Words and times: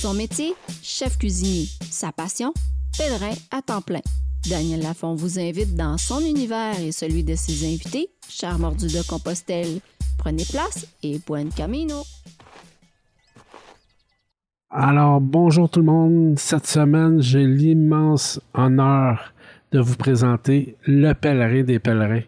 Son 0.00 0.14
métier, 0.14 0.54
chef 0.82 1.18
cuisinier. 1.18 1.66
Sa 1.82 2.10
passion, 2.10 2.54
pèlerin 2.96 3.34
à 3.50 3.60
temps 3.60 3.82
plein. 3.82 4.00
Daniel 4.48 4.80
Lafont 4.80 5.14
vous 5.14 5.38
invite 5.38 5.76
dans 5.76 5.98
son 5.98 6.20
univers 6.20 6.80
et 6.80 6.90
celui 6.90 7.22
de 7.22 7.34
ses 7.34 7.66
invités, 7.66 8.08
cher 8.26 8.58
mordu 8.58 8.86
de 8.86 9.06
Compostelle. 9.06 9.80
Prenez 10.16 10.44
place 10.50 10.86
et 11.02 11.20
buen 11.26 11.50
camino. 11.50 11.96
Alors, 14.70 15.20
bonjour 15.20 15.68
tout 15.68 15.80
le 15.80 15.86
monde. 15.86 16.38
Cette 16.38 16.66
semaine, 16.66 17.20
j'ai 17.20 17.44
l'immense 17.44 18.40
honneur 18.54 19.34
de 19.70 19.80
vous 19.80 19.96
présenter 19.96 20.78
le 20.86 21.12
pèlerin 21.12 21.62
des 21.62 21.78
pèlerins, 21.78 22.24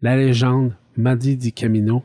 la 0.00 0.16
légende 0.16 0.74
Madi 0.96 1.36
Di 1.36 1.52
Camino, 1.52 2.04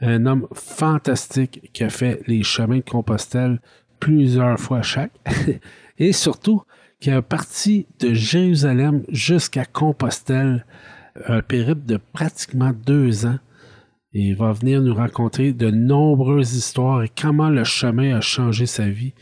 un 0.00 0.26
homme 0.26 0.48
fantastique 0.52 1.70
qui 1.72 1.84
a 1.84 1.88
fait 1.88 2.20
les 2.26 2.42
chemins 2.42 2.78
de 2.78 2.90
Compostelle 2.90 3.60
plusieurs 4.00 4.58
fois 4.58 4.82
chaque, 4.82 5.12
et 5.98 6.12
surtout 6.12 6.62
qui 7.00 7.10
a 7.10 7.22
parti 7.22 7.86
de 7.98 8.12
Jérusalem 8.12 9.04
jusqu'à 9.08 9.64
Compostelle, 9.64 10.66
un 11.26 11.40
périple 11.40 11.86
de 11.86 11.98
pratiquement 12.12 12.72
deux 12.72 13.26
ans. 13.26 13.38
Et 14.12 14.22
il 14.22 14.36
va 14.36 14.52
venir 14.52 14.82
nous 14.82 14.94
raconter 14.94 15.52
de 15.52 15.70
nombreuses 15.70 16.54
histoires 16.54 17.02
et 17.02 17.08
comment 17.08 17.48
le 17.48 17.64
chemin 17.64 18.16
a 18.16 18.20
changé 18.20 18.66
sa 18.66 18.88
vie. 18.88 19.14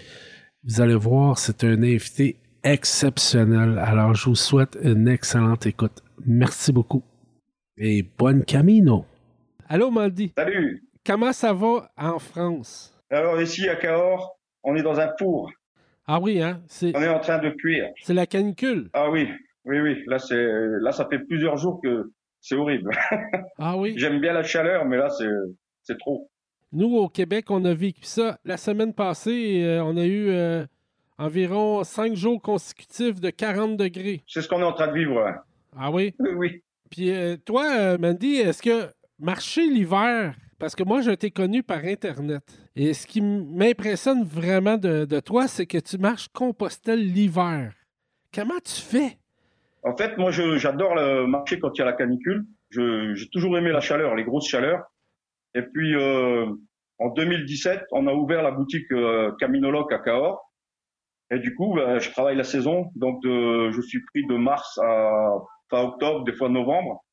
Vous 0.64 0.80
allez 0.80 0.94
voir, 0.94 1.38
c'est 1.38 1.62
un 1.62 1.82
invité 1.82 2.36
exceptionnel. 2.64 3.78
Alors, 3.78 4.14
je 4.14 4.30
vous 4.30 4.34
souhaite 4.34 4.76
une 4.82 5.08
excellente 5.08 5.66
écoute. 5.66 6.02
Merci 6.26 6.72
beaucoup. 6.72 7.02
Et 7.76 8.02
bonne 8.18 8.44
camino. 8.44 9.04
Allô, 9.68 9.90
Maldi. 9.90 10.32
Salut. 10.36 10.82
Comment 11.06 11.32
ça 11.32 11.52
va 11.52 11.90
en 11.96 12.18
France? 12.18 12.92
Alors, 13.10 13.40
ici, 13.40 13.68
à 13.68 13.76
Cahors, 13.76 14.37
on 14.68 14.76
est 14.76 14.82
dans 14.82 15.00
un 15.00 15.10
four. 15.18 15.50
Ah 16.06 16.20
oui, 16.20 16.40
hein? 16.42 16.60
On 16.82 17.02
est 17.02 17.08
en 17.08 17.20
train 17.20 17.38
de 17.38 17.50
cuire. 17.50 17.88
C'est 18.02 18.14
la 18.14 18.26
canicule. 18.26 18.88
Ah 18.92 19.10
oui, 19.10 19.28
oui, 19.64 19.80
oui. 19.80 20.02
Là, 20.06 20.18
c'est 20.18 20.36
là, 20.80 20.92
ça 20.92 21.06
fait 21.10 21.18
plusieurs 21.20 21.56
jours 21.56 21.80
que 21.82 22.10
c'est 22.40 22.54
horrible. 22.54 22.90
Ah 23.58 23.76
oui. 23.76 23.94
J'aime 23.96 24.20
bien 24.20 24.32
la 24.32 24.42
chaleur, 24.44 24.84
mais 24.84 24.96
là, 24.96 25.08
c'est 25.82 25.98
trop. 25.98 26.30
Nous, 26.72 26.94
au 26.96 27.08
Québec, 27.08 27.50
on 27.50 27.64
a 27.64 27.74
vécu 27.74 28.04
ça. 28.04 28.38
La 28.44 28.56
semaine 28.56 28.92
passée, 28.94 29.62
euh, 29.64 29.82
on 29.82 29.96
a 29.96 30.04
eu 30.04 30.28
euh, 30.30 30.64
environ 31.18 31.82
cinq 31.84 32.14
jours 32.14 32.40
consécutifs 32.40 33.20
de 33.20 33.30
40 33.30 33.76
degrés. 33.76 34.22
C'est 34.28 34.42
ce 34.42 34.48
qu'on 34.48 34.60
est 34.60 34.64
en 34.64 34.72
train 34.74 34.88
de 34.88 34.92
vivre. 34.92 35.18
hein. 35.26 35.36
Ah 35.76 35.90
oui? 35.90 36.14
Oui, 36.18 36.30
oui. 36.36 36.62
Puis 36.90 37.10
euh, 37.10 37.36
toi, 37.44 37.98
Mandy, 37.98 38.36
est-ce 38.36 38.62
que 38.62 38.86
marcher 39.18 39.66
l'hiver, 39.66 40.34
parce 40.58 40.74
que 40.74 40.82
moi, 40.84 41.00
je 41.00 41.10
t'ai 41.12 41.30
connu 41.30 41.62
par 41.62 41.84
Internet, 41.84 42.42
et 42.76 42.94
ce 42.94 43.06
qui 43.06 43.20
m'impressionne 43.20 44.24
vraiment 44.24 44.76
de, 44.76 45.20
toi, 45.20 45.48
c'est 45.48 45.66
que 45.66 45.78
tu 45.78 45.98
marches 45.98 46.28
Compostelle 46.28 47.04
l'hiver. 47.04 47.72
Comment 48.34 48.58
tu 48.64 48.80
fais? 48.82 49.18
En 49.82 49.96
fait, 49.96 50.16
moi, 50.18 50.30
j'adore 50.30 50.94
marcher 51.26 51.58
quand 51.58 51.70
il 51.74 51.78
y 51.78 51.82
a 51.82 51.86
la 51.86 51.92
canicule. 51.92 52.44
J'ai 52.70 53.28
toujours 53.32 53.56
aimé 53.56 53.70
la 53.70 53.80
chaleur, 53.80 54.14
les 54.14 54.24
grosses 54.24 54.48
chaleurs. 54.48 54.82
Et 55.54 55.62
puis, 55.62 55.94
euh, 55.94 56.46
en 56.98 57.08
2017, 57.10 57.84
on 57.92 58.06
a 58.06 58.12
ouvert 58.12 58.42
la 58.42 58.50
boutique 58.50 58.90
euh, 58.92 59.32
Caminologue 59.40 59.92
à 59.94 59.98
Cahors. 59.98 60.52
Et 61.30 61.38
du 61.38 61.54
coup, 61.54 61.74
ben, 61.74 61.98
je 61.98 62.10
travaille 62.10 62.36
la 62.36 62.44
saison. 62.44 62.90
Donc, 62.96 63.22
de- 63.22 63.70
je 63.70 63.80
suis 63.80 64.04
pris 64.12 64.26
de 64.26 64.34
mars 64.36 64.78
à 64.78 65.30
fin 65.70 65.82
octobre, 65.84 66.24
des 66.24 66.32
fois 66.32 66.48
novembre. 66.48 67.04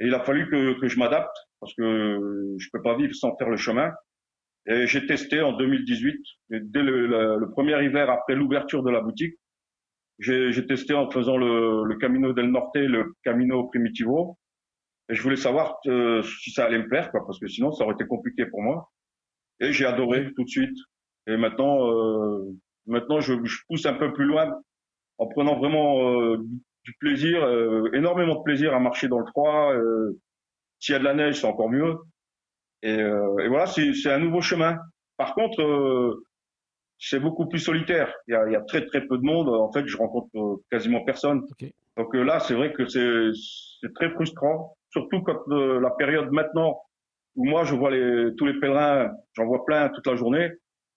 Et 0.00 0.06
il 0.08 0.14
a 0.14 0.20
fallu 0.20 0.48
que, 0.50 0.80
que 0.80 0.88
je 0.88 0.98
m'adapte 0.98 1.36
parce 1.60 1.74
que 1.74 2.56
je 2.58 2.68
peux 2.72 2.82
pas 2.82 2.96
vivre 2.96 3.14
sans 3.14 3.36
faire 3.36 3.50
le 3.50 3.58
chemin. 3.58 3.92
Et 4.66 4.86
j'ai 4.86 5.06
testé 5.06 5.40
en 5.42 5.52
2018, 5.54 6.16
et 6.52 6.60
dès 6.60 6.82
le, 6.82 7.06
le- 7.06 7.38
le 7.38 7.50
premier 7.50 7.82
hiver 7.84 8.10
après 8.10 8.34
l'ouverture 8.34 8.82
de 8.82 8.90
la 8.90 9.00
boutique. 9.00 9.36
J'ai 10.18 10.52
j'ai 10.52 10.66
testé 10.66 10.94
en 10.94 11.10
faisant 11.10 11.36
le, 11.38 11.84
le 11.84 11.96
Camino 11.96 12.32
del 12.32 12.50
Norte, 12.50 12.76
le 12.76 13.14
Camino 13.24 13.64
Primitivo. 13.68 14.38
Et 15.08 15.14
je 15.14 15.22
voulais 15.22 15.36
savoir 15.36 15.78
euh, 15.86 16.22
si 16.22 16.50
ça 16.52 16.66
allait 16.66 16.78
me 16.78 16.88
plaire, 16.88 17.10
quoi, 17.10 17.26
parce 17.26 17.38
que 17.40 17.48
sinon 17.48 17.72
ça 17.72 17.84
aurait 17.84 17.94
été 17.94 18.06
compliqué 18.06 18.46
pour 18.46 18.62
moi. 18.62 18.90
Et 19.60 19.72
j'ai 19.72 19.86
adoré 19.86 20.32
tout 20.36 20.44
de 20.44 20.48
suite. 20.50 20.76
Et 21.26 21.36
maintenant, 21.36 21.90
euh, 21.90 22.44
maintenant 22.86 23.20
je, 23.20 23.34
je 23.44 23.58
pousse 23.68 23.86
un 23.86 23.94
peu 23.94 24.12
plus 24.12 24.26
loin 24.26 24.52
en 25.18 25.26
prenant 25.28 25.58
vraiment 25.58 26.10
euh, 26.10 26.38
du, 26.84 26.94
plaisir, 27.00 27.44
euh, 27.44 27.90
énormément 27.92 28.36
de 28.36 28.42
plaisir 28.42 28.74
à 28.74 28.80
marcher 28.80 29.08
dans 29.08 29.18
le 29.18 29.26
froid. 29.26 29.72
Euh, 29.72 30.18
S'il 30.78 30.92
y 30.94 30.96
a 30.96 30.98
de 30.98 31.04
la 31.04 31.14
neige, 31.14 31.40
c'est 31.40 31.46
encore 31.46 31.70
mieux. 31.70 31.96
Et, 32.82 32.98
euh, 32.98 33.38
et 33.44 33.48
voilà, 33.48 33.66
c'est 33.66 33.92
c'est 33.92 34.10
un 34.12 34.18
nouveau 34.18 34.40
chemin. 34.40 34.78
Par 35.16 35.34
contre, 35.34 35.60
euh, 35.62 36.24
c'est 36.98 37.20
beaucoup 37.20 37.46
plus 37.46 37.58
solitaire. 37.58 38.12
Il 38.28 38.32
y, 38.32 38.36
a, 38.36 38.46
il 38.46 38.52
y 38.52 38.56
a 38.56 38.62
très 38.62 38.86
très 38.86 39.02
peu 39.06 39.18
de 39.18 39.22
monde. 39.22 39.48
En 39.48 39.70
fait, 39.72 39.86
je 39.86 39.96
rencontre 39.96 40.28
euh, 40.36 40.56
quasiment 40.70 41.04
personne. 41.04 41.42
Donc 41.96 42.14
euh, 42.14 42.22
là, 42.22 42.40
c'est 42.40 42.54
vrai 42.54 42.72
que 42.72 42.86
c'est 42.88 43.30
c'est 43.80 43.92
très 43.94 44.10
frustrant, 44.10 44.76
surtout 44.90 45.22
quand 45.22 45.40
la 45.48 45.90
période 45.90 46.30
maintenant 46.32 46.80
où 47.36 47.44
moi 47.44 47.64
je 47.64 47.74
vois 47.74 47.90
les 47.90 48.34
tous 48.36 48.46
les 48.46 48.58
pèlerins, 48.58 49.10
j'en 49.34 49.46
vois 49.46 49.64
plein 49.64 49.88
toute 49.90 50.06
la 50.06 50.16
journée. 50.16 50.50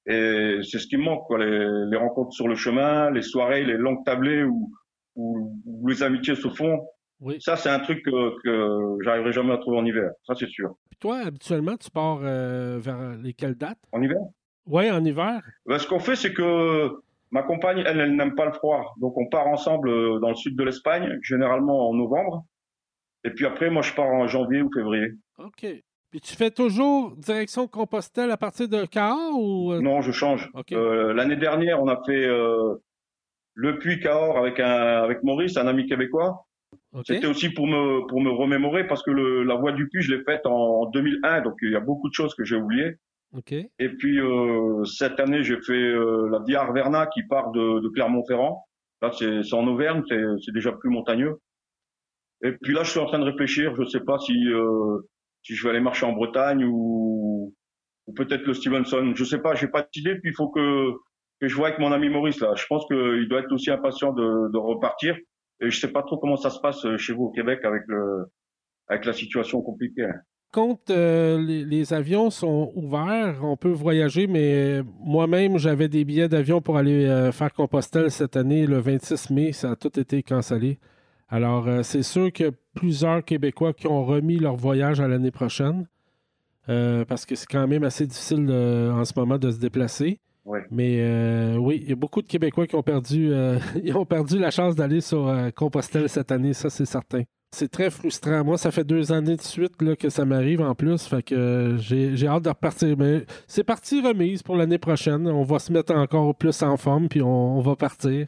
Et 0.05 0.59
c'est 0.63 0.79
ce 0.79 0.87
qui 0.87 0.97
me 0.97 1.03
manque, 1.03 1.25
quoi, 1.27 1.37
les, 1.37 1.85
les 1.89 1.97
rencontres 1.97 2.33
sur 2.33 2.47
le 2.49 2.55
chemin, 2.55 3.09
les 3.11 3.21
soirées, 3.21 3.63
les 3.63 3.77
longues 3.77 4.03
tablées 4.03 4.43
où, 4.43 4.69
où, 5.15 5.59
où 5.65 5.87
les 5.87 6.03
amitiés 6.03 6.35
se 6.35 6.49
font. 6.49 6.87
Oui. 7.19 7.37
Ça, 7.39 7.55
c'est 7.55 7.69
un 7.69 7.79
truc 7.79 8.03
que, 8.03 8.41
que 8.43 8.97
j'arriverai 9.03 9.31
jamais 9.31 9.53
à 9.53 9.57
trouver 9.57 9.77
en 9.77 9.85
hiver. 9.85 10.11
Ça, 10.27 10.33
c'est 10.35 10.49
sûr. 10.49 10.75
Puis 10.89 10.97
toi, 10.99 11.19
habituellement, 11.19 11.77
tu 11.77 11.89
pars 11.89 12.19
euh, 12.21 12.77
vers 12.79 13.15
lesquelles 13.21 13.55
dates? 13.55 13.79
En 13.91 14.01
hiver? 14.01 14.17
Oui, 14.65 14.89
en 14.91 15.03
hiver. 15.03 15.41
Ben, 15.65 15.77
ce 15.77 15.87
qu'on 15.87 15.99
fait, 15.99 16.15
c'est 16.15 16.33
que 16.33 16.89
ma 17.31 17.43
compagne, 17.43 17.83
elle, 17.85 17.99
elle 17.99 18.15
n'aime 18.15 18.35
pas 18.35 18.45
le 18.45 18.51
froid. 18.53 18.93
Donc, 18.99 19.17
on 19.17 19.27
part 19.27 19.47
ensemble 19.47 19.89
euh, 19.89 20.19
dans 20.19 20.29
le 20.29 20.35
sud 20.35 20.57
de 20.57 20.63
l'Espagne, 20.63 21.17
généralement 21.21 21.89
en 21.89 21.93
novembre. 21.93 22.45
Et 23.23 23.29
puis 23.29 23.45
après, 23.45 23.69
moi, 23.69 23.81
je 23.81 23.93
pars 23.93 24.05
en 24.09 24.27
janvier 24.27 24.61
ou 24.61 24.69
février. 24.73 25.11
OK. 25.37 25.65
Puis 26.11 26.21
tu 26.21 26.35
fais 26.35 26.51
toujours 26.51 27.15
direction 27.15 27.67
Compostelle 27.67 28.29
à 28.31 28.37
partir 28.37 28.67
de 28.67 28.85
Cahors 28.85 29.33
ou... 29.33 29.71
euh, 29.71 29.81
Non, 29.81 30.01
je 30.01 30.11
change. 30.11 30.51
Euh, 30.73 31.13
L'année 31.13 31.37
dernière, 31.37 31.81
on 31.81 31.87
a 31.87 31.99
fait 32.05 32.25
euh, 32.27 32.75
le 33.55 33.77
puits 33.79 33.99
Cahors 33.99 34.37
avec 34.37 34.59
un 34.59 35.03
avec 35.03 35.23
Maurice, 35.23 35.57
un 35.57 35.67
ami 35.67 35.85
québécois. 35.85 36.45
OK. 36.93 37.03
C'était 37.07 37.27
aussi 37.27 37.49
pour 37.49 37.67
me 37.67 38.07
pour 38.07 38.21
me 38.21 38.29
remémorer 38.29 38.87
parce 38.87 39.03
que 39.03 39.11
le, 39.11 39.43
la 39.43 39.55
voie 39.55 39.71
du 39.71 39.87
puits, 39.89 40.01
je 40.01 40.13
l'ai 40.13 40.23
faite 40.23 40.45
en, 40.45 40.81
en 40.81 40.85
2001, 40.87 41.41
donc 41.41 41.55
il 41.61 41.71
y 41.71 41.75
a 41.75 41.79
beaucoup 41.79 42.09
de 42.09 42.13
choses 42.13 42.33
que 42.35 42.43
j'ai 42.43 42.55
oubliées. 42.55 42.95
OK. 43.35 43.51
Et 43.51 43.89
puis 43.89 44.19
euh, 44.19 44.83
cette 44.85 45.19
année, 45.19 45.43
j'ai 45.43 45.59
fait 45.61 45.73
euh, 45.73 46.29
la 46.31 46.39
Via 46.45 46.61
Arverna 46.61 47.07
qui 47.07 47.23
part 47.23 47.51
de, 47.51 47.79
de 47.79 47.89
Clermont-Ferrand. 47.89 48.63
Là, 49.01 49.11
c'est 49.11 49.43
c'est 49.43 49.55
en 49.55 49.67
Auvergne, 49.67 50.03
c'est 50.07 50.21
c'est 50.45 50.53
déjà 50.53 50.71
plus 50.71 50.89
montagneux. 50.89 51.39
Et 52.43 52.51
puis 52.51 52.73
là, 52.73 52.83
je 52.83 52.91
suis 52.91 52.99
en 52.99 53.05
train 53.05 53.19
de 53.19 53.23
réfléchir. 53.23 53.75
Je 53.75 53.85
sais 53.85 54.01
pas 54.01 54.19
si 54.19 54.33
euh, 54.49 54.99
si 55.41 55.55
je 55.55 55.63
vais 55.63 55.71
aller 55.71 55.79
marcher 55.79 56.05
en 56.05 56.13
Bretagne 56.13 56.63
ou 56.65 57.53
ou 58.05 58.13
peut-être 58.13 58.45
le 58.45 58.53
Stevenson. 58.53 59.13
Je 59.15 59.23
sais 59.23 59.39
pas, 59.39 59.55
j'ai 59.55 59.67
pas 59.67 59.87
d'idée. 59.93 60.15
Puis 60.15 60.31
il 60.31 60.35
faut 60.35 60.49
que 60.49 60.93
je 61.47 61.55
vois 61.55 61.67
avec 61.67 61.79
mon 61.79 61.91
ami 61.91 62.09
Maurice 62.09 62.39
là. 62.39 62.53
Je 62.55 62.65
pense 62.67 62.85
qu'il 62.85 63.27
doit 63.29 63.39
être 63.39 63.51
aussi 63.51 63.71
impatient 63.71 64.13
de, 64.13 64.57
repartir. 64.57 65.15
Et 65.61 65.69
je 65.69 65.79
sais 65.79 65.91
pas 65.91 66.03
trop 66.03 66.17
comment 66.17 66.35
ça 66.35 66.49
se 66.49 66.59
passe 66.59 66.83
euh, 66.85 66.97
chez 66.97 67.13
vous 67.13 67.25
au 67.25 67.31
Québec 67.31 67.59
avec 67.63 69.05
la 69.05 69.13
situation 69.13 69.61
compliquée. 69.61 70.07
Quand 70.53 70.91
euh, 70.91 71.39
les, 71.39 71.93
avions 71.93 72.29
sont 72.29 72.71
ouverts, 72.75 73.39
on 73.41 73.57
peut 73.57 73.71
voyager, 73.71 74.27
mais 74.27 74.53
euh, 74.53 74.83
moi-même, 74.99 75.57
j'avais 75.57 75.87
des 75.87 76.05
billets 76.05 76.29
d'avion 76.29 76.61
pour 76.61 76.77
aller 76.77 77.07
euh, 77.07 77.31
faire 77.31 77.51
Compostelle 77.51 78.11
cette 78.11 78.37
année, 78.37 78.67
le 78.67 78.77
26 78.77 79.31
mai. 79.31 79.51
Ça 79.51 79.71
a 79.71 79.75
tout 79.75 79.99
été 79.99 80.21
cancellé. 80.21 80.77
Alors, 81.27 81.67
c'est 81.83 82.03
sûr 82.03 82.31
que 82.31 82.51
plusieurs 82.75 83.25
Québécois 83.25 83.73
qui 83.73 83.87
ont 83.87 84.05
remis 84.05 84.37
leur 84.37 84.55
voyage 84.55 85.01
à 85.01 85.07
l'année 85.07 85.31
prochaine, 85.31 85.87
parce 86.67 87.25
que 87.25 87.33
c'est 87.33 87.47
quand 87.49 87.67
même 87.67 87.83
assez 87.83 88.05
difficile 88.05 88.51
en 88.51 89.03
ce 89.03 89.13
moment 89.17 89.39
de 89.39 89.49
se 89.49 89.57
déplacer. 89.57 90.19
Ouais. 90.45 90.65
Mais 90.71 90.97
euh, 90.99 91.55
oui, 91.57 91.79
il 91.83 91.89
y 91.89 91.93
a 91.93 91.95
beaucoup 91.95 92.21
de 92.21 92.27
Québécois 92.27 92.67
qui 92.67 92.75
ont 92.75 92.83
perdu, 92.83 93.31
euh, 93.31 93.57
ils 93.83 93.95
ont 93.95 94.05
perdu 94.05 94.37
la 94.39 94.51
chance 94.51 94.75
d'aller 94.75 95.01
sur 95.01 95.27
euh, 95.27 95.49
Compostelle 95.51 96.09
cette 96.09 96.31
année, 96.31 96.53
ça 96.53 96.69
c'est 96.69 96.85
certain. 96.85 97.23
C'est 97.55 97.69
très 97.69 97.91
frustrant. 97.91 98.43
Moi, 98.43 98.57
ça 98.57 98.71
fait 98.71 98.83
deux 98.83 99.11
années 99.11 99.35
de 99.35 99.41
suite 99.41 99.79
là, 99.81 99.95
que 99.95 100.09
ça 100.09 100.25
m'arrive 100.25 100.59
en 100.61 100.73
plus. 100.73 101.05
Fait 101.05 101.21
que 101.21 101.75
j'ai 101.77 102.27
hâte 102.27 102.43
de 102.43 102.49
repartir. 102.49 102.97
Mais 102.97 103.27
c'est 103.45 103.63
parti 103.63 104.01
remise 104.01 104.41
pour 104.41 104.55
l'année 104.55 104.79
prochaine. 104.79 105.27
On 105.27 105.43
va 105.43 105.59
se 105.59 105.71
mettre 105.71 105.93
encore 105.93 106.35
plus 106.35 106.63
en 106.63 106.77
forme, 106.77 107.07
puis 107.07 107.21
on, 107.21 107.57
on 107.59 107.61
va 107.61 107.75
partir. 107.75 108.27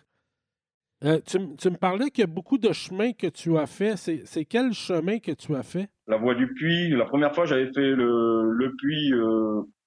Tu, 1.01 1.39
tu 1.57 1.69
me 1.71 1.75
parlais 1.75 2.11
qu'il 2.11 2.21
y 2.21 2.23
a 2.23 2.27
beaucoup 2.27 2.59
de 2.59 2.71
chemins 2.71 3.13
que 3.13 3.25
tu 3.25 3.57
as 3.57 3.65
fait. 3.65 3.97
C'est 3.97 4.21
c'est 4.25 4.45
quel 4.45 4.73
chemin 4.73 5.17
que 5.17 5.31
tu 5.31 5.55
as 5.55 5.63
fait? 5.63 5.89
la 6.07 6.17
voie 6.17 6.35
du 6.35 6.53
puits. 6.53 6.91
La 6.91 7.05
première 7.05 7.33
fois, 7.33 7.45
j'avais 7.45 7.73
fait 7.73 7.95
le, 7.95 8.51
le 8.51 8.75
puits 8.75 9.11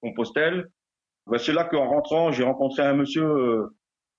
Compostelle. 0.01 0.67
Ben, 1.29 1.37
c'est 1.37 1.53
là 1.53 1.63
qu'en 1.63 1.87
rentrant, 1.87 2.31
j'ai 2.31 2.43
rencontré 2.43 2.83
un 2.83 2.93
monsieur, 2.93 3.23
euh, 3.23 3.75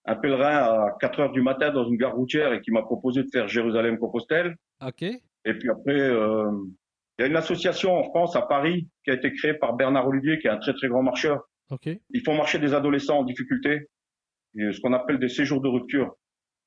un 0.06 0.16
pèlerin 0.16 0.56
à 0.56 0.96
4 1.00 1.20
heures 1.20 1.32
du 1.32 1.42
matin 1.42 1.70
dans 1.70 1.84
une 1.84 1.96
gare 1.96 2.14
routière 2.14 2.52
et 2.52 2.60
qui 2.60 2.70
m'a 2.70 2.82
proposé 2.82 3.22
de 3.22 3.28
faire 3.32 3.48
Jérusalem-Compostelle. 3.48 4.56
OK. 4.86 5.02
Et 5.02 5.54
puis 5.54 5.70
après, 5.70 5.98
euh, 5.98 6.50
il 7.18 7.22
y 7.22 7.24
a 7.24 7.26
une 7.26 7.36
association 7.36 7.96
en 7.96 8.04
France, 8.04 8.36
à 8.36 8.42
Paris, 8.42 8.88
qui 9.04 9.10
a 9.10 9.14
été 9.14 9.32
créée 9.32 9.54
par 9.54 9.74
Bernard 9.74 10.08
Olivier, 10.08 10.38
qui 10.38 10.46
est 10.46 10.50
un 10.50 10.58
très 10.58 10.74
très 10.74 10.88
grand 10.88 11.02
marcheur. 11.02 11.42
OK. 11.70 11.88
Ils 12.10 12.22
font 12.24 12.34
marcher 12.34 12.58
des 12.58 12.74
adolescents 12.74 13.18
en 13.18 13.24
difficulté. 13.24 13.88
et 14.56 14.72
ce 14.72 14.80
qu'on 14.80 14.92
appelle 14.92 15.18
des 15.18 15.28
séjours 15.28 15.60
de 15.60 15.68
rupture. 15.68 16.16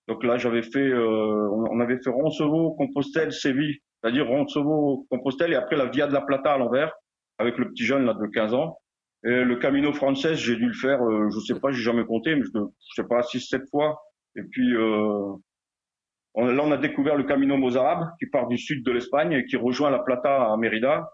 Donc 0.08 0.24
là, 0.24 0.38
j'avais 0.38 0.64
fait, 0.64 0.80
euh, 0.80 1.50
on 1.50 1.80
avait 1.80 1.98
fait 2.04 2.10
Roncevaux, 2.10 2.72
Compostelle, 2.72 3.32
Séville, 3.32 3.78
c'est-à-dire 4.02 4.28
Roncevaux, 4.28 5.08
Compostelle, 5.10 5.54
et 5.54 5.56
après 5.56 5.78
la 5.78 5.86
Via 5.86 6.08
de 6.08 6.14
la 6.14 6.22
Plata 6.22 6.54
à 6.54 6.58
l'envers, 6.58 6.92
avec 7.38 7.58
le 7.58 7.70
petit 7.70 7.86
jeune 7.86 8.06
là 8.06 8.14
de 8.14 8.28
15 8.28 8.54
ans. 8.54 8.78
Et 9.26 9.44
le 9.44 9.56
Camino 9.56 9.94
Frances, 9.94 10.28
j'ai 10.34 10.56
dû 10.58 10.68
le 10.68 10.74
faire, 10.74 11.02
euh, 11.02 11.30
je 11.34 11.40
sais 11.40 11.60
pas, 11.60 11.72
j'ai 11.72 11.82
jamais 11.82 12.06
compté, 12.06 12.36
mais 12.36 12.44
je, 12.44 12.50
je 12.60 13.02
sais 13.02 13.08
pas, 13.08 13.22
6-7 13.22 13.70
fois. 13.70 14.02
Et 14.36 14.44
puis 14.44 14.76
euh, 14.76 15.34
on, 16.34 16.46
là, 16.46 16.64
on 16.64 16.72
a 16.72 16.78
découvert 16.78 17.16
le 17.16 17.24
Camino 17.24 17.56
Mozarabe, 17.58 18.10
qui 18.20 18.26
part 18.26 18.48
du 18.48 18.58
sud 18.58 18.84
de 18.86 18.92
l'Espagne 18.92 19.32
et 19.34 19.46
qui 19.46 19.56
rejoint 19.56 19.90
la 19.92 20.00
Plata 20.00 20.52
à 20.52 20.58
Mérida. 20.58 21.10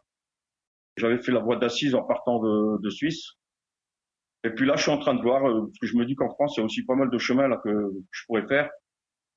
J'avais 0.97 1.19
fait 1.19 1.31
la 1.31 1.39
voie 1.39 1.55
d'Assise 1.57 1.93
en 1.95 2.03
partant 2.03 2.39
de, 2.39 2.81
de 2.81 2.89
Suisse. 2.89 3.33
Et 4.43 4.49
puis 4.51 4.65
là, 4.65 4.75
je 4.75 4.83
suis 4.83 4.91
en 4.91 4.97
train 4.99 5.13
de 5.13 5.21
voir, 5.21 5.47
euh, 5.47 5.65
parce 5.65 5.77
que 5.79 5.87
je 5.87 5.95
me 5.97 6.05
dis 6.05 6.15
qu'en 6.15 6.29
France, 6.29 6.55
il 6.57 6.61
y 6.61 6.63
a 6.63 6.65
aussi 6.65 6.83
pas 6.85 6.95
mal 6.95 7.09
de 7.09 7.17
chemins 7.17 7.47
là 7.47 7.57
que 7.63 7.69
je 8.11 8.21
pourrais 8.25 8.47
faire. 8.47 8.69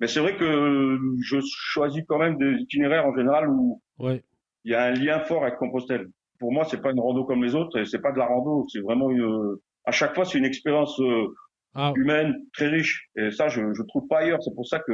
Mais 0.01 0.07
c'est 0.09 0.21
vrai 0.21 0.37
que 0.37 0.99
je 1.23 1.37
choisis 1.45 2.03
quand 2.09 2.19
même 2.19 2.37
des 2.39 2.53
itinéraires 2.61 3.07
en 3.07 3.15
général 3.15 3.49
où 3.51 3.83
Ouais. 3.99 4.25
il 4.65 4.73
y 4.73 4.75
a 4.75 4.85
un 4.85 4.93
lien 4.93 5.21
fort 5.25 5.43
avec 5.45 5.57
Compostelle. 5.59 6.09
Pour 6.43 6.51
moi, 6.53 6.65
c'est 6.65 6.81
pas 6.83 6.91
une 6.91 6.99
rando 6.99 7.25
comme 7.25 7.45
les 7.45 7.55
autres, 7.55 7.79
et 7.79 7.85
c'est 7.87 8.01
pas 8.01 8.11
de 8.11 8.19
la 8.19 8.27
rando, 8.27 8.67
c'est 8.69 8.81
vraiment 8.81 9.11
une. 9.11 9.57
À 9.85 9.93
chaque 9.93 10.13
fois, 10.17 10.25
c'est 10.25 10.39
une 10.39 10.45
expérience 10.45 10.99
euh, 11.01 11.29
Ah, 11.75 11.93
humaine 11.95 12.35
très 12.53 12.67
riche, 12.67 13.09
et 13.17 13.31
ça, 13.31 13.47
je, 13.47 13.61
je 13.73 13.83
trouve 13.85 14.09
pas 14.09 14.19
ailleurs. 14.19 14.43
C'est 14.43 14.53
pour 14.55 14.67
ça 14.67 14.81
que 14.81 14.93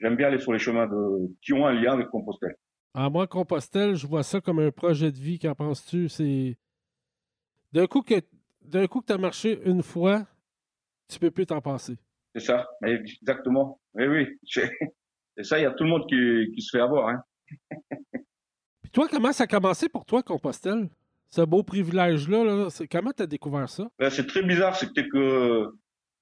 j'aime 0.00 0.16
bien 0.16 0.26
aller 0.26 0.40
sur 0.40 0.52
les 0.52 0.58
chemins 0.58 0.88
de 0.88 1.32
qui 1.40 1.52
ont 1.52 1.66
un 1.66 1.72
lien 1.72 1.92
avec 1.92 2.08
Compostelle. 2.08 2.56
à 2.94 3.08
moi, 3.10 3.28
Compostelle, 3.28 3.94
je 3.94 4.08
vois 4.08 4.24
ça 4.24 4.40
comme 4.40 4.58
un 4.58 4.72
projet 4.72 5.12
de 5.12 5.18
vie. 5.18 5.38
Qu'en 5.38 5.54
penses-tu? 5.54 6.08
C'est. 6.08 6.56
D'un 7.72 7.86
coup 7.86 8.02
que 8.02 8.14
d'un 8.62 8.86
coup 8.88 9.00
que 9.02 9.06
tu 9.06 9.12
as 9.12 9.18
marché 9.18 9.60
une 9.64 9.82
fois, 9.84 10.26
tu 11.08 11.20
peux 11.20 11.30
plus 11.30 11.46
t'en 11.46 11.60
passer. 11.60 11.96
C'est 12.34 12.40
ça, 12.44 12.66
exactement. 12.84 13.78
Oui, 13.94 14.06
oui. 14.08 14.26
j'ai- 14.42 14.70
Et 15.38 15.44
ça, 15.44 15.58
il 15.60 15.62
y 15.62 15.66
a 15.66 15.70
tout 15.70 15.84
le 15.84 15.90
monde 15.90 16.06
qui, 16.08 16.52
qui 16.54 16.60
se 16.62 16.76
fait 16.76 16.82
avoir. 16.82 17.08
Hein. 17.10 17.22
Toi, 18.96 19.08
comment 19.10 19.30
ça 19.30 19.44
a 19.44 19.46
commencé 19.46 19.90
pour 19.90 20.06
toi, 20.06 20.22
Compostelle? 20.22 20.88
Ce 21.28 21.42
beau 21.42 21.62
privilège-là, 21.62 22.44
là, 22.44 22.68
comment 22.90 23.10
tu 23.14 23.24
as 23.24 23.26
découvert 23.26 23.68
ça? 23.68 23.88
Ben, 23.98 24.08
c'est 24.08 24.26
très 24.26 24.42
bizarre, 24.42 24.74
c'était 24.74 25.06
que 25.06 25.66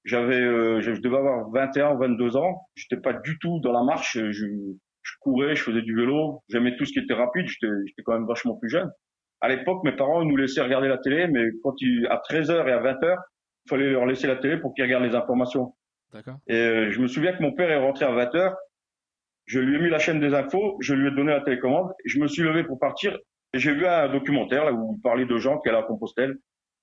j'avais, 0.02 0.40
euh, 0.40 0.80
je 0.80 0.90
devais 1.00 1.18
avoir 1.18 1.48
21 1.50 1.94
ou 1.94 1.98
22 1.98 2.36
ans. 2.36 2.66
J'étais 2.74 3.00
pas 3.00 3.12
du 3.12 3.38
tout 3.38 3.60
dans 3.60 3.70
la 3.70 3.84
marche. 3.84 4.18
Je, 4.18 4.32
je 4.32 5.12
courais, 5.20 5.54
je 5.54 5.62
faisais 5.62 5.82
du 5.82 5.94
vélo. 5.94 6.42
J'aimais 6.48 6.74
tout 6.76 6.84
ce 6.84 6.92
qui 6.92 6.98
était 6.98 7.14
rapide. 7.14 7.46
J'étais, 7.46 8.02
quand 8.04 8.14
même 8.14 8.26
vachement 8.26 8.56
plus 8.56 8.70
jeune. 8.70 8.90
À 9.40 9.48
l'époque, 9.48 9.84
mes 9.84 9.94
parents 9.94 10.24
nous 10.24 10.34
laissaient 10.34 10.62
regarder 10.62 10.88
la 10.88 10.98
télé, 10.98 11.28
mais 11.28 11.44
quand 11.62 11.80
ils, 11.80 12.08
à 12.08 12.20
13h 12.28 12.66
et 12.66 12.72
à 12.72 12.82
20h, 12.82 13.16
il 13.66 13.68
fallait 13.68 13.90
leur 13.92 14.04
laisser 14.04 14.26
la 14.26 14.34
télé 14.34 14.56
pour 14.56 14.74
qu'ils 14.74 14.82
regardent 14.82 15.04
les 15.04 15.14
informations. 15.14 15.76
D'accord. 16.12 16.38
Et 16.48 16.56
euh, 16.56 16.90
je 16.90 17.00
me 17.00 17.06
souviens 17.06 17.36
que 17.36 17.42
mon 17.42 17.52
père 17.52 17.70
est 17.70 17.78
rentré 17.78 18.04
à 18.04 18.10
20h. 18.10 18.52
Je 19.46 19.60
lui 19.60 19.76
ai 19.76 19.78
mis 19.78 19.90
la 19.90 19.98
chaîne 19.98 20.20
des 20.20 20.34
infos, 20.34 20.76
je 20.80 20.94
lui 20.94 21.08
ai 21.08 21.10
donné 21.10 21.32
la 21.32 21.40
télécommande. 21.40 21.92
Et 22.04 22.08
je 22.08 22.18
me 22.18 22.26
suis 22.28 22.42
levé 22.42 22.64
pour 22.64 22.78
partir. 22.78 23.18
Et 23.52 23.58
j'ai 23.58 23.72
vu 23.72 23.86
un 23.86 24.08
documentaire 24.08 24.64
là, 24.64 24.72
où 24.72 24.96
il 24.96 25.02
parlait 25.02 25.26
de 25.26 25.36
gens 25.36 25.58
qui 25.60 25.68
allaient 25.68 25.78
à 25.78 25.82
Compostelle. 25.82 26.36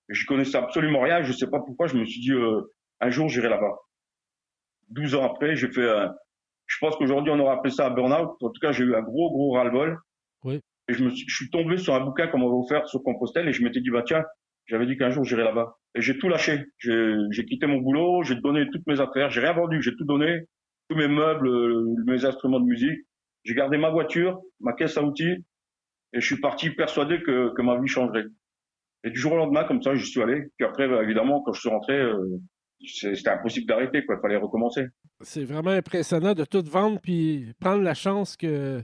Je 0.10 0.26
connaissais 0.26 0.58
absolument 0.58 1.02
rien. 1.02 1.22
Je 1.24 1.32
sais 1.32 1.48
pas 1.48 1.60
pourquoi. 1.60 1.88
Je 1.88 1.98
me 1.98 2.06
suis 2.06 2.22
dit, 2.22 2.34
euh, 2.34 2.62
un 3.00 3.10
jour, 3.10 3.30
j'irai 3.30 3.50
là-bas. 3.50 3.76
12 4.90 5.16
ans 5.16 5.26
après, 5.26 5.56
j'ai 5.56 5.72
fait 5.72 5.90
un... 5.90 6.14
Je 6.68 6.78
pense 6.80 6.96
qu'aujourd'hui, 6.96 7.34
on 7.34 7.40
aurait 7.40 7.56
appelé 7.56 7.74
ça 7.74 7.88
un 7.88 7.92
burn-out. 7.92 8.30
En 8.42 8.50
tout 8.50 8.60
cas, 8.62 8.72
j'ai 8.72 8.84
eu 8.84 8.96
un 8.96 9.02
gros, 9.02 9.32
gros 9.32 9.52
ras-le-bol. 9.54 9.98
Oui. 10.44 10.62
Et 10.88 10.94
je 10.94 11.04
me 11.04 11.10
suis, 11.10 11.26
je 11.28 11.36
suis 11.36 11.50
tombé 11.50 11.78
sur 11.78 11.94
un 11.96 12.00
bouquin 12.02 12.28
qu'on 12.28 12.40
m'avait 12.40 12.52
offert 12.52 12.88
sur 12.88 13.04
Compostelle 13.04 13.48
et 13.48 13.54
je 13.54 13.64
m'étais 13.64 13.82
dit, 13.82 13.90
bah 13.90 14.04
tiens, 14.06 14.24
j'avais 14.68 14.86
dit 14.86 14.98
qu'un 14.98 15.10
jour, 15.10 15.24
j'irai 15.24 15.44
là-bas. 15.44 15.78
Et 15.96 16.02
j'ai 16.02 16.18
tout 16.18 16.30
lâché. 16.30 16.66
J'ai 16.78 17.16
j'ai 17.32 17.46
quitté 17.46 17.68
mon 17.68 17.78
boulot, 17.78 18.24
j'ai 18.24 18.36
donné 18.36 18.66
toutes 18.72 18.88
mes 18.88 19.00
affaires, 19.00 19.30
j'ai 19.30 19.42
rien 19.42 19.54
vendu, 19.54 19.82
j'ai 19.82 19.96
tout 19.96 20.06
donné, 20.06 20.46
tous 20.92 20.98
mes 20.98 21.08
meubles, 21.08 21.48
euh, 21.48 21.96
mes 22.06 22.26
instruments 22.26 22.60
de 22.60 22.66
musique. 22.66 23.00
J'ai 23.44 23.56
gardé 23.56 23.78
ma 23.78 23.90
voiture, 23.90 24.42
ma 24.60 24.74
caisse 24.74 24.98
à 24.98 25.04
outils, 25.04 25.24
et 26.14 26.20
je 26.20 26.26
suis 26.26 26.40
parti 26.42 26.70
persuadé 26.72 27.22
que, 27.24 27.54
que 27.54 27.62
ma 27.62 27.80
vie 27.80 27.88
changerait. 27.88 28.26
Et 29.04 29.10
du 29.10 29.20
jour 29.20 29.32
au 29.34 29.38
lendemain, 29.38 29.64
comme 29.64 29.82
ça, 29.82 29.96
j'y 29.96 30.06
suis 30.06 30.22
allé. 30.22 30.44
Puis 30.58 30.68
après, 30.68 30.88
bah, 30.88 31.02
évidemment, 31.02 31.42
quand 31.44 31.54
je 31.54 31.62
suis 31.62 31.70
rentré, 31.70 31.94
euh, 31.98 32.18
c'était 32.86 33.30
impossible 33.30 33.68
d'arrêter. 33.68 34.04
Il 34.08 34.18
fallait 34.22 34.36
recommencer. 34.36 34.88
C'est 35.22 35.46
vraiment 35.46 35.72
impressionnant 35.72 36.34
de 36.34 36.44
tout 36.44 36.62
vendre 36.66 37.00
puis 37.00 37.54
prendre 37.60 37.82
la 37.84 37.94
chance 37.94 38.36
que 38.36 38.84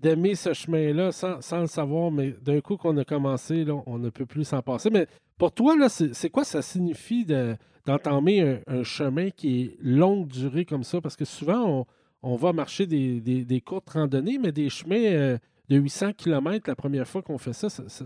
d'aimer 0.00 0.34
ce 0.34 0.52
chemin-là 0.52 1.12
sans, 1.12 1.40
sans 1.40 1.60
le 1.60 1.66
savoir, 1.68 2.10
mais 2.10 2.34
d'un 2.42 2.60
coup 2.60 2.76
qu'on 2.76 2.96
a 2.98 3.04
commencé, 3.04 3.64
là, 3.64 3.74
on 3.86 3.98
ne 3.98 4.10
peut 4.10 4.26
plus 4.26 4.44
s'en 4.44 4.60
passer. 4.62 4.90
Mais 4.90 5.06
pour 5.38 5.52
toi, 5.52 5.74
c'est 5.88 6.28
quoi 6.30 6.44
ça 6.44 6.60
signifie 6.60 7.24
de- 7.24 7.54
d'entamer 7.86 8.40
un, 8.42 8.58
un 8.66 8.82
chemin 8.82 9.30
qui 9.30 9.62
est 9.62 9.76
longue 9.80 10.26
durée 10.28 10.64
comme 10.64 10.82
ça? 10.84 11.00
Parce 11.00 11.16
que 11.16 11.24
souvent, 11.24 11.86
on, 12.22 12.32
on 12.32 12.36
va 12.36 12.52
marcher 12.52 12.86
des, 12.86 13.20
des- 13.20 13.44
des 13.44 13.60
courtes 13.60 13.88
randonnées, 13.90 14.38
mais 14.38 14.52
des 14.52 14.68
chemins 14.68 14.96
euh, 14.96 15.38
de 15.68 15.76
800 15.76 16.12
km 16.14 16.68
la 16.68 16.74
première 16.76 17.06
fois 17.08 17.22
qu'on 17.22 17.38
fait 17.38 17.52
ça, 17.52 17.68
ça- 17.68 17.88
ça- 17.88 18.04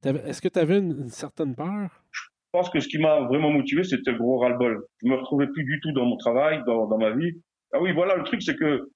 t'avais- 0.00 0.20
est-ce 0.28 0.40
que 0.40 0.48
tu 0.48 0.58
avais 0.58 0.78
une, 0.78 0.92
une 1.02 1.08
certaine 1.10 1.54
peur? 1.54 2.02
Je 2.12 2.20
pense 2.52 2.70
que 2.70 2.80
ce 2.80 2.88
qui 2.88 2.98
m'a 2.98 3.20
vraiment 3.20 3.50
motivé, 3.50 3.84
c'était 3.84 4.12
le 4.12 4.18
gros 4.18 4.38
ras-le-bol. 4.38 4.84
Je 5.02 5.08
me 5.08 5.14
retrouvais 5.16 5.46
plus 5.48 5.64
du 5.64 5.78
tout 5.82 5.92
dans 5.92 6.04
mon 6.06 6.16
travail, 6.16 6.60
dans, 6.66 6.86
dans 6.88 6.98
ma 6.98 7.10
vie. 7.10 7.32
Ah 7.72 7.80
oui, 7.80 7.92
voilà, 7.92 8.16
le 8.16 8.24
truc, 8.24 8.42
c'est 8.42 8.56
que 8.56 8.90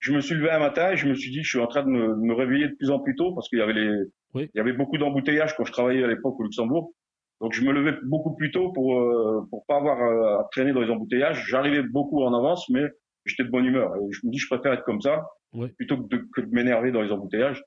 je 0.00 0.12
me 0.12 0.20
suis 0.20 0.34
levé 0.34 0.50
un 0.50 0.58
matin 0.58 0.90
et 0.92 0.96
je 0.96 1.08
me 1.08 1.14
suis 1.14 1.30
dit, 1.30 1.42
je 1.42 1.48
suis 1.48 1.58
en 1.60 1.66
train 1.68 1.82
de 1.84 1.88
me, 1.88 2.08
de 2.08 2.20
me 2.20 2.34
réveiller 2.34 2.68
de 2.68 2.74
plus 2.74 2.90
en 2.90 2.98
plus 2.98 3.14
tôt 3.14 3.32
parce 3.34 3.48
qu'il 3.48 3.58
y 3.60 3.62
avait 3.62 3.72
les, 3.74 3.90
Oui. 4.34 4.50
il 4.54 4.58
y 4.58 4.60
avait 4.60 4.72
beaucoup 4.72 4.98
d'embouteillages 4.98 5.54
quand 5.56 5.64
je 5.64 5.72
travaillais 5.72 6.02
à 6.04 6.08
l'époque 6.08 6.38
au 6.38 6.42
Luxembourg. 6.42 6.92
Donc 7.40 7.52
je 7.52 7.62
me 7.62 7.72
levais 7.72 7.98
beaucoup 8.04 8.34
plus 8.34 8.50
tôt 8.50 8.72
pour 8.72 8.98
euh, 8.98 9.46
pour 9.50 9.64
pas 9.66 9.76
avoir 9.76 10.00
euh, 10.00 10.38
à 10.40 10.48
traîner 10.52 10.72
dans 10.72 10.80
les 10.80 10.90
embouteillages. 10.90 11.44
J'arrivais 11.48 11.82
beaucoup 11.82 12.22
en 12.22 12.32
avance, 12.32 12.68
mais 12.70 12.84
j'étais 13.24 13.44
de 13.44 13.50
bonne 13.50 13.66
humeur. 13.66 13.94
Et 13.96 14.12
je 14.12 14.26
me 14.26 14.30
dis, 14.30 14.38
je 14.38 14.46
préfère 14.48 14.72
être 14.72 14.84
comme 14.84 15.00
ça 15.02 15.26
Oui. 15.52 15.68
plutôt 15.76 15.98
que 15.98 16.08
de, 16.16 16.26
que 16.34 16.40
de 16.40 16.50
m'énerver 16.50 16.92
dans 16.92 17.02
les 17.02 17.12
embouteillages. 17.12 17.62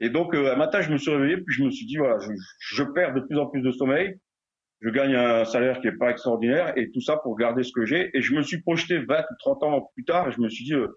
Et 0.00 0.10
donc 0.10 0.34
euh, 0.34 0.52
un 0.52 0.56
matin, 0.56 0.80
je 0.80 0.90
me 0.92 0.98
suis 0.98 1.10
réveillé 1.12 1.36
puis 1.36 1.54
je 1.54 1.62
me 1.64 1.70
suis 1.70 1.86
dit, 1.86 1.96
voilà, 1.96 2.18
je, 2.18 2.30
je 2.58 2.82
perds 2.82 3.14
de 3.14 3.20
plus 3.20 3.38
en 3.38 3.46
plus 3.46 3.62
de 3.62 3.70
sommeil. 3.70 4.18
Je 4.82 4.90
gagne 4.90 5.14
un 5.14 5.44
salaire 5.46 5.80
qui 5.80 5.86
est 5.86 5.96
pas 5.96 6.10
extraordinaire 6.10 6.76
et 6.76 6.90
tout 6.90 7.00
ça 7.00 7.16
pour 7.16 7.34
garder 7.36 7.62
ce 7.62 7.72
que 7.72 7.86
j'ai. 7.86 8.10
Et 8.14 8.20
je 8.20 8.34
me 8.34 8.42
suis 8.42 8.60
projeté 8.60 8.98
20 8.98 9.20
ou 9.20 9.34
30 9.38 9.62
ans 9.62 9.90
plus 9.94 10.04
tard 10.04 10.28
et 10.28 10.32
je 10.32 10.40
me 10.40 10.48
suis 10.50 10.64
dit, 10.64 10.74
euh, 10.74 10.88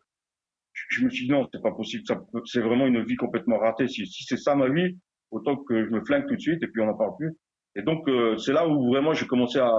je 0.89 1.05
me 1.05 1.09
suis 1.09 1.25
dit 1.27 1.31
non, 1.31 1.47
c'est 1.53 1.61
pas 1.61 1.71
possible. 1.71 2.03
C'est 2.45 2.59
vraiment 2.61 2.87
une 2.87 3.03
vie 3.05 3.15
complètement 3.15 3.57
ratée. 3.57 3.87
Si, 3.87 4.05
si 4.07 4.23
c'est 4.23 4.37
ça 4.37 4.55
ma 4.55 4.67
vie, 4.69 4.97
autant 5.31 5.55
que 5.55 5.85
je 5.85 5.89
me 5.91 6.03
flingue 6.03 6.27
tout 6.27 6.35
de 6.35 6.41
suite 6.41 6.61
et 6.63 6.67
puis 6.67 6.81
on 6.81 6.87
n'en 6.87 6.95
parle 6.97 7.15
plus. 7.17 7.37
Et 7.75 7.81
donc 7.81 8.07
euh, 8.07 8.37
c'est 8.37 8.53
là 8.53 8.67
où 8.67 8.89
vraiment 8.89 9.13
j'ai 9.13 9.27
commencé 9.27 9.59
à, 9.59 9.71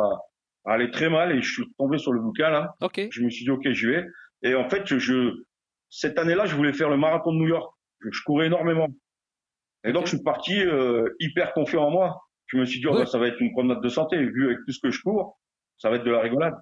à 0.64 0.73
aller 0.73 0.90
très 0.90 1.09
mal 1.09 1.32
et 1.32 1.42
je 1.42 1.52
suis 1.52 1.64
tombé 1.78 1.99
sur 1.99 2.12
le 2.12 2.20
bouquin 2.20 2.50
là. 2.50 2.75
OK. 2.80 3.00
Je 3.11 3.23
me 3.23 3.30
suis 3.30 3.44
dit 3.44 3.50
ok, 3.50 3.68
j'y 3.70 3.87
vais. 3.87 4.04
Et 4.42 4.54
en 4.54 4.68
fait, 4.68 4.87
je, 4.87 4.99
je 4.99 5.32
cette 5.90 6.18
année-là, 6.18 6.47
je 6.47 6.54
voulais 6.54 6.73
faire 6.73 6.88
le 6.88 6.97
marathon 6.97 7.32
de 7.32 7.38
New 7.38 7.49
York. 7.49 7.73
Je, 8.00 8.09
je 8.11 8.23
courais 8.25 8.47
énormément. 8.47 8.88
Et 9.85 9.92
donc 9.92 10.04
je 10.04 10.16
suis 10.16 10.23
parti 10.23 10.61
euh, 10.61 11.09
hyper 11.20 11.52
confiant 11.52 11.85
en 11.85 11.90
moi. 11.90 12.20
Je 12.47 12.56
me 12.56 12.64
suis 12.64 12.80
dit 12.80 12.87
oh, 12.87 12.94
bah, 12.94 13.06
ça 13.06 13.18
va 13.18 13.28
être 13.28 13.40
une 13.40 13.52
promenade 13.52 13.82
de 13.82 13.88
santé. 13.88 14.16
Vu 14.18 14.47
avec 14.47 14.59
tout 14.66 14.73
ce 14.73 14.80
que 14.80 14.90
je 14.90 15.00
cours, 15.02 15.38
ça 15.78 15.90
va 15.90 15.97
être 15.97 16.04
de 16.04 16.11
la 16.11 16.20
rigolade. 16.20 16.54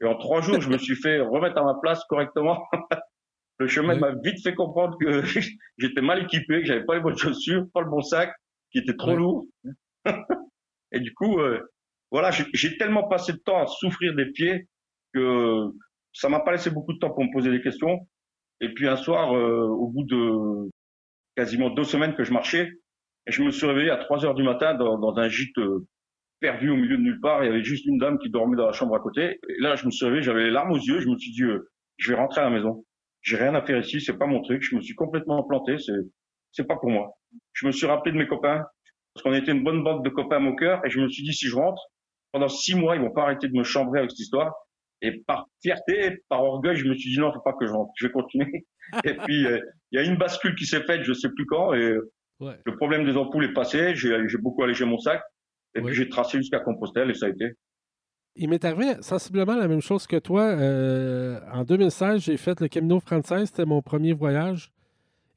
Et 0.00 0.04
en 0.04 0.16
trois 0.16 0.40
jours, 0.40 0.60
je 0.60 0.68
me 0.68 0.78
suis 0.78 0.96
fait 0.96 1.20
remettre 1.20 1.58
à 1.58 1.64
ma 1.64 1.74
place 1.80 2.04
correctement. 2.08 2.64
Le 3.58 3.66
chemin 3.68 3.96
m'a 3.96 4.12
vite 4.22 4.42
fait 4.42 4.54
comprendre 4.54 4.98
que 5.00 5.22
j'étais 5.78 6.02
mal 6.02 6.22
équipé, 6.22 6.60
que 6.60 6.66
j'avais 6.66 6.84
pas 6.84 6.94
les 6.96 7.00
bonnes 7.00 7.16
chaussures, 7.16 7.64
pas 7.72 7.80
le 7.80 7.88
bon 7.88 8.02
sac, 8.02 8.34
qui 8.70 8.78
était 8.78 8.96
trop 8.96 9.16
lourd. 9.16 9.46
Et 10.96 11.00
du 11.00 11.14
coup, 11.14 11.38
euh, 11.40 11.60
voilà, 12.10 12.30
j'ai- 12.32 12.76
tellement 12.78 13.08
passé 13.08 13.32
de 13.32 13.38
temps 13.38 13.62
à 13.62 13.66
souffrir 13.66 14.14
des 14.14 14.26
pieds 14.32 14.68
que 15.14 15.66
ça 16.12 16.28
m'a 16.28 16.40
pas 16.40 16.52
laissé 16.52 16.70
beaucoup 16.70 16.92
de 16.94 16.98
temps 16.98 17.10
pour 17.10 17.24
me 17.24 17.32
poser 17.32 17.50
des 17.50 17.62
questions. 17.62 18.00
Et 18.60 18.70
puis 18.74 18.88
un 18.88 18.96
soir, 18.96 19.34
euh, 19.36 19.66
au 19.68 19.88
bout 19.88 20.04
de 20.04 20.70
quasiment 21.36 21.70
deux 21.70 21.84
semaines 21.84 22.14
que 22.14 22.24
je 22.24 22.32
marchais, 22.32 22.70
je 23.26 23.42
me 23.42 23.50
suis 23.50 23.66
réveillé 23.66 23.90
à 23.90 23.96
3 23.96 24.24
heures 24.24 24.34
du 24.34 24.42
matin 24.42 24.74
dans, 24.74 24.98
dans 24.98 25.16
un 25.18 25.28
gîte 25.28 25.58
euh, 25.58 25.86
perdu 26.40 26.70
au 26.70 26.76
milieu 26.76 26.96
de 26.98 27.02
nulle 27.02 27.20
part. 27.20 27.44
Il 27.44 27.48
y 27.48 27.50
avait 27.50 27.64
juste 27.64 27.86
une 27.86 27.98
dame 27.98 28.18
qui 28.18 28.30
dormait 28.30 28.56
dans 28.56 28.66
la 28.66 28.72
chambre 28.72 28.94
à 28.96 29.00
côté. 29.00 29.40
Et 29.48 29.60
là, 29.60 29.76
je 29.76 29.86
me 29.86 29.90
suis 29.90 30.04
réveillé, 30.06 30.22
j'avais 30.22 30.44
les 30.44 30.50
larmes 30.50 30.72
aux 30.72 30.78
yeux. 30.78 31.00
Je 31.00 31.08
me 31.08 31.18
suis 31.18 31.32
dit, 31.32 31.44
euh, 31.44 31.70
je 31.98 32.12
vais 32.12 32.18
rentrer 32.18 32.40
à 32.42 32.44
la 32.44 32.50
maison. 32.50 32.84
J'ai 33.22 33.36
rien 33.36 33.54
à 33.54 33.62
faire 33.62 33.78
ici, 33.80 34.00
c'est 34.00 34.18
pas 34.18 34.26
mon 34.26 34.42
truc. 34.42 34.62
Je 34.62 34.76
me 34.76 34.80
suis 34.80 34.94
complètement 34.94 35.42
planté. 35.44 35.78
C'est 35.78 35.92
c'est 36.52 36.66
pas 36.66 36.76
pour 36.76 36.90
moi. 36.90 37.12
Je 37.52 37.66
me 37.66 37.72
suis 37.72 37.86
rappelé 37.86 38.12
de 38.12 38.18
mes 38.18 38.26
copains 38.28 38.64
parce 39.16 39.22
qu'on 39.22 39.32
était 39.32 39.52
une 39.52 39.64
bonne 39.64 39.82
bande 39.82 40.04
de 40.04 40.10
copains 40.10 40.38
moqueurs. 40.40 40.84
Et 40.84 40.90
je 40.90 41.00
me 41.00 41.08
suis 41.08 41.22
dit, 41.22 41.32
si 41.32 41.46
je 41.46 41.56
rentre 41.56 41.82
pendant 42.32 42.48
six 42.48 42.74
mois, 42.74 42.96
ils 42.96 43.00
vont 43.00 43.10
pas 43.12 43.22
arrêter 43.22 43.48
de 43.48 43.56
me 43.56 43.64
chambrer 43.64 44.00
avec 44.00 44.10
cette 44.10 44.20
histoire. 44.20 44.52
Et 45.00 45.22
par 45.26 45.46
fierté, 45.62 46.18
par 46.28 46.42
orgueil, 46.44 46.76
je 46.76 46.86
me 46.86 46.94
suis 46.94 47.10
dit 47.12 47.18
non, 47.18 47.32
faut 47.32 47.40
pas 47.40 47.54
que 47.58 47.66
je 47.66 47.72
rentre. 47.72 47.90
Je 47.96 48.06
vais 48.06 48.12
continuer. 48.12 48.66
et 49.04 49.14
puis 49.14 49.46
euh, 49.46 49.58
il 49.92 49.98
y 49.98 50.02
a 50.02 50.06
une 50.06 50.16
bascule 50.18 50.54
qui 50.54 50.66
s'est 50.66 50.82
faite, 50.82 51.02
je 51.02 51.12
sais 51.14 51.30
plus 51.34 51.46
quand. 51.46 51.72
Et 51.74 51.96
Ouais. 52.38 52.58
le 52.66 52.76
problème 52.76 53.06
des 53.06 53.16
ampoules 53.16 53.46
est 53.46 53.54
passé. 53.54 53.94
J'ai 53.94 54.18
beaucoup 54.38 54.62
allégé 54.62 54.84
mon 54.84 54.98
sac. 54.98 55.22
Et 55.74 55.80
puis 55.80 55.94
j'ai 55.94 56.06
tracé 56.10 56.36
jusqu'à 56.36 56.60
Compostelle 56.60 57.10
et 57.10 57.14
ça 57.14 57.26
a 57.26 57.28
été. 57.30 57.52
Il 58.34 58.50
m'est 58.50 58.62
arrivé 58.62 58.96
sensiblement 59.00 59.56
la 59.56 59.66
même 59.68 59.80
chose 59.80 60.06
que 60.06 60.16
toi. 60.16 60.42
Euh, 60.42 61.40
en 61.50 61.64
2016, 61.64 62.20
j'ai 62.22 62.36
fait 62.36 62.60
le 62.60 62.68
Camino 62.68 63.00
Frances, 63.00 63.32
c'était 63.46 63.64
mon 63.64 63.80
premier 63.80 64.12
voyage. 64.12 64.70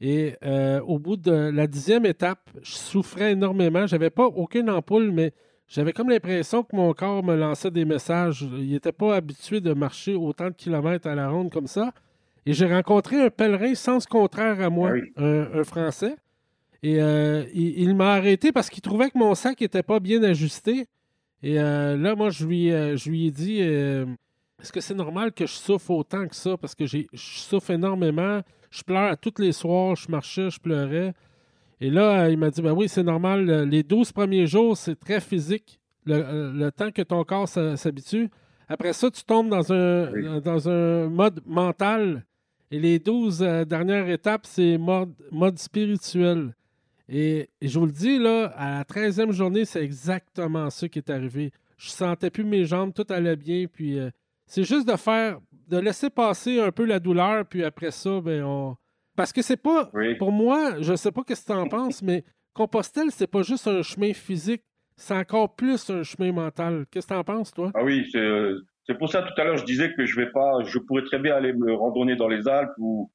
Et 0.01 0.35
euh, 0.43 0.79
au 0.81 0.97
bout 0.97 1.17
de 1.17 1.31
la 1.31 1.67
dixième 1.67 2.05
étape, 2.05 2.49
je 2.61 2.71
souffrais 2.71 3.33
énormément. 3.33 3.85
J'avais 3.85 4.09
pas 4.09 4.25
aucune 4.25 4.69
ampoule, 4.69 5.11
mais 5.11 5.33
j'avais 5.67 5.91
comme 5.91 6.09
l'impression 6.09 6.63
que 6.63 6.75
mon 6.75 6.93
corps 6.93 7.23
me 7.23 7.35
lançait 7.35 7.71
des 7.71 7.83
messages. 7.83 8.45
Il 8.57 8.71
n'était 8.71 8.93
pas 8.93 9.17
habitué 9.17 9.59
de 9.59 9.73
marcher 9.73 10.15
autant 10.15 10.47
de 10.47 10.55
kilomètres 10.55 11.07
à 11.07 11.15
la 11.15 11.29
ronde 11.29 11.51
comme 11.51 11.67
ça. 11.67 11.91
Et 12.45 12.53
j'ai 12.53 12.65
rencontré 12.65 13.21
un 13.21 13.29
pèlerin 13.29 13.75
sens 13.75 14.05
contraire 14.05 14.61
à 14.61 14.69
moi, 14.69 14.93
Ah 15.17 15.21
un, 15.21 15.63
Français. 15.65 16.15
Et 16.81 17.01
euh, 17.01 17.43
il, 17.53 17.93
m'a 17.93 18.13
arrêté 18.13 18.53
parce 18.53 18.69
qu'il 18.69 18.81
trouvait 18.81 19.09
que 19.09 19.17
mon 19.17 19.35
sac 19.35 19.59
n'était 19.59 19.83
pas 19.83 19.99
bien 19.99 20.23
ajusté. 20.23 20.87
Et 21.43 21.59
euh, 21.59 21.97
là, 21.97 22.15
moi, 22.15 22.29
je 22.29 22.45
lui, 22.45 22.69
je 22.69 23.09
lui 23.09 23.27
ai 23.27 23.31
dit 23.31 23.59
Est-ce 23.59 24.71
que 24.71 24.79
c'est 24.79 24.93
normal 24.93 25.33
que 25.33 25.45
je 25.45 25.51
souffre 25.51 25.91
autant 25.91 26.25
que 26.25 26.35
ça 26.35 26.55
Parce 26.55 26.73
que 26.73 26.85
je 26.85 27.03
souffre 27.15 27.71
énormément. 27.71 28.41
Je 28.71 28.83
pleure 28.83 29.17
tous 29.17 29.39
les 29.39 29.51
soirs. 29.51 29.95
Je 29.95 30.09
marchais, 30.09 30.49
je 30.49 30.59
pleurais. 30.59 31.13
Et 31.81 31.89
là, 31.89 32.29
il 32.29 32.37
m'a 32.37 32.49
dit 32.49 32.61
Ben 32.61 32.73
oui, 32.73 32.89
c'est 32.89 33.03
normal. 33.03 33.67
Les 33.69 33.83
12 33.83 34.11
premiers 34.11 34.47
jours, 34.47 34.77
c'est 34.77 34.99
très 34.99 35.19
physique. 35.21 35.79
Le, 36.05 36.69
temps 36.71 36.91
que 36.91 37.01
ton 37.01 37.23
corps 37.23 37.47
s'habitue. 37.47 38.29
Après 38.67 38.93
ça, 38.93 39.11
tu 39.11 39.23
tombes 39.23 39.49
dans 39.49 39.71
un, 39.71 40.39
dans 40.39 40.69
un 40.69 41.07
mode 41.07 41.41
mental. 41.45 42.25
Et 42.71 42.79
les 42.79 42.99
12 42.99 43.39
dernières 43.67 44.07
étapes, 44.09 44.45
c'est 44.45 44.77
mode, 44.77 45.13
mode 45.31 45.57
spirituel. 45.57 46.53
Et, 47.11 47.49
je 47.61 47.79
vous 47.79 47.87
le 47.87 47.91
dis, 47.91 48.19
là, 48.19 48.53
à 48.55 48.77
la 48.77 48.83
13e 48.83 49.31
journée, 49.31 49.65
c'est 49.65 49.83
exactement 49.83 50.69
ça 50.69 50.87
qui 50.87 50.99
est 50.99 51.09
arrivé. 51.09 51.51
Je 51.77 51.89
sentais 51.89 52.29
plus 52.29 52.43
mes 52.43 52.65
jambes, 52.65 52.93
tout 52.93 53.05
allait 53.09 53.35
bien. 53.35 53.65
Puis 53.65 53.97
euh, 53.97 54.11
c'est 54.45 54.63
juste 54.63 54.87
de 54.87 54.95
faire, 54.95 55.39
de 55.69 55.77
laisser 55.77 56.09
passer 56.09 56.59
un 56.59 56.71
peu 56.71 56.85
la 56.85 56.99
douleur, 56.99 57.45
puis 57.45 57.63
après 57.63 57.91
ça, 57.91 58.19
ben 58.21 58.43
on. 58.43 58.75
Parce 59.15 59.31
que 59.31 59.41
c'est 59.41 59.61
pas. 59.61 59.91
Pour 60.17 60.31
moi, 60.31 60.81
je 60.81 60.95
sais 60.95 61.11
pas 61.11 61.21
ce 61.27 61.35
que 61.35 61.45
tu 61.45 61.51
en 61.51 61.67
penses, 61.67 62.01
mais 62.01 62.23
Compostelle, 62.53 63.11
c'est 63.11 63.27
pas 63.27 63.43
juste 63.43 63.67
un 63.67 63.81
chemin 63.81 64.13
physique, 64.13 64.63
c'est 64.95 65.13
encore 65.13 65.55
plus 65.55 65.89
un 65.89 66.03
chemin 66.03 66.31
mental. 66.31 66.85
Qu'est-ce 66.89 67.07
que 67.07 67.13
tu 67.13 67.19
en 67.19 67.23
penses, 67.23 67.53
toi? 67.53 67.71
Ah 67.75 67.83
oui, 67.83 68.09
c'est 68.11 68.97
pour 68.97 69.09
ça 69.09 69.21
tout 69.21 69.39
à 69.39 69.43
l'heure, 69.43 69.57
je 69.57 69.65
disais 69.65 69.93
que 69.93 70.05
je 70.05 70.15
vais 70.15 70.31
pas. 70.31 70.63
Je 70.63 70.79
pourrais 70.79 71.03
très 71.03 71.19
bien 71.19 71.35
aller 71.35 71.53
me 71.53 71.73
randonner 71.73 72.15
dans 72.15 72.27
les 72.27 72.47
Alpes 72.47 72.73
ou 72.77 73.11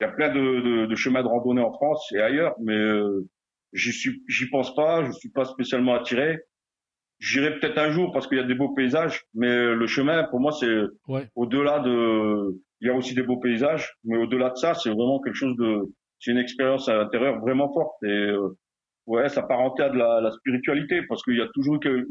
il 0.00 0.04
y 0.04 0.06
a 0.06 0.12
plein 0.12 0.32
de, 0.32 0.86
de, 0.86 0.94
chemins 0.94 1.22
de 1.22 1.28
randonnée 1.28 1.60
en 1.60 1.72
France 1.72 2.12
et 2.14 2.20
ailleurs, 2.20 2.54
mais 2.60 2.76
euh, 2.76 3.26
j'y 3.72 4.48
pense 4.50 4.74
pas. 4.76 5.04
Je 5.04 5.12
suis 5.12 5.30
pas 5.30 5.44
spécialement 5.44 5.94
attiré. 5.94 6.38
J'irai 7.18 7.58
peut-être 7.58 7.78
un 7.78 7.90
jour 7.90 8.12
parce 8.12 8.28
qu'il 8.28 8.38
y 8.38 8.40
a 8.40 8.44
des 8.44 8.54
beaux 8.54 8.74
paysages, 8.74 9.24
mais 9.34 9.74
le 9.74 9.86
chemin, 9.86 10.24
pour 10.24 10.40
moi, 10.40 10.52
c'est 10.52 10.76
au-delà 11.34 11.80
de. 11.80 12.60
Il 12.80 12.86
y 12.86 12.90
a 12.90 12.94
aussi 12.94 13.14
des 13.14 13.24
beaux 13.24 13.38
paysages, 13.38 13.92
mais 14.04 14.16
au-delà 14.16 14.50
de 14.50 14.56
ça, 14.56 14.74
c'est 14.74 14.90
vraiment 14.90 15.20
quelque 15.20 15.34
chose 15.34 15.56
de. 15.56 15.92
C'est 16.20 16.30
une 16.30 16.38
expérience 16.38 16.88
à 16.88 16.94
l'intérieur 16.94 17.40
vraiment 17.40 17.72
forte 17.72 18.02
et 18.02 18.08
euh, 18.08 18.56
ouais, 19.06 19.28
ça 19.28 19.42
parentait 19.42 19.84
à 19.84 19.88
de 19.88 19.96
la, 19.96 20.20
la 20.20 20.32
spiritualité 20.32 21.02
parce 21.08 21.22
qu'il 21.22 21.36
y 21.36 21.40
a 21.40 21.48
toujours 21.54 21.78
que, 21.78 22.06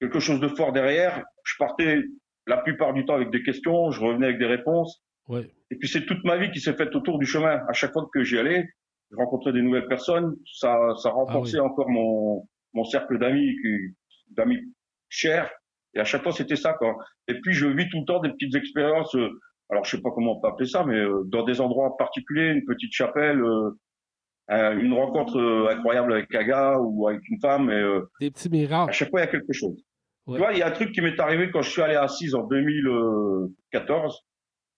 quelque 0.00 0.20
chose 0.20 0.40
de 0.40 0.48
fort 0.48 0.72
derrière. 0.72 1.24
Je 1.44 1.54
partais 1.58 2.02
la 2.46 2.58
plupart 2.58 2.94
du 2.94 3.04
temps 3.04 3.14
avec 3.14 3.30
des 3.30 3.42
questions, 3.42 3.90
je 3.90 4.00
revenais 4.00 4.26
avec 4.26 4.38
des 4.38 4.46
réponses. 4.46 5.02
Ouais. 5.28 5.50
Et 5.70 5.76
puis 5.76 5.88
c'est 5.88 6.06
toute 6.06 6.22
ma 6.24 6.36
vie 6.36 6.50
qui 6.50 6.60
s'est 6.60 6.74
faite 6.74 6.94
autour 6.94 7.18
du 7.18 7.26
chemin. 7.26 7.60
À 7.68 7.72
chaque 7.72 7.92
fois 7.92 8.08
que 8.12 8.22
j'y 8.22 8.38
allais, 8.38 8.68
je 9.10 9.16
rencontrais 9.16 9.52
des 9.52 9.62
nouvelles 9.62 9.88
personnes. 9.88 10.36
Ça, 10.52 10.76
ça 11.02 11.10
renforçait 11.10 11.58
ah 11.58 11.64
encore 11.64 11.88
mon, 11.88 12.46
mon 12.76 12.84
cercle 12.84 13.18
d'amis, 13.18 13.56
d'amis 14.30 14.60
chers. 15.08 15.50
Et 15.94 15.98
à 15.98 16.04
chaque 16.04 16.22
fois, 16.22 16.32
c'était 16.32 16.56
ça, 16.56 16.74
quoi. 16.74 16.96
Et 17.26 17.40
puis, 17.40 17.54
je 17.54 17.66
vis 17.66 17.88
tout 17.88 18.00
le 18.00 18.04
temps 18.04 18.20
des 18.20 18.28
petites 18.28 18.54
expériences. 18.54 19.14
Euh, 19.16 19.30
alors, 19.70 19.84
je 19.84 19.96
sais 19.96 20.02
pas 20.02 20.10
comment 20.14 20.36
on 20.36 20.40
peut 20.40 20.48
appeler 20.48 20.68
ça, 20.68 20.84
mais 20.84 20.98
euh, 20.98 21.22
dans 21.26 21.42
des 21.42 21.60
endroits 21.60 21.96
particuliers, 21.96 22.52
une 22.52 22.64
petite 22.64 22.92
chapelle, 22.92 23.40
euh, 23.40 24.78
une 24.78 24.92
rencontre 24.92 25.68
incroyable 25.70 26.12
avec 26.12 26.32
un 26.34 26.44
gars 26.44 26.78
ou 26.78 27.08
avec 27.08 27.26
une 27.28 27.40
femme. 27.40 27.70
Et, 27.70 28.00
des 28.20 28.30
petits 28.30 28.50
miracles. 28.50 28.90
À 28.90 28.92
chaque 28.92 29.10
fois, 29.10 29.20
il 29.20 29.24
y 29.24 29.28
a 29.28 29.30
quelque 29.30 29.52
chose. 29.52 29.82
Tu 30.28 30.38
vois, 30.38 30.52
il 30.52 30.58
y 30.58 30.62
a 30.62 30.68
un 30.68 30.72
truc 30.72 30.92
qui 30.92 31.00
m'est 31.00 31.18
arrivé 31.18 31.50
quand 31.50 31.62
je 31.62 31.70
suis 31.70 31.82
allé 31.82 31.94
à 31.94 32.02
Assise 32.02 32.34
en 32.34 32.44
2014. 32.46 34.24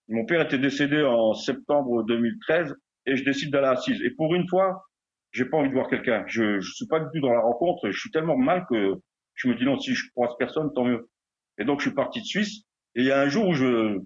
Mon 0.07 0.25
père 0.25 0.41
était 0.41 0.57
décédé 0.57 1.03
en 1.03 1.33
septembre 1.33 2.03
2013 2.03 2.75
et 3.05 3.15
je 3.15 3.23
décide 3.23 3.51
d'aller 3.51 3.67
assise. 3.67 4.01
Et 4.03 4.11
pour 4.11 4.33
une 4.33 4.47
fois, 4.47 4.83
j'ai 5.31 5.45
pas 5.45 5.57
envie 5.57 5.69
de 5.69 5.73
voir 5.73 5.89
quelqu'un. 5.89 6.23
Je, 6.27 6.59
je 6.59 6.73
suis 6.73 6.87
pas 6.87 6.99
du 6.99 7.07
tout 7.13 7.19
dans 7.19 7.33
la 7.33 7.41
rencontre. 7.41 7.89
Je 7.89 7.99
suis 7.99 8.11
tellement 8.11 8.37
mal 8.37 8.65
que 8.69 8.95
je 9.35 9.47
me 9.47 9.55
dis 9.55 9.65
non, 9.65 9.79
si 9.79 9.93
je 9.93 10.09
croise 10.11 10.31
personne, 10.37 10.71
tant 10.73 10.85
mieux. 10.85 11.09
Et 11.57 11.65
donc, 11.65 11.79
je 11.79 11.87
suis 11.87 11.95
parti 11.95 12.21
de 12.21 12.25
Suisse. 12.25 12.63
Et 12.95 13.01
il 13.01 13.05
y 13.05 13.11
a 13.11 13.21
un 13.21 13.29
jour 13.29 13.47
où 13.47 13.53
je, 13.53 13.99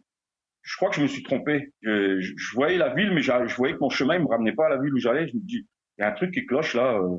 je 0.61 0.75
crois 0.77 0.89
que 0.89 0.95
je 0.95 1.01
me 1.01 1.07
suis 1.07 1.23
trompé. 1.23 1.73
Je, 1.81 2.19
je, 2.19 2.55
voyais 2.55 2.77
la 2.77 2.93
ville, 2.93 3.11
mais 3.11 3.21
je 3.21 3.55
voyais 3.55 3.73
que 3.73 3.79
mon 3.79 3.89
chemin, 3.89 4.15
il 4.15 4.21
me 4.21 4.27
ramenait 4.27 4.53
pas 4.53 4.67
à 4.67 4.69
la 4.69 4.77
ville 4.77 4.93
où 4.93 4.99
j'allais. 4.99 5.27
Je 5.27 5.35
me 5.35 5.41
dis, 5.41 5.65
il 5.97 6.01
y 6.01 6.03
a 6.03 6.09
un 6.09 6.13
truc 6.13 6.33
qui 6.33 6.45
cloche 6.45 6.73
là. 6.73 6.97
Euh. 6.97 7.17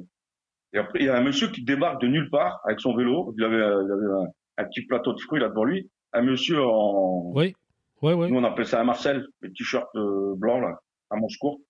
Et 0.73 0.79
après, 0.79 0.99
il 1.01 1.07
y 1.07 1.09
a 1.09 1.17
un 1.17 1.23
monsieur 1.23 1.49
qui 1.49 1.63
débarque 1.63 2.01
de 2.01 2.09
nulle 2.09 2.31
part 2.31 2.61
avec 2.65 2.81
son 2.81 2.97
vélo. 2.97 3.33
Il 3.39 3.45
avait, 3.45 3.57
il 3.57 3.93
avait 3.93 4.31
un, 4.59 4.65
petit 4.65 4.83
plateau 4.83 5.13
de 5.13 5.21
fruits 5.21 5.41
là 5.41 5.49
devant 5.49 5.65
lui. 5.65 5.89
Un 6.13 6.23
monsieur 6.23 6.63
en, 6.63 7.33
oui, 7.35 7.55
oui, 8.03 8.13
oui. 8.13 8.31
Nous 8.31 8.39
on 8.39 8.45
appelle 8.45 8.67
ça 8.67 8.81
un 8.81 8.85
Marcel, 8.85 9.27
le 9.41 9.53
t-shirt 9.53 9.89
euh, 9.97 10.35
blanc 10.37 10.61
là, 10.61 10.79
à 11.11 11.17
manches 11.17 11.39
courtes. 11.39 11.61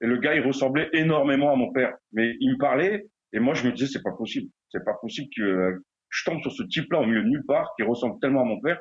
Et 0.00 0.06
le 0.06 0.16
gars, 0.18 0.34
il 0.34 0.46
ressemblait 0.46 0.88
énormément 0.92 1.52
à 1.52 1.56
mon 1.56 1.72
père. 1.72 1.94
Mais 2.12 2.34
il 2.40 2.52
me 2.52 2.58
parlait, 2.58 3.06
et 3.32 3.38
moi, 3.38 3.54
je 3.54 3.66
me 3.66 3.72
disais, 3.72 3.86
c'est 3.86 4.02
pas 4.02 4.12
possible. 4.12 4.50
C'est 4.70 4.84
pas 4.84 4.94
possible 4.94 5.28
que 5.36 5.42
euh, 5.42 5.84
je 6.08 6.24
tombe 6.24 6.40
sur 6.40 6.52
ce 6.52 6.62
type-là 6.62 7.00
au 7.00 7.06
milieu 7.06 7.22
de 7.22 7.28
nulle 7.28 7.44
part, 7.46 7.72
qui 7.76 7.84
ressemble 7.84 8.18
tellement 8.20 8.42
à 8.42 8.44
mon 8.44 8.60
père. 8.60 8.80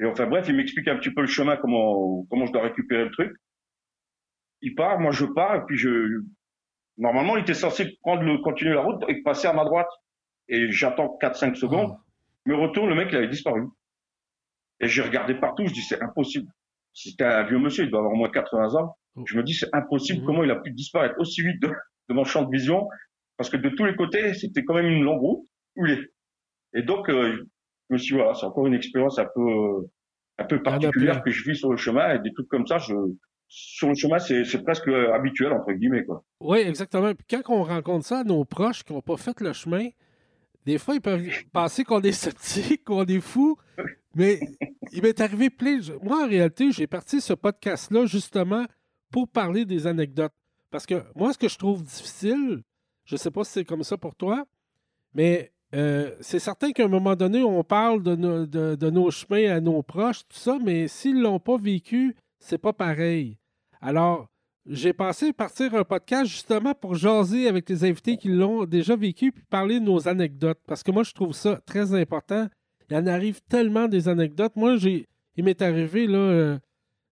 Et 0.00 0.06
enfin, 0.06 0.26
bref, 0.26 0.46
il 0.48 0.56
m'explique 0.56 0.88
un 0.88 0.96
petit 0.96 1.12
peu 1.12 1.20
le 1.20 1.26
chemin, 1.26 1.56
comment, 1.56 2.24
comment 2.30 2.46
je 2.46 2.52
dois 2.52 2.62
récupérer 2.62 3.04
le 3.04 3.10
truc. 3.10 3.32
Il 4.60 4.74
part, 4.74 4.98
moi 4.98 5.12
je 5.12 5.26
pars, 5.26 5.56
et 5.56 5.60
puis 5.66 5.76
je, 5.76 6.22
normalement, 6.96 7.36
il 7.36 7.42
était 7.42 7.54
censé 7.54 7.96
prendre 8.02 8.22
le, 8.22 8.38
continuer 8.38 8.74
la 8.74 8.80
route 8.80 9.02
et 9.08 9.22
passer 9.22 9.46
à 9.46 9.52
ma 9.52 9.64
droite. 9.64 9.90
Et 10.48 10.70
j'attends 10.70 11.16
4-5 11.20 11.54
secondes. 11.54 11.96
Je 12.44 12.52
me 12.52 12.56
retourne, 12.56 12.88
le 12.88 12.94
mec, 12.94 13.08
il 13.10 13.16
avait 13.16 13.28
disparu. 13.28 13.62
Et 14.80 14.88
j'ai 14.88 15.02
regardé 15.02 15.34
partout, 15.34 15.64
je 15.66 15.72
dis, 15.72 15.82
c'est 15.82 16.02
impossible. 16.02 16.50
C'était 16.92 17.24
un 17.24 17.44
vieux 17.44 17.58
monsieur, 17.58 17.84
il 17.84 17.90
doit 17.90 18.00
avoir 18.00 18.12
au 18.12 18.16
moins 18.16 18.30
80 18.30 18.74
ans. 18.74 18.96
Oh. 19.16 19.24
Je 19.26 19.36
me 19.36 19.42
dis, 19.42 19.54
c'est 19.54 19.72
impossible 19.72 20.20
mhm. 20.20 20.26
comment 20.26 20.44
il 20.44 20.50
a 20.50 20.56
pu 20.56 20.70
disparaître 20.70 21.14
aussi 21.18 21.42
vite 21.42 21.60
de, 21.62 21.70
mon 22.10 22.24
champ 22.24 22.42
de 22.42 22.50
vision, 22.50 22.88
parce 23.36 23.50
que 23.50 23.56
de 23.56 23.68
tous 23.70 23.84
les 23.84 23.96
côtés, 23.96 24.34
c'était 24.34 24.64
quand 24.64 24.74
même 24.74 24.86
une 24.86 25.04
longue 25.04 25.20
route. 25.20 25.46
Et 26.74 26.82
donc, 26.82 27.08
euh, 27.08 27.48
je 27.88 27.94
me 27.94 27.98
suis 27.98 28.14
dit, 28.14 28.18
voilà, 28.18 28.34
c'est 28.34 28.46
encore 28.46 28.66
une 28.66 28.74
expérience 28.74 29.18
un 29.18 29.26
peu, 29.34 29.86
un 30.38 30.44
peu 30.44 30.62
particulière 30.62 31.22
que 31.22 31.30
je 31.30 31.44
vis 31.48 31.56
sur 31.56 31.70
le 31.70 31.76
chemin, 31.76 32.14
et 32.14 32.18
des 32.18 32.32
trucs 32.32 32.48
comme 32.48 32.66
ça, 32.66 32.78
je, 32.78 32.94
sur 33.48 33.88
le 33.88 33.94
chemin, 33.94 34.18
c'est, 34.18 34.62
presque 34.64 34.88
habituel, 34.88 35.52
entre 35.52 35.72
guillemets, 35.72 36.04
quoi. 36.04 36.24
Oui, 36.40 36.58
exactement. 36.58 37.14
Puis 37.14 37.26
quand 37.30 37.54
on 37.54 37.62
rencontre 37.62 38.06
ça 38.06 38.24
nos 38.24 38.44
proches 38.44 38.82
qui 38.82 38.92
n'ont 38.92 39.02
pas 39.02 39.16
fait 39.16 39.40
le 39.40 39.52
chemin, 39.52 39.88
des 40.66 40.78
fois, 40.78 40.94
ils 40.94 41.00
peuvent 41.00 41.26
penser 41.52 41.84
qu'on 41.84 42.00
est 42.00 42.12
sceptique, 42.12 42.84
qu'on 42.84 43.04
est 43.04 43.20
fou, 43.20 43.56
mais 44.14 44.40
il 44.92 45.02
m'est 45.02 45.20
arrivé 45.20 45.50
plein. 45.50 45.78
Moi, 46.02 46.24
en 46.24 46.28
réalité, 46.28 46.72
j'ai 46.72 46.86
parti 46.86 47.20
ce 47.20 47.34
podcast-là 47.34 48.06
justement 48.06 48.64
pour 49.14 49.28
parler 49.28 49.64
des 49.64 49.86
anecdotes. 49.86 50.32
Parce 50.72 50.86
que 50.86 51.04
moi, 51.14 51.32
ce 51.32 51.38
que 51.38 51.48
je 51.48 51.56
trouve 51.56 51.84
difficile, 51.84 52.64
je 53.04 53.14
ne 53.14 53.16
sais 53.16 53.30
pas 53.30 53.44
si 53.44 53.52
c'est 53.52 53.64
comme 53.64 53.84
ça 53.84 53.96
pour 53.96 54.16
toi, 54.16 54.44
mais 55.14 55.52
euh, 55.72 56.10
c'est 56.18 56.40
certain 56.40 56.72
qu'à 56.72 56.86
un 56.86 56.88
moment 56.88 57.14
donné, 57.14 57.40
on 57.44 57.62
parle 57.62 58.02
de, 58.02 58.16
de, 58.74 58.90
nos 58.90 59.12
chemins 59.12 59.54
à 59.54 59.60
nos 59.60 59.84
proches, 59.84 60.22
tout 60.28 60.36
ça, 60.36 60.58
mais 60.60 60.88
s'ils 60.88 61.18
ne 61.18 61.22
l'ont 61.22 61.38
pas 61.38 61.56
vécu, 61.56 62.16
c'est 62.40 62.58
pas 62.58 62.72
pareil. 62.72 63.38
Alors, 63.80 64.26
j'ai 64.66 64.92
pensé 64.92 65.32
partir 65.32 65.76
un 65.76 65.84
podcast 65.84 66.26
justement 66.28 66.74
pour 66.74 66.96
jaser 66.96 67.46
avec 67.46 67.68
les 67.68 67.84
invités 67.84 68.16
qui 68.16 68.30
l'ont 68.30 68.64
déjà 68.64 68.96
vécu 68.96 69.30
puis 69.30 69.44
parler 69.48 69.78
de 69.78 69.84
nos 69.84 70.08
anecdotes. 70.08 70.58
Parce 70.66 70.82
que 70.82 70.90
moi, 70.90 71.04
je 71.04 71.12
trouve 71.12 71.34
ça 71.34 71.60
très 71.66 71.94
important. 71.94 72.48
Il 72.90 72.96
en 72.96 73.06
arrive 73.06 73.42
tellement 73.42 73.86
des 73.86 74.08
anecdotes. 74.08 74.56
Moi, 74.56 74.76
j'ai, 74.76 75.06
il 75.36 75.44
m'est 75.44 75.62
arrivé, 75.62 76.08
là, 76.08 76.18
euh, 76.18 76.58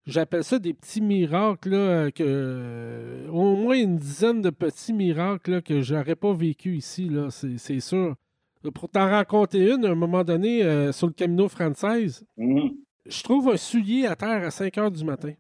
J'appelle 0.07 0.43
ça 0.43 0.59
des 0.59 0.75
petits 0.75 1.01
miracles, 1.01 1.71
là, 1.71 1.77
euh, 1.77 2.11
que, 2.11 2.25
euh, 2.27 3.29
au 3.29 3.55
moins 3.55 3.77
une 3.77 3.97
dizaine 3.97 4.43
de 4.43 4.51
petits 4.51 4.93
miracles 4.93 5.53
là, 5.53 5.63
que 5.63 5.81
j'aurais 5.81 6.17
pas 6.17 6.33
vécu 6.33 6.77
ici, 6.77 7.09
là, 7.09 7.29
c'est 7.31 7.81
sûr. 7.81 8.17
Pour 8.75 8.89
t'en 8.89 9.09
raconter 9.09 9.71
une, 9.73 9.85
à 9.85 9.91
un 9.91 9.95
moment 9.95 10.25
donné, 10.25 10.65
euh, 10.65 10.91
sur 10.91 11.07
le 11.07 11.13
Camino 11.13 11.49
française, 11.49 12.25
mhm. 12.37 12.73
je 13.07 13.23
trouve 13.23 13.51
un 13.51 13.57
soulier 13.57 14.07
à 14.07 14.17
terre 14.17 14.45
à 14.45 14.51
5 14.51 14.77
heures 14.79 14.91
du 14.91 15.05
matin. 15.05 15.35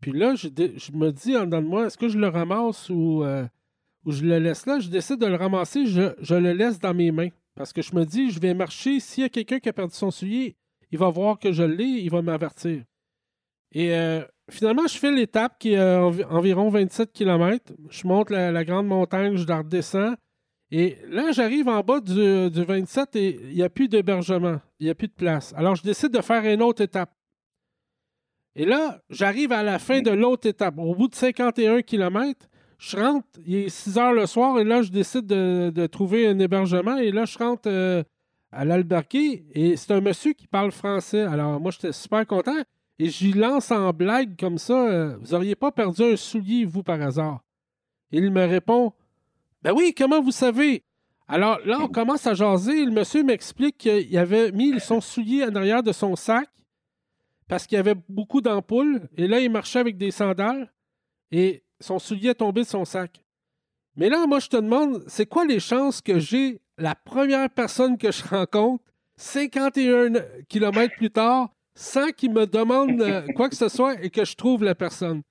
Puis 0.00 0.12
là, 0.12 0.34
je, 0.34 0.48
me 0.92 1.10
dis 1.10 1.36
en 1.36 1.44
dedans 1.44 1.62
de 1.62 1.68
moi, 1.68 1.86
est-ce 1.86 1.98
que 1.98 2.08
je 2.08 2.18
le 2.18 2.28
ramasse 2.28 2.88
ou, 2.90 3.22
ou, 4.04 4.10
je 4.10 4.24
le 4.24 4.38
laisse 4.38 4.66
là? 4.66 4.80
Je 4.80 4.88
décide 4.88 5.18
de 5.18 5.26
le 5.26 5.36
ramasser, 5.36 5.86
je, 5.86 6.14
je, 6.20 6.34
le 6.34 6.52
laisse 6.52 6.78
dans 6.80 6.94
mes 6.94 7.12
mains. 7.12 7.28
Parce 7.54 7.72
que 7.72 7.82
je 7.82 7.94
me 7.94 8.04
dis, 8.04 8.30
je 8.30 8.40
vais 8.40 8.54
marcher, 8.54 8.98
s'il 8.98 9.22
y 9.22 9.26
a 9.26 9.28
quelqu'un 9.28 9.60
qui 9.60 9.68
a 9.68 9.72
perdu 9.72 9.94
son 9.94 10.10
soulier, 10.10 10.56
il 10.90 10.98
va 10.98 11.10
voir 11.10 11.38
que 11.38 11.52
je 11.52 11.62
l'ai, 11.62 11.84
il 11.84 12.10
va 12.10 12.22
m'avertir. 12.22 12.82
Et 13.72 13.94
euh, 13.94 14.22
finalement, 14.50 14.86
je 14.86 14.98
fais 14.98 15.10
l'étape 15.10 15.58
qui 15.58 15.72
est 15.72 15.78
euh, 15.78 16.10
environ 16.28 16.68
27 16.68 17.12
km. 17.12 17.72
Je 17.90 18.06
monte 18.06 18.30
la, 18.30 18.64
grande 18.64 18.86
montagne, 18.86 19.36
je 19.36 19.46
la 19.46 19.58
redescends. 19.58 20.14
Et 20.72 20.98
là, 21.08 21.32
j'arrive 21.32 21.68
en 21.68 21.80
bas 21.80 22.00
du, 22.00 22.50
27 22.50 23.16
et 23.16 23.40
il 23.50 23.54
n'y 23.56 23.62
a 23.62 23.68
plus 23.68 23.88
d'hébergement. 23.88 24.60
Il 24.78 24.84
n'y 24.84 24.90
a 24.90 24.94
plus 24.94 25.08
de 25.08 25.12
place. 25.12 25.52
Alors, 25.56 25.74
je 25.74 25.82
décide 25.82 26.12
de 26.12 26.20
faire 26.20 26.44
une 26.44 26.62
autre 26.62 26.82
étape. 26.82 27.10
Et 28.54 28.64
là, 28.64 29.00
j'arrive 29.10 29.52
à 29.52 29.62
la 29.62 29.78
fin 29.78 30.00
de 30.00 30.10
l'autre 30.10 30.48
étape. 30.48 30.78
Au 30.78 30.94
bout 30.94 31.08
de 31.08 31.14
51 31.14 31.82
km, 31.82 32.48
je 32.78 32.96
rentre, 32.96 33.26
il 33.46 33.54
est 33.56 33.68
6 33.68 33.98
heures 33.98 34.12
le 34.12 34.26
soir, 34.26 34.58
et 34.58 34.64
là, 34.64 34.82
je 34.82 34.90
décide 34.90 35.26
de, 35.26 35.86
trouver 35.86 36.26
un 36.26 36.38
hébergement, 36.38 36.96
et 36.96 37.12
là, 37.12 37.26
je 37.26 37.38
rentre 37.38 37.68
euh, 37.68 38.02
à 38.50 38.64
l'Albergue, 38.64 39.44
et 39.52 39.76
c'est 39.76 39.92
un 39.92 40.00
monsieur 40.00 40.32
qui 40.32 40.46
parle 40.46 40.72
français. 40.72 41.20
Alors, 41.20 41.60
moi, 41.60 41.70
j'étais 41.70 41.92
super 41.92 42.26
content, 42.26 42.56
et 43.00 43.08
j'y 43.08 43.32
lance 43.32 43.70
en 43.70 43.94
blague 43.94 44.38
comme 44.38 44.58
ça, 44.58 44.74
euh, 44.74 45.16
vous 45.22 45.32
auriez 45.32 45.54
pas 45.54 45.72
perdu 45.72 46.02
un 46.02 46.16
soulier, 46.16 46.66
vous, 46.66 46.82
par 46.82 47.00
hasard? 47.00 47.40
Il 48.12 48.30
me 48.30 48.44
répond, 48.44 48.92
ben 49.62 49.72
oui, 49.72 49.94
comment 49.96 50.20
vous 50.20 50.32
savez? 50.32 50.84
Alors 51.26 51.58
là, 51.64 51.78
on 51.80 51.88
commence 51.88 52.26
à 52.26 52.34
jaser. 52.34 52.84
Le 52.84 52.90
monsieur 52.90 53.22
m'explique 53.22 53.78
qu'il 53.78 54.18
avait 54.18 54.52
mis 54.52 54.78
son 54.80 55.00
soulier 55.00 55.44
en 55.44 55.54
arrière 55.54 55.82
de 55.82 55.92
son 55.92 56.14
sac 56.14 56.50
parce 57.48 57.66
qu'il 57.66 57.76
y 57.76 57.78
avait 57.78 57.94
beaucoup 58.06 58.42
d'ampoules. 58.42 59.08
Et 59.16 59.26
là, 59.26 59.40
il 59.40 59.50
marchait 59.50 59.78
avec 59.78 59.96
des 59.96 60.10
sandales 60.10 60.70
et 61.30 61.64
son 61.80 61.98
soulier 61.98 62.30
est 62.30 62.34
tombé 62.34 62.60
de 62.60 62.66
son 62.66 62.84
sac. 62.84 63.24
Mais 63.96 64.10
là, 64.10 64.26
moi, 64.26 64.40
je 64.40 64.48
te 64.48 64.56
demande, 64.58 65.04
c'est 65.06 65.26
quoi 65.26 65.46
les 65.46 65.60
chances 65.60 66.02
que 66.02 66.18
j'ai 66.18 66.60
la 66.76 66.94
première 66.94 67.48
personne 67.48 67.96
que 67.96 68.12
je 68.12 68.22
rencontre 68.28 68.84
51 69.16 70.12
kilomètres 70.50 70.96
plus 70.96 71.10
tard 71.10 71.48
sans 71.80 72.10
qu'il 72.10 72.32
me 72.32 72.46
demande 72.46 73.00
euh, 73.00 73.26
quoi 73.34 73.48
que 73.48 73.56
ce 73.56 73.68
soit 73.68 74.02
et 74.04 74.10
que 74.10 74.24
je 74.24 74.36
trouve 74.36 74.64
la 74.64 74.74
personne? 74.74 75.22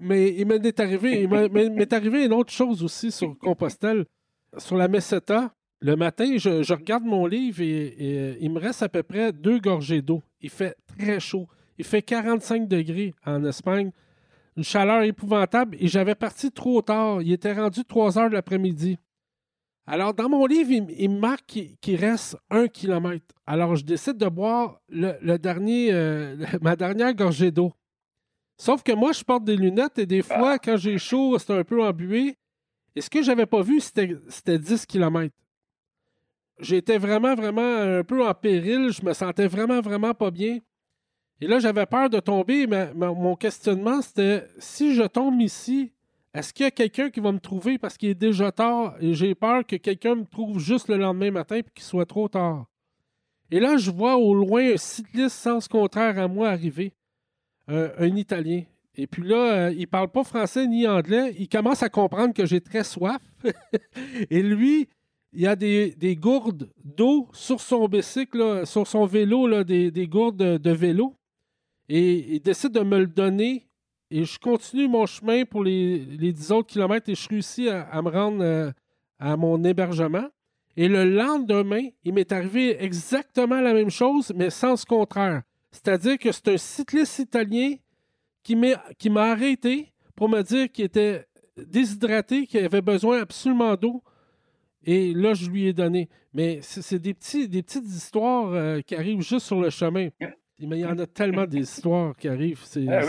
mais 0.00 0.34
il 0.34 0.44
m'est 0.44 0.80
arrivé, 0.80 1.22
il 1.22 1.28
m'est 1.28 1.92
arrivé 1.92 2.24
une 2.24 2.32
autre 2.32 2.52
chose 2.52 2.82
aussi 2.82 3.12
sur 3.12 3.38
Compostelle 3.38 4.04
sur 4.58 4.76
la 4.76 4.88
meseta, 4.88 5.52
le 5.80 5.96
matin, 5.96 6.36
je, 6.36 6.72
regarde 6.72 7.04
mon 7.04 7.26
livre 7.26 7.62
et, 7.62 7.94
euh, 8.00 8.34
il 8.40 8.50
me 8.50 8.58
reste 8.60 8.82
à 8.82 8.88
peu 8.88 9.02
près 9.02 9.32
deux 9.32 9.58
gorgées 9.58 10.02
d'eau. 10.02 10.22
Il 10.40 10.50
fait 10.50 10.76
très 10.98 11.20
chaud. 11.20 11.46
Il 11.78 11.84
fait 11.84 12.02
45 12.02 12.68
degrés 12.68 13.14
en 13.24 13.44
Espagne. 13.44 13.90
Une 14.56 14.64
chaleur 14.64 15.02
épouvantable 15.02 15.76
et 15.80 15.88
j'avais 15.88 16.14
parti 16.14 16.50
trop 16.50 16.82
tard. 16.82 17.22
Il 17.22 17.32
était 17.32 17.54
rendu 17.54 17.84
3 17.84 18.18
heures 18.18 18.28
de 18.28 18.34
l'après-midi. 18.34 18.98
Alors, 19.92 20.14
dans 20.14 20.28
mon 20.28 20.46
livre, 20.46 20.70
il, 20.70 21.10
me 21.10 21.18
marque 21.18 21.58
qu'il 21.80 21.96
reste 21.96 22.36
un 22.48 22.68
kilomètre. 22.68 23.34
Alors, 23.44 23.74
je 23.74 23.84
décide 23.84 24.18
de 24.18 24.28
boire 24.28 24.80
le, 24.88 25.18
euh, 25.20 26.46
ma 26.62 26.76
dernière 26.76 27.12
gorgée 27.12 27.50
d'eau. 27.50 27.72
Sauf 28.56 28.84
que 28.84 28.92
moi, 28.92 29.10
je 29.10 29.24
porte 29.24 29.42
des 29.42 29.56
lunettes 29.56 29.98
et 29.98 30.06
des 30.06 30.22
fois, 30.22 30.60
quand 30.60 30.76
j'ai 30.76 30.96
chaud, 30.96 31.36
c'est 31.40 31.52
un 31.52 31.64
peu 31.64 31.82
embué. 31.82 32.36
Et 32.94 33.00
ce 33.00 33.10
que 33.10 33.20
j'avais 33.20 33.46
pas 33.46 33.62
vu, 33.62 33.80
c'était 33.80 34.58
10 34.60 34.86
km. 34.86 35.34
J'étais 36.60 36.98
vraiment, 36.98 37.34
vraiment 37.34 37.78
un 37.98 38.04
peu 38.04 38.24
en 38.24 38.32
péril. 38.32 38.92
Je 38.92 39.04
me 39.04 39.12
sentais 39.12 39.48
vraiment, 39.48 39.80
vraiment 39.80 40.14
pas 40.14 40.30
bien. 40.30 40.60
Et 41.40 41.48
là, 41.48 41.58
j'avais 41.58 41.86
peur 41.86 42.08
de 42.08 42.20
tomber. 42.20 42.68
Mais, 42.68 42.94
mon 42.94 43.34
questionnement, 43.34 44.00
c'était 44.02 44.46
si 44.60 44.94
je 44.94 45.02
tombe 45.02 45.40
ici, 45.40 45.92
est-ce 46.34 46.52
qu'il 46.52 46.64
y 46.64 46.66
a 46.66 46.70
quelqu'un 46.70 47.10
qui 47.10 47.20
va 47.20 47.32
me 47.32 47.40
trouver 47.40 47.78
parce 47.78 47.96
qu'il 47.96 48.10
est 48.10 48.14
déjà 48.14 48.52
tard 48.52 48.96
et 49.00 49.14
j'ai 49.14 49.34
peur 49.34 49.66
que 49.66 49.76
quelqu'un 49.76 50.14
me 50.14 50.24
trouve 50.24 50.58
juste 50.58 50.88
le 50.88 50.96
lendemain 50.96 51.30
matin 51.30 51.56
et 51.56 51.64
qu'il 51.74 51.84
soit 51.84 52.06
trop 52.06 52.28
tard? 52.28 52.66
Et 53.50 53.58
là, 53.58 53.76
je 53.76 53.90
vois 53.90 54.16
au 54.16 54.32
loin 54.32 54.74
un 54.74 54.76
cycliste 54.76 55.36
sens 55.36 55.66
contraire 55.66 56.18
à 56.18 56.28
moi 56.28 56.50
arriver, 56.50 56.92
un 57.66 58.16
Italien. 58.16 58.62
Et 58.96 59.06
puis 59.06 59.22
là, 59.22 59.52
euh, 59.52 59.74
il 59.76 59.86
parle 59.86 60.08
pas 60.08 60.24
français 60.24 60.66
ni 60.66 60.86
anglais. 60.86 61.34
Il 61.38 61.48
commence 61.48 61.82
à 61.82 61.88
comprendre 61.88 62.34
que 62.34 62.44
j'ai 62.44 62.60
très 62.60 62.84
soif. 62.84 63.22
et 64.30 64.42
lui, 64.42 64.88
il 65.32 65.46
a 65.46 65.56
des, 65.56 66.18
gourdes 66.20 66.70
d'eau 66.84 67.28
sur 67.32 67.60
son 67.60 67.86
bicycle, 67.88 68.66
sur 68.66 68.86
son 68.86 69.06
vélo, 69.06 69.62
des, 69.64 70.06
gourdes 70.06 70.36
de, 70.36 70.70
vélo. 70.70 71.14
Et 71.88 72.34
il 72.34 72.40
décide 72.40 72.72
de 72.72 72.80
me 72.80 72.98
le 72.98 73.06
donner. 73.06 73.69
Et 74.10 74.24
je 74.24 74.38
continue 74.38 74.88
mon 74.88 75.06
chemin 75.06 75.44
pour 75.44 75.62
les, 75.62 75.98
les 75.98 76.32
10 76.32 76.52
autres 76.52 76.68
kilomètres 76.68 77.08
et 77.08 77.14
je 77.14 77.28
réussis 77.28 77.68
à, 77.68 78.02
me 78.02 78.10
rendre 78.10 78.42
euh, 78.42 78.72
à 79.18 79.36
mon 79.36 79.62
hébergement. 79.62 80.28
Et 80.76 80.88
le 80.88 81.04
lendemain, 81.04 81.88
il 82.04 82.14
m'est 82.14 82.32
arrivé 82.32 82.82
exactement 82.82 83.60
la 83.60 83.72
même 83.72 83.90
chose, 83.90 84.32
mais 84.34 84.50
sens 84.50 84.84
contraire. 84.84 85.42
C'est-à-dire 85.70 86.18
que 86.18 86.32
c'est 86.32 86.48
un 86.48 86.56
cycliste 86.56 87.20
italien 87.20 87.76
qui 88.42 88.56
m'a 88.56 89.22
arrêté 89.22 89.92
pour 90.16 90.28
me 90.28 90.42
dire 90.42 90.70
qu'il 90.70 90.86
était 90.86 91.26
déshydraté, 91.56 92.46
qu'il 92.46 92.64
avait 92.64 92.82
besoin 92.82 93.20
absolument 93.20 93.76
d'eau. 93.76 94.02
Et 94.84 95.12
là, 95.14 95.34
je 95.34 95.48
lui 95.48 95.66
ai 95.66 95.72
donné. 95.72 96.08
Mais 96.32 96.60
c'est 96.62 96.98
des, 96.98 97.14
petits, 97.14 97.48
des 97.48 97.62
petites 97.62 97.86
histoires 97.86 98.52
euh, 98.52 98.80
qui 98.80 98.94
arrivent 98.94 99.20
juste 99.20 99.46
sur 99.46 99.60
le 99.60 99.70
chemin. 99.70 100.08
Mais 100.66 100.78
il 100.78 100.82
y 100.82 100.86
en 100.86 100.98
a 100.98 101.06
tellement 101.06 101.46
des 101.46 101.60
histoires 101.60 102.16
qui 102.16 102.28
arrivent. 102.28 102.62
Ah 102.88 103.00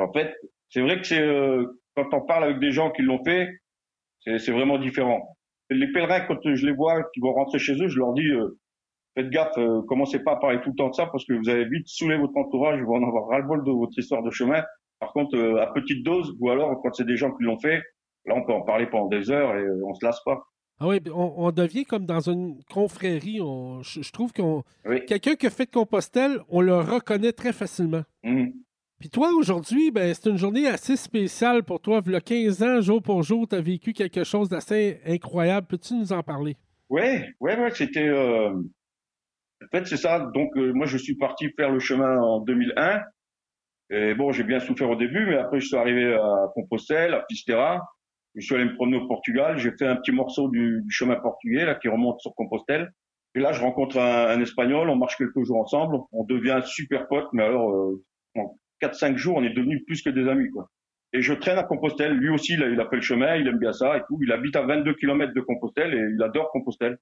en 0.00 0.12
fait, 0.12 0.34
c'est 0.68 0.80
vrai 0.80 1.00
que 1.00 1.06
c'est 1.06 1.20
euh, 1.20 1.66
quand 1.96 2.12
on 2.12 2.22
parle 2.22 2.44
avec 2.44 2.58
des 2.58 2.72
gens 2.72 2.90
qui 2.90 3.02
l'ont 3.02 3.22
fait, 3.24 3.48
c'est 4.24 4.52
vraiment 4.52 4.78
différent. 4.78 5.36
Les 5.70 5.90
pèlerins, 5.90 6.20
quand 6.20 6.38
je 6.42 6.66
les 6.66 6.72
vois, 6.72 7.02
qui 7.14 7.20
vont 7.20 7.32
rentrer 7.32 7.58
chez 7.58 7.74
eux, 7.74 7.88
je 7.88 7.98
leur 7.98 8.12
dis 8.12 8.28
euh, 8.28 8.58
faites 9.14 9.30
gaffe, 9.30 9.56
euh, 9.58 9.82
commencez 9.82 10.18
pas 10.20 10.32
à 10.32 10.36
parler 10.36 10.60
tout 10.62 10.70
le 10.70 10.76
temps 10.76 10.88
de 10.88 10.94
ça 10.94 11.06
parce 11.06 11.24
que 11.24 11.34
vous 11.34 11.48
allez 11.48 11.64
vite 11.66 11.86
saouler 11.86 12.16
votre 12.16 12.36
entourage, 12.36 12.80
vous 12.80 12.92
en 12.92 13.06
avoir 13.06 13.28
ras-le-bol 13.28 13.64
de 13.64 13.70
votre 13.70 13.98
histoire 13.98 14.22
de 14.22 14.30
chemin. 14.30 14.62
Par 15.00 15.12
contre, 15.12 15.36
euh, 15.36 15.60
à 15.60 15.66
petite 15.66 16.04
dose, 16.04 16.34
ou 16.40 16.50
alors 16.50 16.80
quand 16.82 16.92
c'est 16.94 17.06
des 17.06 17.16
gens 17.16 17.32
qui 17.32 17.44
l'ont 17.44 17.58
fait, 17.58 17.82
là 18.26 18.34
on 18.36 18.44
peut 18.44 18.52
en 18.52 18.62
parler 18.62 18.86
pendant 18.86 19.08
des 19.08 19.30
heures 19.30 19.54
et 19.56 19.62
euh, 19.62 19.82
on 19.86 19.94
se 19.94 20.04
lasse 20.04 20.20
pas. 20.24 20.42
Ah 20.80 20.88
oui, 20.88 20.98
on, 21.14 21.52
devient 21.52 21.84
comme 21.84 22.06
dans 22.06 22.28
une 22.28 22.60
confrérie. 22.64 23.38
je, 23.38 24.12
trouve 24.12 24.32
qu'on 24.32 24.64
quelqu'un 25.06 25.36
qui 25.36 25.46
a 25.46 25.50
fait 25.50 25.66
de 25.66 25.70
Compostelle, 25.70 26.40
on 26.48 26.60
le 26.60 26.74
reconnaît 26.74 27.32
très 27.32 27.52
facilement. 27.52 28.02
Mmh. 28.24 28.48
Puis 28.98 29.08
toi, 29.08 29.30
aujourd'hui, 29.36 29.90
ben, 29.90 30.12
c'est 30.12 30.28
une 30.28 30.36
journée 30.36 30.66
assez 30.66 30.96
spéciale 30.96 31.62
pour 31.62 31.80
toi. 31.80 32.00
Il 32.04 32.12
y 32.12 32.16
a 32.16 32.20
15 32.20 32.62
ans, 32.62 32.80
jour 32.80 33.02
pour 33.02 33.22
jour, 33.22 33.46
tu 33.48 33.54
as 33.54 33.60
vécu 33.60 33.92
quelque 33.92 34.24
chose 34.24 34.48
d'assez 34.48 35.00
incroyable. 35.06 35.66
Peux-tu 35.68 35.94
nous 35.94 36.12
en 36.12 36.22
parler? 36.22 36.56
Oui, 36.88 37.00
ouais, 37.40 37.58
ouais, 37.58 37.70
c'était 37.74 38.10
en 39.62 39.68
fait, 39.70 39.86
c'est 39.86 39.96
ça. 39.96 40.18
Donc, 40.34 40.56
euh, 40.56 40.72
moi, 40.72 40.86
je 40.86 40.98
suis 40.98 41.16
parti 41.16 41.48
faire 41.56 41.70
le 41.70 41.78
chemin 41.78 42.18
en 42.18 42.40
2001. 42.40 43.02
Et 43.90 44.14
bon, 44.14 44.32
j'ai 44.32 44.44
bien 44.44 44.58
souffert 44.58 44.90
au 44.90 44.96
début, 44.96 45.26
mais 45.26 45.36
après, 45.36 45.60
je 45.60 45.66
suis 45.66 45.76
arrivé 45.76 46.14
à 46.14 46.50
Compostelle, 46.54 47.14
à 47.14 47.20
Pistera. 47.28 47.80
Je 48.34 48.40
suis 48.40 48.54
allé 48.54 48.64
me 48.64 48.74
promener 48.74 48.98
au 48.98 49.06
Portugal. 49.06 49.58
J'ai 49.58 49.72
fait 49.72 49.86
un 49.86 49.96
petit 49.96 50.12
morceau 50.12 50.48
du, 50.48 50.84
chemin 50.88 51.16
portugais, 51.16 51.64
là, 51.64 51.74
qui 51.74 51.88
remonte 51.88 52.20
sur 52.20 52.34
Compostelle. 52.34 52.92
Et 53.34 53.40
là, 53.40 53.52
je 53.52 53.60
rencontre 53.60 53.98
un, 53.98 54.40
Espagnol. 54.40 54.88
On 54.88 54.96
marche 54.96 55.16
quelques 55.16 55.42
jours 55.44 55.58
ensemble. 55.58 55.98
On 56.12 56.24
devient 56.24 56.60
super 56.64 57.08
pote. 57.08 57.28
Mais 57.32 57.42
alors, 57.42 57.70
euh, 57.70 58.04
en 58.36 58.58
4-5 58.80 59.16
jours, 59.16 59.36
on 59.36 59.42
est 59.42 59.54
devenus 59.54 59.84
plus 59.86 60.02
que 60.02 60.10
des 60.10 60.28
amis, 60.28 60.50
quoi. 60.50 60.68
Et 61.14 61.20
je 61.20 61.34
traîne 61.34 61.58
à 61.58 61.62
Compostelle. 61.62 62.14
Lui 62.14 62.30
aussi, 62.30 62.54
il 62.54 62.62
a, 62.62 62.68
il 62.68 62.80
a 62.80 62.88
fait 62.88 62.96
le 62.96 63.02
chemin. 63.02 63.36
Il 63.36 63.46
aime 63.46 63.58
bien 63.58 63.72
ça 63.72 63.98
et 63.98 64.00
tout. 64.08 64.18
Il 64.22 64.32
habite 64.32 64.56
à 64.56 64.62
22 64.62 64.94
km 64.94 65.34
de 65.34 65.40
Compostelle 65.42 65.92
et 65.92 66.14
il 66.14 66.22
adore 66.22 66.50
Compostelle. 66.50 66.98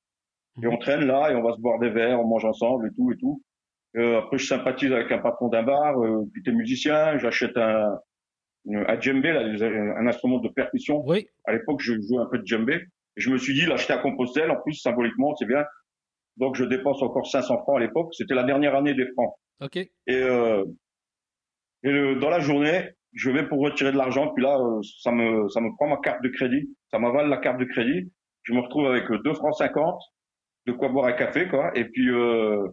Et 0.63 0.67
on 0.67 0.77
traîne 0.79 1.07
là 1.07 1.31
et 1.31 1.37
on 1.37 1.43
va 1.43 1.55
se 1.55 1.61
boire 1.61 1.79
des 1.79 1.91
verres, 1.91 2.21
on 2.21 2.27
mange 2.27 2.45
ensemble 2.45 2.89
et 2.89 2.95
tout 2.95 3.13
et 3.13 3.17
tout. 3.17 3.43
Euh, 3.97 4.19
après, 4.19 4.39
je 4.39 4.47
sympathise 4.47 4.93
avec 4.93 5.11
un 5.11 5.19
patron 5.19 5.49
d'un 5.49 5.63
bar, 5.63 5.99
euh, 6.03 6.25
qui 6.33 6.41
était 6.41 6.53
musicien. 6.53 7.19
J'achète 7.19 7.57
un, 7.57 7.99
un 8.69 9.01
djembé, 9.01 9.33
là, 9.33 9.41
un 9.99 10.07
instrument 10.07 10.39
de 10.39 10.49
percussion. 10.49 11.03
Oui. 11.07 11.27
À 11.45 11.53
l'époque, 11.53 11.81
je 11.81 11.95
jouais 11.95 12.23
un 12.23 12.27
peu 12.27 12.39
de 12.39 12.47
djembé. 12.47 12.75
Et 13.17 13.21
je 13.21 13.31
me 13.31 13.39
suis 13.39 13.55
dit, 13.55 13.67
l'acheter 13.67 13.93
à 13.93 13.99
Compostelle, 13.99 14.51
en 14.51 14.61
plus, 14.61 14.75
symboliquement, 14.75 15.35
c'est 15.37 15.47
bien. 15.47 15.65
Donc, 16.37 16.57
je 16.57 16.65
dépense 16.65 17.03
encore 17.03 17.27
500 17.27 17.59
francs 17.59 17.77
à 17.77 17.81
l'époque. 17.81 18.15
C'était 18.15 18.35
la 18.35 18.45
dernière 18.45 18.75
année 18.75 18.95
des 18.95 19.07
francs. 19.13 19.35
OK. 19.61 19.77
Et, 19.77 19.91
euh, 20.09 20.65
et 21.83 22.15
dans 22.17 22.31
la 22.31 22.41
journée, 22.41 22.91
je 23.15 23.31
vais 23.31 23.47
pour 23.47 23.61
retirer 23.61 23.93
de 23.93 23.97
l'argent. 23.97 24.33
Puis 24.35 24.45
là, 24.45 24.59
euh, 24.59 24.81
ça 25.01 25.11
me, 25.11 25.49
ça 25.49 25.61
me 25.61 25.75
prend 25.77 25.89
ma 25.89 25.99
carte 25.99 26.23
de 26.23 26.29
crédit. 26.29 26.69
Ça 26.91 26.99
m'avale 26.99 27.29
la 27.29 27.39
carte 27.39 27.59
de 27.59 27.65
crédit. 27.65 28.11
Je 28.43 28.55
me 28.55 28.61
retrouve 28.61 28.87
avec 28.87 29.05
2 29.11 29.35
francs 29.35 29.55
50 29.55 30.01
de 30.67 30.73
quoi 30.73 30.89
boire 30.89 31.07
un 31.07 31.13
café, 31.13 31.49
quoi. 31.49 31.71
Et 31.75 31.85
puis, 31.85 32.11
euh, 32.11 32.69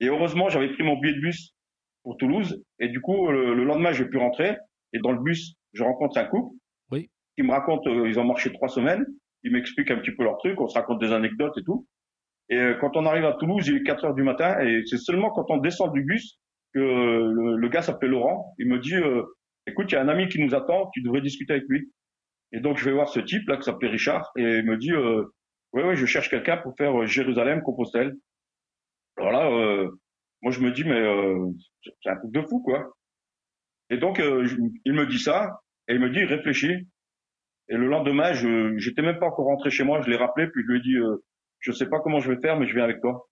et 0.00 0.06
heureusement, 0.06 0.48
j'avais 0.48 0.72
pris 0.72 0.82
mon 0.82 0.98
billet 0.98 1.14
de 1.14 1.20
bus 1.20 1.54
pour 2.02 2.16
Toulouse. 2.16 2.62
Et 2.78 2.88
du 2.88 3.00
coup, 3.00 3.30
le, 3.30 3.64
lendemain, 3.64 3.92
j'ai 3.92 4.04
pu 4.04 4.18
rentrer. 4.18 4.56
Et 4.94 4.98
dans 5.00 5.12
le 5.12 5.20
bus, 5.20 5.54
je 5.74 5.82
rencontre 5.82 6.16
un 6.18 6.24
couple. 6.24 6.56
Oui. 6.90 7.10
Qui 7.36 7.42
me 7.42 7.50
raconte, 7.50 7.86
euh, 7.86 8.08
ils 8.08 8.18
ont 8.18 8.24
marché 8.24 8.50
trois 8.52 8.68
semaines. 8.68 9.04
Ils 9.42 9.52
m'expliquent 9.52 9.90
un 9.90 9.98
petit 9.98 10.12
peu 10.12 10.24
leur 10.24 10.38
truc. 10.38 10.58
On 10.60 10.68
se 10.68 10.78
raconte 10.78 11.00
des 11.00 11.12
anecdotes 11.12 11.56
et 11.58 11.62
tout. 11.62 11.86
Et 12.48 12.56
euh, 12.56 12.74
quand 12.80 12.96
on 12.96 13.04
arrive 13.04 13.26
à 13.26 13.34
Toulouse, 13.34 13.66
il 13.68 13.76
est 13.76 13.82
4 13.82 14.04
heures 14.06 14.14
du 14.14 14.22
matin. 14.22 14.58
Et 14.60 14.82
c'est 14.86 14.98
seulement 14.98 15.30
quand 15.30 15.50
on 15.50 15.58
descend 15.58 15.92
du 15.92 16.02
bus 16.02 16.38
que 16.72 16.80
le, 16.80 17.68
gars 17.68 17.82
s'appelle 17.82 18.10
Laurent. 18.10 18.54
Il 18.58 18.68
me 18.68 18.78
dit, 18.78 18.94
écoute, 19.68 19.92
il 19.92 19.94
y 19.94 19.98
a 19.98 20.02
un 20.02 20.08
ami 20.08 20.28
qui 20.28 20.42
nous 20.42 20.54
attend. 20.54 20.90
Tu 20.92 21.02
devrais 21.02 21.20
discuter 21.20 21.52
avec 21.52 21.66
lui. 21.68 21.92
Et 22.52 22.60
donc, 22.60 22.78
je 22.78 22.84
vais 22.84 22.92
voir 22.92 23.08
ce 23.08 23.20
type 23.20 23.46
là 23.48 23.58
qui 23.58 23.62
s'appelait 23.62 23.90
Richard. 23.90 24.32
Et 24.36 24.58
il 24.58 24.64
me 24.64 24.76
dit, 24.76 24.92
oui, 25.74 25.82
oui, 25.82 25.96
je 25.96 26.06
cherche 26.06 26.30
quelqu'un 26.30 26.56
pour 26.58 26.76
faire 26.76 26.96
euh, 26.96 27.06
Jérusalem-Compostelle. 27.06 28.14
Alors 29.16 29.32
là, 29.32 29.50
euh, 29.50 29.90
moi 30.40 30.52
je 30.52 30.60
me 30.60 30.70
dis, 30.70 30.84
mais 30.84 31.00
euh, 31.00 31.50
c'est 31.82 32.10
un 32.10 32.16
truc 32.16 32.30
de 32.30 32.42
fou, 32.42 32.62
quoi. 32.62 32.94
Et 33.94 33.98
donc, 33.98 34.18
il 34.18 34.92
me 34.92 35.06
dit 35.06 35.20
ça, 35.20 35.60
et 35.86 35.94
il 35.94 36.00
me 36.00 36.10
dit, 36.10 36.24
réfléchis. 36.24 36.88
Et 37.68 37.76
le 37.76 37.86
lendemain, 37.86 38.32
je 38.32 38.76
j'étais 38.76 39.02
même 39.02 39.20
pas 39.20 39.26
encore 39.26 39.46
rentré 39.46 39.70
chez 39.70 39.84
moi, 39.84 40.00
je 40.02 40.10
l'ai 40.10 40.16
rappelé, 40.16 40.48
puis 40.48 40.62
je 40.66 40.72
lui 40.72 40.78
ai 40.78 40.82
dit, 40.82 40.96
je 41.60 41.70
sais 41.70 41.86
pas 41.86 42.00
comment 42.00 42.18
je 42.18 42.32
vais 42.32 42.40
faire, 42.40 42.58
mais 42.58 42.66
je 42.66 42.74
viens 42.74 42.82
avec 42.82 43.00
toi. 43.00 43.28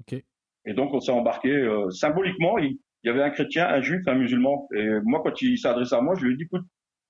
Ok. 0.00 0.18
Et 0.64 0.72
donc, 0.72 0.94
on 0.94 1.00
s'est 1.00 1.12
embarqué. 1.12 1.52
symboliquement, 1.90 2.56
il, 2.56 2.78
y 3.04 3.10
avait 3.10 3.22
un 3.22 3.30
chrétien, 3.30 3.68
un 3.68 3.82
juif, 3.82 4.00
un 4.06 4.14
musulman. 4.14 4.66
Et 4.74 4.88
moi, 5.04 5.20
quand 5.22 5.42
il 5.42 5.58
s'est 5.58 5.68
adressé 5.68 5.94
à 5.94 6.00
moi, 6.00 6.14
je 6.16 6.24
lui 6.24 6.32
ai 6.32 6.36
dit, 6.36 6.44
écoute, 6.44 6.64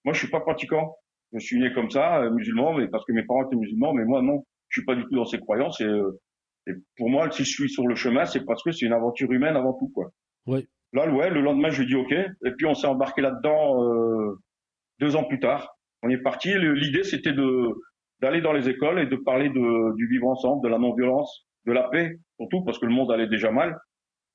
moi, 0.04 0.12
je 0.12 0.18
suis 0.18 0.30
pas 0.30 0.40
pratiquant. 0.40 0.96
Je 1.32 1.38
suis 1.38 1.60
né 1.60 1.72
comme 1.72 1.90
ça, 1.90 2.22
euh, 2.22 2.30
musulman, 2.30 2.74
mais 2.74 2.88
parce 2.88 3.04
que 3.04 3.12
mes 3.12 3.24
parents 3.24 3.46
étaient 3.46 3.56
musulmans, 3.56 3.92
mais 3.92 4.04
moi, 4.04 4.22
non. 4.22 4.44
Je 4.68 4.80
suis 4.80 4.84
pas 4.84 4.94
du 4.96 5.02
tout 5.04 5.14
dans 5.14 5.24
ces 5.24 5.38
croyances. 5.38 5.80
Et, 5.80 5.84
euh, 5.84 6.20
et 6.66 6.72
pour 6.96 7.08
moi, 7.08 7.30
si 7.30 7.44
je 7.44 7.50
suis 7.50 7.70
sur 7.70 7.86
le 7.86 7.94
chemin, 7.94 8.24
c'est 8.24 8.44
parce 8.44 8.62
que 8.62 8.72
c'est 8.72 8.86
une 8.86 8.92
aventure 8.92 9.30
humaine 9.30 9.56
avant 9.56 9.74
tout, 9.74 9.88
quoi. 9.94 10.10
Oui. 10.46 10.66
Là, 10.96 11.06
ouais, 11.10 11.28
le 11.28 11.42
lendemain, 11.42 11.68
je 11.68 11.80
lui 11.80 11.88
dis 11.88 11.94
OK. 11.94 12.12
Et 12.12 12.50
puis, 12.56 12.64
on 12.64 12.74
s'est 12.74 12.86
embarqué 12.86 13.20
là-dedans 13.20 13.84
euh, 13.84 14.40
deux 14.98 15.14
ans 15.14 15.24
plus 15.24 15.38
tard. 15.38 15.76
On 16.02 16.08
est 16.08 16.22
parti. 16.22 16.54
L'idée, 16.58 17.04
c'était 17.04 17.34
de 17.34 17.68
d'aller 18.22 18.40
dans 18.40 18.54
les 18.54 18.70
écoles 18.70 18.98
et 19.00 19.04
de 19.04 19.16
parler 19.16 19.50
de, 19.50 19.94
du 19.96 20.08
vivre 20.08 20.26
ensemble, 20.26 20.64
de 20.64 20.68
la 20.68 20.78
non-violence, 20.78 21.46
de 21.66 21.72
la 21.72 21.82
paix, 21.90 22.16
surtout 22.40 22.64
parce 22.64 22.78
que 22.78 22.86
le 22.86 22.94
monde 22.94 23.12
allait 23.12 23.28
déjà 23.28 23.50
mal. 23.50 23.76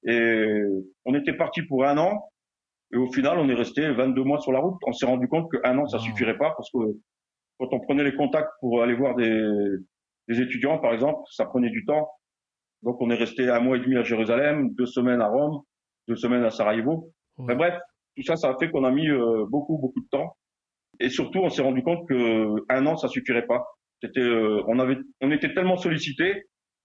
Et 0.05 0.61
on 1.05 1.15
était 1.15 1.33
parti 1.33 1.63
pour 1.63 1.83
un 1.83 1.97
an. 1.97 2.29
Et 2.93 2.97
au 2.97 3.11
final, 3.11 3.39
on 3.39 3.49
est 3.49 3.55
resté 3.55 3.89
22 3.91 4.23
mois 4.23 4.39
sur 4.39 4.51
la 4.51 4.59
route. 4.59 4.79
On 4.85 4.93
s'est 4.93 5.07
rendu 5.07 5.27
compte 5.27 5.49
qu'un 5.51 5.79
an, 5.79 5.87
ça 5.87 5.97
suffirait 5.97 6.37
pas 6.37 6.53
parce 6.55 6.69
que 6.69 6.77
quand 7.57 7.69
on 7.71 7.79
prenait 7.79 8.03
les 8.03 8.13
contacts 8.13 8.51
pour 8.59 8.83
aller 8.83 8.93
voir 8.93 9.15
des, 9.15 9.49
des 10.27 10.41
étudiants, 10.41 10.77
par 10.77 10.93
exemple, 10.93 11.21
ça 11.31 11.45
prenait 11.45 11.71
du 11.71 11.85
temps. 11.85 12.07
Donc, 12.83 13.01
on 13.01 13.09
est 13.09 13.15
resté 13.15 13.49
un 13.49 13.61
mois 13.61 13.77
et 13.77 13.79
demi 13.79 13.95
à 13.95 14.03
Jérusalem, 14.03 14.75
deux 14.75 14.85
semaines 14.85 15.21
à 15.21 15.27
Rome, 15.27 15.63
deux 16.07 16.15
semaines 16.15 16.43
à 16.43 16.49
Sarajevo. 16.49 17.11
Mais 17.37 17.55
bref, 17.55 17.75
tout 18.15 18.23
ça, 18.23 18.35
ça 18.35 18.49
a 18.49 18.57
fait 18.57 18.69
qu'on 18.69 18.83
a 18.83 18.91
mis 18.91 19.09
euh, 19.09 19.45
beaucoup, 19.49 19.77
beaucoup 19.77 20.01
de 20.01 20.07
temps. 20.09 20.35
Et 20.99 21.09
surtout, 21.09 21.39
on 21.39 21.49
s'est 21.49 21.61
rendu 21.61 21.81
compte 21.81 22.07
que 22.07 22.55
un 22.69 22.85
an, 22.85 22.97
ça 22.97 23.07
suffirait 23.07 23.45
pas. 23.47 23.65
C'était, 24.03 24.19
euh, 24.19 24.61
on 24.67 24.79
avait, 24.79 24.97
on 25.21 25.31
était 25.31 25.53
tellement 25.53 25.77
sollicité 25.77 26.43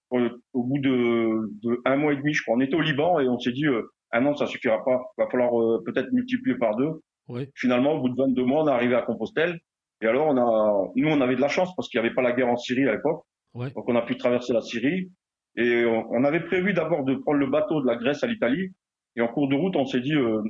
au 0.09 0.63
bout 0.63 0.79
de, 0.79 1.49
de, 1.63 1.81
un 1.85 1.97
mois 1.97 2.13
et 2.13 2.17
demi, 2.17 2.33
je 2.33 2.41
crois. 2.41 2.55
On 2.55 2.61
était 2.61 2.75
au 2.75 2.81
Liban 2.81 3.19
et 3.19 3.27
on 3.27 3.39
s'est 3.39 3.51
dit 3.51 3.65
euh, 3.65 3.81
un 4.11 4.25
an, 4.25 4.35
ça 4.35 4.45
suffira 4.45 4.83
pas. 4.83 5.01
Il 5.17 5.23
va 5.23 5.29
falloir 5.29 5.59
euh, 5.59 5.83
peut-être 5.85 6.11
multiplier 6.11 6.57
par 6.57 6.75
deux. 6.75 7.01
Oui. 7.27 7.49
Finalement, 7.55 7.93
au 7.93 8.01
bout 8.01 8.09
de 8.09 8.15
22 8.15 8.43
mois, 8.45 8.63
on 8.63 8.67
est 8.67 8.71
arrivé 8.71 8.95
à 8.95 9.01
Compostelle. 9.01 9.59
Et 10.01 10.07
alors, 10.07 10.27
on 10.27 10.37
a, 10.37 10.91
nous, 10.95 11.09
on 11.09 11.21
avait 11.21 11.35
de 11.35 11.41
la 11.41 11.47
chance 11.47 11.75
parce 11.75 11.89
qu'il 11.89 11.99
n'y 11.99 12.05
avait 12.05 12.15
pas 12.15 12.21
la 12.21 12.31
guerre 12.31 12.47
en 12.47 12.57
Syrie 12.57 12.87
à 12.87 12.93
l'époque. 12.93 13.23
Ouais. 13.53 13.71
Donc, 13.71 13.89
on 13.89 13.95
a 13.95 14.01
pu 14.03 14.15
traverser 14.15 14.53
la 14.53 14.61
Syrie. 14.61 15.11
Et 15.57 15.85
on, 15.85 16.09
on 16.11 16.23
avait 16.23 16.45
prévu 16.45 16.73
d'abord 16.73 17.03
de 17.03 17.15
prendre 17.15 17.39
le 17.39 17.47
bateau 17.47 17.81
de 17.81 17.87
la 17.87 17.95
Grèce 17.95 18.23
à 18.23 18.27
l'Italie. 18.27 18.71
Et 19.17 19.21
en 19.21 19.27
cours 19.27 19.47
de 19.49 19.55
route, 19.55 19.75
on 19.75 19.85
s'est 19.85 19.99
dit, 19.99 20.13
euh, 20.15 20.41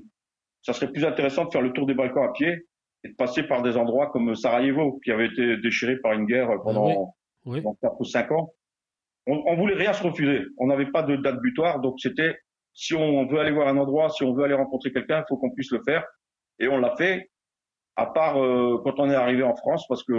ça 0.62 0.74
serait 0.74 0.92
plus 0.92 1.06
intéressant 1.06 1.46
de 1.46 1.52
faire 1.52 1.62
le 1.62 1.72
tour 1.74 1.86
des 1.88 1.94
Balkans 1.94 2.24
à 2.30 2.32
pied 2.34 2.66
et 3.04 3.10
de 3.10 3.16
passer 3.16 3.44
par 3.44 3.62
des 3.64 3.78
endroits 3.78 4.08
comme 4.08 4.36
Sarajevo, 4.36 5.00
qui 5.04 5.12
avait 5.12 5.28
été 5.28 5.58
déchiré 5.58 5.98
par 5.98 6.14
une 6.14 6.26
guerre 6.26 6.50
pendant, 6.64 7.16
Oui. 7.46 7.62
pendant 7.62 7.78
4 7.82 7.96
ou 8.00 8.04
5 8.04 8.32
ans. 8.32 8.52
On, 9.26 9.42
on 9.46 9.56
voulait 9.56 9.76
rien 9.76 9.94
se 9.94 10.04
refuser. 10.04 10.42
On 10.58 10.68
n'avait 10.68 10.92
pas 10.92 11.04
de 11.04 11.16
date 11.16 11.40
butoir, 11.40 11.80
donc 11.80 11.96
c'était 12.00 12.38
si 12.74 12.94
on 12.94 13.26
veut 13.26 13.40
aller 13.40 13.52
voir 13.52 13.68
un 13.70 13.78
endroit, 13.78 14.10
si 14.10 14.24
on 14.24 14.34
veut 14.34 14.44
aller 14.44 14.54
rencontrer 14.54 14.92
quelqu'un, 14.92 15.20
il 15.22 15.26
faut 15.28 15.38
qu'on 15.38 15.50
puisse 15.52 15.72
le 15.72 15.82
faire. 15.84 16.06
Et 16.60 16.68
on 16.68 16.78
l'a 16.78 16.96
fait, 16.96 17.30
à 17.96 18.06
part 18.06 18.38
euh, 18.44 18.80
quand 18.84 19.00
on 19.00 19.10
est 19.10 19.16
arrivé 19.16 19.44
en 19.44 19.56
France, 19.56 19.86
parce 19.88 20.04
que 20.04 20.14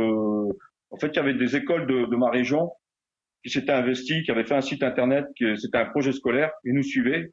en 0.91 0.97
fait, 0.99 1.09
il 1.09 1.17
y 1.17 1.19
avait 1.19 1.35
des 1.35 1.55
écoles 1.57 1.87
de, 1.87 2.07
de 2.07 2.17
ma 2.17 2.31
région 2.31 2.73
qui 3.45 3.51
s'étaient 3.51 3.73
investies, 3.73 4.23
qui 4.23 4.31
avaient 4.31 4.45
fait 4.45 4.55
un 4.57 4.61
site 4.63 4.83
internet, 4.83 5.27
qui 5.37 5.45
c'était 5.59 5.79
un 5.79 5.87
projet 5.87 6.13
scolaire, 6.13 6.51
ils 6.65 6.75
nous 6.75 6.83
suivaient. 6.83 7.31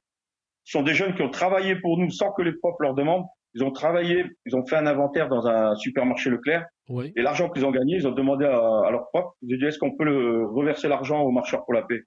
Ce 0.65 0.77
sont 0.77 0.83
des 0.83 0.93
jeunes 0.93 1.15
qui 1.15 1.21
ont 1.21 1.29
travaillé 1.29 1.75
pour 1.77 1.97
nous 1.97 2.09
sans 2.09 2.31
que 2.33 2.41
les 2.41 2.51
profs 2.53 2.75
leur 2.79 2.93
demandent. 2.93 3.25
Ils 3.53 3.63
ont 3.63 3.71
travaillé, 3.71 4.25
ils 4.45 4.55
ont 4.55 4.65
fait 4.65 4.75
un 4.75 4.85
inventaire 4.85 5.29
dans 5.29 5.47
un 5.47 5.75
supermarché 5.75 6.29
Leclerc. 6.29 6.65
Oui. 6.89 7.13
Et 7.15 7.21
l'argent 7.21 7.49
qu'ils 7.49 7.65
ont 7.65 7.71
gagné, 7.71 7.95
ils 7.95 8.07
ont 8.07 8.11
demandé 8.11 8.45
à, 8.45 8.57
à 8.85 8.91
leurs 8.91 9.07
profs, 9.13 9.33
ils 9.41 9.55
ont 9.55 9.57
dit 9.57 9.65
est-ce 9.65 9.79
qu'on 9.79 9.95
peut 9.95 10.03
le 10.03 10.45
reverser 10.47 10.87
l'argent 10.89 11.21
aux 11.21 11.31
marcheurs 11.31 11.63
pour 11.63 11.73
la 11.73 11.83
paix? 11.83 12.01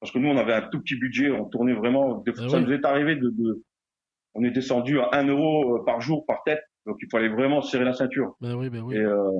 Parce 0.00 0.10
que 0.12 0.18
nous, 0.18 0.28
on 0.28 0.36
avait 0.38 0.54
un 0.54 0.62
tout 0.62 0.80
petit 0.80 0.96
budget, 0.98 1.30
on 1.30 1.44
tournait 1.46 1.74
vraiment. 1.74 2.18
Des, 2.22 2.32
Ah 2.38 2.48
ça 2.48 2.56
oui. 2.58 2.64
nous 2.64 2.72
est 2.72 2.84
arrivé 2.84 3.16
de, 3.16 3.28
de, 3.30 3.62
on 4.34 4.42
est 4.44 4.50
descendu 4.50 4.98
à 5.00 5.08
1 5.12 5.26
euro 5.28 5.76
euh, 5.76 5.84
par 5.84 6.00
jour 6.00 6.24
par 6.26 6.42
tête, 6.44 6.62
donc 6.86 6.96
il 7.02 7.08
fallait 7.10 7.28
vraiment 7.28 7.60
serrer 7.62 7.84
la 7.84 7.92
ceinture. 7.92 8.34
Ben 8.40 8.54
oui, 8.54 8.70
ben 8.70 8.82
oui. 8.82 8.96
Et, 8.96 9.00
euh, 9.00 9.30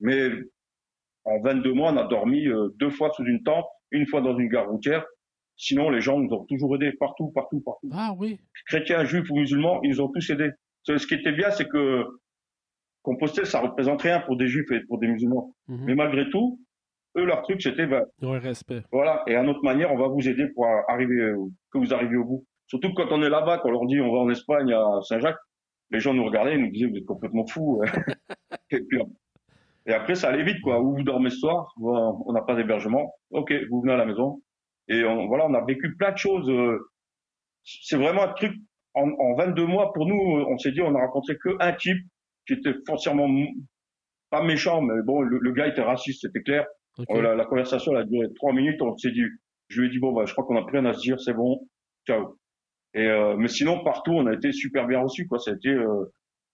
mais 0.00 0.30
en 1.24 1.40
22 1.40 1.72
mois, 1.72 1.92
on 1.92 1.96
a 1.96 2.04
dormi 2.04 2.46
euh, 2.48 2.68
deux 2.76 2.90
fois 2.90 3.10
sous 3.10 3.24
une 3.24 3.42
tente, 3.42 3.66
une 3.90 4.06
fois 4.06 4.20
dans 4.20 4.36
une 4.38 4.48
gare 4.48 4.68
routière. 4.68 5.04
Sinon, 5.56 5.88
les 5.90 6.00
gens 6.00 6.18
nous 6.18 6.30
ont 6.32 6.44
toujours 6.44 6.76
aidés 6.76 6.92
partout, 6.92 7.30
partout, 7.34 7.60
partout. 7.60 7.88
Ah 7.92 8.12
oui. 8.16 8.38
Chrétiens, 8.66 9.04
juifs 9.04 9.30
ou 9.30 9.36
musulmans, 9.36 9.80
ils 9.82 9.90
nous 9.90 10.00
ont 10.00 10.08
tous 10.08 10.30
aidés. 10.30 10.50
Ce 10.84 11.06
qui 11.06 11.14
était 11.14 11.32
bien, 11.32 11.50
c'est 11.50 11.66
que 11.68 12.04
Compostelle, 13.02 13.46
ça 13.46 13.60
représente 13.60 14.02
rien 14.02 14.20
pour 14.20 14.36
des 14.36 14.48
juifs 14.48 14.70
et 14.72 14.80
pour 14.86 14.98
des 14.98 15.06
musulmans. 15.06 15.54
Mhm. 15.68 15.84
Mais 15.86 15.94
malgré 15.94 16.28
tout, 16.30 16.60
eux, 17.16 17.24
leur 17.24 17.42
truc, 17.42 17.62
c'était, 17.62 17.86
ben, 17.86 18.04
un 18.22 18.38
respect. 18.38 18.82
voilà, 18.92 19.22
et 19.26 19.34
à 19.34 19.42
notre 19.42 19.62
manière, 19.62 19.92
on 19.92 19.98
va 19.98 20.08
vous 20.08 20.28
aider 20.28 20.46
pour 20.54 20.66
arriver, 20.88 21.32
que 21.72 21.78
vous 21.78 21.94
arriviez 21.94 22.16
au 22.16 22.24
bout. 22.24 22.46
Surtout 22.66 22.92
quand 22.94 23.06
on 23.10 23.22
est 23.22 23.30
là-bas, 23.30 23.58
qu'on 23.58 23.70
leur 23.70 23.86
dit 23.86 24.00
on 24.00 24.12
va 24.12 24.18
en 24.18 24.30
Espagne 24.30 24.72
à 24.72 25.00
Saint-Jacques, 25.02 25.38
les 25.90 26.00
gens 26.00 26.14
nous 26.14 26.24
regardaient, 26.24 26.56
ils 26.56 26.60
nous 26.60 26.70
disaient 26.70 26.86
vous 26.86 26.96
êtes 26.96 27.06
complètement 27.06 27.46
fous. 27.46 27.80
et, 28.70 28.80
puis, 28.80 28.98
et 29.86 29.92
après, 29.92 30.16
ça 30.16 30.28
allait 30.28 30.42
vite, 30.42 30.60
quoi. 30.62 30.80
Où 30.80 30.96
vous 30.96 31.02
dormez 31.04 31.30
ce 31.30 31.38
soir 31.38 31.72
On 31.80 32.32
n'a 32.32 32.42
pas 32.42 32.56
d'hébergement. 32.56 33.14
Ok, 33.30 33.54
vous 33.70 33.80
venez 33.82 33.92
à 33.92 33.96
la 33.96 34.04
maison. 34.04 34.42
Et 34.88 35.04
on, 35.04 35.26
voilà, 35.26 35.46
on 35.46 35.54
a 35.54 35.64
vécu 35.64 35.94
plein 35.96 36.12
de 36.12 36.18
choses. 36.18 36.48
euh, 36.50 36.78
C'est 37.64 37.96
vraiment 37.96 38.22
un 38.22 38.32
truc. 38.32 38.52
En, 38.94 39.10
en 39.10 39.34
22 39.34 39.66
mois, 39.66 39.92
pour 39.92 40.06
nous, 40.06 40.14
on 40.48 40.56
s'est 40.58 40.72
dit, 40.72 40.80
on 40.80 40.94
a 40.94 41.00
rencontré 41.00 41.36
que 41.36 41.50
un 41.60 41.72
type 41.74 41.98
qui 42.46 42.54
était 42.54 42.72
foncièrement 42.86 43.26
m- 43.26 43.48
pas 44.30 44.42
méchant, 44.42 44.80
mais 44.80 45.02
bon, 45.04 45.20
le, 45.20 45.38
le 45.38 45.52
gars 45.52 45.66
était 45.66 45.82
raciste, 45.82 46.22
c'était 46.22 46.42
clair. 46.42 46.66
Euh, 47.18 47.22
La, 47.22 47.34
la 47.34 47.44
conversation 47.44 47.92
elle 47.92 47.98
a 47.98 48.04
duré 48.04 48.26
trois 48.34 48.52
minutes. 48.54 48.80
On 48.80 48.96
s'est 48.96 49.10
dit, 49.10 49.22
je 49.68 49.80
lui 49.80 49.88
ai 49.88 49.90
dit 49.90 49.98
bon 49.98 50.12
bah 50.12 50.24
je 50.24 50.32
crois 50.32 50.44
qu'on 50.44 50.56
a 50.56 50.64
plus 50.64 50.78
rien 50.78 50.88
à 50.88 50.94
se 50.94 51.00
dire, 51.00 51.20
c'est 51.20 51.34
bon, 51.34 51.68
ciao. 52.06 52.38
Et 52.94 53.06
euh, 53.06 53.36
mais 53.36 53.48
sinon 53.48 53.84
partout 53.84 54.12
on 54.12 54.26
a 54.26 54.32
été 54.32 54.50
super 54.52 54.86
bien 54.86 55.00
reçus 55.00 55.26
quoi. 55.26 55.38
Ça 55.38 55.50
a 55.50 55.54
été 55.54 55.68
euh, 55.68 56.04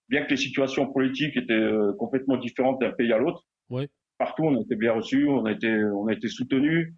bien 0.08 0.24
que 0.24 0.30
les 0.30 0.36
situations 0.36 0.90
politiques 0.92 1.36
étaient 1.36 1.52
euh, 1.52 1.92
complètement 1.96 2.36
différentes 2.38 2.80
d'un 2.80 2.90
pays 2.90 3.12
à 3.12 3.18
l'autre. 3.18 3.44
Ouais. 3.70 3.88
Partout 4.18 4.42
on 4.42 4.56
a 4.56 4.60
été 4.60 4.74
bien 4.74 4.94
reçus, 4.94 5.28
on 5.28 5.44
a 5.44 5.52
été 5.52 5.68
on 5.94 6.08
a 6.08 6.12
été 6.12 6.26
soutenus. 6.28 6.92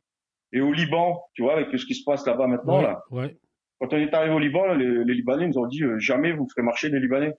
Et 0.54 0.60
au 0.60 0.72
Liban, 0.72 1.22
tu 1.34 1.42
vois 1.42 1.54
avec 1.54 1.68
ce 1.76 1.84
qui 1.84 1.94
se 1.94 2.04
passe 2.04 2.26
là-bas 2.26 2.46
maintenant 2.46 2.78
ouais, 2.78 2.82
là. 2.84 3.02
ouais. 3.10 3.36
Quand 3.80 3.92
on 3.92 3.96
est 3.96 4.14
arrivé 4.14 4.34
au 4.34 4.38
Liban, 4.38 4.72
les, 4.74 5.04
les 5.04 5.14
Libanais 5.14 5.46
nous 5.48 5.58
ont 5.58 5.66
dit 5.66 5.82
euh, 5.82 5.98
jamais 5.98 6.32
vous 6.32 6.48
ferez 6.48 6.62
marcher 6.62 6.88
des 6.90 7.00
Libanais 7.00 7.34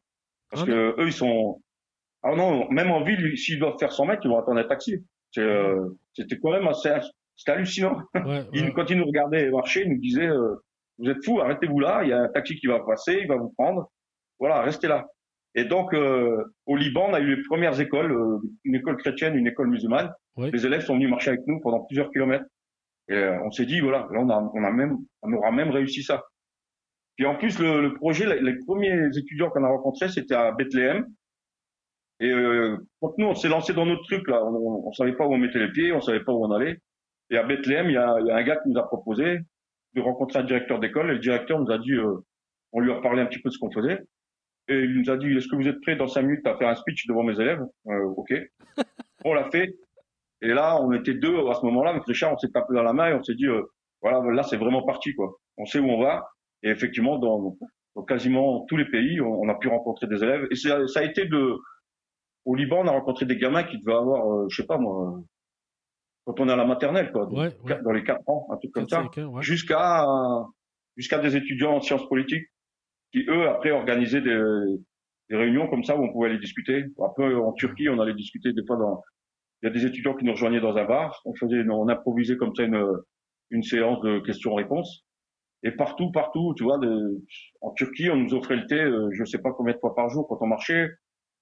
parce 0.52 0.64
Ah 0.64 0.66
que 0.68 1.02
eux 1.02 1.08
ils 1.08 1.14
sont 1.14 1.62
ah 2.22 2.36
non 2.36 2.70
même 2.70 2.92
en 2.92 3.04
ville 3.04 3.38
s'ils 3.38 3.58
doivent 3.58 3.78
faire 3.80 3.92
100 3.92 4.06
mètres 4.06 4.22
ils 4.26 4.30
vont 4.30 4.38
attendre 4.38 4.60
un 4.60 4.64
taxi. 4.64 5.04
Euh, 5.38 5.90
C'était 6.14 6.38
quand 6.38 6.52
même 6.52 6.68
assez 6.68 6.90
c'était 7.36 7.52
hallucinant. 7.52 7.98
ouais, 8.16 8.46
quand 8.76 8.90
il 8.90 8.98
nous 8.98 9.06
regardait 9.06 9.50
marcher, 9.52 9.84
il 9.84 9.90
nous 9.90 10.00
disait 10.00 10.28
euh, 10.28 10.56
Vous 10.98 11.10
êtes 11.10 11.24
fous, 11.24 11.40
arrêtez-vous 11.42 11.80
là, 11.80 12.02
il 12.04 12.10
y 12.10 12.14
a 12.14 12.22
un 12.22 12.28
taxi 12.30 12.56
qui 12.56 12.68
va 12.68 12.80
passer, 12.80 13.18
il 13.22 13.28
va 13.28 13.36
vous 13.36 13.54
prendre. 13.58 13.92
Voilà, 14.40 14.62
restez 14.62 14.88
là. 14.88 15.06
Et 15.58 15.64
donc, 15.64 15.94
euh, 15.94 16.44
au 16.66 16.76
Liban, 16.76 17.08
on 17.10 17.14
a 17.14 17.20
eu 17.20 17.36
les 17.36 17.44
premières 17.44 17.80
écoles, 17.80 18.12
euh, 18.12 18.40
une 18.66 18.76
école 18.76 18.98
chrétienne, 18.98 19.36
une 19.36 19.48
école 19.48 19.70
musulmane. 19.70 20.12
Oui. 20.36 20.52
Les 20.52 20.66
élèves 20.66 20.82
sont 20.82 20.96
venus 20.96 21.10
marcher 21.10 21.30
avec 21.30 21.48
nous 21.48 21.62
pendant 21.62 21.80
plusieurs 21.82 22.12
kilomètres. 22.12 22.46
Et 23.10 23.14
euh, 23.14 23.40
on 23.44 23.52
s'est 23.52 23.66
dit, 23.66 23.80
voilà, 23.80 24.08
là, 24.12 24.20
on, 24.20 24.30
a, 24.30 24.52
on, 24.54 24.64
a 24.64 24.72
même, 24.72 24.98
on 25.22 25.32
aura 25.34 25.52
même 25.52 25.70
réussi 25.70 26.04
ça. 26.04 26.24
Puis 27.16 27.26
en 27.26 27.36
plus, 27.36 27.60
le, 27.60 27.82
le 27.82 27.94
projet, 27.94 28.26
les, 28.26 28.42
les 28.42 28.58
premiers 28.66 29.08
étudiants 29.18 29.50
qu'on 29.50 29.64
a 29.64 29.70
rencontrés, 29.70 30.10
c'était 30.10 30.36
à 30.36 30.52
Bethléem. 30.52 31.06
Et 32.20 32.32
euh, 32.32 32.78
quand 33.02 33.18
nous, 33.18 33.28
on 33.28 33.36
s'est 33.36 33.48
lancé 33.50 33.74
dans 33.74 33.86
notre 33.86 34.04
truc, 34.04 34.28
là, 34.28 34.44
on, 34.44 34.88
on 34.88 34.92
savait 34.94 35.14
pas 35.14 35.26
où 35.28 35.34
on 35.34 35.38
mettait 35.38 35.60
les 35.60 35.72
pieds, 35.72 35.92
on 35.94 36.02
savait 36.02 36.24
pas 36.24 36.34
où 36.34 36.46
on 36.46 36.52
allait. 36.52 36.80
Et 37.30 37.38
à 37.38 37.44
Bethléem, 37.44 37.88
il 37.90 37.94
y 37.94 37.98
a, 37.98 38.20
y 38.22 38.32
a 38.32 38.36
un 38.36 38.44
gars 38.44 38.58
qui 38.58 38.70
nous 38.70 38.80
a 38.80 38.88
proposé 38.88 39.40
de 39.94 40.02
rencontrer 40.02 40.40
un 40.40 40.44
directeur 40.44 40.80
d'école. 40.80 41.10
Et 41.10 41.14
le 41.14 41.20
directeur 41.20 41.60
nous 41.60 41.72
a 41.72 41.78
dit, 41.78 41.94
euh, 41.94 42.18
on 42.72 42.80
lui 42.80 42.92
a 42.92 43.02
parlé 43.02 43.22
un 43.22 43.26
petit 43.26 43.40
peu 43.40 43.50
de 43.50 43.54
ce 43.54 43.60
qu'on 43.60 43.72
faisait. 43.72 44.00
Et 44.68 44.80
il 44.80 45.00
nous 45.00 45.10
a 45.10 45.18
dit, 45.18 45.28
est-ce 45.36 45.48
que 45.48 45.56
vous 45.56 45.68
êtes 45.68 45.80
prêts 45.82 45.96
dans 45.96 46.08
cinq 46.08 46.24
minutes 46.24 46.46
à 46.48 46.58
faire 46.58 46.70
un 46.70 46.76
speech 46.76 47.06
devant 47.08 47.24
mes 47.24 47.40
élèves? 47.40 47.62
Euh, 47.88 48.04
Ok. 48.18 48.34
on 49.24 49.34
l'a 49.34 49.50
fait. 49.52 49.74
Et 50.42 50.48
là, 50.50 50.80
on 50.82 50.92
était 50.94 51.14
deux 51.14 51.38
à 51.50 51.54
ce 51.56 51.66
moment-là. 51.66 51.92
Avec 51.92 52.04
Richard, 52.06 52.34
on 52.34 52.38
s'est 52.38 52.50
tapé 52.52 52.74
dans 52.74 52.84
la 52.84 52.94
main 52.94 53.10
et 53.10 53.14
on 53.14 53.24
s'est 53.24 53.36
dit, 53.36 53.48
euh, 53.48 53.62
voilà, 54.02 54.20
là, 54.32 54.44
c'est 54.44 54.58
vraiment 54.58 54.84
parti, 54.84 55.14
quoi. 55.16 55.34
On 55.58 55.66
sait 55.66 55.80
où 55.80 55.90
on 55.90 56.02
va. 56.02 56.28
Et 56.64 56.70
effectivement, 56.70 57.18
dans, 57.18 57.58
dans 57.96 58.04
quasiment 58.04 58.66
tous 58.68 58.78
les 58.78 58.86
pays, 58.86 59.22
on, 59.22 59.42
on 59.42 59.50
a 59.50 59.56
pu 59.56 59.68
rencontrer 59.70 60.08
des 60.08 60.24
élèves. 60.24 60.48
Et 60.52 60.56
ça, 60.56 60.86
ça 60.88 61.00
a 61.00 61.04
été 61.04 61.26
de, 61.26 61.56
au 62.46 62.56
Liban, 62.56 62.82
on 62.82 62.88
a 62.88 62.92
rencontré 62.92 63.26
des 63.26 63.38
gamins 63.38 63.64
qui 63.64 63.80
devaient 63.80 63.98
avoir, 63.98 64.32
euh, 64.32 64.46
je 64.50 64.62
sais 64.62 64.68
pas 64.68 64.78
moi, 64.78 65.20
quand 66.26 66.40
on 66.40 66.50
est 66.50 66.52
à 66.54 66.56
la 66.56 66.66
maternelle, 66.66 67.12
quoi, 67.12 67.28
Ouais, 67.32 67.56
ouais. 67.64 67.82
dans 67.84 67.92
les 67.92 68.04
quatre 68.04 68.28
ans, 68.28 68.48
un 68.52 68.58
truc 68.58 68.72
comme 68.72 68.90
ça, 68.90 69.04
4-5 69.04 69.24
ans, 69.26 69.28
ouais. 69.36 69.44
jusqu'à 69.44 70.06
jusqu'à 70.98 71.20
des 71.20 71.36
étudiants 71.36 71.76
en 71.76 71.82
sciences 71.82 72.08
politiques 72.08 72.48
qui 73.12 73.26
eux 73.28 73.48
après 73.48 73.72
organisaient 73.72 74.22
des, 74.22 74.42
des 75.30 75.36
réunions 75.36 75.68
comme 75.68 75.84
ça 75.84 75.96
où 75.98 76.04
on 76.04 76.12
pouvait 76.12 76.30
aller 76.30 76.40
discuter. 76.40 76.86
Après 77.04 77.34
en 77.34 77.52
Turquie, 77.54 77.90
on 77.90 78.00
allait 78.00 78.14
discuter 78.14 78.54
des 78.54 78.66
fois 78.66 78.78
dans 78.78 79.04
il 79.62 79.68
y 79.68 79.70
a 79.70 79.74
des 79.74 79.86
étudiants 79.86 80.14
qui 80.16 80.26
nous 80.26 80.32
rejoignaient 80.34 80.60
dans 80.62 80.76
un 80.76 80.86
bar, 80.86 81.22
on 81.26 81.34
faisait 81.36 81.64
on 81.70 81.88
improvisait 81.90 82.38
comme 82.38 82.56
ça 82.56 82.64
une 82.64 82.84
une 83.52 83.64
séance 83.64 84.02
de 84.02 84.20
questions-réponses. 84.20 85.06
Et 85.64 85.72
partout, 85.72 86.12
partout, 86.12 86.54
tu 86.58 86.64
vois, 86.64 86.78
de- 86.80 87.22
en 87.62 87.72
Turquie, 87.72 88.10
on 88.10 88.16
nous 88.18 88.34
offrait 88.34 88.56
le 88.56 88.66
thé, 88.68 88.76
euh, 88.80 89.10
je 89.14 89.24
sais 89.24 89.38
pas 89.40 89.52
combien 89.52 89.74
de 89.74 89.80
fois 89.80 89.94
par 89.96 90.10
jour 90.10 90.28
quand 90.28 90.38
on 90.42 90.48
marchait. 90.48 90.90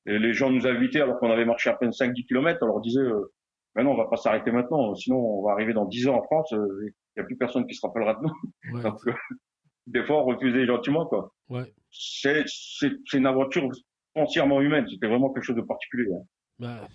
Et 0.05 0.19
les 0.19 0.33
gens 0.33 0.49
nous 0.49 0.67
invitaient 0.67 1.01
alors 1.01 1.17
qu'on 1.19 1.31
avait 1.31 1.45
marché 1.45 1.69
à 1.69 1.73
peine 1.75 1.91
5-10 1.93 2.25
kilomètres. 2.25 2.59
On 2.61 2.67
leur 2.67 2.81
disait, 2.81 2.99
euh, 3.01 3.31
mais 3.75 3.83
non, 3.83 3.91
on 3.91 3.97
va 3.97 4.05
pas 4.07 4.17
s'arrêter 4.17 4.51
maintenant, 4.51 4.93
sinon 4.95 5.17
on 5.17 5.45
va 5.45 5.53
arriver 5.53 5.73
dans 5.73 5.85
10 5.85 6.07
ans 6.09 6.15
en 6.17 6.23
France. 6.23 6.51
euh, 6.53 6.67
Il 7.15 7.19
y 7.19 7.21
a 7.21 7.23
plus 7.25 7.37
personne 7.37 7.65
qui 7.67 7.73
se 7.75 7.85
rappellera 7.85 8.15
de 8.15 8.19
nous. 8.23 8.75
Ouais, 8.75 8.83
Donc, 8.83 8.99
euh, 9.07 9.13
des 9.87 10.03
fois, 10.05 10.21
on 10.21 10.25
refusait 10.25 10.65
gentiment, 10.65 11.05
quoi. 11.05 11.31
ouais. 11.49 11.73
C'est, 11.91 12.43
c'est, 12.47 12.91
c'est 13.05 13.17
une 13.17 13.25
aventure 13.27 13.67
entièrement 14.15 14.61
humaine. 14.61 14.85
C'était 14.89 15.07
vraiment 15.07 15.31
quelque 15.31 15.43
chose 15.43 15.55
de 15.55 15.61
particulier. 15.61 16.11
Hein. 16.13 16.23
Ben, 16.59 16.87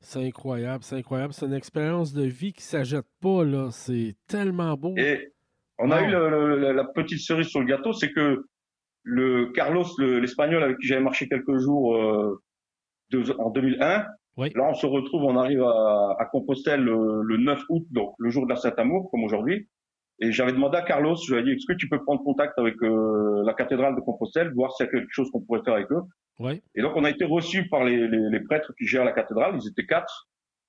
c'est 0.00 0.24
incroyable, 0.24 0.82
c'est 0.82 0.96
incroyable. 0.96 1.32
C'est 1.32 1.46
une 1.46 1.54
expérience 1.54 2.12
de 2.12 2.24
vie 2.24 2.52
qui 2.52 2.60
ne 2.60 2.84
s'ajoute 2.84 3.06
pas, 3.20 3.44
là. 3.44 3.68
C'est 3.70 4.16
tellement 4.26 4.74
beau. 4.76 4.94
Et 4.96 5.32
on 5.78 5.90
a 5.90 6.02
eu 6.02 6.10
la 6.74 6.84
petite 6.84 7.20
cerise 7.20 7.48
sur 7.48 7.60
le 7.60 7.66
gâteau, 7.66 7.92
c'est 7.92 8.12
que 8.12 8.44
le 9.02 9.50
Carlos, 9.52 9.86
l'Espagnol 9.98 10.62
avec 10.62 10.78
qui 10.78 10.86
j'avais 10.86 11.02
marché 11.02 11.28
quelques 11.28 11.56
jours 11.58 11.96
euh, 11.96 12.42
en 13.38 13.50
2001, 13.50 13.78
là 13.86 14.06
on 14.56 14.74
se 14.74 14.86
retrouve, 14.86 15.24
on 15.24 15.36
arrive 15.36 15.62
à, 15.62 16.28
Compostelle 16.30 16.82
le, 16.82 17.36
9 17.36 17.62
août, 17.70 17.86
donc 17.90 18.14
le 18.18 18.30
jour 18.30 18.44
de 18.44 18.50
la 18.50 18.56
Saint-Amour, 18.56 19.10
comme 19.10 19.24
aujourd'hui. 19.24 19.68
Et 20.20 20.32
j'avais 20.32 20.52
demandé 20.52 20.76
à 20.76 20.82
Carlos, 20.82 21.16
je 21.16 21.34
lui 21.34 21.40
ai 21.40 21.44
dit, 21.44 21.52
est-ce 21.52 21.66
que 21.66 21.76
tu 21.76 21.88
peux 21.88 22.02
prendre 22.02 22.22
contact 22.22 22.58
avec 22.58 22.74
euh, 22.82 23.42
la 23.44 23.54
cathédrale 23.54 23.96
de 23.96 24.00
Compostelle, 24.00 24.52
voir 24.54 24.72
s'il 24.72 24.86
y 24.86 24.88
a 24.88 24.92
quelque 24.92 25.08
chose 25.10 25.30
qu'on 25.30 25.40
pourrait 25.40 25.62
faire 25.64 25.74
avec 25.74 25.90
eux. 25.90 26.02
Et 26.74 26.82
donc 26.82 26.92
on 26.96 27.04
a 27.04 27.10
été 27.10 27.24
reçus 27.24 27.68
par 27.68 27.84
les, 27.84 28.08
les, 28.08 28.40
prêtres 28.40 28.72
qui 28.78 28.86
gèrent 28.86 29.04
la 29.04 29.12
cathédrale, 29.12 29.58
ils 29.62 29.68
étaient 29.68 29.86
quatre. 29.86 30.28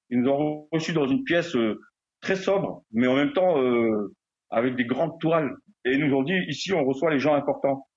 Ils 0.09 0.21
nous 0.21 0.29
ont 0.29 0.67
reçus 0.71 0.93
dans 0.93 1.07
une 1.07 1.23
pièce 1.23 1.55
euh, 1.55 1.79
très 2.21 2.35
sobre, 2.35 2.83
mais 2.91 3.07
en 3.07 3.15
même 3.15 3.33
temps 3.33 3.61
euh, 3.61 4.13
avec 4.49 4.75
des 4.75 4.85
grandes 4.85 5.19
toiles. 5.19 5.55
Et 5.85 5.93
ils 5.93 6.05
nous 6.05 6.15
ont 6.15 6.23
dit, 6.23 6.37
ici 6.47 6.73
on 6.73 6.85
reçoit 6.85 7.11
les 7.11 7.19
gens 7.19 7.35
importants. 7.35 7.87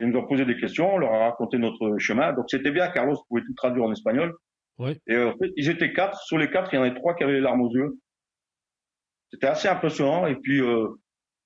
Ils 0.00 0.08
nous 0.08 0.18
ont 0.18 0.26
posé 0.26 0.44
des 0.44 0.56
questions, 0.56 0.94
on 0.94 0.98
leur 0.98 1.12
a 1.12 1.30
raconté 1.30 1.58
notre 1.58 1.98
chemin. 1.98 2.32
Donc 2.32 2.46
c'était 2.48 2.70
bien, 2.72 2.88
Carlos 2.88 3.16
pouvait 3.28 3.42
tout 3.42 3.54
traduire 3.54 3.84
en 3.84 3.92
espagnol. 3.92 4.34
Et 5.06 5.16
en 5.16 5.36
fait, 5.36 5.50
ils 5.56 5.68
étaient 5.68 5.92
quatre. 5.92 6.18
Sur 6.22 6.38
les 6.38 6.50
quatre, 6.50 6.72
il 6.72 6.76
y 6.76 6.78
en 6.78 6.82
avait 6.82 6.94
trois 6.94 7.14
qui 7.14 7.22
avaient 7.22 7.34
les 7.34 7.40
larmes 7.40 7.60
aux 7.60 7.72
yeux. 7.74 7.98
C'était 9.32 9.46
assez 9.46 9.68
impressionnant. 9.68 10.26
Et 10.26 10.36
puis, 10.36 10.60
euh, 10.60 10.88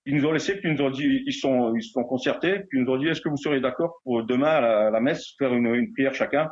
ils 0.07 0.17
nous 0.17 0.27
ont 0.27 0.33
laissé, 0.33 0.57
puis 0.57 0.69
ils 0.69 0.75
nous 0.75 0.83
ont 0.83 0.91
dit, 0.91 1.23
ils 1.27 1.33
sont, 1.33 1.75
ils 1.75 1.83
sont 1.83 2.05
concertés, 2.05 2.61
puis 2.69 2.79
ils 2.79 2.85
nous 2.85 2.93
ont 2.93 2.99
dit, 2.99 3.09
est-ce 3.09 3.21
que 3.21 3.29
vous 3.29 3.37
seriez 3.37 3.61
d'accord 3.61 4.01
pour 4.05 4.23
demain 4.25 4.49
à 4.49 4.91
la, 4.91 5.01
messe 5.01 5.35
faire 5.39 5.53
une, 5.55 5.67
une, 5.67 5.93
prière 5.93 6.15
chacun? 6.15 6.51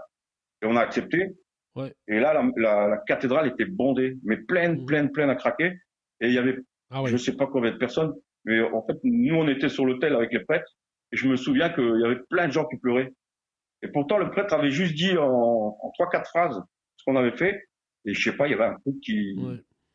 Et 0.62 0.66
on 0.66 0.76
a 0.76 0.80
accepté. 0.80 1.32
Ouais. 1.74 1.92
Et 2.08 2.18
là, 2.20 2.34
la, 2.34 2.48
la, 2.56 2.88
la, 2.88 2.96
cathédrale 2.98 3.48
était 3.48 3.64
bondée, 3.64 4.16
mais 4.24 4.36
pleine, 4.36 4.82
mmh. 4.82 4.86
pleine, 4.86 5.10
pleine 5.10 5.30
à 5.30 5.34
craquer. 5.34 5.72
Et 6.20 6.28
il 6.28 6.34
y 6.34 6.38
avait, 6.38 6.58
ah 6.90 7.02
je 7.06 7.12
ne 7.12 7.18
sais 7.18 7.36
pas 7.36 7.46
combien 7.46 7.72
de 7.72 7.78
personnes, 7.78 8.12
mais 8.44 8.60
en 8.60 8.84
fait, 8.86 8.98
nous, 9.02 9.34
on 9.34 9.48
était 9.48 9.68
sur 9.68 9.84
l'hôtel 9.84 10.14
avec 10.14 10.32
les 10.32 10.40
prêtres, 10.40 10.70
et 11.12 11.16
je 11.16 11.28
me 11.28 11.36
souviens 11.36 11.70
qu'il 11.70 12.00
y 12.00 12.04
avait 12.04 12.20
plein 12.30 12.46
de 12.46 12.52
gens 12.52 12.66
qui 12.66 12.76
pleuraient. 12.76 13.12
Et 13.82 13.88
pourtant, 13.88 14.18
le 14.18 14.30
prêtre 14.30 14.54
avait 14.54 14.70
juste 14.70 14.94
dit 14.94 15.16
en 15.18 15.76
trois, 15.94 16.08
quatre 16.08 16.28
phrases 16.28 16.62
ce 16.96 17.04
qu'on 17.04 17.16
avait 17.16 17.36
fait. 17.36 17.60
Et 18.04 18.14
je 18.14 18.30
sais 18.30 18.36
pas, 18.36 18.46
il 18.46 18.52
y 18.52 18.54
avait 18.54 18.64
un 18.64 18.78
truc 18.80 19.00
qui, 19.00 19.36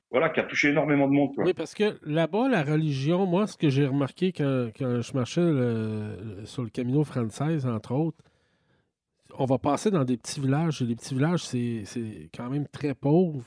voilà, 0.10 0.30
qui 0.30 0.40
a 0.40 0.44
touché 0.44 0.70
énormément 0.70 1.08
de 1.08 1.14
monde. 1.14 1.32
Oui, 1.38 1.54
parce 1.54 1.74
que 1.74 2.00
là-bas, 2.04 2.48
la 2.48 2.64
religion, 2.64 3.26
moi, 3.26 3.46
ce 3.46 3.58
que 3.58 3.70
j'ai 3.70 3.86
remarqué 3.86 4.32
quand, 4.32 4.70
je 4.80 5.14
marchais 5.14 6.46
sur 6.46 6.64
le 6.64 6.70
Camino 6.70 7.04
français, 7.04 7.66
entre 7.66 7.94
autres, 7.94 8.24
on 9.38 9.46
va 9.46 9.58
passer 9.58 9.92
dans 9.92 10.06
des 10.06 10.18
petits 10.18 10.40
villages. 10.40 10.82
Et 10.82 10.86
les 10.86 10.96
petits 10.96 11.14
villages, 11.14 11.44
c'est 11.44 11.84
quand 12.36 12.50
même 12.50 12.68
très 12.68 12.94
pauvre. 12.94 13.44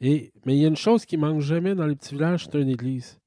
Et, 0.00 0.32
mais 0.44 0.54
il 0.56 0.60
y 0.60 0.64
a 0.64 0.68
une 0.68 0.76
chose 0.76 1.04
qui 1.06 1.16
manque 1.16 1.40
jamais 1.40 1.74
dans 1.74 1.86
les 1.86 1.96
petits 1.96 2.14
villages, 2.14 2.44
c'est 2.44 2.60
une 2.60 2.68
église. 2.68 3.18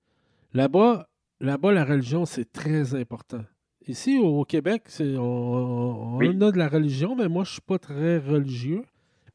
Là-bas, 0.54 1.08
là-bas, 1.42 1.72
la 1.72 1.84
religion, 1.84 2.26
c'est 2.26 2.52
très 2.52 2.96
important. 2.96 3.44
Ici, 3.88 4.20
au 4.20 4.46
Québec, 4.46 4.84
on, 5.00 6.20
on, 6.20 6.20
a 6.20 6.52
de 6.52 6.58
la 6.58 6.70
religion, 6.70 7.16
mais 7.16 7.28
moi, 7.28 7.44
je 7.44 7.50
ne 7.50 7.54
suis 7.54 7.62
pas 7.62 7.80
très 7.80 8.20
religieux. 8.20 8.84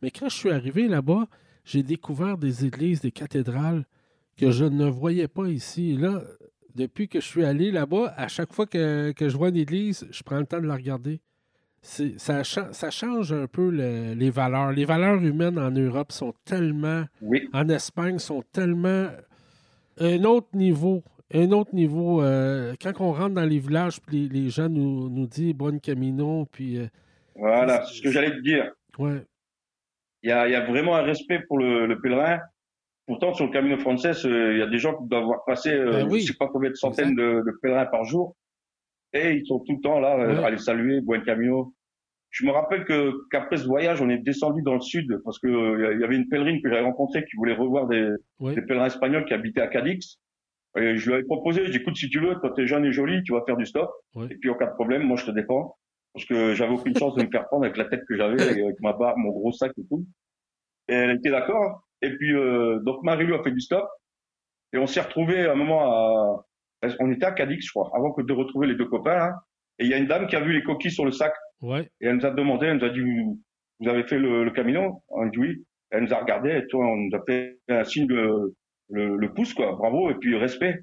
Mais 0.00 0.10
quand 0.10 0.28
je 0.28 0.36
suis 0.36 0.50
arrivé 0.50 0.86
là-bas, 0.86 1.26
j'ai 1.64 1.82
découvert 1.82 2.38
des 2.38 2.64
églises, 2.66 3.00
des 3.00 3.10
cathédrales 3.10 3.84
que 4.36 4.50
je 4.50 4.64
ne 4.64 4.86
voyais 4.86 5.28
pas 5.28 5.48
ici. 5.48 5.96
là, 5.96 6.22
depuis 6.74 7.08
que 7.08 7.20
je 7.20 7.26
suis 7.26 7.44
allé 7.44 7.70
là-bas, 7.70 8.12
à 8.16 8.28
chaque 8.28 8.52
fois 8.52 8.66
que, 8.66 9.14
je 9.18 9.36
vois 9.36 9.48
une 9.48 9.56
église, 9.56 10.06
je 10.10 10.22
prends 10.22 10.38
le 10.38 10.46
temps 10.46 10.60
de 10.60 10.66
la 10.66 10.74
regarder. 10.74 11.20
Ça, 11.82 12.44
ça, 12.44 12.90
change 12.90 13.32
un 13.32 13.46
peu 13.46 13.68
les 13.68 14.30
valeurs. 14.30 14.72
Les 14.72 14.84
valeurs 14.84 15.22
humaines 15.22 15.58
en 15.58 15.70
Europe 15.70 16.12
sont 16.12 16.32
tellement, 16.44 17.04
en 17.52 17.68
Espagne, 17.68 18.18
sont 18.18 18.42
tellement 18.52 19.08
un 19.98 20.24
autre 20.24 20.48
niveau. 20.54 21.04
Un 21.32 21.50
autre 21.52 21.74
niveau. 21.74 22.22
Euh, 22.22 22.74
quand 22.80 22.92
on 23.00 23.12
rentre 23.12 23.34
dans 23.34 23.44
les 23.44 23.58
villages, 23.58 24.00
puis 24.00 24.28
les, 24.28 24.50
gens 24.50 24.68
nous, 24.68 25.08
nous 25.08 25.26
disent 25.26 25.54
Bon 25.54 25.78
Camino, 25.80 26.46
puis. 26.50 26.78
Euh, 26.78 26.86
voilà, 27.34 27.84
c'est 27.86 27.96
ce 27.96 28.02
que 28.02 28.10
j'allais 28.10 28.30
te 28.30 28.40
dire. 28.40 28.72
Ouais 28.98 29.24
il 30.24 30.30
y 30.30 30.32
a, 30.32 30.48
y 30.48 30.54
a, 30.54 30.64
vraiment 30.64 30.96
un 30.96 31.02
respect 31.02 31.40
pour 31.46 31.58
le, 31.58 31.86
le 31.86 32.00
pèlerin. 32.00 32.40
Pourtant, 33.06 33.34
sur 33.34 33.44
le 33.44 33.52
Camino 33.52 33.76
français, 33.76 34.12
il 34.24 34.58
y 34.58 34.62
a 34.62 34.66
des 34.66 34.78
gens 34.78 34.96
qui 34.96 35.06
doivent 35.06 35.24
avoir 35.24 35.44
passé, 35.44 35.70
euh, 35.70 36.04
ben 36.04 36.08
je 36.08 36.14
ne 36.14 36.20
sais 36.20 36.34
pas 36.38 36.48
combien 36.48 36.70
de 36.70 36.74
centaines 36.74 37.14
de, 37.14 37.42
de, 37.44 37.58
pèlerins 37.60 37.84
par 37.84 38.04
jour, 38.04 38.34
et 39.12 39.32
ils 39.32 39.46
sont 39.46 39.58
tout 39.60 39.74
le 39.74 39.80
temps 39.82 40.00
là 40.00 40.18
euh, 40.18 40.42
à 40.42 40.50
les 40.50 40.56
saluer, 40.56 41.02
Buen 41.02 41.22
Camino. 41.22 41.74
Je 42.30 42.46
me 42.46 42.50
rappelle 42.50 42.84
que 42.84 43.12
qu'après 43.30 43.58
ce 43.58 43.66
voyage, 43.66 44.00
on 44.00 44.08
est 44.08 44.18
descendu 44.18 44.62
dans 44.62 44.74
le 44.74 44.80
sud 44.80 45.20
parce 45.24 45.38
que 45.38 45.92
il 45.94 46.00
y 46.00 46.04
avait 46.04 46.16
une 46.16 46.28
pèlerine 46.28 46.60
que 46.62 46.68
j'avais 46.70 46.82
rencontrée 46.82 47.24
qui 47.26 47.36
voulait 47.36 47.54
revoir 47.54 47.86
des, 47.86 48.08
des, 48.40 48.62
pèlerins 48.62 48.86
espagnols 48.86 49.26
qui 49.26 49.34
habitaient 49.34 49.60
à 49.60 49.68
Cadix. 49.68 50.18
Et 50.76 50.96
je 50.96 51.06
lui 51.06 51.14
avais 51.14 51.22
proposé, 51.24 51.70
j'écoute 51.70 51.96
si 51.96 52.08
tu 52.08 52.18
veux, 52.18 52.34
quand 52.36 52.50
t'es 52.50 52.66
jeune 52.66 52.84
et 52.86 52.90
joli, 52.90 53.22
tu 53.22 53.32
vas 53.32 53.44
faire 53.46 53.56
du 53.56 53.66
stop. 53.66 53.88
Et 54.30 54.34
puis 54.34 54.50
en 54.50 54.54
cas 54.54 54.66
de 54.66 54.74
problème, 54.74 55.02
moi 55.02 55.16
je 55.16 55.26
te 55.26 55.30
défends 55.30 55.76
parce 56.14 56.24
que 56.26 56.54
j'avais 56.54 56.72
aucune 56.72 56.96
chance 56.96 57.14
de 57.16 57.22
me 57.22 57.30
faire 57.30 57.46
prendre 57.46 57.64
avec 57.64 57.76
la 57.76 57.84
tête 57.84 58.04
que 58.08 58.16
j'avais, 58.16 58.40
avec 58.64 58.80
ma 58.80 58.92
barre, 58.92 59.18
mon 59.18 59.30
gros 59.30 59.52
sac 59.52 59.72
et 59.76 59.84
tout. 59.86 60.06
Et 60.88 60.94
elle 60.94 61.10
était 61.10 61.30
d'accord. 61.30 61.86
Et 62.02 62.10
puis 62.16 62.34
euh, 62.34 62.78
donc 62.80 63.02
Marie-Lou 63.02 63.34
a 63.34 63.42
fait 63.42 63.50
du 63.50 63.60
stop 63.60 63.88
et 64.72 64.78
on 64.78 64.86
s'est 64.86 65.00
retrouvé 65.00 65.46
à 65.46 65.52
un 65.52 65.54
moment 65.54 65.82
à, 65.82 66.44
on 67.00 67.10
était 67.10 67.26
à 67.26 67.32
Cadix, 67.32 67.66
je 67.66 67.70
crois, 67.70 67.90
avant 67.94 68.12
que 68.12 68.22
de 68.22 68.32
retrouver 68.32 68.66
les 68.66 68.74
deux 68.74 68.86
copains. 68.86 69.20
Hein. 69.20 69.34
Et 69.78 69.84
il 69.84 69.90
y 69.90 69.94
a 69.94 69.98
une 69.98 70.06
dame 70.06 70.26
qui 70.26 70.36
a 70.36 70.40
vu 70.40 70.52
les 70.52 70.62
coquilles 70.62 70.90
sur 70.90 71.04
le 71.04 71.12
sac. 71.12 71.32
Ouais. 71.60 71.88
Et 72.00 72.06
elle 72.06 72.16
nous 72.16 72.26
a 72.26 72.30
demandé, 72.30 72.66
elle 72.66 72.78
nous 72.78 72.84
a 72.84 72.90
dit, 72.90 73.00
vous, 73.00 73.40
vous 73.80 73.88
avez 73.88 74.04
fait 74.04 74.18
le, 74.18 74.44
le 74.44 74.50
Camino? 74.50 75.02
On 75.08 75.26
a 75.26 75.30
dit 75.30 75.38
oui. 75.38 75.64
Elle 75.90 76.04
nous 76.04 76.12
a 76.12 76.18
regardé 76.18 76.50
et 76.50 76.66
toi, 76.66 76.84
on 76.86 76.96
nous 76.96 77.16
a 77.16 77.22
fait 77.24 77.58
un 77.68 77.84
signe 77.84 78.06
de 78.06 78.54
le, 78.90 79.16
le 79.16 79.32
pouce, 79.32 79.54
quoi. 79.54 79.72
Bravo 79.72 80.10
et 80.10 80.14
puis 80.14 80.36
respect. 80.36 80.80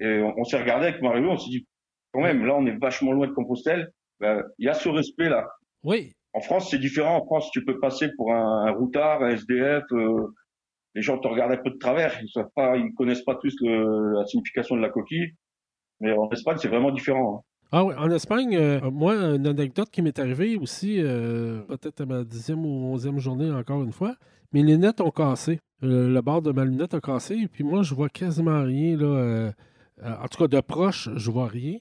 Et 0.00 0.20
on, 0.20 0.44
s'est 0.44 0.58
regardé 0.58 0.88
avec 0.88 1.02
Marie-Lou, 1.02 1.30
on 1.30 1.38
s'est 1.38 1.50
dit, 1.50 1.68
quand 2.12 2.20
même, 2.20 2.44
là, 2.44 2.56
on 2.56 2.66
est 2.66 2.76
vachement 2.76 3.12
loin 3.12 3.28
de 3.28 3.32
Compostelle. 3.32 3.92
Ben, 4.20 4.42
il 4.58 4.66
y 4.66 4.68
a 4.68 4.74
ce 4.74 4.88
respect-là. 4.88 5.46
Oui. 5.82 6.12
En 6.32 6.40
France, 6.40 6.70
c'est 6.70 6.78
différent. 6.78 7.16
En 7.16 7.24
France, 7.24 7.50
tu 7.52 7.64
peux 7.64 7.78
passer 7.78 8.08
pour 8.16 8.32
un, 8.32 8.70
routard, 8.72 9.22
un 9.22 9.30
SDF. 9.30 9.84
Euh, 9.92 10.26
les 10.94 11.02
gens 11.02 11.18
te 11.18 11.28
regardent 11.28 11.52
un 11.52 11.62
peu 11.62 11.70
de 11.70 11.78
travers. 11.78 12.20
Ils 12.22 12.28
savent 12.28 12.50
pas, 12.54 12.76
ils 12.76 12.92
connaissent 12.94 13.22
pas 13.22 13.36
tous 13.36 13.54
le, 13.60 14.18
la 14.18 14.26
signification 14.26 14.76
de 14.76 14.80
la 14.80 14.90
coquille. 14.90 15.32
Mais 16.00 16.12
en 16.12 16.28
Espagne, 16.30 16.56
c'est 16.60 16.68
vraiment 16.68 16.90
différent. 16.90 17.36
Hein. 17.36 17.40
Ah 17.72 17.84
oui, 17.84 17.94
en 17.96 18.10
Espagne, 18.10 18.56
euh, 18.56 18.90
moi, 18.90 19.14
une 19.14 19.46
anecdote 19.46 19.90
qui 19.90 20.02
m'est 20.02 20.18
arrivée 20.18 20.56
aussi, 20.56 21.00
euh, 21.00 21.62
peut-être 21.62 22.02
à 22.02 22.06
ma 22.06 22.24
dixième 22.24 22.64
ou 22.64 22.92
onzième 22.92 23.18
journée 23.18 23.50
encore 23.50 23.82
une 23.82 23.92
fois, 23.92 24.14
mes 24.52 24.62
lunettes 24.62 25.00
ont 25.00 25.10
cassé. 25.10 25.60
le 25.82 26.20
bord 26.20 26.40
de 26.40 26.52
ma 26.52 26.64
lunette 26.64 26.94
a 26.94 27.00
cassé, 27.00 27.34
et 27.34 27.48
puis 27.48 27.64
moi, 27.64 27.82
je 27.82 27.94
vois 27.94 28.08
quasiment 28.08 28.62
rien. 28.62 28.96
Là, 28.96 29.52
en 30.02 30.28
tout 30.28 30.38
cas, 30.38 30.48
de 30.48 30.60
proche, 30.60 31.10
je 31.16 31.30
vois 31.30 31.48
rien. 31.48 31.78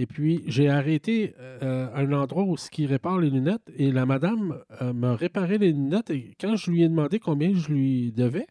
Et 0.00 0.06
puis, 0.06 0.44
j'ai 0.46 0.68
arrêté 0.68 1.34
euh, 1.40 1.88
un 1.92 2.12
endroit 2.12 2.44
où 2.44 2.56
ce 2.56 2.70
qui 2.70 2.86
répare 2.86 3.18
les 3.18 3.30
lunettes 3.30 3.68
et 3.76 3.90
la 3.90 4.06
madame 4.06 4.62
euh, 4.80 4.92
m'a 4.92 5.16
réparé 5.16 5.58
les 5.58 5.72
lunettes. 5.72 6.10
Et 6.10 6.36
quand 6.40 6.54
je 6.54 6.70
lui 6.70 6.84
ai 6.84 6.88
demandé 6.88 7.18
combien 7.18 7.52
je 7.52 7.66
lui 7.66 8.12
devais, 8.12 8.46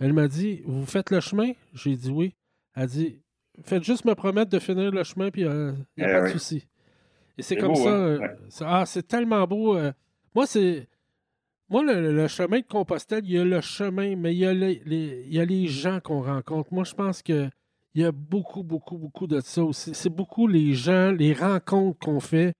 elle 0.00 0.14
m'a 0.14 0.26
dit 0.26 0.62
Vous 0.64 0.86
faites 0.86 1.10
le 1.10 1.20
chemin 1.20 1.52
J'ai 1.74 1.96
dit 1.96 2.10
oui. 2.10 2.34
Elle 2.74 2.84
a 2.84 2.86
dit 2.86 3.20
Faites 3.62 3.84
juste 3.84 4.06
me 4.06 4.14
promettre 4.14 4.50
de 4.50 4.58
finir 4.58 4.90
le 4.90 5.04
chemin, 5.04 5.30
puis 5.30 5.42
il 5.42 5.48
euh, 5.48 5.72
n'y 5.98 6.04
a 6.04 6.08
eh 6.08 6.12
pas 6.14 6.22
de 6.28 6.32
souci. 6.32 6.66
Et 7.36 7.42
c'est 7.42 7.56
comme 7.56 7.74
ça. 7.74 7.94
Hein? 7.94 8.18
ah, 8.62 8.86
c'est 8.86 9.06
tellement 9.06 9.46
beau. 9.46 9.78
moi, 10.34 10.46
c'est. 10.46 10.88
Moi, 11.68 11.82
le, 11.82 12.26
chemin 12.28 12.60
de 12.60 12.66
Compostelle, 12.66 13.24
il 13.26 13.32
y 13.32 13.38
a 13.38 13.44
le 13.44 13.60
chemin, 13.60 14.16
mais 14.16 14.34
il 14.34 14.38
y 14.38 14.46
a 14.46 14.52
il 14.52 15.34
y 15.34 15.40
a 15.40 15.44
les 15.44 15.66
gens 15.66 16.00
qu'on 16.00 16.22
rencontre. 16.22 16.72
Moi, 16.72 16.84
je 16.84 16.94
pense 16.94 17.22
que 17.22 17.50
il 17.96 18.02
y 18.02 18.04
a 18.04 18.12
beaucoup, 18.12 18.62
beaucoup, 18.62 18.98
beaucoup 18.98 19.26
de 19.26 19.40
ça 19.40 19.64
aussi. 19.64 19.94
C'est 19.94 20.10
beaucoup 20.10 20.46
les 20.46 20.74
gens, 20.74 21.12
les 21.12 21.32
rencontres 21.32 21.98
qu'on 21.98 22.20
fait 22.20 22.52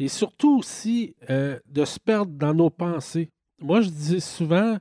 et 0.00 0.08
surtout 0.08 0.58
aussi 0.58 1.14
euh, 1.30 1.60
de 1.68 1.84
se 1.84 2.00
perdre 2.00 2.32
dans 2.32 2.52
nos 2.52 2.70
pensées. 2.70 3.30
Moi, 3.60 3.82
je 3.82 3.88
dis 3.88 4.20
souvent, 4.20 4.78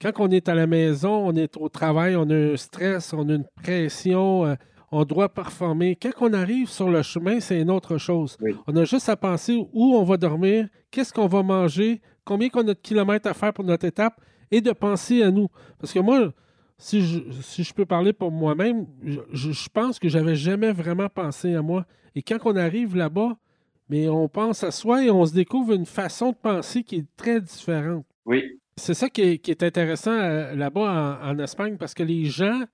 quand 0.00 0.12
on 0.20 0.30
est 0.30 0.48
à 0.48 0.54
la 0.54 0.68
maison, 0.68 1.26
on 1.26 1.34
est 1.34 1.56
au 1.56 1.68
travail, 1.68 2.14
on 2.14 2.30
a 2.30 2.52
un 2.52 2.56
stress, 2.56 3.12
on 3.12 3.28
a 3.28 3.34
une 3.34 3.46
pression, 3.60 4.46
euh, 4.46 4.54
on 4.92 5.04
doit 5.04 5.28
performer. 5.28 5.96
Quand 5.96 6.12
on 6.20 6.32
arrive 6.32 6.68
sur 6.68 6.88
le 6.88 7.02
chemin, 7.02 7.40
c'est 7.40 7.60
une 7.60 7.72
autre 7.72 7.98
chose. 7.98 8.36
On 8.68 8.76
a 8.76 8.84
juste 8.84 9.08
à 9.08 9.16
penser 9.16 9.66
où 9.72 9.96
on 9.96 10.04
va 10.04 10.16
dormir, 10.16 10.68
qu'est-ce 10.92 11.12
qu'on 11.12 11.26
va 11.26 11.42
manger, 11.42 12.00
combien 12.24 12.50
qu'on 12.50 12.60
a 12.60 12.64
de 12.64 12.72
kilomètres 12.74 13.28
à 13.28 13.34
faire 13.34 13.52
pour 13.52 13.64
notre 13.64 13.84
étape 13.84 14.20
et 14.52 14.60
de 14.60 14.70
penser 14.70 15.24
à 15.24 15.32
nous. 15.32 15.48
Parce 15.80 15.92
que 15.92 15.98
moi, 15.98 16.32
si 16.84 17.64
je, 17.64 17.72
peux 17.72 17.86
parler 17.86 18.12
pour 18.12 18.30
moi-même, 18.30 18.86
je, 19.32 19.68
pense 19.70 19.98
que 19.98 20.10
j'avais 20.10 20.36
jamais 20.36 20.70
vraiment 20.70 21.08
pensé 21.08 21.54
à 21.54 21.62
moi. 21.62 21.86
Et 22.14 22.22
quand 22.22 22.36
on 22.44 22.56
arrive 22.56 22.94
là-bas, 22.94 23.38
mais 23.88 24.06
on 24.10 24.28
pense 24.28 24.62
à 24.64 24.70
soi 24.70 25.02
et 25.02 25.10
on 25.10 25.24
se 25.24 25.32
découvre 25.32 25.72
une 25.72 25.86
façon 25.86 26.32
de 26.32 26.36
penser 26.36 26.82
qui 26.82 26.96
est 26.96 27.06
très 27.16 27.40
différente. 27.40 28.04
Oui. 28.26 28.60
C'est 28.76 28.92
ça 28.92 29.08
qui 29.08 29.22
est, 29.22 29.62
intéressant 29.62 30.12
euh, 30.12 30.54
là-bas 30.54 31.20
en, 31.22 31.38
Espagne 31.38 31.78
parce 31.78 31.94
que 31.94 32.02
les 32.02 32.26
gens, 32.26 32.64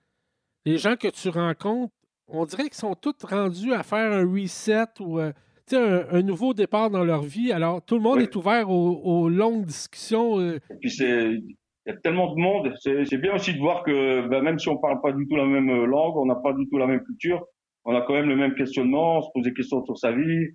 les 0.64 0.76
gens 0.76 0.96
que 0.96 1.08
tu 1.08 1.28
rencontres, 1.28 1.94
on 2.26 2.44
dirait 2.46 2.64
qu'ils 2.64 2.74
sont 2.74 2.96
tous 2.96 3.14
rendus 3.22 3.74
à 3.74 3.84
faire 3.84 4.12
un 4.12 4.28
reset 4.28 4.86
ou 4.98 5.20
euh, 5.20 5.32
un, 5.72 6.06
un, 6.10 6.22
nouveau 6.22 6.52
départ 6.52 6.90
dans 6.90 7.04
leur 7.04 7.22
vie. 7.22 7.52
Alors, 7.52 7.80
tout 7.80 7.94
le 7.94 8.02
monde 8.02 8.20
est 8.20 8.34
ouvert 8.34 8.70
aux, 8.70 9.28
longues 9.28 9.66
discussions. 9.66 10.40
Et 10.40 10.60
puis, 10.80 10.90
c'est, 10.90 11.38
il 11.86 11.92
y 11.92 11.96
a 11.96 11.98
tellement 11.98 12.34
de 12.34 12.40
monde. 12.40 12.72
C'est, 12.80 13.16
bien 13.18 13.34
aussi 13.34 13.54
de 13.54 13.58
voir 13.58 13.82
que 13.82 14.26
ben, 14.28 14.42
même 14.42 14.58
si 14.58 14.68
on 14.68 14.78
parle 14.78 15.00
pas 15.00 15.12
du 15.12 15.26
tout 15.26 15.36
la 15.36 15.46
même 15.46 15.84
langue, 15.84 16.16
on 16.16 16.26
n'a 16.26 16.36
pas 16.36 16.52
du 16.52 16.68
tout 16.68 16.78
la 16.78 16.86
même 16.86 17.02
culture, 17.02 17.44
on 17.84 17.94
a 17.94 18.02
quand 18.02 18.14
même 18.14 18.28
le 18.28 18.36
même 18.36 18.54
questionnement, 18.54 19.18
on 19.18 19.22
se 19.22 19.28
pose 19.34 19.44
des 19.44 19.54
questions 19.54 19.84
sur 19.84 19.96
sa 19.96 20.12
vie, 20.12 20.48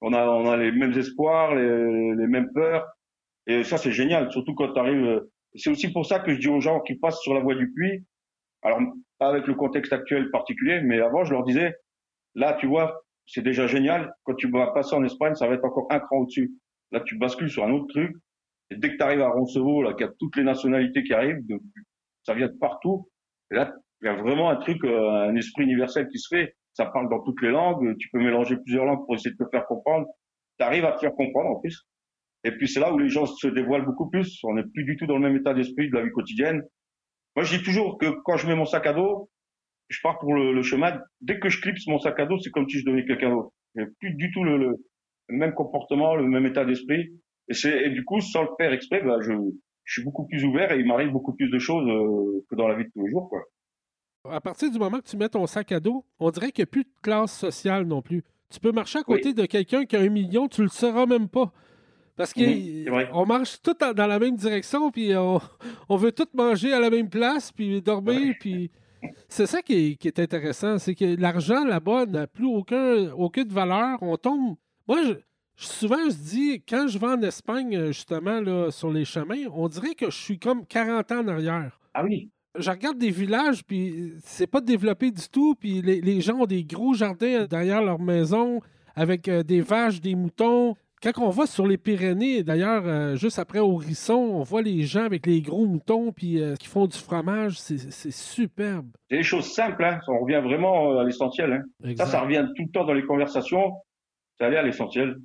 on 0.00 0.12
a, 0.12 0.26
on 0.28 0.50
a 0.50 0.56
les 0.56 0.72
mêmes 0.72 0.92
espoirs, 0.92 1.54
les, 1.54 2.14
les 2.14 2.26
mêmes 2.26 2.50
peurs. 2.52 2.86
Et 3.46 3.64
ça, 3.64 3.78
c'est 3.78 3.92
génial, 3.92 4.30
surtout 4.30 4.54
quand 4.54 4.72
tu 4.72 4.78
arrives. 4.78 5.22
C'est 5.54 5.70
aussi 5.70 5.92
pour 5.92 6.04
ça 6.04 6.20
que 6.20 6.34
je 6.34 6.40
dis 6.40 6.48
aux 6.48 6.60
gens 6.60 6.80
qui 6.80 6.96
passent 6.96 7.20
sur 7.20 7.32
la 7.32 7.40
voie 7.40 7.54
du 7.54 7.72
puits, 7.72 8.04
alors 8.62 8.80
pas 9.18 9.28
avec 9.28 9.46
le 9.46 9.54
contexte 9.54 9.92
actuel 9.92 10.30
particulier, 10.30 10.80
mais 10.82 11.00
avant, 11.00 11.24
je 11.24 11.32
leur 11.32 11.44
disais, 11.44 11.74
là, 12.34 12.54
tu 12.54 12.66
vois, 12.66 13.02
c'est 13.26 13.42
déjà 13.42 13.66
génial. 13.66 14.12
Quand 14.24 14.34
tu 14.34 14.50
vas 14.50 14.68
passer 14.68 14.94
en 14.94 15.04
Espagne, 15.04 15.34
ça 15.34 15.48
va 15.48 15.54
être 15.54 15.64
encore 15.64 15.86
un 15.90 16.00
cran 16.00 16.18
au-dessus. 16.18 16.52
Là, 16.92 17.00
tu 17.00 17.16
bascules 17.16 17.50
sur 17.50 17.64
un 17.64 17.72
autre 17.72 17.86
truc. 17.88 18.16
Et 18.70 18.76
dès 18.76 18.90
que 18.90 18.96
tu 18.96 19.02
arrives 19.02 19.20
à 19.20 19.28
Roncevaux, 19.28 19.82
là, 19.82 19.92
qu'il 19.94 20.06
y 20.06 20.08
a 20.08 20.12
toutes 20.18 20.36
les 20.36 20.42
nationalités 20.42 21.02
qui 21.04 21.14
arrivent, 21.14 21.40
ça 22.24 22.34
vient 22.34 22.48
de 22.48 22.58
partout. 22.58 23.08
Et 23.50 23.54
là, 23.54 23.72
il 24.02 24.06
y 24.06 24.08
a 24.08 24.14
vraiment 24.14 24.50
un 24.50 24.56
truc, 24.56 24.84
euh, 24.84 25.28
un 25.28 25.36
esprit 25.36 25.64
universel 25.64 26.08
qui 26.08 26.18
se 26.18 26.34
fait. 26.34 26.54
Ça 26.74 26.86
parle 26.86 27.08
dans 27.08 27.22
toutes 27.22 27.40
les 27.42 27.50
langues. 27.50 27.96
Tu 27.98 28.08
peux 28.10 28.18
mélanger 28.18 28.56
plusieurs 28.56 28.84
langues 28.84 29.04
pour 29.06 29.14
essayer 29.14 29.30
de 29.30 29.36
te 29.36 29.48
faire 29.50 29.66
comprendre. 29.66 30.06
Tu 30.58 30.64
arrives 30.64 30.84
à 30.84 30.92
te 30.92 31.00
faire 31.00 31.14
comprendre 31.14 31.50
en 31.50 31.60
plus. 31.60 31.86
Et 32.44 32.52
puis 32.52 32.68
c'est 32.68 32.80
là 32.80 32.92
où 32.92 32.98
les 32.98 33.08
gens 33.08 33.26
se 33.26 33.46
dévoilent 33.46 33.84
beaucoup 33.84 34.10
plus. 34.10 34.38
On 34.44 34.54
n'est 34.54 34.64
plus 34.74 34.84
du 34.84 34.96
tout 34.96 35.06
dans 35.06 35.16
le 35.16 35.28
même 35.28 35.36
état 35.36 35.54
d'esprit 35.54 35.88
de 35.88 35.94
la 35.94 36.02
vie 36.04 36.10
quotidienne. 36.10 36.62
Moi, 37.34 37.44
je 37.44 37.56
dis 37.56 37.62
toujours 37.62 37.98
que 37.98 38.06
quand 38.24 38.36
je 38.36 38.46
mets 38.46 38.54
mon 38.54 38.64
sac 38.64 38.86
à 38.86 38.92
dos, 38.92 39.30
je 39.88 40.00
pars 40.02 40.18
pour 40.18 40.34
le, 40.34 40.62
chemin. 40.62 41.00
Dès 41.20 41.38
que 41.38 41.48
je 41.48 41.60
clipse 41.60 41.86
mon 41.86 41.98
sac 41.98 42.18
à 42.18 42.26
dos, 42.26 42.38
c'est 42.38 42.50
comme 42.50 42.68
si 42.68 42.78
je 42.78 42.84
devenais 42.84 43.04
quelqu'un 43.04 43.30
d'autre. 43.30 43.50
J'ai 43.76 43.86
plus 44.00 44.14
du 44.14 44.30
tout 44.32 44.42
le, 44.42 44.58
le, 44.58 44.76
même 45.28 45.54
comportement, 45.54 46.14
le 46.16 46.24
même 46.24 46.46
état 46.46 46.64
d'esprit. 46.64 47.08
Et 47.48 47.90
du 47.90 48.04
coup, 48.04 48.20
sans 48.20 48.42
le 48.42 48.48
faire 48.58 48.72
exprès, 48.72 49.02
bah, 49.02 49.18
je, 49.20 49.32
je 49.84 49.92
suis 49.92 50.02
beaucoup 50.02 50.26
plus 50.26 50.44
ouvert 50.44 50.72
et 50.72 50.80
il 50.80 50.86
m'arrive 50.86 51.10
beaucoup 51.10 51.32
plus 51.32 51.48
de 51.48 51.58
choses 51.58 51.88
euh, 51.88 52.44
que 52.50 52.56
dans 52.56 52.68
la 52.68 52.74
vie 52.74 52.84
de 52.84 52.90
tous 52.90 53.04
les 53.04 53.10
jours. 53.10 53.28
Quoi. 53.28 53.42
À 54.30 54.40
partir 54.40 54.70
du 54.70 54.78
moment 54.78 54.98
que 54.98 55.08
tu 55.08 55.16
mets 55.16 55.28
ton 55.28 55.46
sac 55.46 55.70
à 55.72 55.80
dos, 55.80 56.04
on 56.18 56.30
dirait 56.30 56.50
qu'il 56.50 56.62
n'y 56.62 56.68
a 56.68 56.70
plus 56.70 56.82
de 56.82 56.90
classe 57.02 57.38
sociale 57.38 57.84
non 57.84 58.02
plus. 58.02 58.24
Tu 58.50 58.60
peux 58.60 58.72
marcher 58.72 58.98
à 58.98 59.02
côté 59.02 59.32
de 59.32 59.46
quelqu'un 59.46 59.84
qui 59.84 59.96
a 59.96 60.00
un 60.00 60.08
million, 60.08 60.48
tu 60.48 60.62
le 60.62 60.68
sauras 60.68 61.06
même 61.06 61.28
pas. 61.28 61.52
Parce 62.16 62.32
qu'on 62.32 62.40
mhm, 62.40 63.26
marche 63.28 63.60
tout 63.62 63.74
dans 63.74 64.06
la 64.06 64.18
même 64.18 64.36
direction, 64.36 64.90
puis 64.90 65.12
on, 65.88 65.96
veut 65.96 66.12
tout 66.12 66.28
manger 66.34 66.72
à 66.72 66.80
la 66.80 66.90
même 66.90 67.10
place, 67.10 67.52
puis 67.52 67.82
dormir, 67.82 68.34
puis 68.40 68.70
c'est 69.28 69.46
ça 69.46 69.62
qui 69.62 69.98
est, 70.02 70.18
intéressant, 70.18 70.78
c'est 70.78 70.94
que 70.94 71.20
l'argent 71.20 71.64
là-bas 71.64 72.06
n'a 72.06 72.26
plus 72.26 72.46
aucun, 72.46 73.12
aucune 73.12 73.48
valeur. 73.48 73.98
On 74.00 74.16
tombe. 74.16 74.56
Moi, 74.88 75.02
je, 75.04 75.12
souvent, 75.56 76.08
je 76.08 76.16
dis, 76.16 76.62
quand 76.68 76.86
je 76.88 76.98
vais 76.98 77.06
en 77.06 77.22
Espagne, 77.22 77.86
justement, 77.86 78.40
là, 78.40 78.70
sur 78.70 78.90
les 78.90 79.04
chemins, 79.04 79.46
on 79.54 79.68
dirait 79.68 79.94
que 79.94 80.10
je 80.10 80.16
suis 80.16 80.38
comme 80.38 80.66
40 80.66 81.12
ans 81.12 81.20
en 81.20 81.28
arrière. 81.28 81.80
Ah 81.94 82.04
oui. 82.04 82.30
Je 82.58 82.70
regarde 82.70 82.98
des 82.98 83.10
villages, 83.10 83.64
puis 83.64 84.14
c'est 84.24 84.46
pas 84.46 84.60
développé 84.60 85.10
du 85.10 85.28
tout, 85.28 85.54
puis 85.54 85.82
les, 85.82 86.20
gens 86.20 86.40
ont 86.40 86.46
des 86.46 86.64
gros 86.64 86.94
jardins 86.94 87.44
derrière 87.44 87.82
leur 87.82 88.00
maison 88.00 88.60
avec 88.94 89.28
euh, 89.28 89.42
des 89.42 89.60
vaches, 89.60 90.00
des 90.00 90.14
moutons. 90.14 90.74
Quand 91.02 91.18
on 91.18 91.28
va 91.28 91.46
sur 91.46 91.66
les 91.66 91.76
Pyrénées, 91.76 92.42
d'ailleurs, 92.42 92.82
euh, 92.86 93.16
juste 93.16 93.38
après 93.38 93.58
Horisson, 93.58 94.14
on 94.14 94.42
voit 94.42 94.62
les 94.62 94.82
gens 94.82 95.04
avec 95.04 95.26
les 95.26 95.42
gros 95.42 95.66
moutons 95.66 96.10
puis 96.10 96.40
euh, 96.40 96.54
qui 96.56 96.68
font 96.68 96.86
du 96.86 96.96
fromage. 96.96 97.58
C'est 97.58 98.10
superbe. 98.10 98.88
C'est 99.10 99.18
des 99.18 99.22
choses 99.22 99.52
simples. 99.52 99.84
Hein. 99.84 100.00
On 100.08 100.20
revient 100.20 100.40
vraiment 100.42 100.92
euh, 100.92 101.00
à 101.00 101.04
l'essentiel. 101.04 101.52
Hein. 101.52 101.94
Ça, 101.96 102.06
ça 102.06 102.20
revient 102.22 102.46
tout 102.56 102.62
le 102.62 102.70
temps 102.70 102.84
dans 102.84 102.94
les 102.94 103.04
conversations. 103.04 103.72
Ça 104.38 104.46
allait 104.46 104.56
à 104.56 104.62
l'essentiel. 104.62 105.16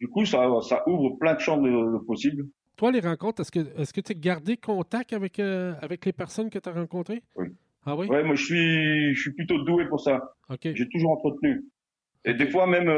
Du 0.00 0.08
coup, 0.08 0.24
ça, 0.24 0.48
ça 0.62 0.82
ouvre 0.88 1.16
plein 1.18 1.34
de 1.34 1.40
champs 1.40 1.60
de, 1.60 1.98
possibles. 2.06 2.44
Toi, 2.76 2.90
les 2.90 3.00
rencontres, 3.00 3.42
est-ce 3.42 3.52
que 3.52 3.80
est-ce 3.80 3.92
que 3.92 4.00
tu 4.00 4.12
as 4.12 4.14
gardé 4.14 4.56
contact 4.56 5.12
avec, 5.12 5.38
avec 5.38 6.04
les 6.04 6.12
personnes 6.12 6.50
que 6.50 6.58
tu 6.58 6.68
as 6.68 6.72
rencontrées? 6.72 7.22
Oui. 7.36 7.48
Ah 7.86 7.94
oui? 7.96 8.06
Oui, 8.10 8.24
moi, 8.24 8.34
je 8.34 8.44
suis, 8.44 9.14
je 9.14 9.20
suis 9.20 9.32
plutôt 9.32 9.62
doué 9.62 9.86
pour 9.88 10.00
ça. 10.00 10.20
J'ai 10.62 10.88
toujours 10.88 11.12
entretenu. 11.12 11.64
Et 12.24 12.34
des 12.34 12.50
fois, 12.50 12.66
même, 12.66 12.88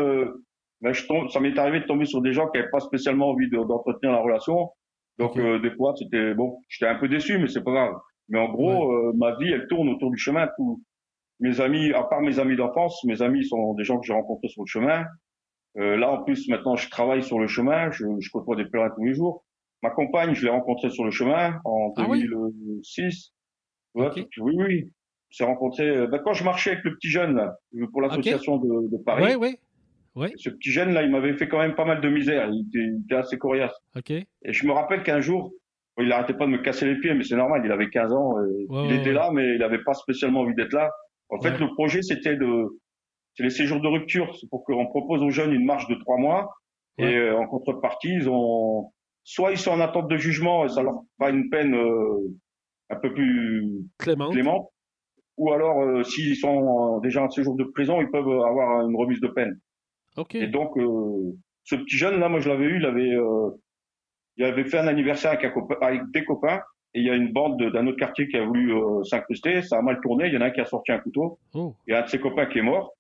je 0.82 1.06
tombe, 1.06 1.28
ça 1.28 1.40
m'est 1.40 1.59
arrivé 1.59 1.80
de 1.80 1.87
tomber 1.87 2.04
sur 2.04 2.22
des 2.22 2.32
gens 2.32 2.48
qui 2.48 2.59
n'avaient 2.59 2.70
pas 2.70 2.80
spécialement 2.80 3.30
envie 3.30 3.48
d'entretenir 3.50 4.12
la 4.12 4.20
relation. 4.20 4.70
Donc 5.18 5.37
euh, 5.38 5.59
des 5.61 5.70
fois, 5.70 5.94
c'était 5.96 6.35
bon, 6.35 6.59
j'étais 6.68 6.90
un 6.90 6.98
peu 6.98 7.09
déçu, 7.09 7.38
mais 7.38 7.48
c'est 7.48 7.62
pas 7.62 7.72
grave. 7.72 7.94
Mais 8.28 8.38
en 8.38 8.48
gros, 8.48 8.92
euh, 8.92 9.12
ma 9.16 9.37
vie, 9.37 9.50
elle 9.50 9.66
tourne 9.68 9.88
autour 9.88 10.11
du 10.11 10.18
chemin. 10.18 10.48
Mes 11.40 11.61
amis, 11.61 11.92
à 11.92 12.02
part 12.02 12.20
mes 12.20 12.38
amis 12.38 12.56
d'enfance, 12.56 13.02
mes 13.04 13.22
amis 13.22 13.44
sont 13.44 13.74
des 13.74 13.85
gens 13.85 13.98
que 13.98 14.06
j'ai 14.06 14.12
rencontrés 14.12 14.48
sur 14.48 14.62
le 14.62 14.68
chemin. 14.68 15.04
Euh, 15.78 15.96
là, 15.96 16.10
en 16.10 16.22
plus, 16.22 16.48
maintenant, 16.48 16.76
je 16.76 16.88
travaille 16.88 17.22
sur 17.22 17.38
le 17.38 17.46
chemin. 17.46 17.90
Je, 17.90 18.04
je 18.18 18.30
côtoie 18.30 18.56
des 18.56 18.64
pèlerins 18.64 18.90
tous 18.94 19.04
les 19.04 19.14
jours. 19.14 19.44
Ma 19.82 19.90
compagne, 19.90 20.34
je 20.34 20.44
l'ai 20.44 20.50
rencontrée 20.50 20.90
sur 20.90 21.04
le 21.04 21.10
chemin 21.10 21.60
en 21.64 21.92
2006. 21.96 23.32
Ah 23.98 24.10
oui, 24.14 24.26
oui, 24.38 24.54
oui. 24.58 24.90
s'est 25.30 25.44
rencontré 25.44 26.06
ben, 26.06 26.18
quand 26.24 26.32
je 26.32 26.44
marchais 26.44 26.72
avec 26.72 26.84
le 26.84 26.94
petit 26.94 27.08
jeune 27.08 27.36
là, 27.36 27.56
pour 27.92 28.00
l'association 28.00 28.56
de, 28.56 28.90
de, 28.90 29.02
Paris. 29.02 29.36
Oui, 29.36 29.56
oui. 30.14 30.32
Ce 30.38 30.48
petit 30.48 30.70
jeune 30.70 30.92
là, 30.94 31.02
il 31.02 31.10
m'avait 31.10 31.34
fait 31.34 31.46
quand 31.46 31.58
même 31.58 31.74
pas 31.74 31.84
mal 31.84 32.00
de 32.00 32.08
misère. 32.08 32.48
Il 32.50 32.66
était, 33.04 33.14
assez 33.14 33.36
coriace. 33.36 33.74
Et 34.08 34.24
je 34.52 34.66
me 34.66 34.72
rappelle 34.72 35.02
qu'un 35.02 35.20
jour, 35.20 35.52
il 35.98 36.08
n'arrêtait 36.08 36.34
pas 36.34 36.46
de 36.46 36.52
me 36.52 36.58
casser 36.58 36.86
les 36.86 36.98
pieds, 36.98 37.14
mais 37.14 37.24
c'est 37.24 37.36
normal. 37.36 37.62
Il 37.64 37.72
avait 37.72 37.90
15 37.90 38.12
ans. 38.12 38.34
il 38.70 38.92
était 38.92 39.12
là, 39.12 39.30
mais 39.32 39.54
il 39.54 39.58
n'avait 39.58 39.82
pas 39.82 39.94
spécialement 39.94 40.40
envie 40.40 40.54
d'être 40.54 40.72
là. 40.72 40.90
En 41.28 41.40
fait, 41.40 41.58
le 41.58 41.68
projet, 41.74 42.02
c'était 42.02 42.36
de, 42.36 42.78
c'est 43.37 43.42
les 43.42 43.51
séjours 43.51 43.81
de 43.81 43.88
rupture. 43.88 44.35
C'est 44.40 44.49
pour 44.49 44.64
qu'on 44.64 44.87
propose 44.87 45.22
aux 45.22 45.31
jeunes 45.31 45.53
une 45.53 45.64
marche 45.64 45.87
de 45.88 45.94
trois 45.94 46.16
mois. 46.16 46.55
Et 46.99 47.14
euh, 47.14 47.37
en 47.37 47.46
contrepartie, 47.46 48.14
ils 48.14 48.29
ont, 48.29 48.90
soit 49.22 49.51
ils 49.51 49.59
sont 49.59 49.72
en 49.72 49.81
attente 49.81 50.09
de 50.09 50.16
jugement 50.16 50.64
et 50.64 50.68
ça 50.70 50.83
leur 50.83 51.03
fera 51.18 51.31
une 51.31 51.51
peine 51.51 51.75
euh, 51.75 52.35
un 52.88 52.96
peu 52.96 53.12
plus 53.12 53.85
clémente. 53.99 54.33
clémente. 54.33 54.70
Ou 55.37 55.53
alors, 55.53 55.83
euh, 55.83 56.03
s'ils 56.03 56.37
sont 56.37 56.99
déjà 57.01 57.22
en 57.22 57.29
séjour 57.29 57.57
de 57.57 57.64
prison, 57.64 58.01
ils 58.01 58.11
peuvent 58.11 58.27
avoir 58.27 58.88
une 58.88 58.96
remise 58.96 59.20
de 59.20 59.29
peine. 59.29 59.61
Et 60.33 60.46
donc, 60.46 60.72
ce 61.64 61.77
petit 61.77 61.96
jeune 61.96 62.18
là, 62.18 62.31
moi 62.31 62.40
je 62.40 62.49
l'avais 62.49 62.64
eu, 62.64 62.79
il 62.79 62.87
avait, 62.87 63.14
il 64.38 64.44
avait 64.44 64.64
fait 64.64 64.79
un 64.79 64.87
anniversaire 64.87 65.33
avec, 65.33 65.53
avec, 65.83 66.11
des 66.12 66.25
copains. 66.25 66.62
Et 66.94 67.01
il 67.01 67.05
y 67.05 67.11
a 67.11 67.14
une 67.14 67.31
bande 67.31 67.62
d'un 67.62 67.87
autre 67.87 67.99
quartier 67.99 68.27
qui 68.27 68.38
a 68.38 68.44
voulu 68.46 68.72
s'incruster. 69.05 69.61
Ça 69.61 69.77
a 69.77 69.83
mal 69.83 70.01
tourné. 70.01 70.29
Il 70.29 70.33
y 70.33 70.38
en 70.38 70.40
a 70.40 70.46
un 70.46 70.51
qui 70.51 70.62
a 70.62 70.64
sorti 70.64 70.92
un 70.92 70.99
couteau. 71.01 71.38
Oh. 71.53 71.75
A 71.90 71.99
un 71.99 72.03
de 72.03 72.09
ses 72.09 72.18
copains 72.18 72.46
qui 72.46 72.61
est 72.61 72.62
mort. 72.62 72.95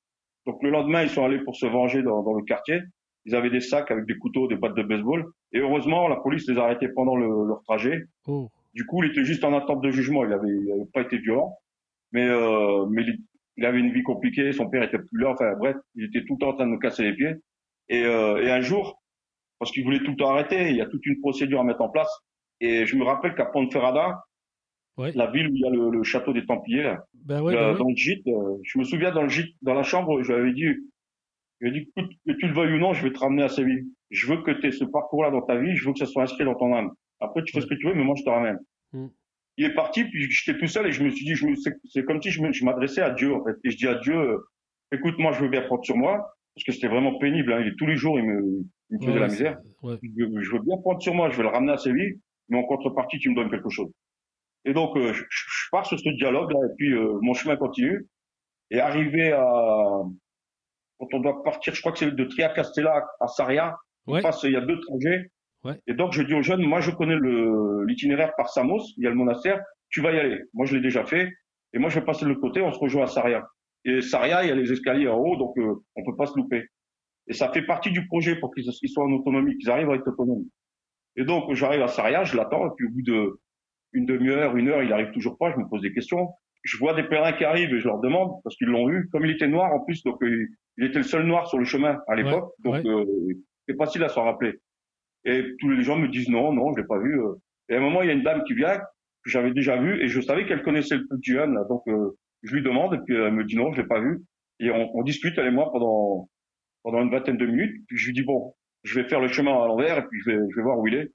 Donc 0.46 0.62
le 0.62 0.70
lendemain, 0.70 1.02
ils 1.02 1.10
sont 1.10 1.24
allés 1.24 1.40
pour 1.40 1.56
se 1.56 1.66
venger 1.66 2.02
dans, 2.02 2.22
dans 2.22 2.34
le 2.34 2.42
quartier. 2.42 2.80
Ils 3.24 3.34
avaient 3.34 3.50
des 3.50 3.60
sacs 3.60 3.90
avec 3.90 4.06
des 4.06 4.16
couteaux, 4.16 4.46
des 4.46 4.56
battes 4.56 4.76
de 4.76 4.82
baseball. 4.82 5.26
Et 5.52 5.58
heureusement, 5.58 6.06
la 6.08 6.16
police 6.16 6.48
les 6.48 6.58
a 6.58 6.64
arrêtés 6.64 6.88
pendant 6.88 7.16
le, 7.16 7.26
leur 7.48 7.62
trajet. 7.64 8.04
Oh. 8.26 8.48
Du 8.74 8.86
coup, 8.86 9.02
il 9.02 9.10
était 9.10 9.24
juste 9.24 9.44
en 9.44 9.52
attente 9.52 9.82
de 9.82 9.90
jugement. 9.90 10.24
Il 10.24 10.32
avait, 10.32 10.48
il 10.48 10.70
avait 10.70 10.90
pas 10.92 11.00
été 11.00 11.18
violent. 11.18 11.56
Mais, 12.12 12.28
euh, 12.28 12.86
mais 12.86 13.02
il 13.56 13.64
avait 13.64 13.80
une 13.80 13.92
vie 13.92 14.02
compliquée, 14.02 14.52
son 14.52 14.68
père 14.68 14.82
était 14.82 14.98
plus 14.98 15.18
là, 15.18 15.30
enfin 15.30 15.54
bref, 15.58 15.76
il 15.94 16.04
était 16.04 16.24
tout 16.24 16.34
le 16.34 16.38
temps 16.38 16.50
en 16.50 16.54
train 16.54 16.66
de 16.66 16.72
me 16.72 16.78
casser 16.78 17.02
les 17.02 17.14
pieds. 17.14 17.34
Et, 17.88 18.04
euh, 18.04 18.42
et 18.42 18.50
un 18.50 18.60
jour, 18.60 19.02
parce 19.58 19.70
qu'il 19.72 19.84
voulait 19.84 20.00
tout 20.00 20.10
le 20.10 20.16
temps 20.16 20.30
arrêter, 20.30 20.70
il 20.70 20.76
y 20.76 20.80
a 20.80 20.86
toute 20.86 21.04
une 21.06 21.20
procédure 21.20 21.60
à 21.60 21.64
mettre 21.64 21.80
en 21.80 21.88
place. 21.88 22.10
Et 22.60 22.86
je 22.86 22.96
me 22.96 23.04
rappelle 23.04 23.34
qu'à 23.34 23.46
Ponferrada, 23.46 24.22
ouais. 24.98 25.12
la 25.12 25.30
ville 25.30 25.48
où 25.48 25.54
il 25.54 25.60
y 25.60 25.66
a 25.66 25.70
le, 25.70 26.02
château 26.02 26.32
des 26.32 26.44
Templiers, 26.44 26.82
là, 26.82 27.04
ben 27.14 27.42
ouais, 27.42 27.54
ben 27.54 27.74
dans 27.76 27.88
le 27.88 27.96
gîte, 27.96 28.26
euh, 28.26 28.56
je 28.62 28.78
me 28.78 28.84
souviens 28.84 29.12
dans 29.12 29.22
le 29.22 29.28
gîte, 29.28 29.54
dans 29.62 29.74
la 29.74 29.82
chambre, 29.82 30.22
je 30.22 30.32
lui 30.32 30.40
avais 30.40 30.52
dit, 30.52 30.66
je 31.60 31.66
lui 31.66 31.68
ai 31.68 31.80
dit, 31.80 31.92
que 31.96 32.32
tu 32.32 32.46
le 32.46 32.54
veuilles 32.54 32.74
ou 32.74 32.78
non, 32.78 32.92
je 32.92 33.02
vais 33.02 33.12
te 33.12 33.18
ramener 33.18 33.42
à 33.42 33.48
Séville. 33.48 33.86
Je 34.10 34.26
veux 34.26 34.42
que 34.42 34.52
tu 34.52 34.66
aies 34.66 34.72
ce 34.72 34.84
parcours-là 34.84 35.30
dans 35.30 35.42
ta 35.42 35.56
vie, 35.56 35.74
je 35.74 35.86
veux 35.86 35.92
que 35.92 35.98
ça 35.98 36.06
soit 36.06 36.22
inscrit 36.22 36.44
dans 36.44 36.54
ton 36.54 36.74
âme. 36.74 36.90
Après, 37.20 37.42
tu 37.42 37.52
fais 37.52 37.60
ce 37.60 37.66
que 37.66 37.74
tu 37.74 37.86
veux, 37.86 37.94
mais 37.94 38.04
moi, 38.04 38.14
je 38.16 38.24
te 38.24 38.30
ramène. 38.30 38.58
Mm 38.92 39.08
il 39.56 39.64
est 39.64 39.74
parti, 39.74 40.04
puis 40.04 40.30
j'étais 40.30 40.58
tout 40.58 40.66
seul 40.66 40.86
et 40.86 40.92
je 40.92 41.02
me 41.02 41.10
suis 41.10 41.24
dit, 41.24 41.34
je 41.34 41.46
c'est 41.84 42.04
comme 42.04 42.20
si 42.20 42.30
je 42.30 42.64
m'adressais 42.64 43.00
à 43.00 43.10
Dieu 43.10 43.34
en 43.34 43.44
fait. 43.44 43.56
Et 43.64 43.70
je 43.70 43.76
dis 43.76 43.88
à 43.88 43.94
Dieu, 43.94 44.14
euh, 44.14 44.38
écoute, 44.92 45.18
moi 45.18 45.32
je 45.32 45.40
veux 45.40 45.48
bien 45.48 45.62
prendre 45.62 45.84
sur 45.84 45.96
moi, 45.96 46.36
parce 46.54 46.64
que 46.64 46.72
c'était 46.72 46.88
vraiment 46.88 47.18
pénible. 47.18 47.52
Hein. 47.52 47.64
Tous 47.78 47.86
les 47.86 47.96
jours, 47.96 48.18
il 48.18 48.26
me, 48.26 48.64
il 48.90 48.98
me 48.98 49.06
faisait 49.06 49.18
la 49.18 49.28
misère. 49.28 49.58
Je, 49.82 50.52
veux 50.52 50.60
bien 50.60 50.76
prendre 50.78 51.00
sur 51.00 51.14
moi, 51.14 51.30
je 51.30 51.36
vais 51.36 51.42
le 51.42 51.48
ramener 51.48 51.72
à 51.72 51.78
Séville, 51.78 52.20
mais 52.48 52.58
en 52.58 52.64
contrepartie, 52.64 53.18
tu 53.18 53.30
me 53.30 53.34
donnes 53.34 53.50
quelque 53.50 53.70
chose. 53.70 53.90
Et 54.66 54.74
donc, 54.74 54.96
euh, 54.96 55.12
je, 55.12 55.22
je, 55.28 55.68
pars 55.70 55.86
sur 55.86 55.98
ce 55.98 56.08
dialogue-là, 56.10 56.58
et 56.66 56.74
puis 56.76 56.92
euh, 56.92 57.18
mon 57.22 57.34
chemin 57.34 57.56
continue. 57.56 58.06
Et 58.70 58.80
arrivé 58.80 59.32
à... 59.32 59.44
Quand 60.98 61.06
on 61.12 61.20
doit 61.20 61.42
partir, 61.44 61.74
je 61.74 61.80
crois 61.80 61.92
que 61.92 61.98
c'est 61.98 62.10
de 62.10 62.24
Tria-Castella 62.24 63.06
à 63.20 63.28
Saria, 63.28 63.76
il 64.08 64.20
il 64.44 64.50
y 64.50 64.56
a 64.56 64.60
deux 64.60 64.80
trajets. 64.80 65.30
Et 65.86 65.94
donc, 65.94 66.12
je 66.12 66.22
dis 66.22 66.34
aux 66.34 66.42
jeunes, 66.42 66.62
moi, 66.62 66.80
je 66.80 66.90
connais 66.90 67.16
l'itinéraire 67.86 68.32
par 68.36 68.48
Samos, 68.48 68.82
il 68.96 69.04
y 69.04 69.06
a 69.06 69.10
le 69.10 69.16
monastère, 69.16 69.60
tu 69.88 70.00
vas 70.00 70.12
y 70.12 70.18
aller. 70.18 70.42
Moi, 70.54 70.66
je 70.66 70.76
l'ai 70.76 70.80
déjà 70.80 71.04
fait. 71.04 71.32
Et 71.72 71.78
moi, 71.78 71.90
je 71.90 71.98
vais 71.98 72.04
passer 72.04 72.24
de 72.24 72.30
l'autre 72.30 72.40
côté, 72.40 72.62
on 72.62 72.72
se 72.72 72.78
rejoint 72.78 73.04
à 73.04 73.08
Saria. 73.08 73.46
Et 73.84 74.00
Saria, 74.00 74.44
il 74.44 74.48
y 74.48 74.52
a 74.52 74.54
les 74.54 74.72
escaliers 74.72 75.08
en 75.08 75.18
haut, 75.18 75.36
donc 75.36 75.56
euh, 75.58 75.74
on 75.96 76.04
peut 76.04 76.16
pas 76.16 76.26
se 76.26 76.36
louper. 76.36 76.66
Et 77.28 77.34
ça 77.34 77.52
fait 77.52 77.62
partie 77.62 77.90
du 77.90 78.06
projet 78.06 78.36
pour 78.36 78.54
qu'ils 78.54 78.64
soient 78.88 79.04
en 79.04 79.12
autonomie, 79.12 79.56
qu'ils 79.58 79.70
arrivent 79.70 79.90
à 79.90 79.94
être 79.94 80.08
autonomes. 80.08 80.44
Et 81.16 81.24
donc, 81.24 81.52
j'arrive 81.54 81.82
à 81.82 81.88
Saria, 81.88 82.24
je 82.24 82.36
l'attends, 82.36 82.66
et 82.66 82.70
puis 82.76 82.86
au 82.86 82.90
bout 82.90 83.02
de 83.02 83.40
une 83.96 84.06
demi-heure, 84.06 84.56
une 84.56 84.68
heure, 84.68 84.82
il 84.82 84.92
arrive 84.92 85.10
toujours 85.12 85.36
pas, 85.38 85.50
je 85.52 85.56
me 85.56 85.68
pose 85.68 85.80
des 85.80 85.92
questions. 85.92 86.28
je 86.62 86.76
vois 86.76 86.94
des 86.94 87.04
pèlerins 87.04 87.32
qui 87.32 87.44
arrivent 87.44 87.72
et 87.72 87.80
je 87.80 87.86
leur 87.86 88.00
demande, 88.00 88.40
parce 88.44 88.56
qu'ils 88.56 88.68
l'ont 88.68 88.90
eu, 88.90 89.08
comme 89.10 89.24
il 89.24 89.30
était 89.30 89.48
noir 89.48 89.72
en 89.72 89.80
plus, 89.80 90.02
donc 90.04 90.22
euh, 90.22 90.46
il 90.76 90.84
était 90.84 90.98
le 90.98 91.04
seul 91.04 91.24
noir 91.24 91.48
sur 91.48 91.58
le 91.58 91.64
chemin 91.64 91.98
à 92.06 92.14
l'époque, 92.14 92.52
donc 92.58 92.84
euh, 92.84 93.04
c'est 93.66 93.76
facile 93.76 94.04
à 94.04 94.08
s'en 94.08 94.24
rappeler. 94.24 94.54
Et 95.24 95.44
tous 95.58 95.70
les 95.70 95.82
gens 95.82 95.96
me 95.96 96.08
disent 96.08 96.28
non, 96.28 96.52
non, 96.52 96.72
je 96.74 96.80
l'ai 96.80 96.86
pas 96.86 96.98
vu. 96.98 97.18
Et 97.68 97.74
à 97.74 97.78
un 97.78 97.80
moment, 97.80 98.02
il 98.02 98.08
y 98.08 98.10
a 98.10 98.12
une 98.12 98.22
dame 98.22 98.44
qui 98.44 98.54
vient, 98.54 98.78
que 98.78 99.30
j'avais 99.30 99.52
déjà 99.52 99.76
vue, 99.76 100.02
et 100.02 100.08
je 100.08 100.20
savais 100.20 100.46
qu'elle 100.46 100.62
connaissait 100.62 100.96
le 100.96 101.06
petit 101.08 101.32
jeune, 101.32 101.54
là, 101.54 101.64
donc 101.68 101.82
je 102.42 102.54
lui 102.54 102.62
demande, 102.62 102.94
et 102.94 102.98
puis 102.98 103.14
elle 103.14 103.32
me 103.32 103.44
dit 103.44 103.56
non, 103.56 103.72
je 103.72 103.80
l'ai 103.80 103.88
pas 103.88 104.00
vu. 104.00 104.22
Et 104.60 104.70
on, 104.70 104.94
on, 104.96 105.02
discute, 105.02 105.36
elle 105.38 105.46
et 105.46 105.50
moi, 105.50 105.70
pendant, 105.72 106.28
pendant 106.82 107.02
une 107.02 107.10
vingtaine 107.10 107.36
de 107.36 107.46
minutes, 107.46 107.84
puis 107.88 107.96
je 107.98 108.06
lui 108.06 108.14
dis 108.14 108.22
bon, 108.22 108.54
je 108.84 109.00
vais 109.00 109.08
faire 109.08 109.20
le 109.20 109.28
chemin 109.28 109.52
à 109.52 109.66
l'envers, 109.66 109.98
et 109.98 110.06
puis 110.06 110.20
je 110.20 110.30
vais, 110.30 110.38
je 110.50 110.56
vais 110.56 110.62
voir 110.62 110.78
où 110.78 110.86
il 110.86 110.94
est. 110.94 111.10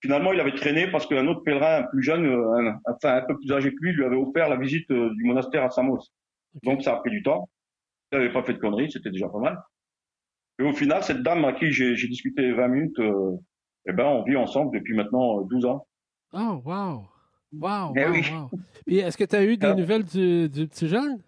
Finalement, 0.00 0.32
il 0.32 0.40
avait 0.40 0.54
traîné 0.54 0.86
parce 0.90 1.06
qu'un 1.06 1.26
autre 1.26 1.42
pèlerin 1.42 1.82
plus 1.90 2.02
jeune, 2.02 2.24
euh, 2.26 2.52
un, 2.70 2.80
enfin 2.92 3.16
un 3.16 3.22
peu 3.22 3.36
plus 3.36 3.50
âgé 3.52 3.70
que 3.70 3.76
lui, 3.80 3.92
lui 3.92 4.04
avait 4.04 4.16
offert 4.16 4.48
la 4.48 4.56
visite 4.56 4.88
euh, 4.90 5.10
du 5.16 5.24
monastère 5.24 5.64
à 5.64 5.70
Samos. 5.70 5.98
Donc 6.62 6.82
ça 6.82 6.94
a 6.94 6.96
pris 7.00 7.10
du 7.10 7.22
temps. 7.22 7.48
Il 8.12 8.18
n'avait 8.18 8.32
pas 8.32 8.42
fait 8.42 8.54
de 8.54 8.58
conneries, 8.58 8.90
c'était 8.92 9.10
déjà 9.10 9.28
pas 9.28 9.38
mal. 9.38 9.58
Et 10.60 10.62
au 10.64 10.72
final, 10.72 11.02
cette 11.02 11.22
dame 11.22 11.44
à 11.44 11.52
qui 11.52 11.70
j'ai 11.72 11.94
discuté 12.08 12.52
20 12.52 12.68
minutes, 12.68 12.98
euh, 13.00 13.36
eh 13.86 13.92
ben, 13.92 14.04
on 14.06 14.22
vit 14.24 14.36
ensemble 14.36 14.78
depuis 14.78 14.94
maintenant 14.94 15.40
12 15.42 15.64
ans. 15.66 15.86
Oh, 16.32 16.60
wow! 16.64 17.02
Wow, 17.52 17.94
eh 17.96 18.04
wow, 18.04 18.10
oui. 18.12 18.22
wow. 18.32 18.50
Et 18.86 18.98
est-ce 18.98 19.16
que 19.16 19.24
tu 19.24 19.34
as 19.36 19.44
eu 19.44 19.56
des 19.56 19.66
Ah. 19.66 19.74
nouvelles 19.74 20.04
du, 20.04 20.48
du 20.48 20.66
petit 20.68 20.86
jeune? 20.88 21.18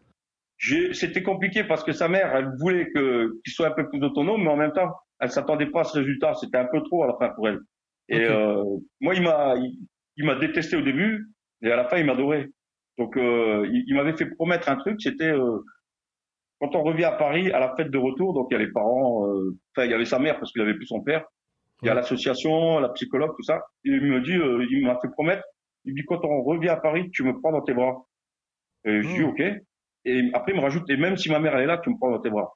C'était 0.92 1.22
compliqué 1.22 1.64
parce 1.64 1.82
que 1.82 1.92
sa 1.92 2.08
mère, 2.08 2.34
elle 2.36 2.50
voulait 2.58 2.90
qu'il 2.92 3.52
soit 3.52 3.68
un 3.68 3.70
peu 3.72 3.88
plus 3.88 4.02
autonome, 4.02 4.42
mais 4.42 4.50
en 4.50 4.56
même 4.56 4.72
temps, 4.72 4.92
elle 5.18 5.30
s'attendait 5.30 5.66
pas 5.70 5.80
à 5.80 5.84
ce 5.84 5.98
résultat. 5.98 6.34
C'était 6.34 6.58
un 6.58 6.66
peu 6.66 6.82
trop 6.82 7.04
à 7.04 7.06
la 7.06 7.14
fin 7.18 7.30
pour 7.30 7.48
elle. 7.48 7.60
Et 8.10 8.20
euh, 8.24 8.64
moi, 9.00 9.14
il 9.16 9.22
m'a 9.22 9.56
il, 9.56 9.78
il 10.18 10.26
m'a 10.26 10.36
détesté 10.36 10.76
au 10.76 10.82
début, 10.82 11.28
et 11.62 11.72
à 11.72 11.76
la 11.76 11.86
fin, 11.88 11.98
il 11.98 12.06
m'adorait. 12.06 12.48
Donc, 12.98 13.16
euh, 13.16 13.66
il, 13.72 13.84
il 13.88 13.94
m'avait 13.96 14.16
fait 14.16 14.26
promettre 14.26 14.68
un 14.70 14.76
truc. 14.76 15.00
C'était 15.02 15.32
euh, 15.32 15.60
quand 16.60 16.74
on 16.76 16.82
revient 16.82 17.04
à 17.04 17.12
Paris 17.12 17.50
à 17.52 17.60
la 17.60 17.74
fête 17.76 17.90
de 17.90 17.98
retour. 17.98 18.34
Donc, 18.34 18.48
il 18.50 18.54
y 18.54 18.56
a 18.56 18.60
les 18.60 18.72
parents. 18.72 19.26
euh, 19.28 19.56
Enfin, 19.76 19.86
il 19.86 19.90
y 19.90 19.94
avait 19.94 20.04
sa 20.04 20.18
mère 20.18 20.38
parce 20.38 20.52
qu'il 20.52 20.62
avait 20.62 20.74
plus 20.74 20.86
son 20.86 21.02
père. 21.02 21.24
Il 21.82 21.86
y 21.86 21.90
a 21.90 21.94
l'association, 21.94 22.80
la 22.80 22.90
psychologue, 22.90 23.32
tout 23.36 23.42
ça. 23.44 23.62
Et 23.84 23.90
il 23.90 24.02
me 24.02 24.20
dit, 24.20 24.36
euh, 24.36 24.66
il 24.70 24.86
m'a 24.86 24.98
fait 25.00 25.10
promettre. 25.10 25.44
Il 25.84 25.92
me 25.94 25.96
dit 26.00 26.04
quand 26.06 26.24
on 26.24 26.42
revient 26.42 26.68
à 26.70 26.76
Paris, 26.76 27.10
tu 27.12 27.22
me 27.24 27.38
prends 27.40 27.52
dans 27.52 27.62
tes 27.62 27.74
bras. 27.74 28.06
Et 28.84 29.02
je 29.02 29.08
dis 29.14 29.22
Oh. 29.22 29.28
ok. 29.30 29.42
Et 30.06 30.30
après, 30.34 30.52
il 30.52 30.56
me 30.56 30.62
rajoute, 30.62 30.88
et 30.90 30.96
même 30.96 31.16
si 31.16 31.30
ma 31.30 31.38
mère 31.40 31.54
elle 31.56 31.64
est 31.64 31.66
là, 31.66 31.78
tu 31.78 31.90
me 31.90 31.96
prends 31.98 32.10
dans 32.10 32.20
tes 32.20 32.30
bras. 32.30 32.54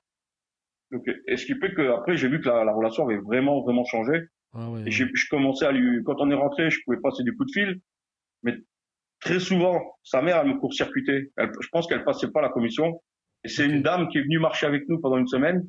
Donc, 0.91 1.05
et 1.27 1.37
ce 1.37 1.47
qui 1.47 1.55
fait 1.59 1.75
que 1.75 1.93
après, 1.93 2.17
j'ai 2.17 2.29
vu 2.29 2.41
que 2.41 2.49
la, 2.49 2.65
la 2.65 2.73
relation 2.73 3.05
avait 3.05 3.19
vraiment, 3.19 3.63
vraiment 3.63 3.85
changé. 3.85 4.21
Ah 4.55 4.71
ouais, 4.71 4.83
Et 4.87 4.91
je 4.91 5.05
commençais 5.31 5.67
à 5.67 5.73
lui, 5.73 6.03
quand 6.05 6.17
on 6.21 6.31
est 6.31 6.35
rentré, 6.35 6.71
je 6.71 6.81
pouvais 6.85 6.99
passer 7.03 7.23
des 7.25 7.33
coups 7.33 7.53
de 7.53 7.61
fil. 7.61 7.81
Mais 8.43 8.55
très 9.21 9.41
souvent, 9.41 9.81
sa 10.03 10.23
mère, 10.23 10.39
elle 10.43 10.49
me 10.55 10.59
court-circuitait. 10.59 11.31
Je 11.39 11.69
pense 11.73 11.87
qu'elle 11.87 12.05
passait 12.05 12.31
pas 12.31 12.41
la 12.43 12.51
commission. 12.51 13.01
Et 13.45 13.49
c'est 13.49 13.67
une 13.67 13.83
dame 13.83 14.09
qui 14.09 14.19
est 14.19 14.23
venue 14.23 14.39
marcher 14.39 14.67
avec 14.67 14.89
nous 14.89 15.01
pendant 15.01 15.19
une 15.19 15.27
semaine, 15.27 15.63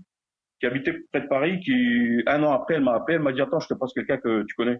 qui 0.59 0.65
habitait 0.67 0.93
près 1.11 1.21
de 1.21 1.27
Paris, 1.27 1.59
qui, 1.59 2.21
un 2.27 2.43
an 2.43 2.51
après, 2.53 2.75
elle 2.75 2.83
m'a 2.83 2.95
appelé, 2.95 3.15
elle 3.15 3.23
m'a 3.23 3.33
dit, 3.33 3.41
attends, 3.41 3.59
je 3.59 3.67
te 3.67 3.73
passe 3.73 3.91
quelqu'un 3.93 4.17
que 4.17 4.43
tu 4.43 4.55
connais. 4.55 4.77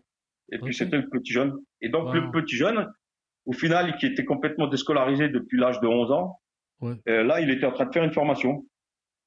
Et 0.52 0.60
puis 0.60 0.74
c'était 0.74 0.98
le 0.98 1.10
petit 1.10 1.34
jeune. 1.34 1.54
Et 1.82 1.90
donc, 1.90 2.06
Wow. 2.08 2.14
le 2.14 2.32
petit 2.32 2.56
jeune, 2.56 2.88
au 3.46 3.52
final, 3.54 3.98
qui 3.98 4.06
était 4.06 4.24
complètement 4.26 4.68
déscolarisé 4.68 5.28
depuis 5.30 5.58
l'âge 5.60 5.80
de 5.82 5.88
11 5.88 6.12
ans, 6.12 6.40
Ouais. 6.82 6.94
euh, 7.10 7.24
là, 7.24 7.42
il 7.42 7.50
était 7.50 7.66
en 7.66 7.72
train 7.72 7.86
de 7.86 7.92
faire 7.94 8.04
une 8.04 8.14
formation. 8.14 8.66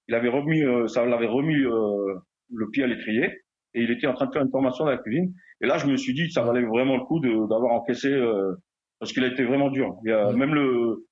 Il 0.06 0.14
avait 0.14 0.28
remis, 0.28 0.62
euh, 0.62 0.86
ça 0.86 1.04
l'avait 1.04 1.26
remis 1.26 1.56
euh, 1.64 2.14
le 2.54 2.70
pied 2.70 2.84
à 2.84 2.86
l'étrier, 2.86 3.40
et 3.78 3.82
il 3.82 3.90
était 3.90 4.06
en 4.06 4.14
train 4.14 4.26
de 4.26 4.32
faire 4.32 4.42
une 4.42 4.50
formation 4.50 4.84
dans 4.84 4.90
la 4.90 4.98
cuisine. 4.98 5.32
Et 5.60 5.66
là, 5.66 5.78
je 5.78 5.86
me 5.86 5.96
suis 5.96 6.14
dit, 6.14 6.30
ça 6.30 6.42
valait 6.42 6.62
vraiment 6.62 6.96
le 6.96 7.04
coup 7.04 7.20
d'avoir 7.20 7.72
encaissé, 7.72 8.08
euh, 8.12 8.54
parce 8.98 9.12
qu'il 9.12 9.24
a 9.24 9.28
été 9.28 9.44
vraiment 9.44 9.70
dur. 9.70 9.96
Il 10.04 10.10
y 10.10 10.12
a 10.12 10.28
Ouais. 10.28 10.36
même 10.36 10.54
le, 10.54 11.06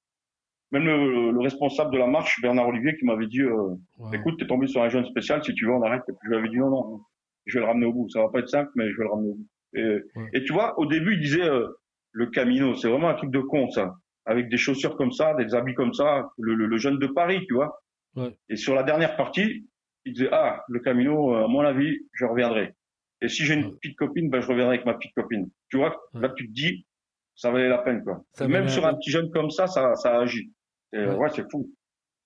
même 0.72 0.84
le, 0.84 1.30
le 1.32 1.40
responsable 1.40 1.92
de 1.92 1.98
la 1.98 2.06
marche, 2.06 2.40
Bernard 2.42 2.68
Olivier, 2.68 2.96
qui 2.96 3.04
m'avait 3.04 3.26
dit, 3.28 3.40
euh, 3.42 3.74
Wow. 3.98 4.12
écoute, 4.12 4.38
t'es 4.38 4.46
tombé 4.46 4.66
sur 4.66 4.82
un 4.82 4.88
jeune 4.88 5.04
spécial, 5.06 5.42
si 5.44 5.54
tu 5.54 5.64
veux, 5.66 5.72
on 5.72 5.82
arrête. 5.82 6.02
Et 6.08 6.12
puis 6.12 6.18
je 6.24 6.28
lui 6.30 6.36
avais 6.36 6.48
dit, 6.48 6.58
non, 6.58 6.70
non, 6.70 7.00
je 7.46 7.54
vais 7.58 7.60
le 7.60 7.66
ramener 7.66 7.86
au 7.86 7.92
bout. 7.92 8.08
Ça 8.10 8.20
va 8.22 8.28
pas 8.28 8.40
être 8.40 8.48
simple, 8.48 8.70
mais 8.74 8.90
je 8.90 8.96
vais 8.96 9.04
le 9.04 9.10
ramener 9.10 9.30
au 9.30 9.34
bout. 9.34 9.46
Et, 9.74 9.82
Ouais. 10.18 10.30
et 10.34 10.42
tu 10.44 10.52
vois, 10.52 10.78
au 10.78 10.86
début, 10.86 11.14
il 11.14 11.20
disait, 11.20 11.44
euh, 11.48 11.68
le 12.12 12.26
Camino, 12.26 12.74
c'est 12.74 12.88
vraiment 12.88 13.08
un 13.08 13.14
truc 13.14 13.30
de 13.30 13.40
con, 13.40 13.68
ça. 13.70 13.94
Avec 14.24 14.48
des 14.48 14.56
chaussures 14.56 14.96
comme 14.96 15.12
ça, 15.12 15.34
des 15.34 15.54
habits 15.54 15.74
comme 15.74 15.92
ça, 15.92 16.28
le, 16.38 16.54
le- 16.54 16.66
le 16.66 16.76
jeune 16.78 16.98
de 16.98 17.06
Paris, 17.06 17.44
tu 17.46 17.54
vois. 17.54 17.78
Ouais. 18.16 18.36
Et 18.48 18.56
sur 18.56 18.74
la 18.74 18.82
dernière 18.82 19.16
partie, 19.16 19.66
il 20.06 20.12
disait, 20.14 20.28
ah, 20.32 20.62
le 20.68 20.80
Camino, 20.80 21.34
euh, 21.34 21.44
à 21.44 21.48
mon 21.48 21.60
avis, 21.60 21.98
je 22.12 22.24
reviendrai. 22.24 22.74
Et 23.20 23.28
si 23.28 23.44
j'ai 23.44 23.54
une 23.54 23.76
petite 23.76 23.96
copine, 23.96 24.30
ben, 24.30 24.40
je 24.40 24.46
reviendrai 24.48 24.74
avec 24.76 24.86
ma 24.86 24.94
petite 24.94 25.14
copine. 25.14 25.48
Tu 25.70 25.76
vois, 25.78 25.94
là, 26.14 26.28
tu 26.36 26.46
te 26.48 26.52
dis, 26.52 26.86
ça 27.34 27.50
valait 27.50 27.68
la 27.68 27.78
peine, 27.78 28.02
quoi. 28.04 28.24
Ça 28.32 28.46
Même 28.48 28.68
sur 28.68 28.86
un 28.86 28.94
petit 28.94 29.10
jeune 29.10 29.30
comme 29.30 29.50
ça, 29.50 29.66
ça, 29.66 29.94
ça 29.96 30.18
agit. 30.18 30.50
Et, 30.92 30.98
Ouais. 30.98 31.14
ouais, 31.14 31.28
c'est 31.34 31.50
fou. 31.50 31.70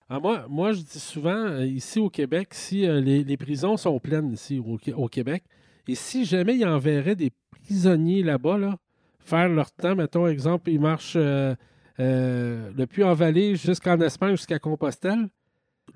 Ah, 0.08 0.18
moi, 0.20 0.46
moi, 0.48 0.72
je 0.72 0.80
dis 0.82 0.98
souvent, 0.98 1.30
euh, 1.46 1.64
ici 1.64 2.00
au 2.00 2.10
Québec, 2.10 2.48
si 2.52 2.86
euh, 2.86 3.00
les, 3.00 3.22
les 3.22 3.36
prisons 3.36 3.76
sont 3.76 3.98
pleines 4.00 4.32
ici 4.32 4.58
au, 4.64 4.76
Qué- 4.76 4.92
au 4.92 5.06
Québec, 5.06 5.44
et 5.88 5.94
si 5.94 6.24
jamais 6.24 6.56
ils 6.56 6.66
enverraient 6.66 7.14
des 7.16 7.30
prisonniers 7.62 8.22
là-bas, 8.24 8.58
là, 8.58 8.76
faire 9.20 9.48
leur 9.48 9.70
temps, 9.70 9.94
mettons, 9.94 10.26
exemple, 10.26 10.70
ils 10.70 10.80
marchent 10.80 11.14
euh, 11.16 11.54
euh, 12.00 12.70
le 12.76 12.86
Puy-en-Vallée 12.86 13.54
jusqu'en 13.54 14.00
Espagne, 14.00 14.32
jusqu'à 14.32 14.58
Compostelle, 14.58 15.28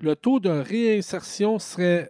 le 0.01 0.15
taux 0.15 0.39
de 0.39 0.49
réinsertion 0.49 1.59
serait 1.59 2.09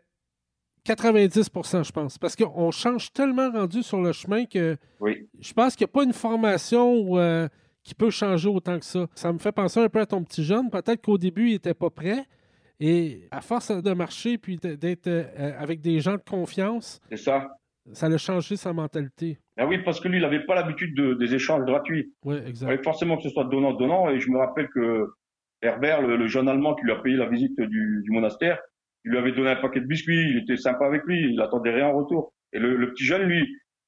90% 0.86 1.84
je 1.84 1.92
pense. 1.92 2.18
Parce 2.18 2.36
qu'on 2.36 2.72
change 2.72 3.12
tellement 3.12 3.50
rendu 3.52 3.82
sur 3.84 4.02
le 4.02 4.12
chemin 4.12 4.46
que 4.46 4.78
Oui. 5.00 5.28
je 5.40 5.54
pense 5.54 5.76
qu'il 5.76 5.86
n'y 5.86 5.90
a 5.92 5.94
pas 5.94 6.04
une 6.04 6.14
formation 6.14 6.94
où, 7.00 7.18
euh, 7.18 7.48
qui 7.84 7.96
peut 7.96 8.10
changer 8.12 8.50
autant 8.50 8.78
que 8.80 8.86
ça. 8.86 9.08
Ça 9.16 9.32
me 9.34 9.40
fait 9.40 9.52
penser 9.52 9.80
un 9.80 9.90
peu 9.90 10.00
à 10.00 10.06
ton 10.06 10.24
petit 10.24 10.44
jeune. 10.44 10.70
Peut-être 10.70 11.02
qu'au 11.02 11.18
début, 11.18 11.48
il 11.48 11.54
n'était 11.54 11.74
pas 11.74 11.90
prêt. 11.90 12.26
Et 12.80 13.28
à 13.32 13.42
force 13.42 13.72
de 13.72 13.94
marcher 13.94 14.38
puis 14.38 14.58
d'être 14.58 15.08
euh, 15.08 15.54
avec 15.58 15.82
des 15.82 16.00
gens 16.02 16.16
de 16.16 16.24
confiance, 16.30 17.00
C'est 17.10 17.18
ça. 17.18 17.48
ça 17.94 18.08
a 18.08 18.18
changé 18.18 18.58
sa 18.58 18.74
mentalité. 18.74 19.40
Ah 19.58 19.66
oui, 19.66 19.78
parce 19.84 20.02
que 20.02 20.10
lui, 20.10 20.18
il 20.18 20.22
n'avait 20.22 20.46
pas 20.46 20.56
l'habitude 20.56 20.94
de- 20.96 21.14
des 21.14 21.34
échanges 21.34 21.64
gratuits. 21.66 22.14
Oui, 22.26 22.36
Il 22.44 22.50
exact. 22.50 22.68
fallait 22.68 22.84
forcément 22.84 23.16
que 23.18 23.24
ce 23.24 23.30
soit 23.30 23.46
donnant-donnant. 23.46 24.10
Et 24.10 24.20
je 24.20 24.30
me 24.30 24.38
rappelle 24.38 24.68
que 24.76 25.08
Herbert, 25.66 26.02
le, 26.02 26.16
le 26.18 26.28
jeune 26.28 26.48
Allemand 26.48 26.76
qui 26.76 26.84
lui 26.86 26.92
a 26.92 26.96
payé 26.98 27.16
la 27.18 27.28
visite 27.28 27.60
du, 27.60 28.02
du 28.04 28.12
monastère, 28.12 28.60
il 29.04 29.12
lui 29.12 29.18
avait 29.18 29.32
donné 29.34 29.50
un 29.50 29.56
paquet 29.58 29.80
de 29.82 29.86
biscuits. 29.86 30.30
Il 30.32 30.38
était 30.40 30.58
sympa 30.58 30.86
avec 30.86 31.04
lui. 31.04 31.32
Il 31.34 31.42
attendait 31.42 31.72
rien 31.72 31.88
en 31.88 31.94
retour. 31.94 32.34
Et 32.54 32.60
le, 32.60 32.76
le 32.76 32.92
petit 32.92 33.04
jeune, 33.06 33.24
lui, 33.24 33.48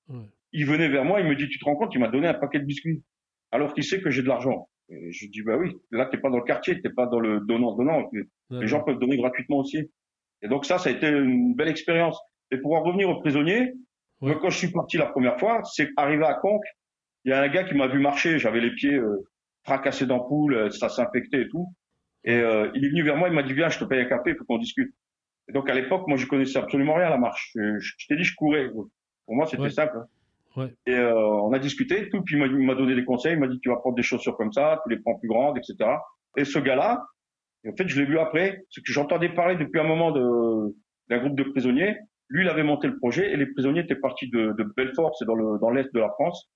Ouais. 0.09 0.23
il 0.53 0.65
venait 0.65 0.87
vers 0.89 1.03
moi. 1.05 1.19
Il 1.21 1.27
me 1.27 1.35
dit, 1.35 1.47
tu 1.49 1.59
te 1.59 1.65
rends 1.65 1.75
compte, 1.75 1.93
il 1.95 1.99
m'a 1.99 2.07
donné 2.07 2.27
un 2.27 2.33
paquet 2.33 2.59
de 2.59 2.65
biscuits. 2.65 3.03
Alors 3.51 3.73
qu'il 3.73 3.83
sait 3.83 4.01
que 4.01 4.09
j'ai 4.09 4.21
de 4.21 4.27
l'argent. 4.27 4.69
Et 4.89 5.11
je 5.11 5.27
dis, 5.27 5.41
bah 5.41 5.57
oui, 5.57 5.75
là, 5.91 6.05
t'es 6.05 6.17
pas 6.17 6.29
dans 6.29 6.37
le 6.37 6.43
quartier, 6.43 6.79
t'es 6.81 6.89
pas 6.89 7.07
dans 7.07 7.19
le 7.19 7.41
donnant-donnant. 7.41 8.09
Les 8.51 8.67
gens 8.67 8.83
peuvent 8.83 8.99
donner 8.99 9.17
gratuitement 9.17 9.57
aussi. 9.57 9.89
Et 10.41 10.47
donc 10.47 10.65
ça, 10.65 10.77
ça 10.77 10.89
a 10.89 10.93
été 10.93 11.07
une 11.09 11.55
belle 11.55 11.67
expérience. 11.67 12.17
Et 12.51 12.57
pour 12.57 12.73
en 12.75 12.81
revenir 12.83 13.09
aux 13.09 13.19
prisonniers, 13.19 13.73
Ouais. 14.21 14.31
moi, 14.31 14.39
quand 14.41 14.49
je 14.49 14.57
suis 14.57 14.71
parti 14.71 14.97
la 14.97 15.05
première 15.07 15.37
fois, 15.39 15.61
c'est 15.63 15.89
arrivé 15.97 16.23
à 16.25 16.33
Conques, 16.35 16.65
il 17.25 17.29
y 17.29 17.33
a 17.33 17.41
un 17.41 17.47
gars 17.49 17.63
qui 17.65 17.75
m'a 17.75 17.87
vu 17.87 17.99
marcher, 17.99 18.39
j'avais 18.39 18.61
les 18.61 18.71
pieds 18.71 18.95
euh, 18.95 19.27
fracassés 19.67 20.05
d'ampoules, 20.05 20.55
euh, 20.55 20.69
ça 20.71 20.87
s'infectait 20.87 21.41
et 21.41 21.49
tout. 21.49 21.67
Et 22.23 22.35
euh, 22.37 22.71
il 22.73 22.85
est 22.85 22.89
venu 22.89 23.03
vers 23.03 23.17
moi, 23.17 23.27
il 23.27 23.33
m'a 23.33 23.43
dit 23.43 23.53
viens, 23.53 23.67
je 23.69 23.79
te 23.79 23.83
paye 23.85 23.99
un 24.01 24.05
café, 24.05 24.31
il 24.31 24.35
faut 24.37 24.45
qu'on 24.45 24.57
discute. 24.57 24.93
Et 25.49 25.51
donc 25.53 25.69
à 25.69 25.73
l'époque, 25.73 26.07
moi 26.07 26.17
je 26.17 26.25
connaissais 26.25 26.57
absolument 26.57 26.93
rien 26.95 27.07
à 27.07 27.09
la 27.09 27.17
marche. 27.17 27.51
Je, 27.55 27.77
je- 27.79 27.93
je 27.97 28.07
t'ai 28.07 28.15
dit, 28.15 28.23
je 28.23 28.35
courais. 28.35 28.69
Pour 28.69 29.35
moi, 29.35 29.45
c'était 29.45 29.63
Ouais. 29.63 29.69
simple. 29.69 29.97
hein. 29.97 30.05
Ouais. 30.55 30.73
Et 30.87 30.95
euh, 30.95 31.13
on 31.47 31.51
a 31.53 31.59
discuté, 31.59 32.01
et 32.03 32.09
tout, 32.09 32.21
puis 32.23 32.35
il 32.37 32.65
m'a- 32.65 32.75
donné 32.75 32.95
des 32.95 33.03
conseils, 33.05 33.33
il 33.33 33.39
m'a 33.39 33.47
dit 33.47 33.59
tu 33.59 33.69
vas 33.69 33.75
prendre 33.75 33.95
des 33.95 34.01
chaussures 34.03 34.35
comme 34.37 34.51
ça, 34.53 34.81
tu 34.83 34.89
les 34.89 34.99
prends 35.01 35.15
plus 35.15 35.27
grandes, 35.27 35.57
etc. 35.57 35.75
Et 36.37 36.45
ce 36.45 36.59
gars-là, 36.59 37.03
en 37.67 37.75
fait, 37.75 37.87
je 37.87 37.99
l'ai 37.99 38.05
vu 38.07 38.17
après, 38.19 38.63
c'est 38.71 38.81
que 38.81 38.91
j'entendais 38.91 39.29
parler 39.29 39.55
depuis 39.57 39.79
un 39.79 39.83
moment 39.83 40.11
de 40.11 40.75
d'un 41.09 41.19
groupe 41.19 41.35
de 41.37 41.43
prisonniers. 41.43 41.95
Lui, 42.29 42.43
il 42.43 42.49
avait 42.49 42.63
monté 42.63 42.87
le 42.87 42.97
projet 42.97 43.31
et 43.31 43.37
les 43.37 43.45
prisonniers 43.45 43.81
étaient 43.81 43.95
partis 43.95 44.29
de, 44.29 44.53
de 44.57 44.63
Belfort, 44.75 45.15
c'est 45.17 45.25
dans 45.25 45.35
le 45.35 45.59
dans 45.59 45.69
l'est 45.69 45.93
de 45.93 45.99
la 45.99 46.09
France. 46.09 46.49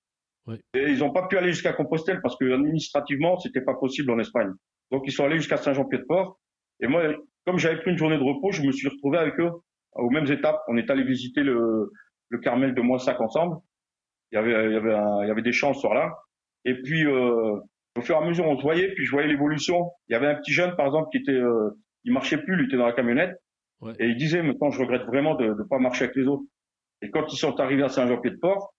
Et 0.74 0.82
ils 0.90 0.98
n'ont 0.98 1.12
pas 1.12 1.26
pu 1.28 1.36
aller 1.38 1.52
jusqu'à 1.52 1.72
Compostelle 1.72 2.20
parce 2.20 2.36
que 2.36 2.52
administrativement, 2.52 3.38
c'était 3.38 3.60
pas 3.60 3.74
possible 3.74 4.10
en 4.10 4.18
Espagne. 4.18 4.50
Donc 4.90 5.02
ils 5.06 5.12
sont 5.12 5.24
allés 5.24 5.36
jusqu'à 5.38 5.56
Saint-Jean-Pied-de-Port. 5.56 6.38
Et 6.80 6.86
moi, 6.88 7.02
comme 7.46 7.58
j'avais 7.58 7.78
pris 7.80 7.90
une 7.92 7.96
journée 7.98 8.18
de 8.18 8.22
repos, 8.22 8.50
je 8.52 8.62
me 8.62 8.72
suis 8.72 8.88
retrouvé 8.88 9.18
avec 9.18 9.38
eux 9.40 9.50
aux 9.94 10.10
mêmes 10.10 10.30
étapes. 10.30 10.60
On 10.68 10.76
est 10.76 10.90
allé 10.90 11.04
visiter 11.04 11.42
le 11.42 11.90
le 12.30 12.38
Carmel 12.38 12.74
de 12.74 12.80
Moissac 12.80 13.20
ensemble. 13.20 13.56
Il 14.32 14.36
y 14.36 14.38
avait 14.38 14.66
il 14.66 14.72
y 14.72 14.76
avait 14.76 14.94
un- 14.94 15.22
il 15.22 15.28
y 15.28 15.30
avait 15.30 15.42
des 15.42 15.52
champs 15.52 15.74
ce 15.74 15.80
soir-là. 15.80 16.10
Et 16.64 16.74
puis 16.82 17.04
euh, 17.06 17.56
au 17.96 18.00
fur 18.00 18.14
et 18.16 18.18
à 18.18 18.26
mesure, 18.26 18.46
on 18.46 18.56
se 18.56 18.62
voyait, 18.62 18.92
puis 18.94 19.04
je 19.04 19.10
voyais 19.10 19.28
l'évolution. 19.28 19.90
Il 20.08 20.12
y 20.12 20.16
avait 20.16 20.26
un 20.28 20.34
petit 20.36 20.52
jeune, 20.52 20.74
par 20.76 20.86
exemple, 20.86 21.08
qui 21.12 21.18
était, 21.18 21.32
euh, 21.32 21.70
il 22.04 22.12
marchait 22.12 22.38
plus, 22.38 22.58
il 22.58 22.64
était 22.66 22.78
dans 22.78 22.86
la 22.86 22.94
camionnette, 22.94 23.36
Ouais. 23.82 23.92
et 23.98 24.06
il 24.06 24.16
disait, 24.16 24.42
maintenant, 24.42 24.70
je 24.70 24.80
regrette 24.80 25.02
vraiment 25.02 25.34
de 25.34 25.44
ne 25.48 25.62
pas 25.68 25.78
marcher 25.78 26.04
avec 26.04 26.16
les 26.16 26.26
autres. 26.26 26.44
Et 27.02 27.10
quand 27.10 27.30
ils 27.32 27.36
sont 27.36 27.60
arrivés 27.60 27.82
à 27.82 27.88
Saint-Jean-Pied-de-Port, 27.90 28.72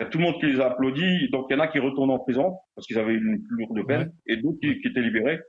il 0.00 0.04
y 0.04 0.06
a 0.06 0.10
tout 0.10 0.18
le 0.18 0.24
monde 0.24 0.38
qui 0.40 0.46
les 0.46 0.60
a 0.60 0.66
applaudis. 0.66 1.28
Donc 1.30 1.46
il 1.50 1.54
y 1.54 1.56
en 1.56 1.60
a 1.62 1.68
qui 1.68 1.78
retournent 1.78 2.10
en 2.10 2.18
prison 2.18 2.56
parce 2.74 2.86
qu'ils 2.86 2.98
avaient 2.98 3.14
une 3.14 3.42
plus 3.42 3.56
lourde 3.56 3.86
peine, 3.86 4.12
et 4.26 4.36
d'autres 4.36 4.58
qui, 4.60 4.80
qui 4.80 4.88
étaient 4.88 5.00
libérés. 5.02 5.40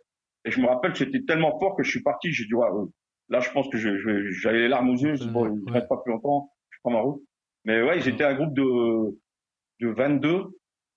Et 0.46 0.52
je 0.52 0.60
me 0.62 0.68
rappelle 0.68 0.92
que 0.94 0.98
c'était 0.98 1.22
tellement 1.24 1.58
fort 1.60 1.76
que 1.76 1.84
je 1.84 1.90
suis 1.92 2.02
parti. 2.02 2.32
J'ai 2.32 2.46
dit, 2.46 2.54
ouais, 2.54 2.68
euh, 2.68 2.86
là, 3.30 3.40
je 3.42 3.50
pense 3.52 3.68
que 3.70 3.78
je- 3.78 3.98
je- 3.98 4.32
j'avais 4.32 4.60
les 4.60 4.68
larmes 4.70 4.90
aux 4.90 4.96
yeux. 4.98 5.16
Je 5.16 5.24
dis, 5.24 5.30
bon, 5.30 5.48
Ouais. 5.50 5.72
reste 5.72 5.88
pas 5.90 5.98
plus 6.04 6.12
longtemps, 6.14 6.50
je 6.72 6.78
prends 6.82 6.92
ma 6.92 7.02
route. 7.02 7.22
Mais 7.66 7.82
ouais, 7.84 7.98
ils 8.00 8.08
étaient 8.08 8.24
un 8.24 8.36
groupe 8.36 8.54
de 8.54 9.18
de 9.82 9.88
22 9.90 10.46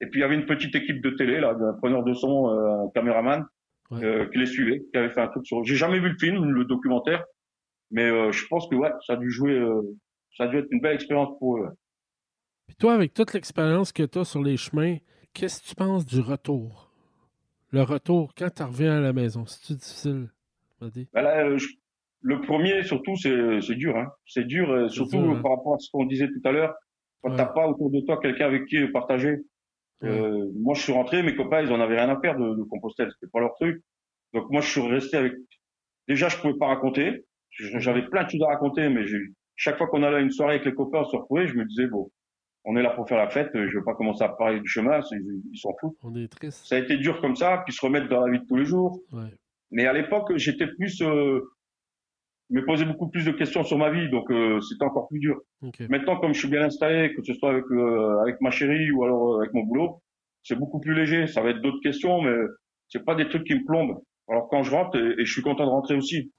Et 0.01 0.07
puis 0.07 0.19
il 0.19 0.23
y 0.23 0.25
avait 0.25 0.35
une 0.35 0.47
petite 0.47 0.75
équipe 0.75 1.01
de 1.01 1.11
télé, 1.11 1.39
là, 1.39 1.51
un 1.57 1.75
preneur 1.75 2.03
de 2.03 2.13
son, 2.13 2.49
un 2.49 2.91
caméraman, 2.93 3.45
qui 3.91 4.39
les 4.39 4.47
suivait, 4.47 4.81
qui 4.91 4.99
avait 4.99 5.11
fait 5.11 5.21
un 5.21 5.29
truc 5.29 5.47
sur. 5.47 5.63
J'ai 5.63 5.77
jamais 5.77 6.01
vu 6.01 6.09
le 6.09 6.17
film, 6.19 6.45
le 6.51 6.65
documentaire, 6.65 7.23
mais 7.93 8.09
je 8.33 8.47
pense 8.49 8.67
que 8.69 8.75
ouais, 8.75 8.91
ça 9.07 9.13
a 9.13 9.17
dû 9.17 9.31
jouer, 9.31 9.57
ça 10.37 10.45
a 10.45 10.49
dû 10.49 10.57
être 10.57 10.67
une 10.73 10.81
belle 10.81 10.95
expérience 10.95 11.29
pour 11.39 11.59
eux. 11.59 11.69
Puis 12.73 12.79
toi, 12.79 12.95
avec 12.95 13.13
toute 13.13 13.35
l'expérience 13.35 13.93
que 13.93 14.03
tu 14.03 14.21
as 14.21 14.25
sur 14.25 14.43
les 14.43 14.57
chemins, 14.57 14.97
qu'est-ce 15.35 15.61
que 15.61 15.69
tu 15.69 15.75
penses 15.75 16.07
du 16.07 16.21
retour? 16.21 16.91
Le 17.71 17.83
retour, 17.83 18.33
quand 18.35 18.49
tu 18.49 18.63
reviens 18.63 18.97
à 18.97 19.01
la 19.01 19.13
maison, 19.13 19.45
c'est-tu 19.45 19.75
difficile? 19.75 20.31
Ben 20.81 21.21
là, 21.21 21.47
le 22.23 22.41
premier, 22.41 22.83
surtout, 22.83 23.15
c'est 23.17 23.75
dur. 23.75 23.99
Hein. 23.99 24.09
C'est 24.25 24.47
dur, 24.47 24.71
euh, 24.71 24.89
surtout 24.89 25.19
hein. 25.19 25.41
par 25.43 25.59
rapport 25.59 25.75
à 25.75 25.79
ce 25.81 25.91
qu'on 25.93 26.07
disait 26.07 26.29
tout 26.29 26.41
à 26.49 26.53
l'heure. 26.53 26.75
Quand 27.21 27.33
tu 27.33 27.37
t'as 27.37 27.45
pas 27.45 27.69
autour 27.69 27.91
de 27.91 28.01
toi 28.07 28.19
quelqu'un 28.19 28.47
avec 28.47 28.65
qui 28.65 28.83
partager. 28.87 29.37
Euh, 30.05 30.51
moi, 30.57 30.73
je 30.73 30.81
suis 30.81 30.93
rentré, 30.95 31.23
mes 31.23 31.37
copains, 31.37 31.61
ils 31.61 31.73
en 31.73 31.79
avaient 31.79 32.01
rien 32.01 32.09
à 32.09 32.19
faire 32.23 32.39
de, 32.39 32.57
de 32.57 32.63
Compostelle. 32.63 33.11
C'était 33.13 33.31
pas 33.31 33.41
leur 33.41 33.53
truc. 33.57 33.83
Donc 34.33 34.51
moi, 34.51 34.63
je 34.63 34.71
suis 34.71 34.81
resté 34.81 35.19
avec. 35.19 35.35
Déjà, 36.09 36.31
je 36.31 36.39
pouvais 36.39 36.57
pas 36.59 36.69
raconter. 36.69 37.27
J'avais 37.51 38.09
plein 38.09 38.25
de 38.25 38.31
choses 38.31 38.43
à 38.45 38.47
raconter, 38.47 38.89
mais 38.89 39.05
chaque 39.57 39.77
fois 39.77 39.89
qu'on 39.89 40.03
allait 40.03 40.17
à 40.17 40.21
une 40.21 40.31
soirée 40.31 40.55
avec 40.55 40.65
les 40.65 40.73
copains, 40.73 41.01
on 41.01 41.05
se 41.05 41.17
retrouvait, 41.17 41.47
je 41.47 41.55
me 41.55 41.67
disais 41.67 41.87
bon, 41.87 42.11
on 42.65 42.77
est 42.77 42.83
là 42.83 42.91
pour 42.91 43.09
faire 43.09 43.19
la 43.19 43.29
fête. 43.29 43.51
Je 43.55 43.79
vais 43.79 43.85
pas 43.85 43.95
commencer 43.95 44.23
à 44.23 44.29
parler 44.29 44.61
du 44.61 44.69
chemin. 44.69 45.01
Ils 45.11 45.59
s'en 45.59 45.75
foutent. 45.81 45.97
On 46.03 46.15
est 46.15 46.29
triste. 46.29 46.65
Ça 46.67 46.77
a 46.77 46.79
été 46.79 46.97
dur 46.97 47.21
comme 47.21 47.37
ça, 47.37 47.63
puis 47.65 47.75
se 47.75 47.85
remettre 47.85 48.09
dans 48.09 48.25
la 48.25 48.33
vie 48.33 48.41
de 48.41 48.47
tous 48.47 48.57
les 48.57 48.65
jours. 48.65 49.01
Ouais. 49.13 49.31
Mais 49.73 49.87
à 49.87 49.93
l'époque, 49.93 50.37
j'étais 50.37 50.67
plus, 50.67 51.01
euh, 51.03 51.41
me 52.51 52.65
posais 52.65 52.85
beaucoup 52.85 53.09
plus 53.09 53.25
de 53.25 53.33
questions 53.33 53.65
sur 53.65 53.79
ma 53.79 53.91
vie, 53.91 54.11
donc 54.11 54.31
euh, 54.31 54.61
c'était 54.61 54.85
encore 54.85 55.09
plus 55.09 55.19
dur. 55.19 55.41
Maintenant, 55.89 56.19
comme 56.19 56.35
je 56.35 56.39
suis 56.39 56.49
bien 56.49 56.63
installé, 56.63 57.15
que 57.15 57.23
ce 57.25 57.33
soit 57.35 57.51
avec 57.51 57.65
euh, 57.71 58.21
avec 58.21 58.41
ma 58.41 58.51
chérie 58.51 58.91
ou 58.91 59.03
alors 59.03 59.41
avec 59.41 59.55
mon 59.55 59.63
boulot, 59.63 60.03
c'est 60.43 60.57
beaucoup 60.57 60.79
plus 60.79 60.95
léger. 60.95 61.27
Ça 61.27 61.41
va 61.41 61.51
être 61.51 61.63
d'autres 61.63 61.81
questions, 61.83 62.21
mais 62.21 62.37
c'est 62.89 63.05
pas 63.05 63.15
des 63.15 63.29
trucs 63.29 63.45
qui 63.45 63.55
me 63.55 63.65
plombent. 63.65 63.99
Alors 64.29 64.49
quand 64.49 64.63
je 64.63 64.71
rentre, 64.71 64.97
et, 64.97 65.25
je 65.25 65.33
suis 65.33 65.43
content 65.43 65.65
de 65.65 65.71
rentrer 65.71 65.97
aussi, 65.97 66.31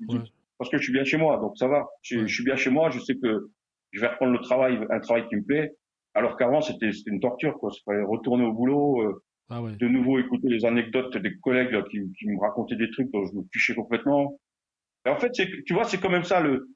parce 0.57 0.69
que 0.69 0.77
je 0.77 0.83
suis 0.83 0.93
bien 0.93 1.03
chez 1.03 1.17
moi, 1.17 1.37
donc 1.39 1.57
ça 1.57 1.67
va. 1.67 1.87
Je, 2.03 2.27
je, 2.27 2.33
suis 2.33 2.43
bien 2.43 2.55
chez 2.55 2.69
moi, 2.69 2.91
je 2.91 2.99
sais 2.99 3.15
que 3.15 3.49
je 3.91 3.99
vais 3.99 4.07
reprendre 4.07 4.31
le 4.31 4.39
travail, 4.39 4.79
un 4.89 4.99
travail 4.99 5.27
qui 5.27 5.35
me 5.35 5.43
plaît. 5.43 5.73
Alors 6.13 6.37
qu'avant, 6.37 6.61
c'était 6.61 6.91
une 7.07 7.19
torture, 7.19 7.57
quoi. 7.59 7.71
fallait 7.85 8.03
retourner 8.03 8.45
au 8.45 8.53
boulot, 8.53 9.01
euh, 9.01 9.23
ah 9.49 9.61
ouais. 9.61 9.75
de 9.75 9.87
nouveau 9.87 10.19
écouter 10.19 10.47
les 10.47 10.65
anecdotes 10.65 11.17
des 11.17 11.37
collègues 11.39 11.83
qui, 11.89 11.99
qui, 12.17 12.27
me 12.27 12.39
racontaient 12.39 12.75
des 12.75 12.89
trucs 12.91 13.11
dont 13.11 13.25
je 13.25 13.33
me 13.33 13.43
fichais 13.51 13.73
complètement. 13.73 14.39
Et 15.05 15.09
en 15.09 15.17
fait, 15.17 15.31
tu 15.31 15.73
vois, 15.73 15.83
c'est 15.83 15.99
quand 15.99 16.09
même 16.09 16.23
ça 16.23 16.39
le, 16.39 16.69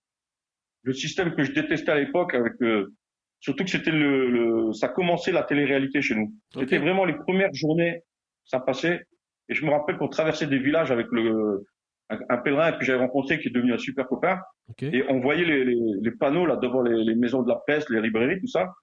le 0.84 0.94
système 0.94 1.36
que 1.36 1.44
je 1.44 1.52
détestais 1.52 1.92
à 1.92 2.00
l'époque, 2.00 2.34
avec 2.34 2.54
euh, 2.62 2.94
surtout 3.40 3.64
que 3.64 3.70
c'était 3.70 3.92
le, 3.92 4.30
le, 4.30 4.74
ça 4.74 4.90
commençait 4.90 5.32
la 5.32 5.44
télé-réalité 5.44 6.02
chez 6.02 6.16
nous. 6.16 6.34
C'était 6.54 6.80
vraiment 6.80 7.06
les 7.06 7.16
premières 7.16 7.54
journées, 7.54 8.02
ça 8.46 8.60
passait. 8.60 9.06
Et 9.50 9.54
je 9.54 9.66
me 9.66 9.72
rappelle 9.72 9.98
qu'on 9.98 10.10
traversait 10.10 10.48
des 10.48 10.60
villages 10.60 10.92
avec 10.92 11.08
le 11.12 11.66
un, 12.10 12.38
pèlerin 12.38 12.72
que 12.74 12.86
j'avais 12.86 13.00
rencontré 13.00 13.40
qui 13.40 13.50
est 13.50 13.52
devenu 13.52 13.74
un 13.74 13.78
super 13.78 14.08
copain. 14.08 14.40
Et 14.82 15.04
on 15.10 15.20
voyait 15.20 15.46
les, 15.46 15.66
les, 15.66 15.78
les 16.02 16.12
panneaux 16.12 16.46
là 16.46 16.56
devant 16.56 16.82
les, 16.82 17.04
les, 17.04 17.16
maisons 17.16 17.44
de 17.44 17.50
la 17.50 17.56
presse, 17.56 17.90
les 17.90 18.02
librairies, 18.02 18.40
tout 18.40 18.48
ça. 18.48 18.74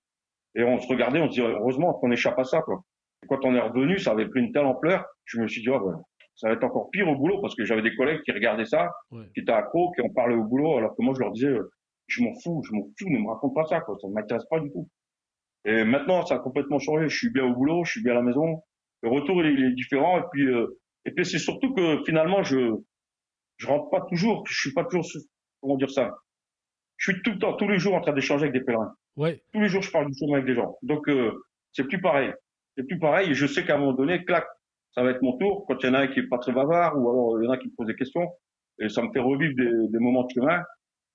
Et 0.56 0.62
on 0.62 0.78
se 0.80 0.86
regardait, 0.88 1.20
on 1.20 1.26
se 1.26 1.30
disait 1.30 1.46
heureusement 1.46 1.94
qu'on 1.94 2.10
échappe 2.10 2.38
à 2.38 2.44
ça 2.44 2.62
quoi. 2.62 2.82
Et 3.22 3.26
quand 3.26 3.44
on 3.44 3.54
est 3.54 3.60
revenu, 3.60 3.98
ça 3.98 4.12
avait 4.12 4.28
pris 4.28 4.40
une 4.40 4.52
telle 4.52 4.66
ampleur, 4.66 5.04
je 5.24 5.40
me 5.40 5.48
suis 5.48 5.62
dit, 5.62 5.70
oh, 5.70 5.92
ça 6.36 6.48
va 6.48 6.54
être 6.54 6.64
encore 6.64 6.90
pire 6.90 7.08
au 7.08 7.16
boulot 7.16 7.40
parce 7.40 7.54
que 7.54 7.64
j'avais 7.64 7.82
des 7.82 7.94
collègues 7.94 8.20
qui 8.22 8.32
regardaient 8.32 8.64
ça, 8.64 8.90
qui 9.34 9.40
étaient 9.40 9.52
accros, 9.52 9.92
qui 9.92 10.02
en 10.02 10.10
parlaient 10.10 10.34
au 10.34 10.44
boulot, 10.44 10.76
alors 10.76 10.94
que 10.96 11.02
moi 11.02 11.14
je 11.14 11.20
leur 11.20 11.32
disais, 11.32 11.48
euh, 11.48 11.70
je 12.06 12.22
m'en 12.22 12.32
fous, 12.42 12.62
je 12.68 12.74
m'en 12.74 12.82
fous, 12.98 13.08
ne 13.08 13.18
me 13.18 13.28
raconte 13.28 13.54
pas 13.54 13.64
ça, 13.64 13.80
quoi, 13.80 13.96
ça 14.00 14.08
ne 14.08 14.12
m'intéresse 14.12 14.44
pas 14.50 14.60
du 14.60 14.70
tout. 14.70 14.88
Et 15.64 15.84
maintenant, 15.84 16.24
ça 16.26 16.34
a 16.34 16.38
complètement 16.38 16.78
changé. 16.78 17.08
Je 17.08 17.16
suis 17.16 17.30
bien 17.30 17.44
au 17.44 17.54
boulot, 17.54 17.84
je 17.84 17.92
suis 17.92 18.02
bien 18.02 18.12
à 18.12 18.16
la 18.16 18.22
maison. 18.22 18.62
Le 19.02 19.08
retour 19.08 19.42
il 19.42 19.64
est, 19.64 19.74
différent. 19.74 20.18
Et 20.18 20.24
puis, 20.30 20.46
euh, 20.46 20.78
et 21.06 21.12
puis 21.12 21.24
c'est 21.24 21.38
surtout 21.38 21.72
que 21.74 22.02
finalement, 22.04 22.42
je 22.42 22.74
je 23.56 23.66
rentre 23.68 23.88
pas 23.90 24.02
toujours, 24.10 24.44
je 24.46 24.58
suis 24.58 24.72
pas 24.72 24.84
toujours, 24.84 25.06
comment 25.60 25.76
dire 25.76 25.90
ça. 25.90 26.10
Je 26.96 27.12
suis 27.12 27.22
tout 27.22 27.30
le 27.30 27.38
temps, 27.38 27.54
tous 27.54 27.68
les 27.68 27.78
jours 27.78 27.94
en 27.94 28.00
train 28.00 28.12
d'échanger 28.12 28.44
avec 28.44 28.52
des 28.52 28.64
pèlerins. 28.64 28.94
Ouais. 29.16 29.42
Tous 29.52 29.60
les 29.60 29.68
jours, 29.68 29.82
je 29.82 29.90
parle 29.90 30.06
du 30.06 30.18
chemin 30.18 30.34
avec 30.34 30.46
des 30.46 30.54
gens. 30.54 30.76
Donc, 30.82 31.08
euh, 31.08 31.32
c'est 31.72 31.84
plus 31.84 32.00
pareil 32.00 32.32
c'est 32.76 32.84
plus 32.84 32.98
pareil. 32.98 33.30
Et 33.30 33.34
je 33.34 33.46
sais 33.46 33.64
qu'à 33.64 33.76
un 33.76 33.78
moment 33.78 33.92
donné, 33.92 34.24
clac, 34.24 34.44
ça 34.94 35.02
va 35.02 35.10
être 35.10 35.22
mon 35.22 35.36
tour. 35.36 35.64
Quand 35.66 35.76
il 35.82 35.86
y 35.86 35.88
en 35.90 35.94
a 35.94 36.00
un 36.00 36.06
qui 36.08 36.20
est 36.20 36.28
pas 36.28 36.38
très 36.38 36.52
bavard, 36.52 36.96
ou 36.96 37.08
alors 37.08 37.42
il 37.42 37.46
y 37.46 37.48
en 37.48 37.52
a 37.52 37.56
qui 37.56 37.68
me 37.68 37.74
pose 37.76 37.86
des 37.86 37.96
questions, 37.96 38.28
et 38.78 38.88
ça 38.88 39.02
me 39.02 39.10
fait 39.12 39.20
revivre 39.20 39.54
des, 39.56 39.88
des 39.88 39.98
moments 39.98 40.24
de 40.24 40.30
chemin. 40.34 40.60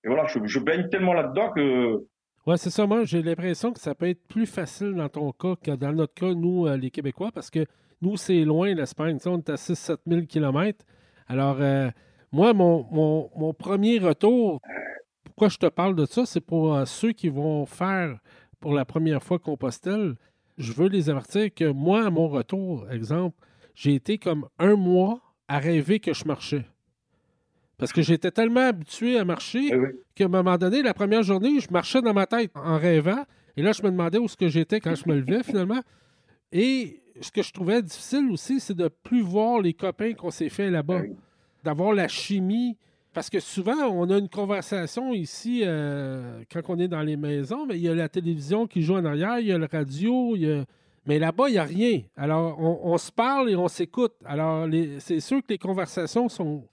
Et 0.03 0.07
voilà, 0.07 0.25
je, 0.27 0.39
je 0.45 0.59
baigne 0.59 0.87
tellement 0.89 1.13
là-dedans 1.13 1.51
que. 1.51 1.97
Ouais, 2.45 2.57
c'est 2.57 2.69
ça. 2.69 2.87
Moi, 2.87 3.03
j'ai 3.03 3.21
l'impression 3.21 3.73
que 3.73 3.79
ça 3.79 3.93
peut 3.95 4.07
être 4.07 4.25
plus 4.27 4.45
facile 4.45 4.93
dans 4.95 5.09
ton 5.09 5.31
cas 5.31 5.55
que 5.61 5.71
dans 5.71 5.91
notre 5.91 6.13
cas, 6.13 6.33
nous, 6.33 6.67
euh, 6.67 6.77
les 6.77 6.89
Québécois, 6.89 7.31
parce 7.33 7.49
que 7.49 7.65
nous, 8.01 8.15
c'est 8.15 8.43
loin 8.45 8.73
l'Espagne. 8.73 9.17
On 9.25 9.37
est 9.37 9.49
à 9.49 9.55
6-7 9.55 9.97
000 10.07 10.21
km. 10.25 10.85
Alors, 11.27 11.57
euh, 11.59 11.89
moi, 12.31 12.53
mon, 12.53 12.85
mon, 12.91 13.29
mon, 13.35 13.53
premier 13.53 13.99
retour, 13.99 14.61
pourquoi 15.39 15.53
je 15.53 15.57
te 15.57 15.67
parle 15.67 15.95
de 15.95 16.05
ça, 16.05 16.25
c'est 16.25 16.41
pour 16.41 16.75
euh, 16.75 16.83
ceux 16.83 17.13
qui 17.13 17.29
vont 17.29 17.65
faire 17.65 18.19
pour 18.59 18.73
la 18.73 18.83
première 18.83 19.23
fois 19.23 19.39
Compostelle 19.39 20.15
je 20.57 20.73
veux 20.73 20.89
les 20.89 21.09
avertir 21.09 21.53
que 21.53 21.63
moi, 21.63 22.05
à 22.05 22.09
mon 22.09 22.27
retour, 22.27 22.91
exemple, 22.91 23.37
j'ai 23.73 23.93
été 23.93 24.17
comme 24.17 24.49
un 24.59 24.75
mois 24.75 25.21
à 25.47 25.59
rêver 25.59 26.01
que 26.01 26.11
je 26.11 26.25
marchais. 26.25 26.65
Parce 27.77 27.93
que 27.93 28.01
j'étais 28.01 28.31
tellement 28.31 28.67
habitué 28.67 29.17
à 29.17 29.23
marcher 29.23 29.71
eh 29.71 29.77
qu'à 30.13 30.25
un 30.25 30.27
moment 30.27 30.57
donné, 30.57 30.81
la 30.81 30.93
première 30.93 31.23
journée, 31.23 31.61
je 31.61 31.71
marchais 31.71 32.01
dans 32.01 32.13
ma 32.13 32.25
tête 32.25 32.51
en 32.53 32.77
rêvant. 32.77 33.23
Et 33.55 33.61
là, 33.61 33.71
je 33.71 33.81
me 33.81 33.91
demandais 33.91 34.17
où 34.17 34.27
ce 34.27 34.35
que 34.35 34.49
j'étais 34.49 34.81
quand 34.81 34.95
je 34.95 35.07
me 35.07 35.15
levais 35.15 35.43
finalement. 35.43 35.79
Et 36.51 37.01
ce 37.21 37.31
que 37.31 37.43
je 37.43 37.53
trouvais 37.53 37.81
difficile 37.81 38.29
aussi, 38.29 38.59
c'est 38.59 38.75
de 38.75 38.89
plus 38.89 39.21
voir 39.21 39.61
les 39.61 39.73
copains 39.73 40.11
qu'on 40.15 40.31
s'est 40.31 40.49
fait 40.49 40.69
là-bas. 40.69 41.03
Eh 41.05 41.15
D'avoir 41.63 41.93
la 41.93 42.09
chimie 42.09 42.77
parce 43.13 43.29
que 43.29 43.39
souvent, 43.39 43.87
on 43.87 44.09
a 44.11 44.17
une 44.17 44.29
conversation 44.29 45.13
ici 45.13 45.63
euh, 45.65 46.43
quand 46.51 46.61
on 46.69 46.77
est 46.77 46.87
dans 46.87 47.01
les 47.01 47.17
maisons, 47.17 47.65
mais 47.65 47.75
il 47.77 47.81
y 47.81 47.89
a 47.89 47.95
la 47.95 48.09
télévision 48.09 48.67
qui 48.67 48.83
joue 48.83 48.95
en 48.95 49.05
arrière, 49.05 49.39
il 49.39 49.47
y 49.47 49.51
a 49.51 49.57
le 49.57 49.67
radio, 49.71 50.35
mais 51.05 51.17
là-bas, 51.17 51.49
il 51.49 51.53
n'y 51.53 51.57
a 51.57 51.63
rien. 51.63 52.01
Alors, 52.15 52.59
on, 52.59 52.97
se 52.99 53.11
parle 53.11 53.49
et 53.49 53.55
on 53.55 53.67
s'écoute. 53.67 54.13
Alors, 54.25 54.67
c'est 54.99 55.19
sûr 55.21 55.39
que 55.39 55.47
les 55.49 55.57
conversations 55.57 56.29
sont. 56.29 56.67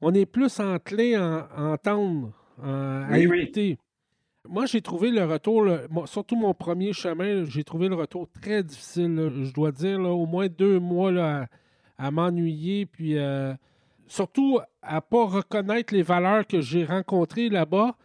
On 0.00 0.14
est 0.14 0.26
plus 0.26 0.60
enclin 0.60 1.20
à, 1.54 1.72
entendre, 1.72 2.32
à, 2.62 3.18
écouter. 3.18 3.78
Moi, 4.48 4.64
j'ai 4.66 4.80
trouvé 4.80 5.10
le 5.10 5.24
retour, 5.24 5.66
surtout 6.06 6.36
mon 6.36 6.54
premier 6.54 6.92
chemin, 6.92 7.44
j'ai 7.44 7.64
trouvé 7.64 7.88
le 7.88 7.96
retour 7.96 8.28
très 8.40 8.62
difficile. 8.62 9.30
je 9.42 9.52
dois 9.52 9.72
dire, 9.72 10.00
au 10.00 10.24
moins 10.24 10.46
deux 10.46 10.78
mois 10.78 11.46
à, 11.98 12.10
m'ennuyer. 12.10 12.86
Puis. 12.86 13.18
Euh, 13.18 13.52
surtout 14.06 14.60
à 14.82 15.00
pas 15.00 15.24
reconnaître 15.24 15.94
les 15.94 16.02
valeurs 16.02 16.46
que 16.46 16.60
j'ai 16.60 16.84
rencontrées 16.84 17.48
là-bas 17.48 17.96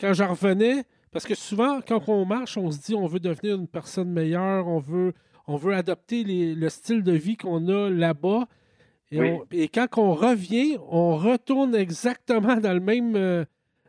quand 0.00 0.12
j'en 0.12 0.28
revenais. 0.28 0.84
Parce 1.10 1.26
que 1.26 1.34
souvent, 1.34 1.80
quand 1.86 2.08
on 2.08 2.24
marche, 2.24 2.56
on 2.56 2.70
se 2.70 2.80
dit 2.80 2.94
on 2.94 3.06
veut 3.06 3.20
devenir 3.20 3.56
une 3.56 3.68
personne 3.68 4.12
meilleure, 4.12 4.66
on 4.68 4.78
veut, 4.78 5.14
on 5.46 5.56
veut 5.56 5.74
adopter 5.74 6.24
le 6.24 6.68
style 6.68 7.02
de 7.02 7.12
vie 7.12 7.36
qu'on 7.36 7.66
a 7.68 7.88
là-bas. 7.88 8.46
Et, 9.10 9.68
quand 9.68 9.86
on 9.96 10.12
revient, 10.12 10.76
on 10.90 11.16
retourne 11.16 11.74
exactement 11.74 12.56
dans 12.56 12.74
le 12.74 12.80
même, 12.80 13.16
euh, 13.16 13.44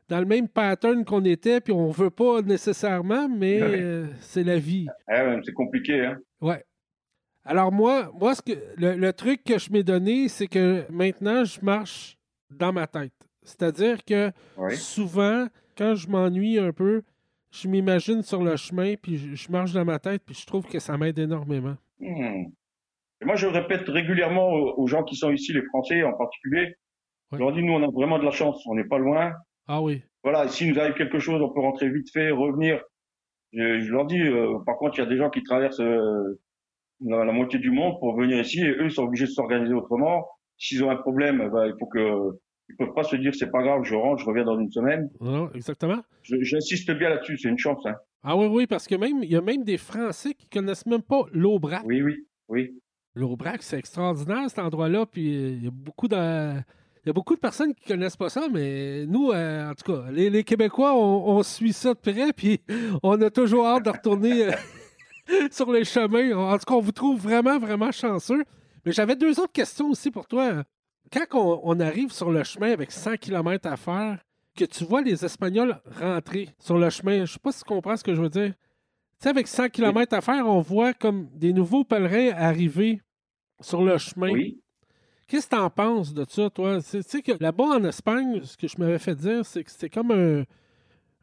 dans 0.08 0.20
le 0.20 0.26
même 0.26 0.48
pattern 0.48 1.04
qu'on 1.04 1.26
était, 1.26 1.60
puis 1.60 1.74
on 1.74 1.92
veut 1.92 2.10
pas 2.10 2.42
nécessairement, 2.42 3.28
mais 3.28 3.60
euh, 3.62 4.06
c'est 4.22 4.44
la 4.44 4.58
vie. 4.58 4.88
Ah 5.10 5.36
c'est 5.44 5.54
compliqué, 5.54 6.06
hein? 6.06 6.18
Ouais. 6.40 6.64
Alors 7.46 7.72
moi, 7.72 8.12
moi 8.14 8.36
ce 8.36 8.42
que, 8.42 8.52
le, 8.78 9.12
truc 9.12 9.44
que 9.44 9.58
je 9.58 9.72
m'ai 9.72 9.84
donné, 9.84 10.28
c'est 10.28 10.48
que 10.48 10.86
maintenant, 10.92 11.44
je 11.44 11.60
marche 11.64 12.18
dans 12.50 12.74
ma 12.74 12.88
tête. 12.88 13.14
C'est-à-dire 13.44 14.04
que 14.06 14.32
souvent, 14.76 15.48
quand 15.78 15.96
je 15.96 16.10
m'ennuie 16.10 16.60
un 16.60 16.72
peu, 16.72 17.04
je 17.52 17.68
m'imagine 17.68 18.22
sur 18.22 18.44
le 18.44 18.56
chemin, 18.58 18.96
puis 19.02 19.36
je, 19.36 19.52
marche 19.52 19.74
dans 19.74 19.86
ma 19.86 19.98
tête, 19.98 20.22
puis 20.26 20.36
je 20.36 20.46
trouve 20.46 20.68
que 20.68 20.80
ça 20.80 20.98
m'aide 20.98 21.18
énormément. 21.18 21.76
Hmm. 22.00 22.46
moi, 23.24 23.36
je 23.36 23.48
répète 23.48 23.88
régulièrement 23.88 24.52
aux, 24.54 24.88
gens 24.88 25.04
qui 25.04 25.16
sont 25.16 25.32
ici, 25.32 25.52
les 25.54 25.64
Français 25.64 26.04
en 26.04 26.14
particulier, 26.14 26.76
je 27.32 27.38
leur 27.38 27.52
dis, 27.52 27.62
nous, 27.62 27.74
on 27.74 27.84
a 27.84 27.92
vraiment 27.92 28.18
de 28.18 28.26
la 28.26 28.32
chance, 28.32 28.66
on 28.66 28.76
n'est 28.76 28.88
pas 28.88 28.98
loin. 28.98 29.34
Ah 29.68 29.82
oui. 29.82 30.02
Voilà, 30.24 30.48
s'il 30.48 30.72
nous 30.72 30.80
arrive 30.80 30.96
quelque 30.96 31.20
chose, 31.20 31.42
on 31.42 31.50
peut 31.50 31.62
rentrer 31.62 31.90
vite 31.90 32.12
fait, 32.12 32.32
revenir. 32.32 32.82
Je, 33.54 33.92
leur 33.92 34.06
dis, 34.06 34.22
euh, 34.22 34.58
par 34.66 34.78
contre, 34.78 34.98
il 34.98 35.02
y 35.02 35.06
a 35.06 35.10
des 35.10 35.18
gens 35.18 35.30
qui 35.30 35.44
traversent 35.44 35.80
euh, 35.80 36.40
la, 37.02 37.32
moitié 37.32 37.60
du 37.60 37.72
monde 37.72 38.00
pour 38.00 38.16
venir 38.16 38.40
ici 38.40 38.62
et 38.62 38.72
eux 38.72 38.90
sont 38.90 39.04
obligés 39.04 39.26
de 39.26 39.32
s'organiser 39.32 39.74
autrement. 39.74 40.28
S'ils 40.58 40.84
ont 40.84 40.90
un 40.90 40.98
problème, 40.98 41.50
bah, 41.52 41.68
il 41.68 41.74
faut 41.80 41.88
que 41.88 42.38
ils 42.70 42.76
peuvent 42.76 42.94
pas 42.94 43.04
se 43.04 43.16
dire 43.16 43.34
c'est 43.34 43.50
pas 43.50 43.64
grave, 43.64 43.84
je 43.84 43.96
rentre, 43.96 44.22
je 44.22 44.26
reviens 44.28 44.44
dans 44.44 44.60
une 44.60 44.72
semaine. 44.72 45.10
Non, 45.20 45.50
exactement. 45.54 46.02
J'insiste 46.24 46.92
bien 46.92 47.10
là-dessus, 47.10 47.38
c'est 47.38 47.50
une 47.50 47.58
chance. 47.58 47.84
Hein. 47.86 47.96
Ah 48.24 48.38
oui, 48.38 48.48
oui, 48.48 48.68
parce 48.68 48.88
que 48.88 48.96
même 48.96 49.24
il 49.24 49.32
y 49.32 49.36
a 49.36 49.42
même 49.42 49.64
des 49.64 49.78
Français 49.78 50.34
qui 50.34 50.48
connaissent 50.50 50.86
même 50.86 51.02
pas 51.02 51.24
l'Aubrac. 51.32 51.84
Oui, 51.86 52.02
oui, 52.02 52.28
oui. 52.48 52.80
L'Aubrac, 53.16 53.64
c'est 53.64 53.80
extraordinaire 53.80 54.50
cet 54.50 54.60
endroit-là, 54.60 55.06
puis 55.06 55.34
il 55.34 55.64
y 55.64 55.68
a 55.68 55.72
beaucoup 55.72 56.08
de 56.08 56.60
il 57.04 57.08
y 57.08 57.10
a 57.10 57.14
beaucoup 57.14 57.34
de 57.34 57.40
personnes 57.40 57.74
qui 57.74 57.86
connaissent 57.86 58.18
pas 58.18 58.30
ça, 58.30 58.48
mais 58.52 59.06
nous, 59.06 59.32
euh, 59.32 59.72
en 59.72 59.74
tout 59.74 59.94
cas, 59.94 60.12
les, 60.12 60.44
Québécois, 60.44 60.94
on, 60.96 61.42
suit 61.44 61.72
ça 61.72 61.94
de 61.94 62.00
près, 62.00 62.34
puis 62.34 62.60
on 63.04 63.20
a 63.22 63.30
toujours 63.30 63.66
hâte 63.66 63.86
de 63.86 63.90
retourner. 63.90 64.50
Sur 65.52 65.72
les 65.72 65.86
chemins. 65.86 66.36
En 66.38 66.58
tout 66.58 66.66
cas, 66.66 66.74
on 66.74 66.82
vous 66.82 66.92
trouve 66.92 67.20
vraiment, 67.20 67.60
vraiment 67.60 67.92
chanceux. 67.92 68.44
Mais 68.86 68.92
j'avais 68.92 69.16
deux 69.16 69.40
autres 69.40 69.52
questions 69.52 69.90
aussi 69.90 70.12
pour 70.12 70.28
toi. 70.28 70.64
Quand 71.12 71.60
on, 71.64 71.80
arrive 71.80 72.12
sur 72.12 72.32
le 72.32 72.44
chemin 72.44 72.72
avec 72.72 72.92
100 72.92 73.18
km 73.18 73.68
à 73.68 73.78
faire, 73.78 74.20
que 74.56 74.66
tu 74.66 74.84
vois 74.84 75.02
les 75.02 75.26
Espagnols 75.26 75.80
rentrer 76.00 76.50
sur 76.60 76.78
le 76.78 76.90
chemin, 76.90 77.26
je 77.26 77.34
sais 77.34 77.40
pas 77.40 77.52
si 77.52 77.60
tu 77.60 77.66
comprends 77.66 77.98
ce 77.98 78.04
que 78.04 78.14
je 78.14 78.22
veux 78.22 78.30
dire. 78.30 78.54
Tu 78.54 79.24
sais, 79.24 79.30
avec 79.30 79.48
100 79.48 79.70
km 79.70 80.14
à 80.14 80.22
faire, 80.22 80.48
on 80.48 80.62
voit 80.62 80.94
comme 80.94 81.30
des 81.34 81.52
nouveaux 81.52 81.84
pèlerins 81.84 82.32
arriver 82.36 83.02
sur 83.60 83.84
le 83.84 83.98
chemin. 83.98 84.32
Oui. 84.32 84.62
Qu'est-ce 85.28 85.48
que 85.48 85.56
tu 85.56 85.62
en 85.62 85.70
penses 85.70 86.14
de 86.14 86.26
ça, 86.28 86.50
toi? 86.50 86.80
Tu 86.82 87.02
sais 87.04 87.22
que 87.22 87.32
là-bas 87.40 87.66
en 87.66 87.84
Espagne, 87.84 88.42
ce 88.44 88.58
que 88.58 88.68
je 88.68 88.78
m'avais 88.80 88.98
fait 88.98 89.16
dire, 89.16 89.46
c'est 89.46 89.64
que 89.64 89.72
c'était 89.72 89.90
comme 89.90 90.12
un, 90.12 90.44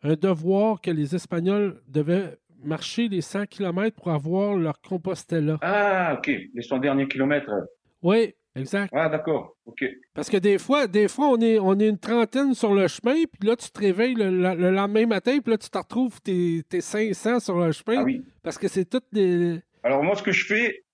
un, 0.02 0.14
devoir 0.14 0.80
que 0.80 0.90
les 0.90 1.14
Espagnols 1.14 1.80
devaient 1.88 2.38
marcher 2.62 3.09
les 3.09 3.20
100 3.20 3.46
km 3.46 3.96
pour 3.96 4.11
avoir 4.11 4.54
leur 4.54 4.80
Compostela. 4.80 5.59
Ah, 5.62 6.16
OK. 6.18 6.30
Les 6.54 6.62
100 6.62 6.78
derniers 6.78 7.09
kilomètres. 7.09 7.50
Oui, 8.02 8.34
exact. 8.54 8.92
Ah, 8.94 9.09
d'accord. 9.09 9.57
OK. 9.66 9.84
Parce 10.14 10.30
que 10.30 10.36
des 10.36 10.59
fois, 10.59 10.86
des 10.86 11.09
fois 11.09 11.28
on, 11.28 11.40
est, 11.40 11.59
on 11.59 11.78
est 11.78 11.88
une 11.88 11.98
trentaine 11.98 12.54
sur 12.54 12.74
le 12.74 12.88
chemin, 12.88 13.14
puis 13.14 13.48
là, 13.48 13.57
tu 13.57 13.70
te 13.70 13.80
réveilles 13.80 14.14
le, 14.14 14.30
lendemain 14.70 15.07
matin, 15.07 15.38
puis 15.42 15.52
là, 15.52 15.59
tu 15.59 15.68
te 15.68 15.78
retrouves 15.78 16.20
tes, 16.20 16.62
tes 16.68 16.80
500 16.80 17.40
sur 17.40 17.59
le 17.59 17.72
chemin. 17.72 18.00
Ah 18.00 18.04
oui. 18.04 18.22
Parce 18.42 18.59
que 18.59 18.68
c'est 18.68 18.84
toutes 18.84 19.07
les. 19.12 19.61
Alors, 19.82 20.02
moi, 20.02 20.14
ce 20.16 20.22
que 20.22 20.32
je 20.32 20.44
fais, 20.46 20.84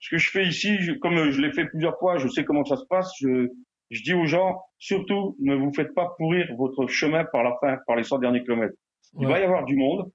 ce 0.00 0.10
que 0.10 0.18
je 0.18 0.30
fais 0.30 0.44
ici, 0.44 0.76
comme 1.00 1.30
je 1.30 1.40
l'ai 1.40 1.52
fait 1.52 1.66
plusieurs 1.66 1.98
fois, 1.98 2.18
je 2.18 2.28
sais 2.28 2.44
comment 2.44 2.64
ça 2.64 2.76
se 2.76 2.84
passe. 2.88 3.12
Je, 3.20 3.48
je 3.90 4.02
dis 4.02 4.14
aux 4.14 4.24
gens, 4.24 4.58
surtout, 4.78 5.36
ne 5.38 5.54
vous 5.54 5.72
faites 5.74 5.94
pas 5.94 6.14
pourrir 6.16 6.46
votre 6.56 6.86
chemin 6.88 7.24
par 7.26 7.44
la 7.44 7.54
fin, 7.60 7.78
par 7.86 7.94
les 7.94 8.02
100 8.02 8.18
derniers 8.18 8.42
kilomètres. 8.42 8.74
Il 9.20 9.26
va 9.26 9.38
y 9.38 9.42
avoir 9.42 9.64
du 9.64 9.76
monde. 9.76 10.10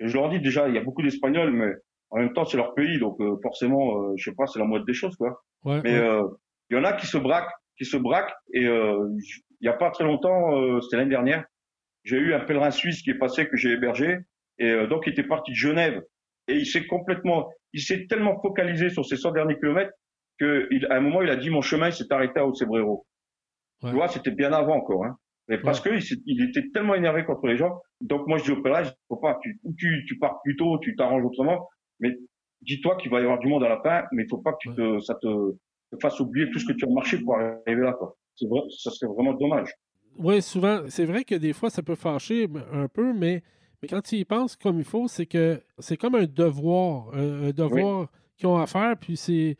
Et 0.00 0.08
je 0.08 0.14
leur 0.14 0.28
dis 0.28 0.40
déjà, 0.40 0.68
il 0.68 0.74
y 0.74 0.78
a 0.78 0.82
beaucoup 0.82 1.02
d'Espagnols, 1.02 1.52
mais 1.52 1.72
en 2.10 2.18
même 2.18 2.32
temps, 2.32 2.44
c'est 2.44 2.56
leur 2.56 2.74
pays, 2.74 2.98
donc 2.98 3.20
euh, 3.20 3.36
forcément, 3.42 4.02
euh, 4.02 4.14
je 4.16 4.30
sais 4.30 4.34
pas, 4.36 4.46
c'est 4.46 4.58
la 4.58 4.64
moitié 4.64 4.86
des 4.86 4.94
choses, 4.94 5.16
quoi. 5.16 5.42
mais 5.64 5.96
euh, 5.96 6.22
il 6.70 6.76
y 6.76 6.80
en 6.80 6.84
a 6.84 6.92
qui 6.92 7.06
se 7.06 7.18
braquent, 7.18 7.52
qui 7.76 7.84
se 7.84 7.96
braquent. 7.96 8.34
Et 8.52 8.62
il 8.62 9.64
y 9.64 9.68
a 9.68 9.72
pas 9.72 9.90
très 9.90 10.04
longtemps, 10.04 10.80
c'était 10.80 10.96
l'année 10.96 11.10
dernière, 11.10 11.44
j'ai 12.04 12.16
eu 12.16 12.34
un 12.34 12.40
pèlerin 12.40 12.70
suisse 12.70 13.02
qui 13.02 13.10
est 13.10 13.18
passé 13.18 13.48
que 13.48 13.56
j'ai 13.56 13.72
hébergé, 13.72 14.18
et 14.58 14.86
donc 14.86 15.06
il 15.06 15.12
était 15.12 15.24
parti 15.24 15.50
de 15.52 15.56
Genève, 15.56 16.02
et 16.46 16.54
il 16.54 16.66
s'est 16.66 16.86
complètement, 16.86 17.50
il 17.72 17.80
s'est 17.80 18.06
tellement 18.08 18.40
focalisé 18.40 18.88
sur 18.88 19.04
ces 19.04 19.16
100 19.16 19.32
derniers 19.32 19.58
kilomètres 19.58 19.92
qu'à 20.38 20.46
un 20.90 21.00
moment, 21.00 21.22
il 21.22 21.30
a 21.30 21.36
dit 21.36 21.50
mon 21.50 21.62
chemin 21.62 21.90
s'est 21.90 22.10
arrêté 22.10 22.38
à 22.38 22.46
Ocebrero. 22.46 23.06
Tu 23.82 23.90
vois, 23.90 24.08
c'était 24.08 24.30
bien 24.30 24.52
avant 24.52 24.76
encore. 24.76 25.04
Hein. 25.04 25.16
Mais 25.48 25.58
parce 25.58 25.80
que 25.80 25.88
il, 26.26 26.42
était 26.42 26.68
tellement 26.72 26.94
énervé 26.94 27.24
contre 27.24 27.46
les 27.46 27.56
gens. 27.56 27.80
Donc 28.02 28.26
moi 28.26 28.36
je 28.38 28.44
dis 28.44 28.50
au 28.50 28.62
pèlerin, 28.62 28.84
faut 29.08 29.16
pas, 29.16 29.38
tu, 29.42 29.58
tu, 29.78 30.04
tu 30.06 30.18
pars 30.18 30.40
plus 30.42 30.56
tôt, 30.56 30.78
tu 30.78 30.94
t'arranges 30.94 31.24
autrement. 31.24 31.66
Mais 32.00 32.14
dis-toi 32.60 32.96
qu'il 32.96 33.10
va 33.10 33.20
y 33.20 33.22
avoir 33.22 33.38
du 33.38 33.48
monde 33.48 33.64
à 33.64 33.68
la 33.68 33.80
fin, 33.80 34.04
mais 34.12 34.24
il 34.24 34.28
faut 34.28 34.38
pas 34.38 34.52
que 34.52 34.58
tu 34.60 34.74
te, 34.74 35.00
ça 35.00 35.14
te, 35.14 35.52
te, 35.90 35.96
fasse 36.02 36.20
oublier 36.20 36.50
tout 36.50 36.58
ce 36.58 36.66
que 36.66 36.72
tu 36.72 36.84
as 36.84 36.88
marché 36.90 37.18
pour 37.18 37.36
arriver 37.36 37.82
là. 37.82 37.94
Quoi. 37.94 38.14
Vrai, 38.42 38.60
ça 38.78 38.90
serait 38.90 39.10
vraiment 39.10 39.32
dommage. 39.32 39.70
Oui, 40.18 40.42
souvent, 40.42 40.82
c'est 40.88 41.06
vrai 41.06 41.24
que 41.24 41.34
des 41.34 41.54
fois 41.54 41.70
ça 41.70 41.82
peut 41.82 41.94
fâcher 41.94 42.46
un 42.72 42.88
peu, 42.88 43.14
mais, 43.14 43.42
mais 43.80 43.88
quand 43.88 44.02
tu 44.02 44.16
y 44.16 44.24
penses 44.26 44.54
comme 44.54 44.78
il 44.78 44.84
faut, 44.84 45.08
c'est 45.08 45.26
que 45.26 45.62
c'est 45.78 45.96
comme 45.96 46.14
un 46.14 46.26
devoir, 46.26 47.14
un, 47.14 47.50
devoir 47.50 48.08
qu'ils 48.36 48.48
ont 48.48 48.58
à 48.58 48.66
faire. 48.66 48.96
Puis 48.98 49.16
c'est, 49.16 49.56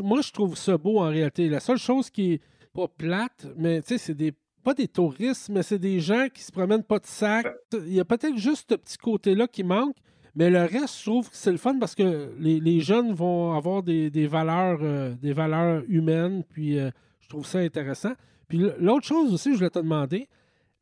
moi 0.00 0.20
je 0.20 0.32
trouve 0.32 0.54
ça 0.54 0.76
beau 0.76 0.98
en 0.98 1.08
réalité. 1.08 1.48
La 1.48 1.60
seule 1.60 1.78
chose 1.78 2.10
qui 2.10 2.34
est 2.34 2.40
pas 2.74 2.88
plate, 2.88 3.46
mais 3.56 3.80
tu 3.80 3.88
sais, 3.88 3.98
c'est 3.98 4.14
des 4.14 4.34
pas 4.64 4.74
des 4.74 4.88
touristes, 4.88 5.50
mais 5.50 5.62
c'est 5.62 5.78
des 5.78 6.00
gens 6.00 6.26
qui 6.32 6.42
se 6.42 6.50
promènent 6.50 6.82
pas 6.82 6.98
de 6.98 7.06
sac. 7.06 7.46
Il 7.72 7.92
y 7.92 8.00
a 8.00 8.04
peut-être 8.04 8.36
juste 8.36 8.70
ce 8.70 8.74
petit 8.74 8.96
côté-là 8.98 9.46
qui 9.46 9.62
manque, 9.62 9.94
mais 10.34 10.50
le 10.50 10.62
reste, 10.62 10.98
je 10.98 11.04
trouve 11.04 11.30
que 11.30 11.36
c'est 11.36 11.52
le 11.52 11.58
fun 11.58 11.78
parce 11.78 11.94
que 11.94 12.32
les, 12.38 12.80
jeunes 12.80 13.12
vont 13.12 13.52
avoir 13.52 13.82
des, 13.82 14.26
valeurs, 14.26 14.78
euh, 14.82 15.14
des 15.22 15.32
valeurs 15.32 15.82
humaines, 15.88 16.42
puis 16.48 16.78
euh, 16.78 16.90
je 17.20 17.28
trouve 17.28 17.46
ça 17.46 17.58
intéressant. 17.58 18.12
Puis 18.48 18.58
l'autre 18.78 19.06
chose 19.06 19.32
aussi, 19.32 19.52
je 19.52 19.58
voulais 19.58 19.70
te 19.70 19.78
demander, 19.78 20.28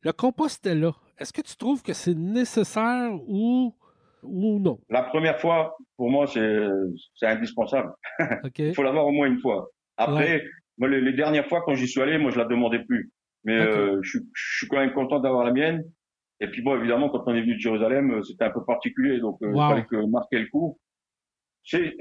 le 0.01 0.11
compost 0.11 0.65
est 0.65 0.75
là. 0.75 0.91
Est-ce 1.19 1.31
que 1.31 1.41
tu 1.41 1.55
trouves 1.55 1.83
que 1.83 1.93
c'est 1.93 2.15
nécessaire 2.15 3.11
ou, 3.27 3.75
ou 4.23 4.59
non? 4.59 4.79
La 4.89 5.03
première 5.03 5.39
fois, 5.39 5.75
pour 5.97 6.09
moi, 6.09 6.25
c'est 6.27 7.27
indispensable. 7.27 7.93
Il 8.57 8.73
faut 8.73 8.83
l'avoir 8.83 9.05
au 9.05 9.11
moins 9.11 9.27
une 9.27 9.39
fois. 9.39 9.69
Après, 9.97 10.41
moi, 10.77 10.89
les, 10.89 11.01
les, 11.01 11.13
dernières 11.13 11.47
fois, 11.47 11.61
quand 11.65 11.75
j'y 11.75 11.87
suis 11.87 12.01
allé, 12.01 12.17
moi, 12.17 12.31
je 12.31 12.39
la 12.39 12.45
demandais 12.45 12.79
plus. 12.79 13.11
Mais 13.45 13.59
euh, 13.59 13.99
je, 14.01 14.19
je, 14.33 14.57
suis 14.57 14.67
quand 14.67 14.79
même 14.79 14.93
content 14.93 15.19
d'avoir 15.19 15.45
la 15.45 15.51
mienne. 15.51 15.83
Et 16.39 16.47
puis 16.47 16.61
bon, 16.61 16.77
évidemment, 16.77 17.09
quand 17.09 17.23
on 17.25 17.33
est 17.33 17.41
venu 17.41 17.55
de 17.55 17.59
Jérusalem, 17.59 18.11
euh, 18.11 18.21
c'était 18.23 18.45
un 18.45 18.51
peu 18.51 18.63
particulier, 18.65 19.19
donc 19.19 19.37
euh, 19.43 19.51
il 19.53 19.59
fallait 19.59 19.85
que 19.85 20.05
marquer 20.07 20.39
le 20.39 20.47
coup. 20.47 20.77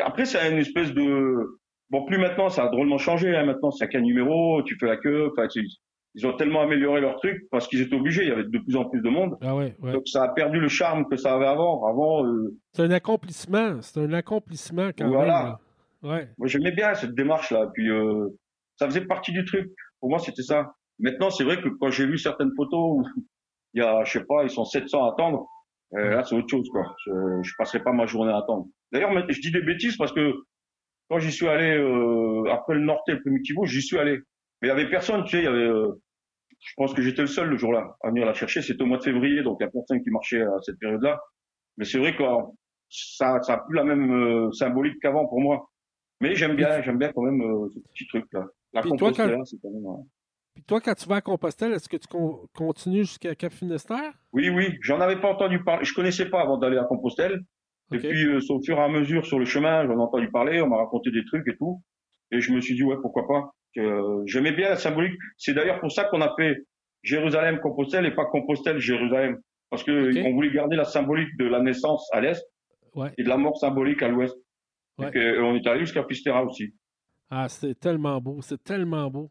Après, 0.01 0.25
c'est 0.25 0.51
une 0.51 0.59
espèce 0.59 0.93
de 0.93 1.61
bon, 1.91 2.05
plus 2.05 2.19
maintenant, 2.19 2.49
ça 2.49 2.65
a 2.65 2.69
drôlement 2.69 2.99
changé. 2.99 3.37
Hein. 3.37 3.45
Maintenant, 3.45 3.71
c'est 3.71 3.89
qu'un 3.89 4.01
numéro, 4.01 4.63
tu 4.65 4.77
fais 4.79 4.87
la 4.87 4.97
queue. 4.97 5.31
Enfin, 5.31 5.47
ils 6.15 6.27
ont 6.27 6.37
tellement 6.37 6.63
amélioré 6.63 7.01
leur 7.01 7.17
truc 7.17 7.47
parce 7.51 7.69
qu'ils 7.69 7.81
étaient 7.81 7.95
obligés. 7.95 8.23
Il 8.23 8.29
y 8.29 8.33
avait 8.33 8.45
de 8.45 8.59
plus 8.59 8.77
en 8.77 8.85
plus 8.87 9.01
de 9.01 9.09
monde. 9.09 9.37
Ah 9.41 9.55
ouais, 9.55 9.77
ouais. 9.81 9.93
Donc 9.93 10.09
ça 10.09 10.25
a 10.25 10.29
perdu 10.29 10.59
le 10.59 10.69
charme 10.69 11.09
que 11.09 11.17
ça 11.17 11.35
avait 11.35 11.47
avant. 11.47 11.87
Avant. 11.87 12.27
Euh... 12.27 12.59
C'est 12.73 12.83
un 12.83 12.91
accomplissement. 12.91 13.81
C'est 13.81 14.01
un 14.01 14.13
accomplissement 14.13 14.91
quand 14.97 15.09
voilà. 15.09 15.59
même. 16.03 16.13
Ouais. 16.13 16.29
Moi, 16.37 16.49
j'aimais 16.49 16.73
bien 16.73 16.95
cette 16.95 17.15
démarche 17.15 17.53
là. 17.53 17.71
Puis 17.73 17.89
euh, 17.89 18.29
ça 18.77 18.87
faisait 18.87 19.03
partie 19.03 19.33
du 19.33 19.45
truc. 19.45 19.71
Pour 20.01 20.11
moi, 20.11 20.19
c'était 20.19 20.43
ça. 20.43 20.73
Maintenant, 21.03 21.31
c'est 21.31 21.45
vrai 21.45 21.61
que 21.61 21.69
quand 21.69 21.91
j'ai 21.91 22.07
vu 22.07 22.17
certaines 22.17 22.55
photos 22.57 22.81
où 22.81 23.05
il 23.75 23.83
y 23.83 23.85
a, 23.85 24.05
je 24.05 24.13
sais 24.13 24.25
pas, 24.25 24.45
ils 24.45 24.51
sont 24.51 24.65
700 24.65 25.05
à 25.05 25.13
attendre, 25.13 25.47
euh, 25.95 26.15
là, 26.15 26.25
c'est 26.25 26.35
autre 26.35 26.49
chose, 26.49 26.69
quoi. 26.71 26.95
Je, 27.05 27.11
je 27.43 27.53
passerai 27.59 27.83
pas 27.83 27.93
ma 27.93 28.07
journée 28.07 28.33
à 28.33 28.39
attendre. 28.39 28.67
D'ailleurs, 28.93 29.13
je 29.29 29.41
dis 29.41 29.51
des 29.51 29.63
bêtises 29.63 29.97
parce 29.97 30.13
que 30.13 30.33
quand 31.11 31.19
j'y 31.19 31.33
suis 31.33 31.49
allé, 31.49 31.77
euh, 31.77 32.51
après 32.51 32.75
le 32.75 32.81
Norte 32.81 33.07
et 33.09 33.13
le 33.13 33.21
Primitivo, 33.21 33.67
j'y 33.67 33.83
suis 33.83 33.99
allé. 33.99 34.19
Mais 34.61 34.69
il 34.69 34.71
y 34.71 34.71
avait 34.71 34.89
personne, 34.89 35.25
tu 35.25 35.33
sais, 35.33 35.39
il 35.39 35.45
y 35.45 35.49
avait, 35.49 35.59
euh, 35.59 36.01
je 36.61 36.73
pense 36.77 36.95
que 36.95 37.03
j'étais 37.03 37.23
le 37.23 37.27
seul 37.27 37.49
le 37.49 37.57
jour-là 37.59 37.97
à 38.03 38.09
venir 38.09 38.25
la 38.25 38.33
chercher. 38.33 38.63
C'était 38.63 38.83
au 38.83 38.87
mois 38.87 38.99
de 38.99 39.03
février, 39.03 39.43
donc 39.43 39.59
il 39.61 39.65
y 39.65 39.67
a 39.67 39.71
personne 39.71 40.03
qui 40.03 40.11
marchait 40.11 40.41
à 40.41 40.57
cette 40.63 40.79
période-là. 40.79 41.21
Mais 41.77 41.85
c'est 41.85 41.99
vrai 41.99 42.17
que 42.17 42.23
ça, 42.89 43.43
ça 43.43 43.55
a 43.55 43.59
plus 43.59 43.77
la 43.77 43.85
même 43.85 44.11
euh, 44.13 44.53
symbolique 44.53 45.01
qu'avant 45.03 45.27
pour 45.27 45.41
moi. 45.41 45.69
Mais 46.21 46.35
j'aime 46.35 46.55
bien, 46.55 46.81
j'aime 46.83 46.99
bien 46.99 47.13
quand 47.13 47.23
même 47.23 47.43
ce 47.75 47.81
petit 47.91 48.07
truc-là. 48.07 48.47
La 48.73 48.83
Compostelle, 48.83 49.39
c'est 49.45 49.59
quand 49.61 49.71
même. 49.71 50.05
Puis 50.55 50.65
toi, 50.65 50.81
quand 50.81 50.95
tu 50.95 51.09
vas 51.09 51.17
à 51.17 51.21
Compostelle, 51.21 51.73
est-ce 51.73 51.89
que 51.89 51.97
tu 51.97 52.07
continues 52.55 53.05
jusqu'à 53.05 53.35
Cap 53.35 53.53
Finistère? 53.53 54.13
Oui, 54.33 54.51
oui. 54.51 54.77
J'en 54.83 55.01
avais 55.01 55.21
pas 55.21 55.29
entendu 55.33 55.63
parler. 55.65 55.85
Je 55.85 55.95
connaissais 55.95 56.29
pas 56.29 56.43
avant 56.43 56.59
d'aller 56.59 56.79
à 56.79 56.85
Compostelle. 56.85 57.41
Et 57.93 57.99
puis, 57.99 58.25
euh, 58.25 58.41
au 58.49 58.63
fur 58.63 58.79
et 58.79 58.81
à 58.81 58.89
mesure, 58.89 59.27
sur 59.27 59.39
le 59.39 59.45
chemin, 59.45 59.87
j'en 59.87 59.93
ai 59.93 60.03
entendu 60.03 60.31
parler. 60.31 60.63
On 60.63 60.69
m'a 60.69 60.79
raconté 60.79 61.11
des 61.11 61.25
trucs 61.27 61.47
et 61.49 61.57
tout. 61.57 61.83
Et 62.31 62.41
je 62.41 62.53
me 62.53 62.61
suis 62.61 62.75
dit, 62.75 62.83
ouais, 62.83 62.97
pourquoi 63.03 63.27
pas. 63.27 63.53
Euh, 63.79 64.23
J'aimais 64.27 64.53
bien 64.53 64.71
la 64.71 64.77
symbolique. 64.77 65.19
C'est 65.37 65.55
d'ailleurs 65.55 65.81
pour 65.81 65.93
ça 65.93 66.05
qu'on 66.05 66.21
a 66.21 66.35
fait 66.37 66.57
Jérusalem-Compostelle 67.03 68.07
et 68.07 68.15
pas 68.15 68.25
Compostelle-Jérusalem. 68.27 69.39
Parce 69.71 69.85
que 69.85 70.27
on 70.27 70.35
voulait 70.35 70.53
garder 70.53 70.77
la 70.77 70.85
symbolique 70.85 71.35
de 71.39 71.47
la 71.47 71.61
naissance 71.61 72.07
à 72.13 72.21
l'est 72.21 72.43
et 73.17 73.23
de 73.23 73.29
la 73.29 73.39
mort 73.39 73.57
symbolique 73.57 74.03
à 74.03 74.09
l'ouest. 74.09 74.37
Ouais. 74.99 75.11
Et 75.15 75.39
on 75.39 75.55
est 75.55 75.67
allé 75.67 75.81
jusqu'à 75.81 76.03
Pistera 76.03 76.45
aussi. 76.45 76.75
Ah, 77.31 77.49
c'est 77.49 77.79
tellement 77.81 78.21
beau, 78.21 78.43
c'est 78.43 78.63
tellement 78.63 79.09
beau. 79.09 79.31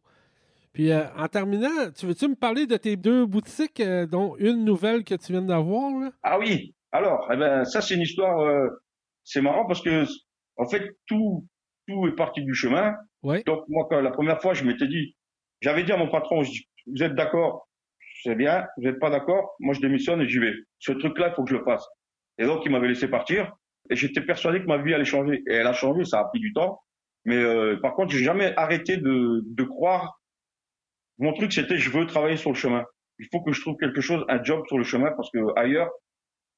Puis 0.74 0.92
euh, 0.92 1.04
en 1.18 1.28
terminant, 1.28 1.92
tu 1.96 2.06
veux-tu 2.06 2.30
me 2.30 2.36
parler 2.36 2.66
de 2.66 2.78
tes 2.78 2.96
deux 2.96 3.26
boutiques, 3.26 3.82
euh, 3.82 4.06
dont 4.06 4.36
une 4.38 4.64
nouvelle 4.64 5.04
que 5.04 5.16
tu 5.16 5.34
viens 5.34 5.42
d'avoir? 5.42 6.12
Ah 6.24 6.40
oui. 6.40 6.74
Alors, 6.92 7.30
eh 7.32 7.38
ben, 7.38 7.66
ça 7.66 7.82
c'est 7.82 7.96
une 7.96 8.02
histoire. 8.02 8.40
Euh, 8.40 8.68
c'est 9.24 9.42
marrant 9.42 9.66
parce 9.66 9.82
que 9.82 10.06
en 10.58 10.68
fait 10.68 10.98
tout 11.08 11.46
tout 11.88 12.08
est 12.08 12.16
parti 12.16 12.44
du 12.44 12.54
chemin. 12.54 12.94
Ouais. 13.24 13.44
Donc 13.44 13.64
moi, 13.68 13.86
quand, 13.90 14.00
la 14.00 14.12
première 14.12 14.42
fois, 14.42 14.54
je 14.54 14.64
m'étais 14.64 14.88
dit, 14.88 15.16
j'avais 15.62 15.84
dit 15.84 15.92
à 15.92 15.98
mon 15.98 16.10
patron, 16.10 16.44
je 16.44 16.52
dis, 16.52 16.68
vous 16.88 17.04
êtes 17.04 17.16
d'accord, 17.16 17.68
c'est 18.24 18.36
bien. 18.36 18.66
Vous 18.78 18.84
n'êtes 18.84 19.00
pas 19.00 19.10
d'accord, 19.10 19.56
moi 19.60 19.74
je 19.74 19.82
démissionne 19.82 20.22
et 20.22 20.30
j'y 20.30 20.40
vais. 20.40 20.54
Ce 20.80 20.92
truc-là, 20.94 21.30
il 21.30 21.36
faut 21.36 21.44
que 21.44 21.50
je 21.50 21.58
le 21.58 21.64
fasse. 21.64 21.86
Et 22.38 22.46
donc 22.46 22.62
il 22.66 22.72
m'avait 22.72 22.88
laissé 22.88 23.10
partir. 23.10 23.52
Et 23.90 23.96
j'étais 23.96 24.22
persuadé 24.22 24.62
que 24.62 24.68
ma 24.68 24.78
vie 24.78 24.94
allait 24.94 25.04
changer. 25.04 25.44
Et 25.48 25.54
elle 25.54 25.68
a 25.68 25.74
changé, 25.74 26.06
ça 26.06 26.20
a 26.20 26.24
pris 26.26 26.40
du 26.40 26.54
temps. 26.54 26.82
Mais 27.26 27.44
par 27.82 27.94
contre, 27.94 28.12
j'ai 28.14 28.24
jamais 28.24 28.54
arrêté 28.56 28.98
de, 28.98 29.44
de 29.46 29.64
croire 29.64 30.21
mon 31.22 31.34
truc, 31.34 31.54
c'était 31.54 31.78
je 31.78 31.90
veux 31.92 32.06
travailler 32.08 32.36
sur 32.36 32.50
le 32.50 32.56
chemin. 32.56 32.84
Il 33.20 33.28
faut 33.32 33.42
que 33.42 33.52
je 33.52 33.62
trouve 33.62 33.78
quelque 33.78 34.02
chose, 34.02 34.26
un 34.28 34.44
job 34.44 34.64
sur 34.68 34.78
le 34.78 34.84
chemin, 34.84 35.12
parce 35.12 35.30
que 35.30 35.40
ailleurs, 35.56 35.90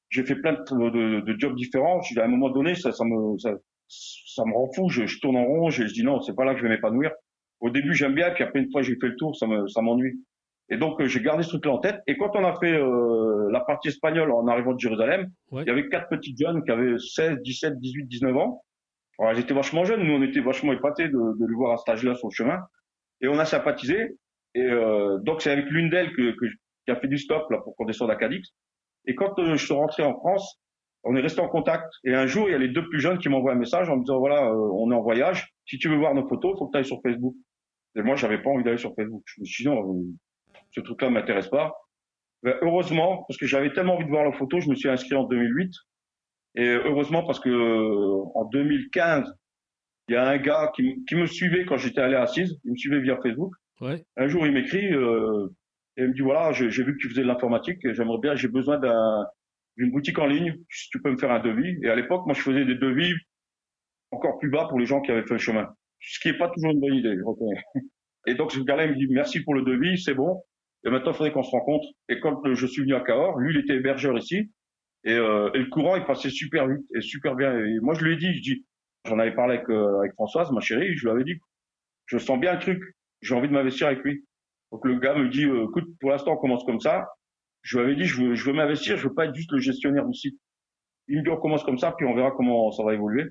j'ai 0.08 0.24
fait 0.24 0.36
plein 0.36 0.52
de, 0.52 1.20
de, 1.20 1.38
jobs 1.38 1.54
différents. 1.54 2.00
À 2.16 2.24
un 2.24 2.28
moment 2.28 2.48
donné, 2.48 2.74
ça, 2.74 2.90
ça 2.92 3.04
me, 3.04 3.36
ça, 3.38 3.52
ça, 3.88 4.44
me 4.46 4.54
rend 4.54 4.70
fou. 4.74 4.88
Je, 4.88 5.06
je, 5.06 5.20
tourne 5.20 5.36
en 5.36 5.44
rond. 5.44 5.70
Je, 5.70 5.86
je 5.86 5.92
dis 5.92 6.02
non, 6.02 6.20
c'est 6.22 6.34
pas 6.34 6.44
là 6.44 6.54
que 6.54 6.60
je 6.60 6.64
vais 6.64 6.70
m'épanouir. 6.70 7.10
Au 7.60 7.70
début, 7.70 7.94
j'aime 7.94 8.14
bien, 8.14 8.30
puis 8.30 8.42
après 8.42 8.60
une 8.60 8.70
fois 8.70 8.82
j'ai 8.82 8.96
fait 9.00 9.08
le 9.08 9.16
tour, 9.16 9.36
ça 9.36 9.46
me, 9.46 9.66
ça 9.68 9.82
m'ennuie. 9.82 10.18
Et 10.70 10.78
donc 10.78 11.00
euh, 11.00 11.06
j'ai 11.06 11.20
gardé 11.20 11.42
ce 11.42 11.50
truc-là 11.50 11.72
en 11.72 11.78
tête. 11.78 12.00
Et 12.06 12.16
quand 12.16 12.30
on 12.34 12.44
a 12.44 12.58
fait 12.58 12.72
euh, 12.72 13.50
la 13.50 13.60
partie 13.60 13.88
espagnole 13.88 14.32
en 14.32 14.46
arrivant 14.46 14.72
de 14.72 14.80
Jérusalem, 14.80 15.30
il 15.52 15.64
y 15.66 15.70
avait 15.70 15.88
quatre 15.88 16.08
petits 16.08 16.34
jeunes 16.38 16.64
qui 16.64 16.70
avaient 16.70 16.98
16, 16.98 17.38
17, 17.42 17.80
18, 17.80 18.06
19 18.06 18.36
ans. 18.36 18.62
Alors, 19.18 19.32
ils 19.32 19.40
étaient 19.40 19.54
vachement 19.54 19.84
jeunes. 19.84 20.02
Nous, 20.02 20.12
on 20.12 20.22
était 20.22 20.40
vachement 20.40 20.72
épatés 20.72 21.08
de, 21.08 21.38
de 21.38 21.46
les 21.46 21.54
voir 21.54 21.72
à 21.72 21.76
cet 21.76 21.88
âge-là 21.90 22.14
sur 22.14 22.28
le 22.28 22.34
chemin. 22.34 22.58
Et 23.20 23.28
on 23.28 23.38
a 23.38 23.44
sympathisé. 23.44 24.16
Et 24.54 24.62
euh, 24.62 25.18
donc 25.18 25.42
c'est 25.42 25.50
avec 25.50 25.66
l'une 25.66 25.90
d'elles 25.90 26.12
que, 26.14 26.32
que 26.32 26.46
qui 26.84 26.90
a 26.90 26.96
fait 26.96 27.08
du 27.08 27.18
stop 27.18 27.50
là 27.50 27.58
pour 27.64 27.74
qu'on 27.76 27.84
descende 27.84 28.10
à 28.10 28.16
Cadix. 28.16 28.50
Et 29.06 29.14
quand 29.14 29.38
euh, 29.38 29.56
je 29.56 29.64
suis 29.64 29.74
rentré 29.74 30.02
en 30.02 30.14
France, 30.14 30.60
on 31.04 31.16
est 31.16 31.20
resté 31.20 31.40
en 31.40 31.48
contact. 31.48 31.92
Et 32.04 32.14
un 32.14 32.26
jour, 32.26 32.48
il 32.48 32.52
y 32.52 32.54
a 32.54 32.58
les 32.58 32.68
deux 32.68 32.88
plus 32.88 33.00
jeunes 33.00 33.18
qui 33.18 33.28
m'envoient 33.28 33.52
un 33.52 33.56
message 33.56 33.88
en 33.88 33.96
me 33.96 34.00
disant 34.00 34.18
voilà, 34.18 34.46
euh, 34.46 34.70
on 34.72 34.90
est 34.90 34.94
en 34.94 35.02
voyage. 35.02 35.52
Si 35.66 35.78
tu 35.78 35.88
veux 35.88 35.96
voir 35.96 36.14
nos 36.14 36.26
photos, 36.26 36.58
faut 36.58 36.66
que 36.66 36.72
tu 36.72 36.78
ailles 36.78 36.84
sur 36.84 37.00
Facebook. 37.02 37.34
Et 37.96 38.02
moi, 38.02 38.16
j'avais 38.16 38.42
pas 38.42 38.50
envie 38.50 38.64
d'aller 38.64 38.78
sur 38.78 38.94
Facebook. 38.94 39.22
Je 39.26 39.40
me 39.40 39.44
suis 39.44 39.64
dit 39.64 39.70
non, 39.70 39.94
euh, 39.94 40.02
ce 40.72 40.80
truc-là 40.80 41.10
m'intéresse 41.10 41.48
pas. 41.48 41.74
Ben, 42.42 42.56
heureusement, 42.62 43.24
parce 43.28 43.38
que 43.38 43.46
j'avais 43.46 43.72
tellement 43.72 43.94
envie 43.94 44.04
de 44.04 44.10
voir 44.10 44.24
leurs 44.24 44.36
photos, 44.36 44.64
je 44.64 44.70
me 44.70 44.74
suis 44.74 44.88
inscrit 44.88 45.14
en 45.14 45.24
2008. 45.24 45.70
Et 46.56 46.68
heureusement 46.68 47.24
parce 47.24 47.40
que 47.40 47.48
euh, 47.48 48.22
en 48.34 48.44
2015, 48.46 49.32
il 50.08 50.14
y 50.14 50.16
a 50.16 50.26
un 50.26 50.38
gars 50.38 50.70
qui, 50.74 51.04
qui 51.06 51.16
me 51.16 51.26
suivait 51.26 51.64
quand 51.64 51.76
j'étais 51.76 52.00
allé 52.00 52.14
à 52.14 52.22
Assise. 52.22 52.58
Il 52.64 52.72
me 52.72 52.76
suivait 52.76 53.00
via 53.00 53.18
Facebook. 53.22 53.52
Un 54.16 54.28
jour, 54.28 54.46
il 54.46 54.52
m'écrit 54.52 54.92
euh, 54.92 55.48
et 55.96 56.02
il 56.02 56.08
me 56.08 56.14
dit 56.14 56.20
voilà, 56.20 56.52
j'ai 56.52 56.68
vu 56.68 56.94
que 56.94 56.98
tu 57.00 57.08
faisais 57.08 57.22
de 57.22 57.26
l'informatique. 57.26 57.78
J'aimerais 57.92 58.18
bien, 58.20 58.34
j'ai 58.34 58.48
besoin 58.48 58.78
d'un 58.78 59.26
d'une 59.76 59.90
boutique 59.90 60.18
en 60.18 60.26
ligne. 60.26 60.56
Si 60.70 60.88
tu 60.90 61.00
peux 61.00 61.10
me 61.10 61.18
faire 61.18 61.32
un 61.32 61.40
devis. 61.40 61.76
Et 61.82 61.88
à 61.88 61.96
l'époque, 61.96 62.26
moi, 62.26 62.34
je 62.34 62.40
faisais 62.40 62.64
des 62.64 62.76
devis 62.76 63.12
encore 64.10 64.38
plus 64.38 64.50
bas 64.50 64.66
pour 64.68 64.78
les 64.78 64.86
gens 64.86 65.00
qui 65.00 65.10
avaient 65.10 65.26
fait 65.26 65.34
le 65.34 65.38
chemin. 65.38 65.68
Ce 66.00 66.20
qui 66.20 66.28
est 66.28 66.38
pas 66.38 66.48
toujours 66.48 66.70
une 66.70 66.80
bonne 66.80 66.94
idée, 66.94 67.16
je 67.16 67.24
reconnais. 67.24 67.62
Et 68.26 68.34
donc, 68.34 68.52
ce 68.52 68.60
gars-là, 68.60 68.86
il 68.86 68.92
me 68.92 68.96
dit 68.96 69.06
merci 69.10 69.42
pour 69.42 69.54
le 69.54 69.62
devis, 69.62 70.00
c'est 70.00 70.14
bon. 70.14 70.42
Et 70.84 70.90
maintenant, 70.90 71.12
il 71.12 71.16
faudrait 71.16 71.32
qu'on 71.32 71.42
se 71.42 71.50
rencontre. 71.50 71.86
Et 72.08 72.20
quand 72.20 72.46
euh, 72.46 72.54
je 72.54 72.66
suis 72.66 72.82
venu 72.82 72.94
à 72.94 73.00
Cahors, 73.00 73.38
lui, 73.38 73.54
il 73.54 73.60
était 73.60 73.74
hébergeur 73.74 74.16
ici. 74.16 74.50
Et, 75.04 75.12
euh, 75.12 75.50
et 75.54 75.58
le 75.58 75.66
courant, 75.66 75.96
il 75.96 76.04
passait 76.04 76.30
super 76.30 76.68
vite 76.68 76.86
et 76.94 77.00
super 77.00 77.34
bien. 77.34 77.58
Et 77.58 77.78
moi, 77.80 77.94
je 77.94 78.04
lui 78.04 78.14
ai 78.14 78.16
dit, 78.16 78.32
je 78.34 78.42
dis, 78.42 78.64
j'en 79.06 79.18
avais 79.18 79.34
parlé 79.34 79.56
avec, 79.56 79.68
euh, 79.68 79.98
avec 79.98 80.12
Françoise, 80.12 80.50
ma 80.52 80.60
chérie, 80.60 80.96
je 80.96 81.04
lui 81.04 81.10
avais 81.10 81.24
dit, 81.24 81.38
je 82.06 82.18
sens 82.18 82.38
bien 82.38 82.54
le 82.54 82.58
truc. 82.60 82.82
J'ai 83.24 83.34
envie 83.34 83.48
de 83.48 83.54
m'investir 83.54 83.86
avec 83.86 84.00
lui. 84.04 84.24
Donc 84.70 84.84
le 84.84 84.98
gars 84.98 85.14
me 85.14 85.28
dit, 85.28 85.44
euh, 85.44 85.64
écoute, 85.64 85.86
pour 85.98 86.10
l'instant, 86.10 86.32
on 86.32 86.36
commence 86.36 86.62
comme 86.64 86.80
ça. 86.80 87.08
Je 87.62 87.78
lui 87.78 87.84
avais 87.84 87.96
dit, 87.96 88.04
je 88.04 88.20
veux, 88.20 88.34
je 88.34 88.44
veux 88.44 88.52
m'investir, 88.52 88.96
je 88.98 89.08
veux 89.08 89.14
pas 89.14 89.24
être 89.26 89.34
juste 89.34 89.50
le 89.52 89.58
gestionnaire 89.58 90.06
du 90.06 90.14
site. 90.14 90.38
Il 91.08 91.18
me 91.18 91.22
dit, 91.22 91.30
on 91.30 91.38
commence 91.38 91.64
comme 91.64 91.78
ça, 91.78 91.92
puis 91.92 92.06
on 92.06 92.14
verra 92.14 92.32
comment 92.32 92.70
ça 92.70 92.84
va 92.84 92.92
évoluer. 92.92 93.24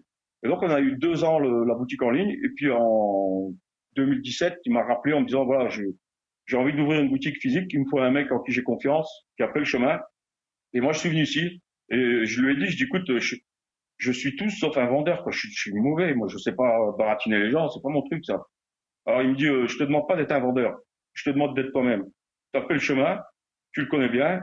Et 0.44 0.48
donc, 0.48 0.62
on 0.64 0.70
a 0.70 0.82
eu 0.82 0.98
deux 0.98 1.24
ans 1.24 1.38
le- 1.40 1.64
la 1.66 1.76
boutique 1.76 2.02
en 2.02 2.10
ligne. 2.10 2.32
Et 2.32 2.50
puis, 2.56 2.72
en 2.72 3.54
2017, 3.96 4.58
il 4.66 4.74
m'a 4.74 4.84
rappelé 4.84 5.14
en 5.14 5.22
me 5.22 5.26
disant, 5.28 5.46
voilà, 5.46 5.70
j'ai 5.70 6.58
envie 6.58 6.74
d'ouvrir 6.74 7.02
une 7.02 7.10
boutique 7.10 7.38
physique. 7.40 7.72
Il 7.72 7.82
me 7.82 7.86
faut 7.90 8.00
un 8.00 8.12
mec 8.12 8.32
en 8.32 8.40
qui 8.42 8.52
j'ai 8.52 8.64
confiance, 8.64 9.28
qui 9.38 9.44
a 9.44 9.52
fait 9.54 9.60
le 9.60 9.66
chemin. 9.66 10.00
Et 10.74 10.82
moi, 10.82 10.92
je 10.94 11.00
suis 11.00 11.10
venu 11.10 11.22
ici. 11.24 11.62
Et 11.90 12.26
je 12.26 12.42
lui 12.42 12.54
ai 12.54 12.58
dit, 12.58 12.72
je 12.72 12.78
dis, 12.78 12.84
écoute, 12.84 13.10
je, 13.20 14.12
suis 14.12 14.36
tout 14.36 14.50
sauf 14.50 14.76
un 14.78 14.88
vendeur, 14.88 15.24
quoi. 15.24 15.32
Je, 15.32 15.48
je 15.48 15.56
suis 15.62 15.74
mauvais. 15.74 16.16
Moi, 16.16 16.28
je 16.30 16.38
sais 16.38 16.54
pas 16.54 16.80
baratiner 16.98 17.40
les 17.40 17.52
gens. 17.52 17.70
C'est 17.70 17.82
pas 17.82 17.90
mon 17.90 18.02
truc, 18.02 18.26
ça. 18.26 18.44
Alors, 19.06 19.22
il 19.22 19.30
me 19.30 19.36
dit, 19.36 19.48
euh, 19.48 19.68
je 19.68 19.78
te 19.78 19.84
demande 19.84 20.08
pas 20.08 20.16
d'être 20.16 20.32
un 20.32 20.40
vendeur. 20.40 20.78
Je 21.14 21.24
te 21.24 21.30
demande 21.30 21.56
d'être 21.56 21.72
toi-même. 21.72 22.06
Tu 22.54 22.60
as 22.60 22.66
fait 22.66 22.74
le 22.74 22.80
chemin. 22.80 23.20
Tu 23.74 23.82
le 23.82 23.88
connais 23.88 24.10
bien. 24.10 24.42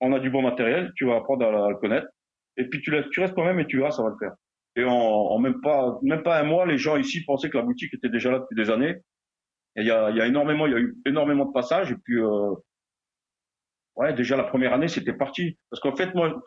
On 0.00 0.12
a 0.12 0.18
du 0.18 0.30
bon 0.30 0.42
matériel. 0.42 0.92
Tu 0.96 1.06
vas 1.06 1.16
apprendre 1.16 1.46
à, 1.46 1.68
le 1.68 1.76
connaître. 1.76 2.08
Et 2.56 2.64
puis, 2.64 2.80
tu, 2.80 2.92
tu 3.10 3.20
restes 3.20 3.34
toi-même 3.34 3.60
et 3.60 3.66
tu 3.66 3.78
verras, 3.78 3.92
ça 3.92 4.02
va 4.02 4.10
le 4.10 4.16
faire. 4.18 4.32
Et 4.76 4.84
en, 4.84 4.90
en 4.92 5.38
même 5.38 5.60
pas, 5.60 5.98
même 6.02 6.22
pas 6.22 6.40
un 6.40 6.44
mois, 6.44 6.66
les 6.66 6.78
gens 6.78 6.96
ici 6.96 7.24
pensaient 7.24 7.50
que 7.50 7.56
la 7.56 7.62
boutique 7.62 7.94
était 7.94 8.08
déjà 8.08 8.30
là 8.30 8.40
depuis 8.40 8.56
des 8.56 8.70
années. 8.70 8.96
Il 9.76 9.86
y 9.86 9.90
a, 9.90 10.10
y 10.10 10.20
a 10.20 10.26
énormément, 10.26 10.66
il 10.66 10.72
y 10.72 10.76
a 10.76 10.80
eu 10.80 10.96
énormément 11.06 11.46
de 11.46 11.52
passages. 11.52 11.92
Et 11.92 11.96
puis, 12.04 12.18
euh, 12.18 12.54
ouais, 13.96 14.12
déjà 14.14 14.36
la 14.36 14.44
première 14.44 14.72
année, 14.72 14.88
c'était 14.88 15.14
parti. 15.14 15.58
Parce 15.70 15.80
qu'en 15.80 15.96
fait, 15.96 16.14
moi, 16.14 16.42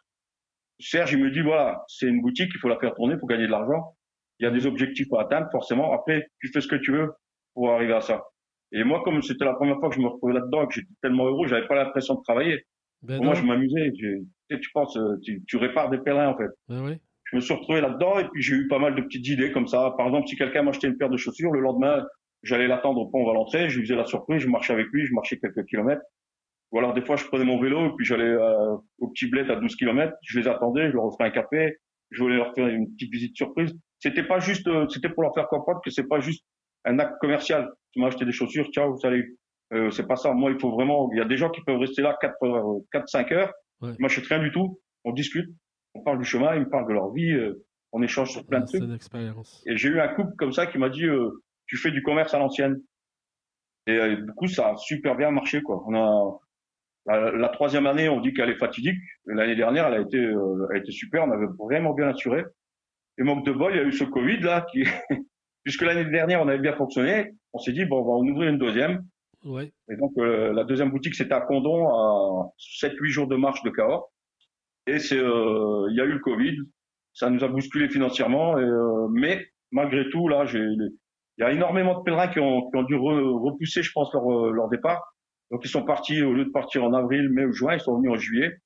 Serge, 0.80 1.14
il 1.14 1.24
me 1.24 1.32
dit, 1.32 1.42
voilà, 1.42 1.84
c'est 1.88 2.08
une 2.08 2.22
boutique, 2.22 2.52
il 2.54 2.60
faut 2.60 2.68
la 2.68 2.80
faire 2.80 2.94
tourner, 2.94 3.18
faut 3.18 3.28
gagner 3.28 3.46
de 3.46 3.52
l'argent. 3.52 3.96
Il 4.40 4.44
y 4.44 4.48
a 4.48 4.52
des 4.52 4.66
objectifs 4.66 5.08
à 5.14 5.22
atteindre, 5.22 5.48
forcément. 5.52 5.94
Après, 5.94 6.28
tu 6.40 6.50
fais 6.50 6.62
ce 6.62 6.68
que 6.68 6.76
tu 6.76 6.92
veux 6.92 7.14
pour 7.56 7.72
arriver 7.72 7.94
à 7.94 8.02
ça. 8.02 8.24
Et 8.72 8.84
moi, 8.84 9.02
comme 9.04 9.22
c'était 9.24 9.46
la 9.46 9.54
première 9.54 9.80
fois 9.80 9.90
que 9.90 9.96
je 9.96 10.02
me 10.02 10.08
retrouvais 10.08 10.34
là-dedans 10.34 10.64
et 10.64 10.68
que 10.68 10.74
j'étais 10.74 10.94
tellement 11.02 11.26
heureux, 11.26 11.48
j'avais 11.48 11.68
pas 11.68 11.76
l'impression 11.76 12.16
de 12.16 12.22
travailler. 12.22 12.64
Ben 13.02 13.24
moi, 13.24 13.34
je 13.34 13.44
m'amusais. 13.44 13.92
Tu, 13.94 14.28
sais, 14.50 14.60
tu 14.60 14.70
penses, 14.74 14.98
euh, 14.98 15.18
tu, 15.24 15.44
tu 15.48 15.58
répares 15.58 15.90
des 15.90 15.98
pèlerins, 15.98 16.30
en 16.30 16.38
fait 16.38 16.50
Ben 16.68 16.86
oui. 16.86 16.98
je 17.24 17.36
me 17.38 17.42
suis 17.42 17.54
retrouvé 17.54 17.82
là-dedans 17.82 18.20
et 18.20 18.28
puis 18.28 18.42
j'ai 18.42 18.56
eu 18.56 18.68
pas 18.68 18.80
mal 18.80 18.96
de 18.96 19.02
petites 19.02 19.28
idées 19.28 19.52
comme 19.52 19.68
ça. 19.68 19.94
Par 19.98 20.08
exemple, 20.08 20.28
si 20.28 20.36
quelqu'un 20.36 20.64
m'achetait 20.64 20.88
une 20.88 20.98
paire 20.98 21.10
de 21.10 21.18
chaussures, 21.18 21.52
le 21.52 21.62
lendemain, 21.62 22.06
j'allais 22.44 22.68
l'attendre 22.68 23.02
au 23.02 23.08
pont 23.08 23.26
Valentré, 23.26 23.70
je 23.70 23.80
lui 23.80 23.86
faisais 23.86 23.96
la 23.96 24.06
surprise, 24.06 24.42
je 24.42 24.48
marchais 24.48 24.74
avec 24.74 24.88
lui, 24.88 25.06
je 25.06 25.14
marchais 25.14 25.38
quelques 25.38 25.66
kilomètres. 25.66 26.04
Ou 26.72 26.80
alors 26.80 26.94
des 26.94 27.02
fois, 27.02 27.16
je 27.16 27.26
prenais 27.26 27.46
mon 27.46 27.60
vélo 27.60 27.88
et 27.88 27.92
puis 27.96 28.06
j'allais 28.06 28.24
euh, 28.24 28.76
au 29.00 29.08
petit 29.10 29.28
bled 29.28 29.50
à 29.50 29.56
12 29.56 29.76
kilomètres, 29.76 30.16
je 30.24 30.40
les 30.40 30.48
attendais, 30.48 30.90
je 30.90 30.96
leur 30.96 31.06
offrais 31.06 31.26
un 31.26 31.32
café, 31.32 31.78
je 32.12 32.22
voulais 32.22 32.36
leur 32.36 32.54
faire 32.54 32.68
une 32.68 32.92
petite 32.94 33.12
visite 33.12 33.38
surprise. 33.38 33.74
C'était 34.00 34.24
pas 34.24 34.40
juste, 34.40 34.68
euh, 34.68 34.88
c'était 34.90 35.10
pour 35.10 35.24
leur 35.24 35.34
faire 35.34 35.48
comprendre 35.48 35.80
que 35.84 35.90
c'est 35.90 36.08
pas 36.08 36.20
juste 36.20 36.44
un 36.86 37.00
acte 37.00 37.18
commercial. 37.20 37.70
Tu 37.92 38.00
m'as 38.00 38.08
acheté 38.08 38.26
des 38.26 38.32
chaussures, 38.32 38.68
ciao, 38.72 38.98
salut. 38.98 39.38
Euh, 39.74 39.90
c'est 39.92 40.08
pas 40.08 40.16
ça. 40.16 40.32
Moi, 40.34 40.52
il 40.52 40.60
faut 40.60 40.72
vraiment. 40.72 41.10
Il 41.14 41.18
y 41.18 41.22
a 41.22 41.26
des 41.26 41.38
gens 41.38 41.50
qui 41.50 41.62
peuvent 41.62 41.80
rester 41.80 42.02
là 42.02 42.18
4 42.22 42.36
heures, 42.44 42.66
4 42.92 43.08
5 43.10 43.32
heures. 43.32 43.52
Ouais. 43.82 43.92
Moi, 44.00 44.10
je 44.10 44.22
rien 44.22 44.40
du 44.40 44.52
tout. 44.52 44.80
On 45.04 45.12
discute, 45.12 45.50
on 45.94 46.02
parle 46.02 46.20
du 46.20 46.26
chemin, 46.26 46.56
ils 46.56 46.62
me 46.62 46.70
parlent 46.70 46.88
de 46.88 46.94
leur 46.94 47.12
vie, 47.12 47.32
euh, 47.32 47.64
on 47.92 48.02
échange 48.02 48.32
sur 48.32 48.46
plein 48.46 48.62
de 48.62 48.68
C'est 48.68 48.80
trucs. 48.80 48.92
expérience. 48.94 49.64
Et 49.68 49.78
j'ai 49.78 49.90
eu 49.90 50.00
un 50.00 50.08
couple 50.10 50.34
comme 50.38 50.52
ça 50.52 50.66
qui 50.66 50.78
m'a 50.78 50.90
dit 50.90 51.06
euh, 51.06 51.30
tu 51.68 51.78
fais 51.78 51.92
du 51.92 52.02
commerce 52.04 52.34
à 52.34 52.40
l'ancienne. 52.40 52.82
Et 53.88 53.92
euh, 53.98 54.16
du 54.18 54.32
coup, 54.34 54.48
ça 54.48 54.70
a 54.72 54.78
super 54.78 55.16
bien 55.16 55.32
marché 55.32 55.62
quoi. 55.62 55.84
On 55.88 55.96
a 55.96 56.40
la, 57.08 57.32
la 57.32 57.50
troisième 57.50 57.86
année, 57.86 58.10
on 58.10 58.20
dit 58.20 58.34
qu'elle 58.34 58.50
est 58.50 58.58
fatidique. 58.58 58.98
L'année 59.26 59.56
dernière, 59.56 59.88
elle 59.88 59.94
a 59.94 60.02
été, 60.02 60.18
euh, 60.18 60.68
elle 60.72 60.78
a 60.78 60.80
été 60.80 60.92
super. 60.92 61.24
On 61.24 61.32
avait 61.32 61.46
vraiment 61.60 61.94
bien 61.94 62.08
assuré. 62.10 62.44
Et 63.18 63.24
manque 63.24 63.46
de 63.46 63.52
bol, 63.52 63.74
il 63.74 63.78
y 63.78 63.80
a 63.80 63.84
eu 63.84 63.94
ce 63.94 64.04
Covid 64.04 64.40
là 64.40 64.66
qui, 64.72 64.84
puisque 65.66 65.82
l'année 65.82 66.06
dernière 66.10 66.42
on 66.42 66.48
avait 66.48 66.60
bien 66.60 66.74
fonctionné, 66.74 67.34
on 67.52 67.60
s'est 67.60 67.74
dit 67.74 67.84
bon, 67.84 68.00
on 68.00 68.06
va 68.06 68.12
en 68.14 68.26
ouvrir 68.26 68.50
une 68.50 68.58
deuxième. 68.58 69.04
Ouais. 69.44 69.72
Et 69.90 69.98
donc 69.98 70.14
euh, 70.18 70.54
la 70.54 70.64
deuxième 70.64 70.90
boutique 70.92 71.16
c'était 71.16 71.34
à 71.34 71.42
Condon, 71.42 71.90
à 71.90 72.48
7-8 72.82 73.08
jours 73.10 73.28
de 73.28 73.36
marche 73.36 73.62
de 73.64 73.70
Cahors. 73.72 74.10
Et 74.88 75.00
c'est, 75.00 75.18
euh, 75.20 75.88
il 75.90 75.98
y 75.98 76.02
a 76.02 76.06
eu 76.06 76.12
le 76.14 76.20
Covid, 76.20 76.58
ça 77.14 77.30
nous 77.30 77.44
a 77.44 77.48
bousculé 77.50 77.90
financièrement. 77.90 78.58
Et, 78.58 78.64
euh, 78.64 79.08
mais 79.12 79.46
malgré 79.72 80.10
tout, 80.10 80.28
là, 80.28 80.46
il 80.54 80.92
y 81.40 81.44
a 81.44 81.52
énormément 81.52 81.98
de 82.00 82.04
pèlerins 82.04 82.28
qui 82.28 82.40
ont, 82.40 82.70
qui 82.70 82.78
ont 82.78 82.84
dû 82.84 82.96
re- 82.96 83.44
repousser, 83.44 83.82
je 83.84 83.92
pense, 83.92 84.14
leur, 84.14 84.32
euh, 84.32 84.52
leur 84.52 84.70
départ. 84.70 85.02
Donc 85.52 85.62
ils 85.66 85.70
sont 85.70 85.84
partis 85.84 86.22
au 86.24 86.34
lieu 86.34 86.46
de 86.46 86.52
partir 86.52 86.84
en 86.84 86.94
avril, 86.94 87.30
mai 87.30 87.46
ou 87.46 87.52
juin, 87.52 87.74
ils 87.74 87.80
sont 87.80 87.98
venus 87.98 88.12
en 88.12 88.16
juillet. 88.16 88.58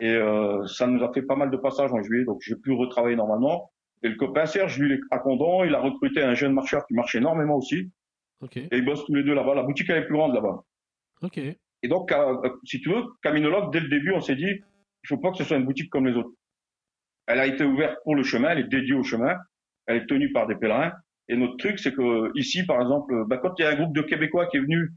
Et 0.00 0.10
euh, 0.10 0.66
ça 0.66 0.86
nous 0.86 1.02
a 1.04 1.12
fait 1.12 1.22
pas 1.22 1.36
mal 1.36 1.50
de 1.50 1.56
passages 1.56 1.92
en 1.92 2.02
juillet, 2.02 2.24
donc 2.24 2.38
j'ai 2.42 2.56
pu 2.56 2.72
retravailler 2.72 3.16
normalement. 3.16 3.70
Et 4.04 4.08
le 4.08 4.16
copain 4.16 4.44
Serge, 4.44 4.78
lui, 4.78 5.00
à 5.10 5.18
Condon, 5.18 5.64
il 5.64 5.74
a 5.74 5.80
recruté 5.80 6.22
un 6.22 6.34
jeune 6.34 6.52
marcheur 6.52 6.86
qui 6.86 6.94
marche 6.94 7.14
énormément 7.14 7.56
aussi. 7.56 7.90
Et 8.54 8.76
ils 8.76 8.84
bossent 8.84 9.04
tous 9.06 9.14
les 9.14 9.22
deux 9.22 9.34
là-bas. 9.34 9.54
La 9.54 9.62
boutique 9.62 9.88
elle 9.88 10.02
est 10.02 10.06
plus 10.06 10.14
grande 10.14 10.34
là-bas. 10.34 10.62
OK. 11.22 11.38
Et 11.38 11.88
donc, 11.88 12.12
euh, 12.12 12.50
si 12.64 12.80
tu 12.80 12.90
veux, 12.90 13.02
Caminologue, 13.22 13.72
dès 13.72 13.80
le 13.80 13.88
début, 13.88 14.12
on 14.12 14.20
s'est 14.20 14.36
dit, 14.36 14.50
il 14.50 15.06
faut 15.08 15.16
pas 15.16 15.30
que 15.30 15.38
ce 15.38 15.44
soit 15.44 15.56
une 15.56 15.64
boutique 15.64 15.88
comme 15.88 16.06
les 16.06 16.14
autres. 16.14 16.32
Elle 17.26 17.40
a 17.40 17.46
été 17.46 17.64
ouverte 17.64 17.96
pour 18.04 18.14
le 18.14 18.22
chemin, 18.22 18.50
elle 18.50 18.58
est 18.58 18.68
dédiée 18.68 18.94
au 18.94 19.02
chemin, 19.02 19.34
elle 19.86 19.96
est 19.96 20.06
tenue 20.06 20.30
par 20.32 20.46
des 20.46 20.56
pèlerins. 20.56 20.92
Et 21.28 21.36
notre 21.36 21.56
truc, 21.56 21.78
c'est 21.78 21.94
que 21.94 22.30
ici, 22.38 22.66
par 22.66 22.82
exemple, 22.82 23.24
bah, 23.26 23.38
quand 23.38 23.54
il 23.58 23.62
y 23.62 23.64
a 23.64 23.70
un 23.70 23.76
groupe 23.76 23.94
de 23.94 24.02
Québécois 24.02 24.46
qui 24.46 24.58
est 24.58 24.60
venu, 24.60 24.90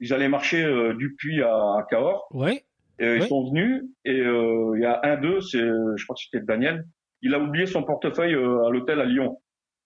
ils 0.00 0.12
allaient 0.12 0.28
marcher 0.28 0.62
euh, 0.62 0.92
du 0.94 1.14
Puy 1.14 1.40
à, 1.40 1.54
à 1.54 1.86
Cahors. 1.88 2.26
Ouais. 2.32 2.64
Et 2.98 3.16
ils 3.16 3.26
sont 3.26 3.48
venus 3.48 3.82
et 4.04 4.20
euh, 4.20 4.74
il 4.76 4.82
y 4.82 4.86
a 4.86 5.00
un 5.02 5.16
d'eux, 5.16 5.40
c'est, 5.40 5.58
je 5.58 6.04
crois 6.04 6.14
que 6.14 6.22
c'était 6.22 6.44
Daniel, 6.44 6.84
il 7.24 7.34
a 7.34 7.38
oublié 7.40 7.66
son 7.66 7.82
portefeuille 7.82 8.34
euh, 8.34 8.66
à 8.66 8.70
l'hôtel 8.70 9.00
à 9.00 9.04
Lyon. 9.04 9.40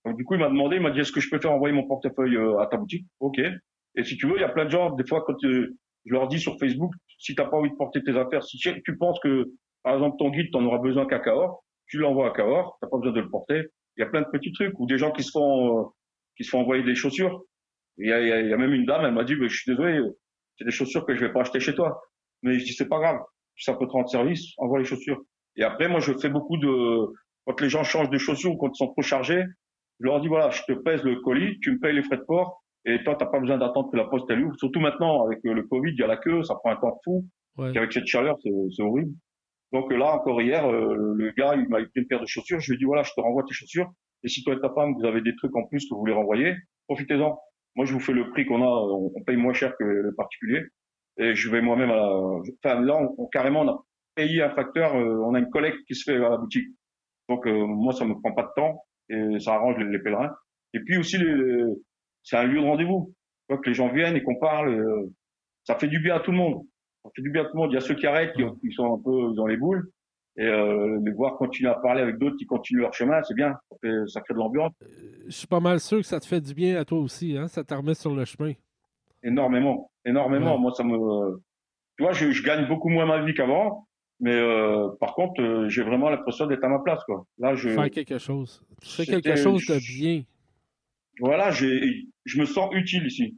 Donc 0.04 0.16
du 0.16 0.24
coup, 0.24 0.34
il 0.34 0.40
m'a 0.40 0.48
demandé, 0.48 0.76
il 0.76 0.82
m'a 0.82 0.90
dit, 0.90 1.00
est-ce 1.00 1.12
que 1.12 1.20
je 1.20 1.30
peux 1.30 1.38
faire 1.40 1.52
envoyer 1.52 1.74
mon 1.74 1.86
portefeuille 1.86 2.36
euh, 2.36 2.58
à 2.58 2.66
ta 2.66 2.76
boutique? 2.76 3.06
Ok. 3.20 3.38
Et 3.94 4.04
si 4.04 4.16
tu 4.16 4.26
veux, 4.26 4.36
il 4.36 4.40
y 4.40 4.44
a 4.44 4.48
plein 4.48 4.64
de 4.64 4.70
gens, 4.70 4.90
des 4.90 5.06
fois, 5.06 5.24
quand 5.26 5.42
euh, 5.44 5.76
je 6.04 6.12
leur 6.12 6.28
dis 6.28 6.38
sur 6.40 6.58
Facebook, 6.58 6.92
si 7.18 7.34
t'as 7.34 7.46
pas 7.46 7.56
envie 7.56 7.70
de 7.70 7.76
porter 7.76 8.02
tes 8.02 8.16
affaires, 8.16 8.42
si 8.42 8.58
tu 8.58 8.82
tu 8.82 8.96
penses 8.96 9.18
que, 9.20 9.46
par 9.82 9.94
exemple, 9.94 10.16
ton 10.18 10.30
guide, 10.30 10.50
t'en 10.52 10.64
auras 10.64 10.78
besoin 10.78 11.06
qu'à 11.06 11.20
Cahors, 11.20 11.64
tu 11.86 11.98
l'envoies 11.98 12.28
à 12.28 12.30
Cahors, 12.30 12.76
t'as 12.80 12.88
pas 12.88 12.98
besoin 12.98 13.12
de 13.14 13.20
le 13.20 13.30
porter. 13.30 13.62
Il 13.96 14.00
y 14.00 14.02
a 14.02 14.06
plein 14.06 14.22
de 14.22 14.28
petits 14.32 14.52
trucs, 14.52 14.78
ou 14.78 14.86
des 14.86 14.98
gens 14.98 15.12
qui 15.12 15.22
se 15.22 15.30
font, 15.30 15.80
euh, 15.80 15.84
qui 16.36 16.44
se 16.44 16.50
font 16.50 16.60
envoyer 16.60 16.82
des 16.82 16.94
chaussures. 16.94 17.42
Il 17.98 18.08
y 18.08 18.12
a, 18.12 18.20
il 18.20 18.48
y 18.48 18.52
a- 18.52 18.56
même 18.56 18.72
une 18.74 18.84
dame, 18.86 19.04
elle 19.04 19.14
m'a 19.14 19.24
dit, 19.24 19.34
je 19.40 19.48
suis 19.48 19.70
désolé, 19.70 20.00
c'est 20.56 20.64
des 20.64 20.70
chaussures 20.70 21.04
que 21.04 21.14
je 21.14 21.20
vais 21.24 21.32
pas 21.32 21.40
acheter 21.40 21.60
chez 21.60 21.74
toi. 21.74 22.00
Mais 22.42 22.58
je 22.58 22.64
dis, 22.64 22.72
c'est 22.72 22.88
pas 22.88 22.98
grave 23.00 23.20
ça 23.58 23.74
peut 23.74 23.86
te 23.86 23.92
rendre 23.92 24.08
service, 24.08 24.52
envoie 24.58 24.78
les 24.78 24.84
chaussures. 24.84 25.20
Et 25.56 25.64
après, 25.64 25.88
moi, 25.88 26.00
je 26.00 26.12
fais 26.14 26.28
beaucoup 26.28 26.56
de, 26.56 27.12
quand 27.48 27.60
les 27.62 27.68
gens 27.70 27.82
changent 27.82 28.10
de 28.10 28.18
chaussures 28.18 28.52
ou 28.52 28.56
quand 28.58 28.68
ils 28.68 28.76
sont 28.76 28.88
trop 28.88 29.02
chargés, 29.02 29.42
je 30.00 30.06
leur 30.06 30.20
dis, 30.20 30.28
voilà, 30.28 30.50
je 30.50 30.62
te 30.68 30.72
pèse 30.72 31.02
le 31.02 31.16
colis, 31.22 31.58
tu 31.60 31.72
me 31.72 31.78
payes 31.80 31.94
les 31.94 32.02
frais 32.02 32.18
de 32.18 32.22
port, 32.22 32.62
et 32.84 33.02
toi, 33.04 33.16
t'as 33.16 33.26
pas 33.26 33.40
besoin 33.40 33.58
d'attendre 33.58 33.90
que 33.90 33.96
la 33.96 34.04
poste 34.04 34.26
elle 34.30 34.44
ouvre. 34.44 34.54
Surtout 34.56 34.80
maintenant, 34.80 35.24
avec 35.24 35.38
euh, 35.46 35.54
le 35.54 35.62
Covid, 35.62 35.92
il 35.92 35.98
y 35.98 36.02
a 36.02 36.06
la 36.06 36.18
queue, 36.18 36.42
ça 36.42 36.54
prend 36.54 36.70
un 36.70 36.76
temps 36.76 37.00
fou. 37.04 37.24
Ouais. 37.56 37.72
Et 37.72 37.78
avec 37.78 37.92
cette 37.92 38.06
chaleur, 38.06 38.36
c'est 38.42 38.82
horrible. 38.82 39.12
Donc 39.72 39.90
euh, 39.90 39.96
là, 39.96 40.14
encore 40.14 40.40
hier, 40.42 40.64
euh, 40.66 40.94
le 41.16 41.32
gars, 41.32 41.54
il 41.56 41.68
m'a 41.68 41.78
pris 41.78 41.90
une 41.96 42.06
paire 42.06 42.20
de 42.20 42.26
chaussures. 42.26 42.60
Je 42.60 42.70
lui 42.70 42.76
ai 42.76 42.78
dit, 42.78 42.84
voilà, 42.84 43.02
je 43.02 43.12
te 43.14 43.20
renvoie 43.20 43.42
tes 43.44 43.54
chaussures. 43.54 43.90
Et 44.24 44.28
si 44.28 44.44
toi 44.44 44.54
et 44.54 44.60
ta 44.60 44.70
femme, 44.70 44.94
vous 44.98 45.04
avez 45.06 45.20
des 45.22 45.34
trucs 45.36 45.54
en 45.56 45.64
plus 45.64 45.88
que 45.88 45.94
vous 45.94 46.00
voulez 46.00 46.12
renvoyer, 46.12 46.54
profitez-en. 46.86 47.38
Moi, 47.76 47.84
je 47.86 47.92
vous 47.92 48.00
fais 48.00 48.12
le 48.12 48.30
prix 48.30 48.46
qu'on 48.46 48.62
a, 48.62 48.66
on, 48.66 49.12
on 49.14 49.22
paye 49.24 49.36
moins 49.36 49.52
cher 49.52 49.74
que 49.78 49.84
les 49.84 50.14
particuliers. 50.16 50.64
Et 51.18 51.34
je 51.34 51.50
vais 51.50 51.60
moi-même 51.60 51.90
à 51.90 51.96
la... 51.96 52.08
Enfin, 52.64 52.80
là, 52.80 52.96
on, 52.96 53.14
on- 53.18 53.26
carrément, 53.26 53.62
on 53.62 53.68
a 53.68 53.84
payé 54.14 54.42
un 54.42 54.50
facteur, 54.50 54.94
euh, 54.96 55.18
on 55.24 55.34
a 55.34 55.38
une 55.40 55.50
collecte 55.50 55.78
qui 55.86 55.94
se 55.94 56.10
fait 56.10 56.16
à 56.16 56.30
la 56.30 56.36
boutique. 56.36 56.68
Donc, 57.28 57.46
euh, 57.46 57.66
moi, 57.66 57.92
ça 57.92 58.04
me 58.04 58.14
prend 58.20 58.32
pas 58.32 58.42
de 58.44 58.52
temps 58.56 58.84
et 59.10 59.40
ça 59.40 59.54
arrange 59.54 59.76
les, 59.78 59.84
les 59.84 59.98
pèlerins. 59.98 60.34
Et 60.74 60.80
puis 60.80 60.96
aussi, 60.98 61.16
c'est 62.22 62.36
un 62.36 62.44
lieu 62.44 62.60
de 62.60 62.66
rendez-vous. 62.66 63.12
Que 63.48 63.68
les 63.70 63.74
gens 63.74 63.88
viennent 63.88 64.14
et 64.14 64.22
qu'on 64.22 64.36
parle, 64.36 64.68
euh, 64.74 65.10
ça 65.64 65.74
fait 65.76 65.88
du 65.88 66.00
bien 66.00 66.16
à 66.16 66.20
tout 66.20 66.30
le 66.32 66.36
monde. 66.36 66.62
Ça 67.02 67.10
fait 67.16 67.22
du 67.22 67.30
bien 67.30 67.42
à 67.42 67.44
tout 67.46 67.52
le 67.54 67.60
monde. 67.60 67.70
Il 67.72 67.74
y 67.74 67.78
a 67.78 67.80
ceux 67.80 67.94
qui 67.94 68.06
arrêtent, 68.06 68.34
qui, 68.34 68.42
qui 68.60 68.72
sont 68.72 68.94
un 68.94 69.02
peu 69.02 69.32
dans 69.34 69.46
les 69.46 69.56
boules. 69.56 69.90
et 70.36 70.44
euh, 70.44 71.00
les 71.04 71.10
voir 71.12 71.36
continuer 71.36 71.70
à 71.70 71.74
parler 71.74 72.00
avec 72.00 72.18
d'autres 72.18 72.36
qui 72.36 72.46
continuent 72.46 72.82
leur 72.82 72.94
chemin, 72.94 73.20
c'est 73.22 73.34
bien. 73.34 73.54
Ça, 73.70 73.76
fait, 73.80 74.06
ça 74.06 74.20
crée 74.20 74.34
de 74.34 74.38
l'ambiance. 74.38 74.72
Je 75.26 75.30
suis 75.30 75.46
pas 75.46 75.58
mal 75.60 75.80
sûr 75.80 75.98
que 75.98 76.04
ça 76.06 76.20
te 76.20 76.26
fait 76.26 76.40
du 76.40 76.54
bien 76.54 76.78
à 76.78 76.84
toi 76.84 76.98
aussi, 76.98 77.36
hein? 77.36 77.48
Ça 77.48 77.64
te 77.64 77.74
remet 77.74 77.94
sur 77.94 78.14
le 78.14 78.24
chemin. 78.24 78.52
Énormément, 79.22 79.90
énormément. 80.04 80.56
Moi, 80.58 80.72
ça 80.74 80.84
me, 80.84 81.40
tu 81.96 82.04
vois, 82.04 82.12
je, 82.12 82.30
je 82.30 82.42
gagne 82.44 82.68
beaucoup 82.68 82.88
moins 82.88 83.04
ma 83.04 83.24
vie 83.24 83.34
qu'avant, 83.34 83.87
mais 84.20 84.34
euh, 84.34 84.88
par 85.00 85.14
contre, 85.14 85.40
euh, 85.42 85.68
j'ai 85.68 85.82
vraiment 85.82 86.10
l'impression 86.10 86.46
d'être 86.46 86.64
à 86.64 86.68
ma 86.68 86.80
place, 86.80 87.02
quoi. 87.04 87.24
Là, 87.38 87.54
je 87.54 87.68
Faire 87.70 87.90
quelque 87.90 88.18
chose. 88.18 88.62
Tu 88.82 88.88
fais 88.88 89.06
quelque 89.06 89.36
chose 89.42 89.66
de 89.66 89.78
bien. 90.00 90.22
Voilà, 91.20 91.50
j'ai, 91.50 92.04
je 92.24 92.40
me 92.40 92.44
sens 92.46 92.68
utile 92.74 93.06
ici. 93.06 93.36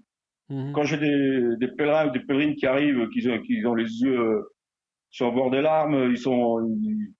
Mhm. 0.48 0.72
Quand 0.72 0.82
j'ai 0.84 0.98
des, 0.98 1.56
des 1.58 1.68
pèlerins 1.68 2.08
ou 2.08 2.10
des 2.10 2.20
pèlerines 2.20 2.54
qui 2.56 2.66
arrivent, 2.66 3.08
qui 3.10 3.28
ont, 3.30 3.40
qui 3.42 3.64
ont 3.64 3.74
les 3.74 4.02
yeux 4.02 4.18
euh, 4.18 4.42
sur 5.10 5.26
le 5.26 5.32
bord 5.32 5.50
des 5.50 5.60
larmes, 5.62 6.10
ils 6.10 6.18
sont, 6.18 6.60
ils- 6.82 7.14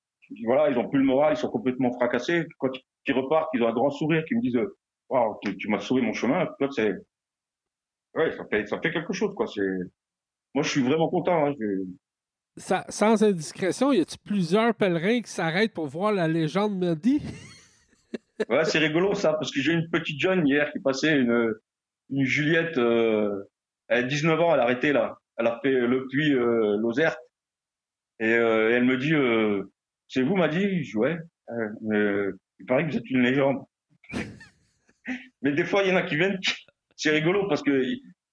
voilà, 0.45 0.71
ils 0.71 0.79
ont 0.79 0.89
plus 0.89 0.99
le 1.01 1.05
moral, 1.07 1.33
ils 1.35 1.37
sont 1.37 1.49
complètement 1.51 1.93
fracassés. 1.93 2.45
Quand 2.59 2.71
ils 3.07 3.15
repartent, 3.15 3.49
ils 3.55 3.63
ont 3.63 3.69
un 3.69 3.73
grand 3.73 3.91
sourire, 3.91 4.25
qui 4.27 4.35
me 4.37 4.41
disent, 4.41 4.61
waouh, 5.09 5.37
tu, 5.43 5.57
tu 5.57 5.69
m'as 5.69 5.81
sauvé 5.81 6.03
mon 6.03 6.13
chemin. 6.13 6.47
Toi, 6.59 6.69
c'est, 6.71 6.93
ouais, 8.15 8.31
ça 8.37 8.45
fait, 8.51 8.67
ça 8.67 8.81
fait 8.81 8.91
quelque 8.93 9.13
chose, 9.13 9.35
quoi. 9.35 9.47
C'est, 9.47 9.63
moi, 10.55 10.63
je 10.63 10.69
suis 10.71 10.83
vraiment 10.83 11.09
content. 11.09 11.47
Hein. 11.47 11.55
Sans 12.61 13.23
indiscrétion, 13.23 13.93
y 13.93 14.01
a-tu 14.01 14.19
plusieurs 14.19 14.75
pèlerins 14.75 15.23
qui 15.23 15.31
s'arrêtent 15.31 15.73
pour 15.73 15.87
voir 15.87 16.13
la 16.13 16.29
légende 16.29 16.79
Mehdi? 16.79 17.23
Ouais, 18.49 18.65
c'est 18.65 18.79
rigolo 18.79 19.15
ça, 19.15 19.35
parce 19.35 19.53
que 19.53 19.61
j'ai 19.61 19.73
une 19.73 19.91
petite 19.91 20.19
jeune 20.19 20.49
hier 20.49 20.73
qui 20.73 20.81
passait 20.81 21.15
une, 21.19 21.53
Juliette, 22.11 22.79
euh, 22.79 23.45
a 23.91 24.03
19 24.03 24.41
ans, 24.41 24.55
elle 24.55 24.61
a 24.61 24.63
arrêté 24.63 24.95
là. 24.95 25.19
Elle 25.37 25.47
a 25.47 25.61
fait 25.63 25.73
le 25.73 26.07
puits 26.09 26.33
euh, 26.33 26.79
Lozère. 26.79 27.17
Et 28.19 28.33
euh, 28.33 28.75
elle 28.75 28.85
me 28.85 28.99
dit, 28.99 29.15
euh, 29.15 29.65
c'est 30.09 30.23
vous, 30.23 30.37
m'a 30.37 30.49
dit, 30.49 30.91
ouais. 30.95 31.19
Euh, 31.93 32.33
il 32.59 32.67
paraît 32.67 32.87
que 32.87 32.93
vous 32.93 32.99
êtes 32.99 33.11
une 33.11 33.23
légende. 33.23 33.59
mais 35.43 35.53
des 35.53 35.65
fois, 35.65 35.83
il 35.83 35.91
y 35.91 35.93
en 35.93 35.97
a 35.97 36.03
qui 36.03 36.17
viennent, 36.17 36.39
c'est 36.97 37.11
rigolo 37.11 37.49
parce 37.49 37.63
que 37.63 37.83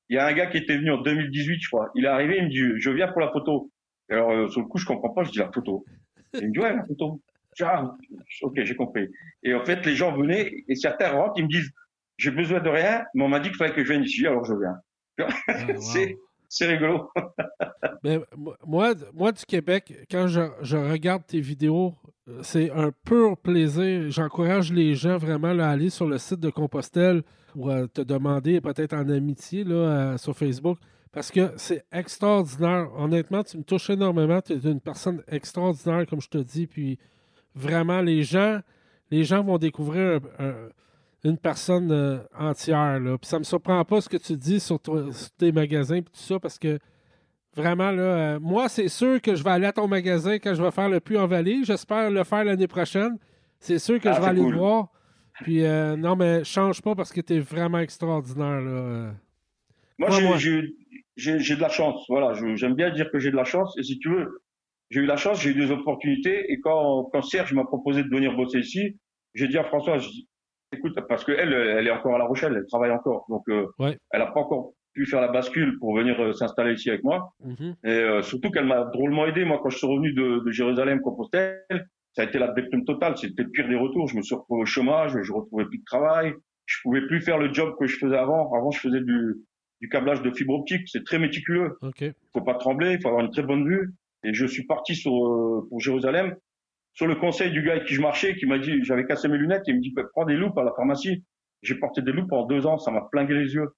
il 0.10 0.16
y 0.16 0.18
a 0.18 0.26
un 0.26 0.34
gars 0.34 0.48
qui 0.48 0.58
était 0.58 0.78
venu 0.78 0.92
en 0.92 1.02
2018, 1.02 1.60
je 1.62 1.68
crois. 1.68 1.90
Il 1.96 2.06
est 2.06 2.10
arrivé, 2.10 2.38
il 2.38 2.46
me 2.46 2.50
dit, 2.50 2.82
je 2.82 2.90
viens 2.90 3.10
pour 3.10 3.20
la 3.20 3.32
photo. 3.32 3.72
Et 4.10 4.14
alors, 4.14 4.32
euh, 4.32 4.48
sur 4.50 4.62
le 4.62 4.68
coup, 4.68 4.78
je 4.78 4.86
comprends 4.86 5.10
pas, 5.10 5.24
je 5.24 5.32
dis 5.32 5.40
la 5.40 5.52
photo. 5.52 5.86
Et 6.34 6.40
il 6.40 6.48
me 6.48 6.54
dit, 6.54 6.60
ouais, 6.60 6.76
la 6.76 6.86
photo. 6.86 7.22
Je 7.56 7.64
dis, 7.64 7.70
Ah, 7.70 7.96
ok, 8.42 8.64
j'ai 8.64 8.76
compris. 8.76 9.10
Et 9.44 9.54
en 9.54 9.64
fait, 9.66 9.86
les 9.86 9.96
gens 9.96 10.16
venaient 10.16 10.64
et 10.68 10.76
certains 10.76 11.12
rentrent, 11.12 11.34
ils 11.38 11.44
me 11.44 11.50
disent, 11.50 11.72
j'ai 12.18 12.32
besoin 12.32 12.60
de 12.60 12.70
rien, 12.70 13.06
mais 13.14 13.24
on 13.24 13.30
m'a 13.30 13.40
dit 13.40 13.50
qu'il 13.50 13.58
fallait 13.58 13.74
que 13.74 13.84
je 13.84 13.92
vienne 13.92 14.04
ici, 14.04 14.26
alors 14.26 14.44
je 14.44 14.54
viens. 14.54 14.78
Ah, 15.20 15.28
wow. 15.74 15.82
C'est, 15.82 16.18
c'est 16.50 16.66
rigolo. 16.66 17.10
Mais 18.04 18.20
moi, 18.66 18.94
moi, 19.14 19.32
du 19.32 19.44
Québec, 19.46 19.94
quand 20.10 20.28
je, 20.28 20.42
je 20.62 20.78
regarde 20.78 21.26
tes 21.26 21.42
vidéos, 21.42 21.94
euh, 22.28 22.40
c'est 22.44 22.72
un 22.72 22.92
pur 22.92 23.38
plaisir. 23.38 24.10
J'encourage 24.10 24.72
les 24.72 24.96
gens 24.96 25.18
vraiment 25.18 25.54
là, 25.54 25.70
à 25.70 25.72
aller 25.72 25.90
sur 25.90 26.08
le 26.08 26.18
site 26.18 26.40
de 26.40 26.50
Compostelle 26.50 27.24
ou 27.56 27.70
à 27.70 27.88
te 27.88 28.02
demander 28.02 28.62
peut-être 28.62 28.94
en 28.94 29.10
amitié 29.10 29.64
là, 29.64 29.76
euh, 29.76 30.18
sur 30.18 30.36
Facebook. 30.36 30.78
Parce 31.18 31.32
que 31.32 31.52
c'est 31.58 31.84
extraordinaire. 31.92 32.90
Honnêtement, 32.96 33.42
tu 33.44 33.58
me 33.58 33.64
touches 33.64 33.90
énormément. 33.90 34.40
Tu 34.40 34.54
es 34.54 34.58
une 34.58 34.80
personne 34.80 35.24
extraordinaire, 35.28 36.06
comme 36.08 36.22
je 36.22 36.30
te 36.30 36.38
dis. 36.38 36.68
Puis 36.68 37.00
vraiment, 37.56 38.02
les 38.02 38.22
gens, 38.22 38.60
les 39.10 39.24
gens 39.24 39.44
vont 39.44 39.58
découvrir 39.58 40.20
un- 40.38 40.46
un- 40.46 40.70
une 41.24 41.38
personne 41.40 41.92
euh, 41.92 42.20
entière. 42.38 43.00
Là. 43.00 43.18
Puis 43.18 43.28
ça 43.28 43.40
me 43.40 43.44
surprend 43.44 43.84
pas 43.84 44.00
ce 44.02 44.08
que 44.10 44.18
tu 44.18 44.38
dis 44.38 44.60
sur, 44.60 44.80
toi- 44.80 45.12
sur 45.12 45.32
tes 45.32 45.52
magasins 45.52 45.96
et 45.96 46.04
tout 46.04 46.12
ça, 46.14 46.40
parce 46.40 46.60
que 46.60 46.78
vraiment, 47.56 47.90
là, 47.90 48.04
euh, 48.04 48.40
moi, 48.40 48.70
c'est 48.70 48.88
sûr 48.88 49.20
que 49.20 49.34
je 49.34 49.44
vais 49.44 49.50
aller 49.50 49.66
à 49.66 49.74
ton 49.74 49.88
magasin 49.88 50.34
quand 50.36 50.54
je 50.54 50.62
vais 50.62 50.70
faire 50.72 50.88
le 50.88 51.00
puits 51.00 51.18
en 51.18 51.26
vallée. 51.26 51.64
J'espère 51.64 52.12
le 52.12 52.24
faire 52.26 52.44
l'année 52.44 52.68
prochaine. 52.68 53.18
C'est 53.60 53.80
sûr 53.80 54.00
que 54.00 54.08
Ah, 54.10 54.14
je 54.14 54.22
vais 54.22 54.28
aller 54.28 54.42
cool. 54.42 54.52
le 54.52 54.58
voir. 54.60 54.90
Puis 55.42 55.66
euh, 55.66 55.96
non, 55.96 56.16
mais 56.16 56.44
change 56.44 56.80
pas 56.84 56.94
parce 56.94 57.12
que 57.12 57.22
tu 57.22 57.34
es 57.38 57.40
vraiment 57.40 57.80
extraordinaire. 57.80 58.62
Là. 58.62 59.14
Moi, 60.00 60.10
Ouais, 60.10 60.16
j'ai, 60.16 60.24
moi. 60.28 60.38
j'ai, 60.38 60.74
j'ai, 61.16 61.40
j'ai 61.40 61.56
de 61.56 61.62
la 61.62 61.70
chance. 61.70 62.06
Voilà, 62.10 62.34
j'aime 62.56 62.76
bien 62.76 62.92
dire 62.92 63.10
que 63.12 63.20
j'ai 63.20 63.32
de 63.32 63.36
la 63.36 63.46
chance. 63.46 63.76
Et 63.80 63.84
si 63.84 63.98
tu 64.00 64.10
veux, 64.10 64.42
j'ai 64.90 65.02
eu 65.02 65.06
la 65.06 65.18
chance, 65.18 65.42
j'ai 65.42 65.50
eu 65.52 65.56
des 65.56 65.72
opportunités. 65.72 66.52
Et 66.52 66.60
quand, 66.60 67.10
quand 67.12 67.22
Serge 67.22 67.54
m'a 67.54 67.66
proposé 67.66 68.04
de 68.04 68.10
venir 68.10 68.36
bosser 68.36 68.60
ici, 68.60 68.98
j'ai 69.34 69.48
dit 69.48 69.58
à 69.58 69.64
François, 69.64 69.98
je 69.98 70.08
dis, 70.10 70.28
écoute, 70.72 70.94
parce 71.08 71.24
que 71.24 71.32
elle, 71.32 71.54
est 71.88 71.92
encore 71.92 72.16
à 72.16 72.18
La 72.20 72.26
Rochelle, 72.26 72.54
elle 72.58 72.66
travaille 72.68 72.92
encore. 72.92 73.26
Donc, 73.30 73.44
euh, 73.50 73.68
Ouais. 73.80 73.98
elle 74.12 74.20
n'a 74.20 74.28
pas 74.28 74.42
encore 74.42 74.74
pu 74.94 75.06
faire 75.06 75.22
la 75.22 75.28
bascule 75.28 75.78
pour 75.80 75.96
venir 75.96 76.20
euh, 76.20 76.34
s'installer 76.34 76.74
ici 76.74 76.90
avec 76.90 77.04
moi. 77.04 77.32
Mhm. 77.44 77.76
Et 77.84 77.90
euh, 77.90 78.22
surtout 78.22 78.50
qu'elle 78.52 78.66
m'a 78.66 78.86
drôlement 78.86 79.26
aidé. 79.28 79.46
Moi, 79.46 79.60
quand 79.62 79.70
je 79.70 79.78
suis 79.78 79.88
revenu 79.88 80.14
de, 80.14 80.44
de 80.46 80.52
Jérusalem, 80.52 81.02
Compostelle, 81.02 81.62
ça 82.14 82.24
a 82.24 82.26
été 82.26 82.40
la 82.40 82.48
déprime 82.50 82.84
totale. 82.86 83.16
C'était 83.18 83.44
le 83.44 83.50
pire 83.50 83.68
des 83.68 83.76
retours. 83.76 84.08
Je 84.08 84.16
me 84.18 84.22
suis 84.24 84.34
retrouvé 84.36 84.62
au 84.62 84.66
chômage, 84.66 85.14
je 85.22 85.32
retrouvais 85.32 85.66
plus 85.66 85.78
de 85.80 85.84
travail. 85.86 86.34
Je 86.66 86.78
pouvais 86.82 87.06
plus 87.06 87.22
faire 87.22 87.38
le 87.38 87.54
job 87.54 87.76
que 87.80 87.86
je 87.86 87.98
faisais 87.98 88.18
avant. 88.18 88.52
Avant, 88.56 88.72
je 88.72 88.80
faisais 88.80 89.02
du, 89.02 89.36
du 89.82 89.90
câblage 89.90 90.22
de 90.22 90.32
fibre 90.32 90.54
optique. 90.54 90.88
C'est 90.88 91.04
très 91.04 91.20
méticuleux. 91.20 91.78
Il 92.02 92.14
faut 92.34 92.42
pas 92.42 92.56
trembler, 92.56 92.94
il 92.94 93.02
faut 93.02 93.10
avoir 93.10 93.24
une 93.24 93.32
très 93.32 93.44
bonne 93.44 93.68
vue. 93.68 93.94
Et 94.24 94.34
je 94.34 94.46
suis 94.46 94.66
parti 94.66 94.96
sur, 94.96 95.14
euh, 95.14 95.68
pour 95.70 95.80
Jérusalem 95.80 96.36
sur 96.98 97.06
le 97.06 97.14
conseil 97.14 97.52
du 97.52 97.62
gars 97.62 97.74
avec 97.74 97.86
qui 97.86 97.94
je 97.94 98.02
marchais, 98.02 98.36
qui 98.36 98.48
m'a 98.48 98.58
dit, 98.58 98.84
j'avais 98.84 99.06
cassé 99.06 99.28
mes 99.28 99.38
lunettes, 99.38 99.62
il 99.68 99.76
me 99.76 99.82
dit, 99.82 99.94
prends 100.14 100.26
des 100.26 100.36
loupes 100.36 100.58
à 100.58 100.64
la 100.64 100.74
pharmacie. 100.74 101.24
J'ai 101.62 101.76
porté 101.76 102.02
des 102.02 102.12
loupes 102.12 102.28
pendant 102.28 102.48
deux 102.48 102.66
ans, 102.66 102.80
ça 102.80 102.90
m'a 102.90 103.02
plingué 103.12 103.36
les 103.36 103.54
yeux. 103.54 103.70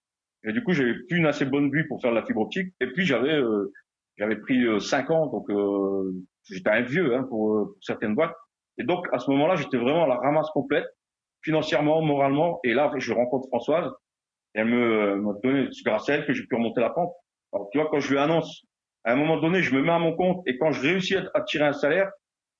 Et 0.45 0.53
du 0.53 0.63
coup, 0.63 0.71
j'avais 0.71 0.93
plus 0.93 1.17
une 1.17 1.25
assez 1.25 1.43
bonne 1.43 1.69
vue 1.69 1.85
pour 1.89 2.01
faire 2.01 2.11
de 2.11 2.15
la 2.15 2.25
fibre 2.25 2.39
optique. 2.39 2.73
Et 2.79 2.87
puis, 2.87 3.05
j'avais, 3.05 3.33
euh, 3.33 3.73
j'avais 4.15 4.37
pris 4.37 4.63
euh, 4.65 4.79
cinq 4.79 5.11
ans, 5.11 5.27
donc 5.27 5.49
euh, 5.49 6.13
j'étais 6.45 6.69
un 6.69 6.81
vieux 6.81 7.13
hein, 7.13 7.23
pour, 7.23 7.55
euh, 7.55 7.65
pour 7.65 7.77
certaines 7.81 8.15
boîtes. 8.15 8.35
Et 8.77 8.85
donc, 8.85 9.05
à 9.11 9.19
ce 9.19 9.29
moment-là, 9.31 9.55
j'étais 9.55 9.77
vraiment 9.77 10.05
à 10.05 10.07
la 10.07 10.15
ramasse 10.15 10.49
complète, 10.51 10.87
financièrement, 11.41 12.01
moralement. 12.01 12.61
Et 12.63 12.73
là, 12.73 12.89
je 12.97 13.11
rencontre 13.11 13.49
Françoise. 13.49 13.91
Elle 14.53 14.65
me, 14.65 15.15
m'a 15.15 15.33
donné, 15.43 15.67
c'est 15.71 15.83
grâce 15.85 16.09
à 16.09 16.15
elle 16.15 16.25
que 16.25 16.33
j'ai 16.33 16.45
pu 16.45 16.55
remonter 16.55 16.81
la 16.81 16.89
pente. 16.89 17.13
Alors, 17.53 17.69
tu 17.71 17.77
vois, 17.79 17.89
quand 17.89 17.99
je 17.99 18.11
lui 18.11 18.17
annonce, 18.17 18.65
à 19.03 19.13
un 19.13 19.15
moment 19.15 19.39
donné, 19.39 19.61
je 19.61 19.73
me 19.73 19.81
mets 19.81 19.91
à 19.91 19.99
mon 19.99 20.15
compte 20.15 20.41
et 20.47 20.57
quand 20.57 20.71
je 20.71 20.81
réussis 20.81 21.15
à, 21.15 21.29
à 21.33 21.41
tirer 21.41 21.65
un 21.65 21.73
salaire, 21.73 22.11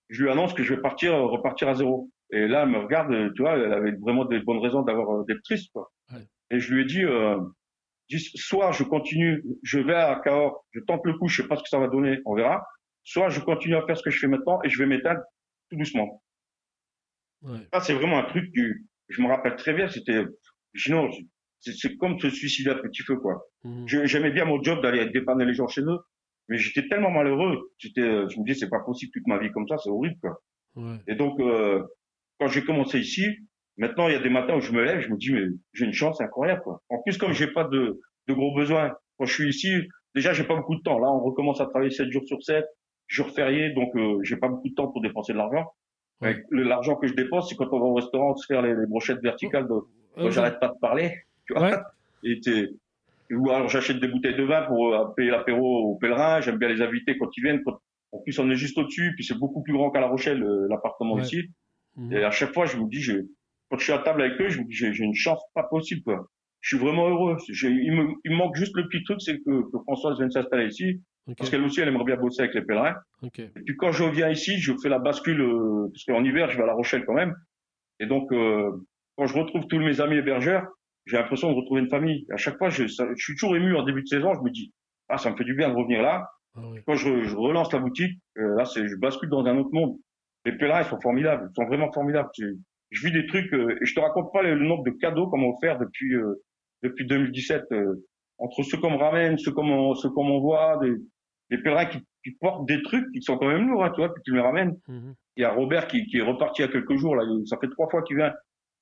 je 0.10 0.24
lui 0.24 0.32
annonce 0.32 0.54
que 0.54 0.64
je 0.64 0.74
vais 0.74 0.82
partir, 0.82 1.14
euh, 1.14 1.26
repartir 1.26 1.68
à 1.70 1.76
zéro. 1.76 2.10
Et 2.32 2.48
là, 2.48 2.64
elle 2.64 2.70
me 2.70 2.80
regarde, 2.80 3.12
euh, 3.12 3.32
tu 3.36 3.42
vois, 3.42 3.58
elle 3.58 3.74
avait 3.74 3.92
vraiment 3.94 4.26
des 4.26 4.40
bonnes 4.40 4.60
raisons 4.60 4.82
d'avoir 4.84 5.10
euh, 5.22 5.26
d'être 5.28 5.42
triste, 5.44 5.72
quoi. 5.74 5.92
Ouais. 6.12 6.28
Et 6.52 6.60
je 6.60 6.74
lui 6.74 6.84
ai 6.84 6.86
dit, 6.86 7.04
euh, 7.04 7.40
dis, 8.10 8.20
soit 8.36 8.72
je 8.72 8.84
continue, 8.84 9.44
je 9.64 9.80
vais 9.80 9.96
à 9.96 10.20
Cahors, 10.24 10.66
je 10.72 10.80
tente 10.82 11.02
le 11.06 11.14
coup, 11.18 11.28
je 11.28 11.42
sais 11.42 11.48
pas 11.48 11.56
ce 11.56 11.64
que 11.64 11.70
ça 11.70 11.80
va 11.80 11.88
donner, 11.88 12.20
on 12.26 12.36
verra. 12.36 12.64
Soit 13.04 13.30
je 13.30 13.40
continue 13.40 13.76
à 13.76 13.86
faire 13.86 13.98
ce 13.98 14.04
que 14.04 14.12
je 14.12 14.20
fais 14.20 14.28
maintenant 14.28 14.60
et 14.64 14.70
je 14.70 14.78
vais 14.78 14.86
m'éteindre 14.86 15.22
tout 15.70 15.78
doucement. 15.78 16.22
Ouais. 17.42 17.60
Ça, 17.74 17.80
c'est 17.80 17.94
vraiment 17.94 18.20
un 18.20 18.26
truc 18.26 18.54
que 18.54 18.74
je 19.08 19.22
me 19.22 19.28
rappelle 19.28 19.56
très 19.56 19.74
bien. 19.74 19.88
C'était, 19.88 20.24
sinon, 20.76 21.10
c'est 21.60 21.74
c'est 21.74 21.96
comme 21.98 22.20
se 22.20 22.30
suicider 22.30 22.70
à 22.70 22.76
petit 22.76 23.04
feu, 23.04 23.18
quoi. 23.18 23.46
Mhm. 23.64 23.88
J'aimais 24.06 24.32
bien 24.32 24.46
mon 24.46 24.62
job 24.62 24.82
d'aller 24.82 25.06
dépanner 25.10 25.46
les 25.46 25.54
gens 25.54 25.68
chez 25.68 25.82
eux, 25.82 26.00
mais 26.48 26.58
j'étais 26.58 26.88
tellement 26.88 27.12
malheureux. 27.12 27.72
J'étais, 27.78 28.02
je 28.02 28.40
me 28.40 28.46
disais, 28.46 28.62
c'est 28.62 28.70
pas 28.70 28.80
possible 28.80 29.12
toute 29.14 29.28
ma 29.28 29.38
vie 29.38 29.52
comme 29.52 29.68
ça, 29.68 29.78
c'est 29.78 29.90
horrible, 29.90 30.18
quoi. 30.22 30.42
Ouais. 30.76 30.98
Et 31.08 31.16
donc, 31.16 31.40
euh, 31.40 31.84
quand 32.40 32.48
j'ai 32.48 32.64
commencé 32.64 33.00
ici, 33.00 33.26
maintenant, 33.78 34.08
il 34.08 34.14
y 34.14 34.18
a 34.18 34.22
des 34.22 34.30
matins 34.30 34.56
où 34.56 34.62
je 34.62 34.72
me 34.72 34.84
lève, 34.84 35.02
je 35.02 35.10
me 35.10 35.18
dis, 35.18 35.32
mais 35.34 35.46
j'ai 35.74 35.86
une 35.86 35.94
chance 35.94 36.22
incroyable, 36.22 36.62
quoi. 36.62 36.82
En 36.90 37.02
plus, 37.02 37.18
comme 37.18 37.34
j'ai 37.34 37.48
pas 37.48 37.66
de, 37.66 38.00
de 38.28 38.34
gros 38.34 38.56
besoins, 38.56 38.96
quand 39.18 39.26
je 39.26 39.34
suis 39.34 39.50
ici, 39.50 39.74
déjà, 40.16 40.34
j'ai 40.34 40.46
pas 40.46 40.56
beaucoup 40.56 40.76
de 40.76 40.82
temps. 40.82 41.00
Là, 41.00 41.08
on 41.12 41.20
recommence 41.20 41.60
à 41.62 41.66
travailler 41.66 41.92
7 41.92 42.10
jours 42.10 42.24
sur 42.26 42.42
7, 42.42 42.66
jours 43.08 43.30
fériés, 43.32 43.72
donc 43.74 43.94
euh, 43.96 44.20
j'ai 44.24 44.38
pas 44.38 44.48
beaucoup 44.48 44.70
de 44.70 44.74
temps 44.76 44.88
pour 44.88 45.02
dépenser 45.02 45.34
de 45.34 45.38
l'argent. 45.38 45.66
Ouais. 46.22 46.42
L'argent 46.52 46.96
que 46.96 47.08
je 47.08 47.14
dépense, 47.14 47.50
c'est 47.50 47.56
quand 47.56 47.72
on 47.72 47.80
va 47.80 47.86
au 47.86 47.94
restaurant 47.96 48.36
se 48.36 48.46
faire 48.46 48.62
les, 48.62 48.76
les 48.76 48.86
brochettes 48.88 49.22
verticales 49.22 49.68
de, 49.68 49.80
quand 50.16 50.26
Euh, 50.26 50.32
j'arrête 50.32 50.60
pas 50.60 50.68
de 50.68 50.80
parler, 50.80 51.14
tu 51.50 51.54
vois. 51.60 51.70
Ouais. 51.72 51.78
Et 52.24 52.40
t'es- 52.42 52.70
ou 53.32 53.50
alors 53.52 53.70
j'achète 53.70 54.00
des 54.00 54.08
bouteilles 54.08 54.36
de 54.36 54.44
vin 54.44 54.64
pour 54.64 54.94
euh, 54.94 55.06
payer 55.16 55.32
l'apéro 55.32 55.92
aux 55.92 55.96
pèlerins. 55.98 56.42
J'aime 56.42 56.58
bien 56.58 56.68
les 56.70 56.82
inviter 56.82 57.18
quand 57.18 57.30
ils 57.38 57.44
viennent. 57.44 57.62
Quand- 57.64 57.80
En 58.12 58.18
plus, 58.24 58.40
on 58.40 58.50
est 58.50 58.56
juste 58.56 58.76
au-dessus, 58.80 59.14
puis 59.16 59.24
c'est 59.24 59.38
beaucoup 59.38 59.62
plus 59.62 59.72
grand 59.74 59.92
qu'à 59.92 60.00
La 60.00 60.08
Rochelle, 60.08 60.42
euh, 60.42 60.68
l'appartement 60.68 61.14
Ouais. 61.14 61.22
ici. 61.22 61.44
Mhm. 61.96 62.12
Et 62.14 62.24
à 62.24 62.32
chaque 62.32 62.54
fois, 62.56 62.66
je 62.66 62.76
me 62.78 62.90
dis, 62.90 63.02
j'ai- 63.02 63.22
quand 63.70 63.78
je 63.78 63.84
suis 63.84 63.94
à 63.94 64.00
table 64.00 64.24
avec 64.24 64.42
eux, 64.42 64.50
je 64.50 64.60
me 64.62 64.66
dis, 64.66 64.74
j'ai 64.74 65.04
une 65.04 65.14
chance 65.14 65.40
pas 65.54 65.62
possible. 65.64 66.02
Quoi. 66.02 66.26
Je 66.62 66.76
suis 66.76 66.84
vraiment 66.84 67.08
heureux. 67.08 67.38
Il 67.48 67.92
me, 67.94 68.14
il 68.26 68.32
me 68.32 68.36
manque 68.36 68.56
juste 68.56 68.76
le 68.76 68.88
petit 68.88 69.04
truc, 69.04 69.22
c'est 69.22 69.38
que, 69.38 69.62
que 69.72 69.78
Françoise 69.84 70.18
vienne 70.18 70.32
s'installer 70.32 70.66
ici, 70.70 71.00
parce 71.38 71.52
qu'elle 71.52 71.62
aussi, 71.64 71.82
elle 71.82 71.90
aimerait 71.90 72.04
bien 72.06 72.18
bosser 72.18 72.42
avec 72.42 72.56
les 72.56 72.64
pèlerins. 72.64 72.96
Et 73.38 73.62
puis 73.64 73.76
quand 73.78 73.92
je 73.92 74.06
viens 74.06 74.30
ici, 74.30 74.58
je 74.58 74.74
fais 74.82 74.90
la 74.90 74.98
bascule, 74.98 75.42
euh, 75.42 75.88
parce 75.94 76.04
qu'en 76.06 76.24
hiver, 76.24 76.50
je 76.50 76.58
vais 76.58 76.64
à 76.64 76.66
La 76.66 76.74
Rochelle 76.74 77.06
quand 77.06 77.14
même. 77.14 77.36
Et 78.00 78.08
donc, 78.08 78.32
euh, 78.32 78.72
quand 79.18 79.28
je 79.28 79.38
retrouve 79.38 79.68
tous 79.68 79.78
mes 79.78 80.02
amis 80.02 80.16
hébergeurs, 80.16 80.66
j'ai 81.10 81.18
l'impression 81.18 81.50
de 81.52 81.56
retrouver 81.56 81.82
une 81.82 81.90
famille. 81.90 82.26
À 82.32 82.38
chaque 82.38 82.58
fois, 82.58 82.70
je, 82.70 82.88
ça- 82.88 83.08
je 83.16 83.24
suis 83.24 83.34
toujours 83.36 83.56
ému 83.56 83.76
en 83.76 83.84
début 83.84 84.04
de 84.04 84.08
saison. 84.08 84.34
Je 84.36 84.42
me 84.42 84.50
dis, 84.52 84.72
ah, 85.10 85.18
ça 85.18 85.32
me 85.32 85.36
fait 85.36 85.44
du 85.44 85.56
bien 85.56 85.70
de 85.70 85.76
revenir 85.76 86.02
là. 86.02 86.28
Ah 86.56 86.62
oui. 86.72 86.80
Quand 86.86 86.96
je, 86.96 87.24
je 87.24 87.36
relance 87.36 87.72
la 87.74 87.80
boutique, 87.80 88.20
euh, 88.38 88.56
là, 88.56 88.64
je 88.66 88.96
bascule 88.96 89.30
dans 89.30 89.44
un 89.46 89.58
autre 89.58 89.72
monde. 89.74 89.96
Les 90.46 90.52
pèlerins, 90.54 90.82
ils 90.82 90.86
sont 90.90 91.00
formidables. 91.02 91.50
Ils 91.52 91.56
sont 91.56 91.68
vraiment 91.68 91.92
formidables. 91.92 92.30
Je, 92.38 92.46
je 92.92 93.06
vis 93.08 93.12
des 93.12 93.26
trucs, 93.28 93.54
euh, 93.54 93.78
et 93.82 93.86
je 93.86 93.94
te 93.96 94.00
raconte 94.00 94.32
pas 94.34 94.42
le, 94.44 94.56
le 94.56 94.66
nombre 94.66 94.84
de 94.84 94.92
cadeaux 94.92 95.28
qu'on 95.30 95.38
m'a 95.40 95.48
offert 95.48 95.78
depuis, 95.80 96.14
euh, 96.16 96.36
depuis 96.84 97.06
2017. 97.06 97.64
euh, 97.72 98.06
entre 98.38 98.64
ceux 98.64 98.78
qu'on 98.78 98.92
me 98.92 98.98
ramène, 98.98 99.38
ceux 99.38 99.52
qu'on 99.52 99.94
ceux 99.96 100.10
qu'on 100.12 100.24
m'envoie, 100.24 100.78
des, 100.82 100.94
les 101.50 101.58
pèlerins 101.58 101.88
qui, 101.88 102.00
qui, 102.24 102.32
portent 102.40 102.66
des 102.68 102.82
trucs 102.84 103.06
qui 103.12 103.22
sont 103.22 103.38
quand 103.38 103.48
même 103.50 103.68
lourds, 103.68 103.84
hein, 103.84 103.92
tu 103.94 104.00
vois, 104.02 104.14
puis 104.14 104.24
tu 104.24 104.34
les 104.34 104.40
ramènes. 104.42 104.78
Mm-hmm. 104.88 105.14
Il 105.36 105.42
y 105.42 105.46
a 105.46 105.52
Robert 105.52 105.88
qui, 105.88 106.06
qui, 106.06 106.18
est 106.20 106.22
reparti 106.22 106.62
il 106.62 106.66
y 106.66 106.70
a 106.70 106.72
quelques 106.72 106.96
jours, 106.96 107.16
là, 107.16 107.24
ça 107.46 107.58
fait 107.60 107.68
trois 107.70 107.90
fois 107.90 108.02
qu'il 108.04 108.16
vient. 108.18 108.34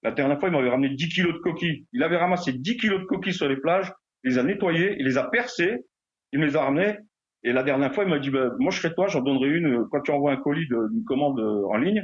La 0.03 0.11
dernière 0.11 0.39
fois, 0.39 0.49
il 0.49 0.51
m'avait 0.51 0.69
ramené 0.69 0.93
10 0.93 1.09
kilos 1.09 1.33
de 1.33 1.39
coquilles. 1.39 1.85
Il 1.93 2.03
avait 2.03 2.17
ramassé 2.17 2.53
10 2.53 2.77
kilos 2.77 3.01
de 3.01 3.05
coquilles 3.05 3.33
sur 3.33 3.47
les 3.47 3.57
plages, 3.57 3.91
il 4.23 4.31
les 4.31 4.37
a 4.37 4.43
nettoyées, 4.43 4.95
il 4.99 5.05
les 5.05 5.17
a 5.17 5.23
percées, 5.23 5.85
il 6.33 6.39
me 6.39 6.45
les 6.45 6.55
a 6.55 6.63
ramenées. 6.63 6.97
Et 7.43 7.53
la 7.53 7.63
dernière 7.63 7.93
fois, 7.93 8.03
il 8.03 8.09
m'a 8.09 8.19
dit, 8.19 8.29
bah, 8.29 8.51
moi, 8.59 8.71
je 8.71 8.79
serai 8.79 8.93
toi, 8.93 9.07
j'en 9.07 9.21
donnerai 9.21 9.49
une 9.49 9.85
quand 9.91 10.01
tu 10.01 10.11
envoies 10.11 10.31
un 10.31 10.37
colis 10.37 10.67
d'une 10.67 11.03
commande 11.05 11.39
euh, 11.39 11.67
en 11.67 11.77
ligne. 11.77 12.03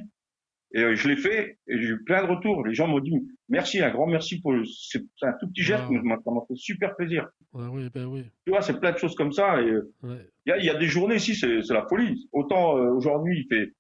Et 0.76 0.82
euh, 0.82 0.96
je 0.96 1.08
l'ai 1.08 1.18
fait 1.18 1.60
et 1.68 1.80
j'ai 1.80 1.90
eu 1.90 2.04
plein 2.04 2.24
de 2.24 2.32
retours. 2.32 2.66
Les 2.66 2.74
gens 2.74 2.88
m'ont 2.88 3.00
dit 3.00 3.14
merci, 3.48 3.82
un 3.82 3.92
grand 3.92 4.08
merci 4.08 4.42
pour 4.42 4.54
c'est 4.66 5.00
un 5.22 5.34
tout 5.40 5.48
petit 5.48 5.62
geste, 5.62 5.84
mais 5.90 6.00
ça 6.00 6.32
m'a 6.32 6.42
fait 6.48 6.56
super 6.56 6.96
plaisir. 6.96 7.28
Ouais, 7.54 7.68
oui, 7.72 7.90
ben 7.94 8.06
oui. 8.06 8.26
Tu 8.46 8.52
vois, 8.52 8.62
c'est 8.62 8.80
plein 8.80 8.92
de 8.92 8.98
choses 8.98 9.14
comme 9.16 9.32
ça. 9.32 9.62
Et 9.62 9.70
euh, 9.70 9.94
il 10.04 10.50
y, 10.50 10.52
a, 10.52 10.58
y, 10.58 10.70
a, 10.70 10.76
des 10.76 10.88
journées 10.88 11.18
ici, 11.18 11.36
c'est 11.36 11.74
la 11.74 11.86
folie. 11.88 12.28
Autant 12.32 12.78
euh, 12.78 12.90
aujourd'hui, 12.90 13.42
il 13.42 13.56
fait, 13.56 13.72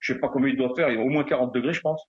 je 0.00 0.12
sais 0.12 0.18
pas 0.18 0.28
combien 0.28 0.48
il 0.48 0.56
doit 0.56 0.74
faire, 0.74 0.90
il 0.90 0.96
y 0.96 1.00
a 1.00 1.04
au 1.04 1.08
moins 1.08 1.22
40 1.22 1.54
degrés, 1.54 1.72
je 1.72 1.80
pense. 1.80 2.04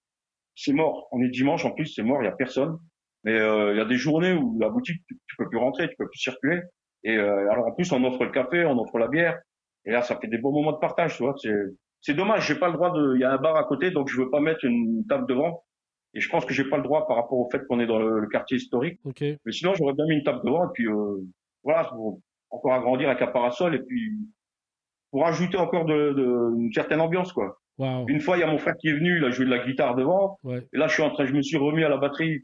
C'est 0.56 0.74
mort. 0.74 1.08
On 1.12 1.22
est 1.22 1.30
dimanche 1.30 1.66
en 1.66 1.72
plus, 1.72 1.88
c'est 1.88 2.04
mort, 2.04 2.22
il 2.22 2.26
y 2.26 2.30
a 2.30 2.34
personne. 2.34 2.78
Mais 3.24 3.36
il 3.36 3.78
y 3.78 3.80
a 3.80 3.86
des 3.86 3.98
journées 3.98 4.34
où 4.34 4.58
la 4.60 4.70
boutique, 4.70 5.02
tu, 5.08 5.16
tu, 5.28 5.36
peux 5.38 5.48
plus 5.48 5.60
rentrer, 5.60 5.88
tu 5.90 5.96
peux 5.96 6.10
plus 6.10 6.20
circuler. 6.20 6.62
Et 7.04 7.18
alors 7.18 7.68
en 7.68 7.72
plus, 7.72 7.92
on 7.92 8.04
offre 8.04 8.24
le 8.24 8.32
café, 8.32 8.66
on 8.66 8.80
offre 8.80 8.98
la 8.98 9.08
bière. 9.08 9.40
Et 9.86 9.92
là, 9.92 10.02
ça 10.02 10.18
fait 10.18 10.28
des 10.28 10.40
beaux 10.40 10.52
moments 10.52 10.72
de 10.72 10.80
partage, 10.80 11.18
tu 11.18 11.24
vois. 11.24 11.36
C'est 11.38 11.54
c'est 12.02 12.16
dommage, 12.16 12.48
j'ai 12.48 12.56
pas 12.56 12.68
le 12.68 12.74
droit 12.74 12.92
de. 12.92 13.16
Il 13.16 13.22
y 13.22 13.24
a 13.24 13.32
un 13.32 13.38
bar 13.38 13.56
à 13.56 13.64
côté, 13.64 13.92
donc 13.92 14.10
je 14.10 14.18
veux 14.18 14.30
pas 14.30 14.40
mettre 14.40 14.66
une 14.66 15.06
table 15.08 15.28
devant. 15.28 15.64
Et 16.14 16.20
je 16.20 16.30
pense 16.30 16.46
que 16.46 16.54
j'ai 16.54 16.66
pas 16.66 16.78
le 16.78 16.84
droit 16.84 17.08
par 17.08 17.16
rapport 17.16 17.38
au 17.38 17.50
fait 17.50 17.66
qu'on 17.68 17.80
est 17.80 17.86
dans 17.86 18.00
le, 18.00 18.28
quartier 18.28 18.58
historique. 18.58 19.00
Okay. 19.06 19.38
Mais 19.46 19.52
sinon, 19.52 19.74
j'aurais 19.76 19.94
bien 19.94 20.06
mis 20.06 20.16
une 20.16 20.24
table 20.24 20.42
devant 20.44 20.66
et 20.66 20.72
puis 20.74 20.88
euh, 20.88 21.22
voilà, 21.64 21.86
pour 21.86 22.20
encore 22.50 22.74
agrandir 22.74 23.08
avec 23.08 23.22
un 23.22 23.28
parasol 23.28 23.76
et 23.76 23.80
puis 23.80 24.12
pour 25.12 25.26
ajouter 25.26 25.58
encore 25.58 25.86
de, 25.86 26.14
de 26.14 26.60
une 26.60 26.74
certaine 26.74 27.00
ambiance 27.00 27.32
quoi. 27.32 27.61
Wow. 27.78 28.06
Une 28.08 28.20
fois, 28.20 28.38
il 28.38 28.42
y 28.42 28.44
a 28.44 28.48
mon 28.48 28.58
frère 28.58 28.76
qui 28.78 28.90
est 28.90 28.94
venu, 28.94 29.18
il 29.18 29.26
a 29.26 29.32
joué 29.32 29.46
de 29.46 29.50
la 29.50 29.66
guitare 29.66 29.96
devant. 29.96 30.38
Ouais. 30.44 30.68
Et 30.74 30.78
là, 30.78 30.88
je 30.88 30.94
suis 30.94 31.04
en 31.04 31.12
train, 31.12 31.26
je 31.26 31.34
me 31.34 31.42
suis 31.42 31.58
remis 31.58 31.84
à 31.84 31.90
la 31.90 31.98
batterie. 31.98 32.44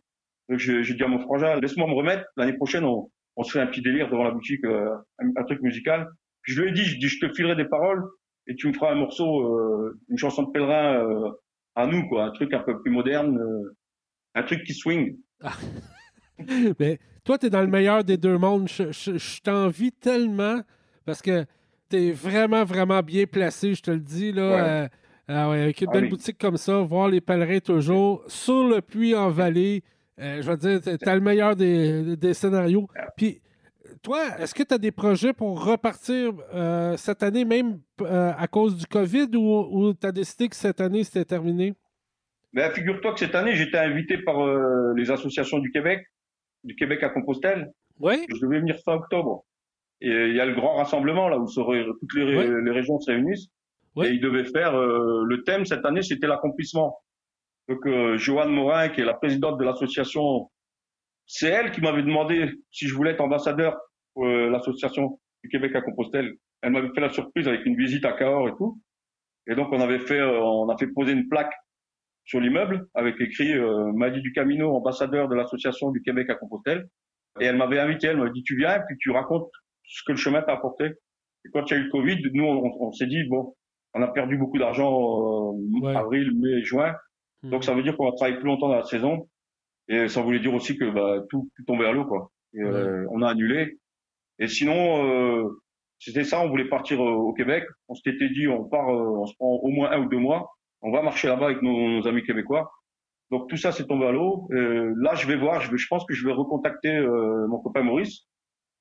J'ai 0.50 0.82
dit 0.82 1.04
à 1.04 1.08
mon 1.08 1.20
frangin, 1.20 1.60
laisse-moi 1.60 1.88
me 1.88 1.94
remettre. 1.94 2.24
L'année 2.38 2.54
prochaine, 2.54 2.86
on, 2.86 3.10
on, 3.36 3.44
se 3.44 3.52
fait 3.52 3.60
un 3.60 3.68
petit 3.68 3.82
délire 3.82 4.10
devant 4.10 4.24
la 4.24 4.32
boutique, 4.32 4.64
euh, 4.64 4.96
un, 5.20 5.30
un, 5.36 5.44
truc 5.44 5.62
musical. 5.62 6.08
Puis 6.42 6.54
je 6.54 6.62
lui 6.62 6.70
ai 6.70 6.72
dit, 6.72 6.86
je, 6.86 6.98
dis, 6.98 7.08
je 7.08 7.20
te 7.20 7.34
filerai 7.34 7.56
des 7.56 7.66
paroles 7.66 8.04
et 8.48 8.56
tu 8.56 8.68
me 8.68 8.74
feras 8.74 8.92
un 8.92 8.96
morceau, 8.96 9.42
euh, 9.42 10.00
une 10.10 10.18
chanson 10.18 10.44
de 10.44 10.52
pèlerin 10.52 11.04
euh, 11.04 11.32
à 11.76 11.86
nous, 11.86 12.08
quoi, 12.08 12.26
un 12.26 12.32
truc 12.32 12.54
un 12.54 12.60
peu 12.60 12.82
plus 12.82 12.92
moderne, 12.92 13.38
un 14.36 14.44
truc 14.44 14.64
qui 14.64 14.74
swing. 14.74 15.18
Ah. 15.44 15.52
Mais 16.80 17.00
toi, 17.26 17.38
tu 17.38 17.48
es 17.48 17.50
dans 17.50 17.62
le 17.62 17.68
meilleur 17.68 18.04
des 18.04 18.18
deux 18.18 18.38
mondes. 18.38 18.70
Je, 18.70 18.92
je, 18.92 19.18
je 19.18 19.42
t'envie 19.42 19.92
tellement 19.92 20.62
parce 21.06 21.22
que 21.22 21.46
tu 21.90 21.98
es 21.98 22.12
vraiment, 22.12 22.64
vraiment 22.64 23.02
bien 23.02 23.26
placé, 23.26 23.74
je 23.74 23.82
te 23.82 23.92
le 23.92 24.00
dis. 24.00 24.32
Là, 24.32 24.82
Ouais. 24.84 24.90
Ah 25.28 25.50
ouais, 25.50 25.62
avec 25.62 25.82
une 25.82 25.92
belle 25.92 26.10
boutique 26.10 26.38
comme 26.38 26.58
ça, 26.58 26.78
voir 26.80 27.10
les 27.10 27.22
pèlerins 27.22 27.60
toujours 27.60 28.24
sur 28.28 28.68
le 28.68 28.82
puits 28.82 29.16
en 29.16 29.30
vallée. 29.30 29.84
euh, 30.20 30.42
je 30.42 30.50
veux 30.50 30.58
dire, 30.58 30.80
tu 30.82 31.10
as 31.10 31.16
le 31.16 31.22
meilleur 31.22 31.56
des, 31.56 32.16
des 32.16 32.34
scénarios. 32.34 32.88
Puis, 33.18 33.42
toi, 34.02 34.20
est-ce 34.40 34.54
que 34.56 34.64
tu 34.64 34.74
as 34.74 34.78
des 34.78 34.92
projets 34.92 35.34
pour 35.34 35.64
repartir 35.66 36.34
euh, 36.54 36.96
cette 36.98 37.24
année, 37.24 37.46
même 37.46 37.80
euh, 38.02 38.32
à 38.38 38.48
cause 38.48 38.78
du 38.78 38.86
COVID, 38.86 39.30
ou, 39.36 39.68
ou 39.88 39.94
tu 39.94 40.06
as 40.08 40.12
décidé 40.12 40.48
que 40.50 40.56
cette 40.56 40.80
année, 40.82 41.04
c'était 41.04 41.26
terminé? 41.26 41.74
Ben, 42.54 42.72
figure-toi 42.72 43.14
que 43.14 43.20
cette 43.20 43.36
année, 43.36 43.54
j'étais 43.56 43.78
invité 43.78 44.18
par 44.20 44.40
euh, 44.40 44.94
les 44.96 45.12
associations 45.12 45.60
du 45.60 45.72
Québec, 45.72 46.06
du 46.64 46.76
Québec 46.76 47.04
à 47.04 47.10
Compostelle. 47.10 47.72
Oui? 48.00 48.26
Je 48.30 48.40
devais 48.40 48.60
venir 48.60 48.78
fin 48.86 48.94
octobre. 48.94 49.44
Et 50.00 50.10
il 50.10 50.36
y 50.36 50.40
a 50.40 50.46
le 50.46 50.54
grand 50.54 50.76
rassemblement 50.76 51.28
là 51.28 51.38
où 51.40 51.46
toutes 51.48 52.14
les, 52.16 52.24
ré- 52.24 52.38
Ouais. 52.38 52.62
les 52.64 52.72
régions 52.72 53.00
se 53.00 53.12
réunissent. 53.12 53.48
Et 54.04 54.10
ils 54.10 54.22
devaient 54.22 54.46
faire 54.46 54.76
euh, 54.76 55.24
le 55.26 55.44
thème 55.44 55.66
cette 55.66 55.86
année, 55.86 56.02
c'était 56.02 56.28
l'accomplissement. 56.28 57.00
Donc 57.68 57.86
euh, 57.86 58.18
Joanne 58.18 58.52
Morin, 58.52 58.90
qui 58.90 59.02
est 59.02 59.06
la 59.06 59.14
présidente 59.14 59.58
de 59.58 59.64
l'association, 59.64 60.50
c'est 61.26 61.50
elle 61.50 61.72
qui 61.72 61.82
m'avait 61.82 62.04
demandé 62.04 62.54
si 62.72 62.88
je 62.88 62.96
voulais 62.96 63.12
être 63.12 63.22
ambassadeur 63.22 63.78
pour 64.14 64.26
euh, 64.26 64.50
l'association 64.50 65.20
du 65.44 65.50
Québec 65.50 65.76
à 65.76 65.82
Compostelle. 65.82 66.34
Elle 66.62 66.72
m'avait 66.72 66.90
fait 66.96 67.02
la 67.02 67.10
surprise 67.10 67.48
avec 67.48 67.66
une 67.66 67.76
visite 67.76 68.06
à 68.06 68.14
Cahors 68.14 68.48
et 68.48 68.56
tout. 68.58 68.82
Et 69.48 69.56
donc 69.56 69.72
on 69.72 69.82
avait 69.82 70.00
fait, 70.00 70.20
euh, 70.20 70.40
on 70.42 70.70
a 70.70 70.78
fait 70.78 70.88
poser 70.88 71.12
une 71.12 71.28
plaque 71.28 71.54
sur 72.26 72.40
l'immeuble 72.40 72.88
avec 72.94 73.20
écrit 73.22 73.54
euh, 73.54 73.92
Madi 73.94 74.22
du 74.22 74.32
Camino, 74.32 74.74
ambassadeur 74.74 75.28
de 75.28 75.36
l'association 75.36 75.92
du 75.92 76.02
Québec 76.02 76.30
à 76.30 76.36
Compostelle. 76.36 76.88
Et 77.40 77.46
elle 77.46 77.58
m'avait 77.58 77.80
invité, 77.80 78.08
elle 78.08 78.18
m'a 78.18 78.30
dit 78.30 78.44
tu 78.44 78.58
viens 78.58 78.78
et 78.78 78.82
puis 78.88 78.98
tu 78.98 79.12
racontes 79.12 79.52
ce 79.84 80.02
que 80.06 80.14
le 80.14 80.18
chemin 80.18 80.42
t'a 80.42 80.54
apporté. 80.54 80.86
Et 81.46 81.50
quand 81.54 81.70
il 81.70 81.74
y 81.74 81.78
a 81.78 81.80
eu 81.80 81.84
le 81.84 81.92
Covid, 81.92 82.18
nous 82.34 82.46
on 82.46 82.92
s'est 82.94 83.06
dit 83.06 83.24
bon, 83.26 83.54
on 83.98 84.02
a 84.04 84.08
perdu 84.08 84.38
beaucoup 84.38 84.58
d'argent 84.58 85.52
euh, 85.52 85.82
Ouais. 85.82 85.96
avril, 85.96 86.32
mai, 86.40 86.62
juin. 86.64 86.96
Donc 87.44 87.64
ça 87.64 87.74
veut 87.74 87.84
dire 87.84 87.96
qu'on 87.96 88.06
va 88.06 88.12
travailler 88.16 88.38
plus 88.38 88.48
longtemps 88.48 88.68
dans 88.70 88.76
la 88.76 88.84
saison. 88.84 89.28
Et 89.90 90.08
ça 90.10 90.22
voulait 90.22 90.40
dire 90.40 90.54
aussi 90.54 90.78
que 90.78 90.90
bah, 90.90 91.24
tout, 91.30 91.50
tout 91.56 91.64
tombait 91.66 91.86
à 91.86 91.92
l'eau 91.92 92.06
quoi. 92.06 92.32
Et, 92.54 92.62
euh, 92.62 93.06
on 93.12 93.22
a 93.22 93.30
annulé. 93.30 93.78
Et 94.40 94.48
sinon, 94.48 95.06
euh, 95.06 95.62
c'était 96.00 96.24
ça. 96.24 96.42
On 96.42 96.50
voulait 96.50 96.68
partir 96.68 97.02
euh, 97.02 97.12
au 97.12 97.34
Québec. 97.34 97.64
On 97.88 97.96
s'était 97.96 98.30
dit 98.30 98.48
on 98.48 98.66
part, 98.66 98.90
euh, 98.90 99.22
on 99.22 99.26
se 99.26 99.36
prend 99.36 99.48
au 99.48 99.70
moins 99.70 99.92
un 99.92 100.02
ou 100.02 100.10
deux 100.10 100.18
mois. 100.20 100.52
On 100.82 100.92
va 100.92 101.02
marcher 101.02 101.28
là-bas 101.28 101.46
avec 101.48 101.62
nos, 101.62 101.90
nos 101.90 102.08
amis 102.08 102.24
québécois. 102.24 102.72
Donc 103.32 103.50
tout 103.50 103.58
ça 103.58 103.72
c'est 103.72 103.86
tombé 103.88 104.06
à 104.08 104.12
l'eau. 104.12 104.48
Là 104.52 105.16
je 105.16 105.28
vais 105.28 105.36
voir. 105.38 105.62
Je, 105.62 105.72
vais, 105.72 105.78
je 105.78 105.88
pense 105.88 106.06
que 106.06 106.14
je 106.14 106.26
vais 106.26 106.34
recontacter 106.34 106.96
euh, 106.96 107.48
mon 107.48 107.60
copain 107.60 107.84
Maurice. 107.84 108.26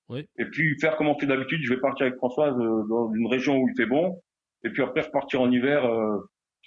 Oui. 0.09 0.25
Et 0.39 0.45
puis 0.45 0.79
faire 0.81 0.97
comme 0.97 1.09
on 1.09 1.19
fait 1.19 1.27
d'habitude. 1.27 1.61
Je 1.63 1.73
vais 1.75 1.81
partir 1.81 2.07
avec 2.07 2.17
Françoise 2.17 2.55
dans 2.57 3.13
une 3.13 3.27
région 3.27 3.57
où 3.59 3.69
il 3.69 3.75
fait 3.77 3.87
bon. 3.87 4.21
Et 4.67 4.71
puis 4.71 4.83
après 4.83 5.03
repartir 5.03 5.41
en 5.41 5.51
hiver. 5.51 5.85
euh, 5.87 6.19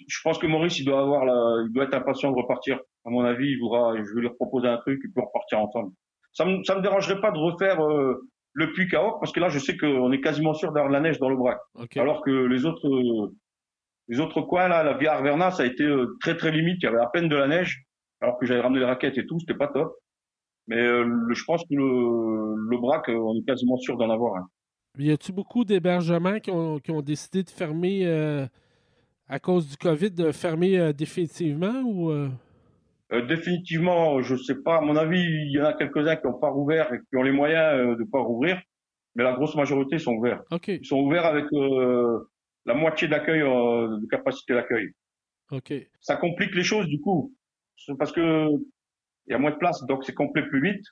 je 0.08 0.18
pense 0.24 0.38
que 0.38 0.46
Maurice, 0.46 0.78
il 0.78 0.84
doit 0.86 1.00
avoir 1.00 1.24
la, 1.26 1.62
il 1.66 1.72
doit 1.72 1.84
être 1.84 1.94
impatient 1.94 2.30
de 2.32 2.36
repartir. 2.36 2.78
À 3.04 3.10
mon 3.10 3.22
avis, 3.24 3.48
il 3.50 3.58
voudra, 3.60 3.94
je 3.96 4.14
vais 4.14 4.22
lui 4.22 4.30
proposer 4.30 4.66
un 4.68 4.78
truc 4.78 4.98
et 5.04 5.08
puis 5.08 5.22
repartir 5.22 5.60
ensemble. 5.60 5.92
Ça 6.32 6.44
me, 6.46 6.62
ça 6.64 6.74
me 6.76 6.80
dérangerait 6.82 7.20
pas 7.20 7.30
de 7.32 7.38
refaire 7.38 7.84
euh, 7.84 8.26
le 8.54 8.72
puits 8.72 8.88
Cahors 8.88 9.20
parce 9.20 9.30
que 9.32 9.40
là, 9.40 9.48
je 9.50 9.58
sais 9.58 9.76
qu'on 9.76 10.10
est 10.12 10.20
quasiment 10.20 10.54
sûr 10.54 10.72
d'avoir 10.72 10.88
de 10.88 10.94
la 10.94 11.00
neige 11.00 11.18
dans 11.18 11.28
le 11.28 11.36
Brac. 11.36 11.58
Alors 12.00 12.22
que 12.22 12.30
les 12.30 12.64
autres, 12.64 12.88
euh, 12.88 13.34
les 14.08 14.20
autres 14.20 14.40
coins 14.40 14.68
là, 14.68 14.82
la 14.82 14.94
Via 14.94 15.12
Arverna, 15.14 15.50
ça 15.50 15.64
a 15.64 15.66
été 15.66 15.84
euh, 15.84 16.16
très 16.20 16.36
très 16.36 16.50
limite. 16.50 16.78
Il 16.82 16.84
y 16.84 16.88
avait 16.88 16.98
à 17.00 17.06
peine 17.12 17.28
de 17.28 17.36
la 17.36 17.46
neige, 17.48 17.82
alors 18.22 18.38
que 18.38 18.46
j'avais 18.46 18.60
ramené 18.60 18.80
les 18.80 18.86
raquettes 18.86 19.18
et 19.18 19.26
tout, 19.26 19.38
c'était 19.40 19.54
pas 19.58 19.68
top. 19.68 19.92
Mais 20.68 20.80
euh, 20.80 21.04
le- 21.04 21.34
je 21.34 21.44
pense 21.44 21.62
que 21.62 21.74
le, 21.74 22.54
le 22.70 22.78
Brac, 22.78 23.08
on 23.08 23.34
est 23.36 23.44
quasiment 23.46 23.76
sûr 23.76 23.96
d'en 23.98 24.08
avoir 24.10 24.36
un. 24.36 24.46
Y 24.98 25.12
a-tu 25.12 25.32
beaucoup 25.32 25.64
d'hébergements 25.64 26.40
qui 26.40 26.50
ont, 26.50 26.78
qui 26.78 26.90
ont 26.90 27.00
décidé 27.00 27.42
de 27.42 27.50
fermer 27.50 28.06
euh, 28.06 28.46
à 29.28 29.38
cause 29.38 29.68
du 29.68 29.76
COVID, 29.76 30.10
de 30.10 30.32
fermer 30.32 30.78
euh, 30.78 30.92
définitivement 30.92 31.80
ou 31.82 32.10
euh, 32.10 32.28
définitivement, 33.28 34.20
je 34.20 34.36
sais 34.36 34.56
pas. 34.56 34.78
À 34.78 34.80
mon 34.80 34.96
avis, 34.96 35.20
il 35.20 35.52
y 35.52 35.60
en 35.60 35.64
a 35.64 35.72
quelques-uns 35.74 36.16
qui 36.16 36.26
n'ont 36.26 36.38
pas 36.38 36.50
rouvert 36.50 36.92
et 36.92 36.98
qui 36.98 37.16
ont 37.16 37.22
les 37.22 37.32
moyens 37.32 37.98
de 37.98 38.04
pas 38.04 38.20
rouvrir, 38.20 38.60
mais 39.14 39.24
la 39.24 39.32
grosse 39.32 39.56
majorité 39.56 39.98
sont 39.98 40.14
ouverts. 40.14 40.42
Ils 40.66 40.86
sont 40.86 40.98
ouverts 40.98 41.26
avec 41.26 41.46
la 41.50 42.74
moitié 42.74 43.08
d'accueil, 43.08 43.40
de 43.40 44.06
capacité 44.06 44.54
d'accueil. 44.54 44.90
Ça 46.00 46.16
complique 46.16 46.54
les 46.54 46.62
choses 46.62 46.86
du 46.86 47.00
coup, 47.00 47.34
parce 47.98 48.12
que 48.12 48.46
il 49.26 49.32
y 49.32 49.34
a 49.34 49.38
moins 49.38 49.50
de 49.50 49.56
place, 49.56 49.84
donc 49.86 50.04
c'est 50.04 50.14
complet 50.14 50.42
plus 50.46 50.62
vite. 50.62 50.84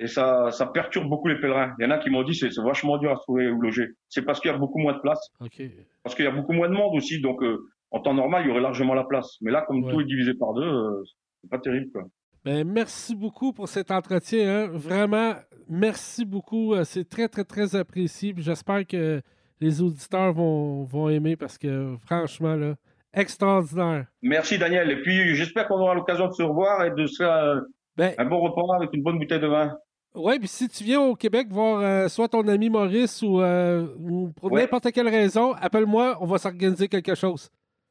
Et 0.00 0.06
ça, 0.06 0.50
ça 0.52 0.66
perturbe 0.66 1.08
beaucoup 1.08 1.26
les 1.28 1.40
pèlerins. 1.40 1.74
Il 1.78 1.84
y 1.84 1.86
en 1.86 1.90
a 1.90 1.98
qui 1.98 2.08
m'ont 2.10 2.22
dit 2.22 2.34
c'est 2.34 2.48
vachement 2.62 2.98
dur 2.98 3.10
à 3.12 3.16
se 3.16 3.22
trouver 3.22 3.48
où 3.48 3.60
loger. 3.60 3.88
C'est 4.08 4.22
parce 4.22 4.40
qu'il 4.40 4.50
y 4.50 4.54
a 4.54 4.56
beaucoup 4.58 4.78
moins 4.78 4.92
de 4.94 5.00
place, 5.00 5.20
OK. 5.40 5.60
parce 6.04 6.14
qu'il 6.14 6.24
y 6.24 6.28
a 6.28 6.30
beaucoup 6.30 6.52
moins 6.52 6.68
de 6.68 6.74
monde 6.74 6.94
aussi. 6.94 7.20
Donc 7.20 7.42
euh, 7.42 7.58
en 7.90 8.00
temps 8.00 8.14
normal, 8.14 8.42
il 8.44 8.48
y 8.48 8.50
aurait 8.52 8.60
largement 8.60 8.94
la 8.94 9.04
place. 9.04 9.36
Mais 9.40 9.50
là, 9.50 9.62
comme 9.66 9.82
Ouais. 9.82 9.92
tout 9.92 10.00
est 10.00 10.04
divisé 10.04 10.34
par 10.34 10.52
deux, 10.54 10.62
euh, 10.62 11.02
c'est 11.42 11.50
pas 11.50 11.58
terrible. 11.58 11.90
Quoi. 11.92 12.04
Ben, 12.44 12.64
merci 12.66 13.16
beaucoup 13.16 13.52
pour 13.52 13.68
cet 13.68 13.90
entretien. 13.90 14.48
hein. 14.48 14.68
Vraiment, 14.72 15.34
merci 15.68 16.24
beaucoup. 16.24 16.74
Euh, 16.74 16.84
C'est 16.84 17.08
très, 17.08 17.28
très, 17.28 17.44
très 17.44 17.74
apprécié. 17.74 18.32
J'espère 18.36 18.86
que 18.86 19.20
les 19.60 19.82
auditeurs 19.82 20.32
vont, 20.32 20.84
vont 20.84 21.08
aimer 21.08 21.34
parce 21.36 21.58
que 21.58 21.96
franchement, 22.06 22.54
là, 22.54 22.74
extraordinaire. 23.12 24.06
Merci 24.22 24.58
Daniel. 24.58 24.90
Et 24.92 25.02
puis 25.02 25.34
j'espère 25.34 25.66
qu'on 25.66 25.80
aura 25.80 25.94
l'occasion 25.94 26.28
de 26.28 26.32
se 26.32 26.42
revoir 26.42 26.84
et 26.84 26.90
de 26.92 27.06
se 27.06 27.22
faire 27.22 27.32
euh, 27.34 27.60
Ben, 27.96 28.14
un 28.18 28.24
bon 28.26 28.38
repas 28.40 28.76
avec 28.76 28.90
une 28.94 29.02
bonne 29.02 29.18
bouteille 29.18 29.40
de 29.40 29.46
vin. 29.48 29.76
Ouais, 30.18 30.38
puis 30.38 30.48
si 30.48 30.68
tu 30.68 30.84
viens 30.84 31.00
au 31.00 31.14
Québec 31.14 31.48
voir 31.50 31.80
euh, 31.80 32.08
soit 32.08 32.28
ton 32.28 32.46
ami 32.48 32.68
Maurice 32.70 33.22
ou, 33.22 33.40
euh, 33.40 33.86
ou 34.00 34.28
pour 34.36 34.52
Ouais. 34.52 34.62
n'importe 34.62 34.90
quelle 34.92 35.08
raison, 35.08 35.52
appelle-moi, 35.54 36.16
on 36.20 36.26
va 36.26 36.38
s'organiser 36.38 36.88
quelque 36.88 37.14
chose. 37.14 37.48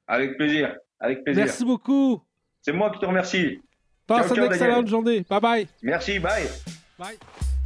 Avec 0.07 0.37
plaisir. 0.37 0.75
Avec 0.99 1.23
plaisir. 1.23 1.43
Merci 1.45 1.65
beaucoup. 1.65 2.21
C'est 2.61 2.71
moi 2.73 2.89
qui 2.91 2.99
te 2.99 3.05
remercie. 3.05 3.59
Passe 4.05 4.27
Ciao, 4.27 4.37
une 4.37 4.43
excellente 4.45 4.69
Daniel. 4.85 4.87
journée. 4.87 5.25
Bye 5.29 5.41
bye. 5.41 5.67
Merci. 5.81 6.19
Bye. 6.19 6.47
Bye. 6.97 7.17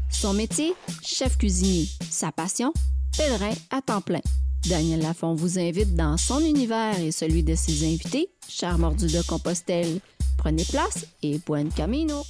Son 0.10 0.34
métier, 0.34 0.74
chef 1.04 1.38
cuisinier. 1.38 1.86
Sa 2.10 2.32
passion, 2.32 2.74
pèlerin 3.18 3.54
à 3.70 3.82
temps 3.82 4.02
plein. 4.02 4.22
Daniel 4.70 5.02
Lafont 5.02 5.34
vous 5.34 5.58
invite 5.58 5.96
dans 5.96 6.18
son 6.18 6.40
univers 6.40 7.00
et 7.00 7.12
celui 7.12 7.42
de 7.44 7.56
ses 7.56 7.84
invités, 7.86 8.30
Char 8.48 8.78
Mordu 8.78 9.08
de 9.08 9.28
Compostelle. 9.28 10.00
Prenez 10.38 10.64
place 10.70 11.08
et 11.24 11.40
buen 11.46 11.70
camino. 11.70 12.22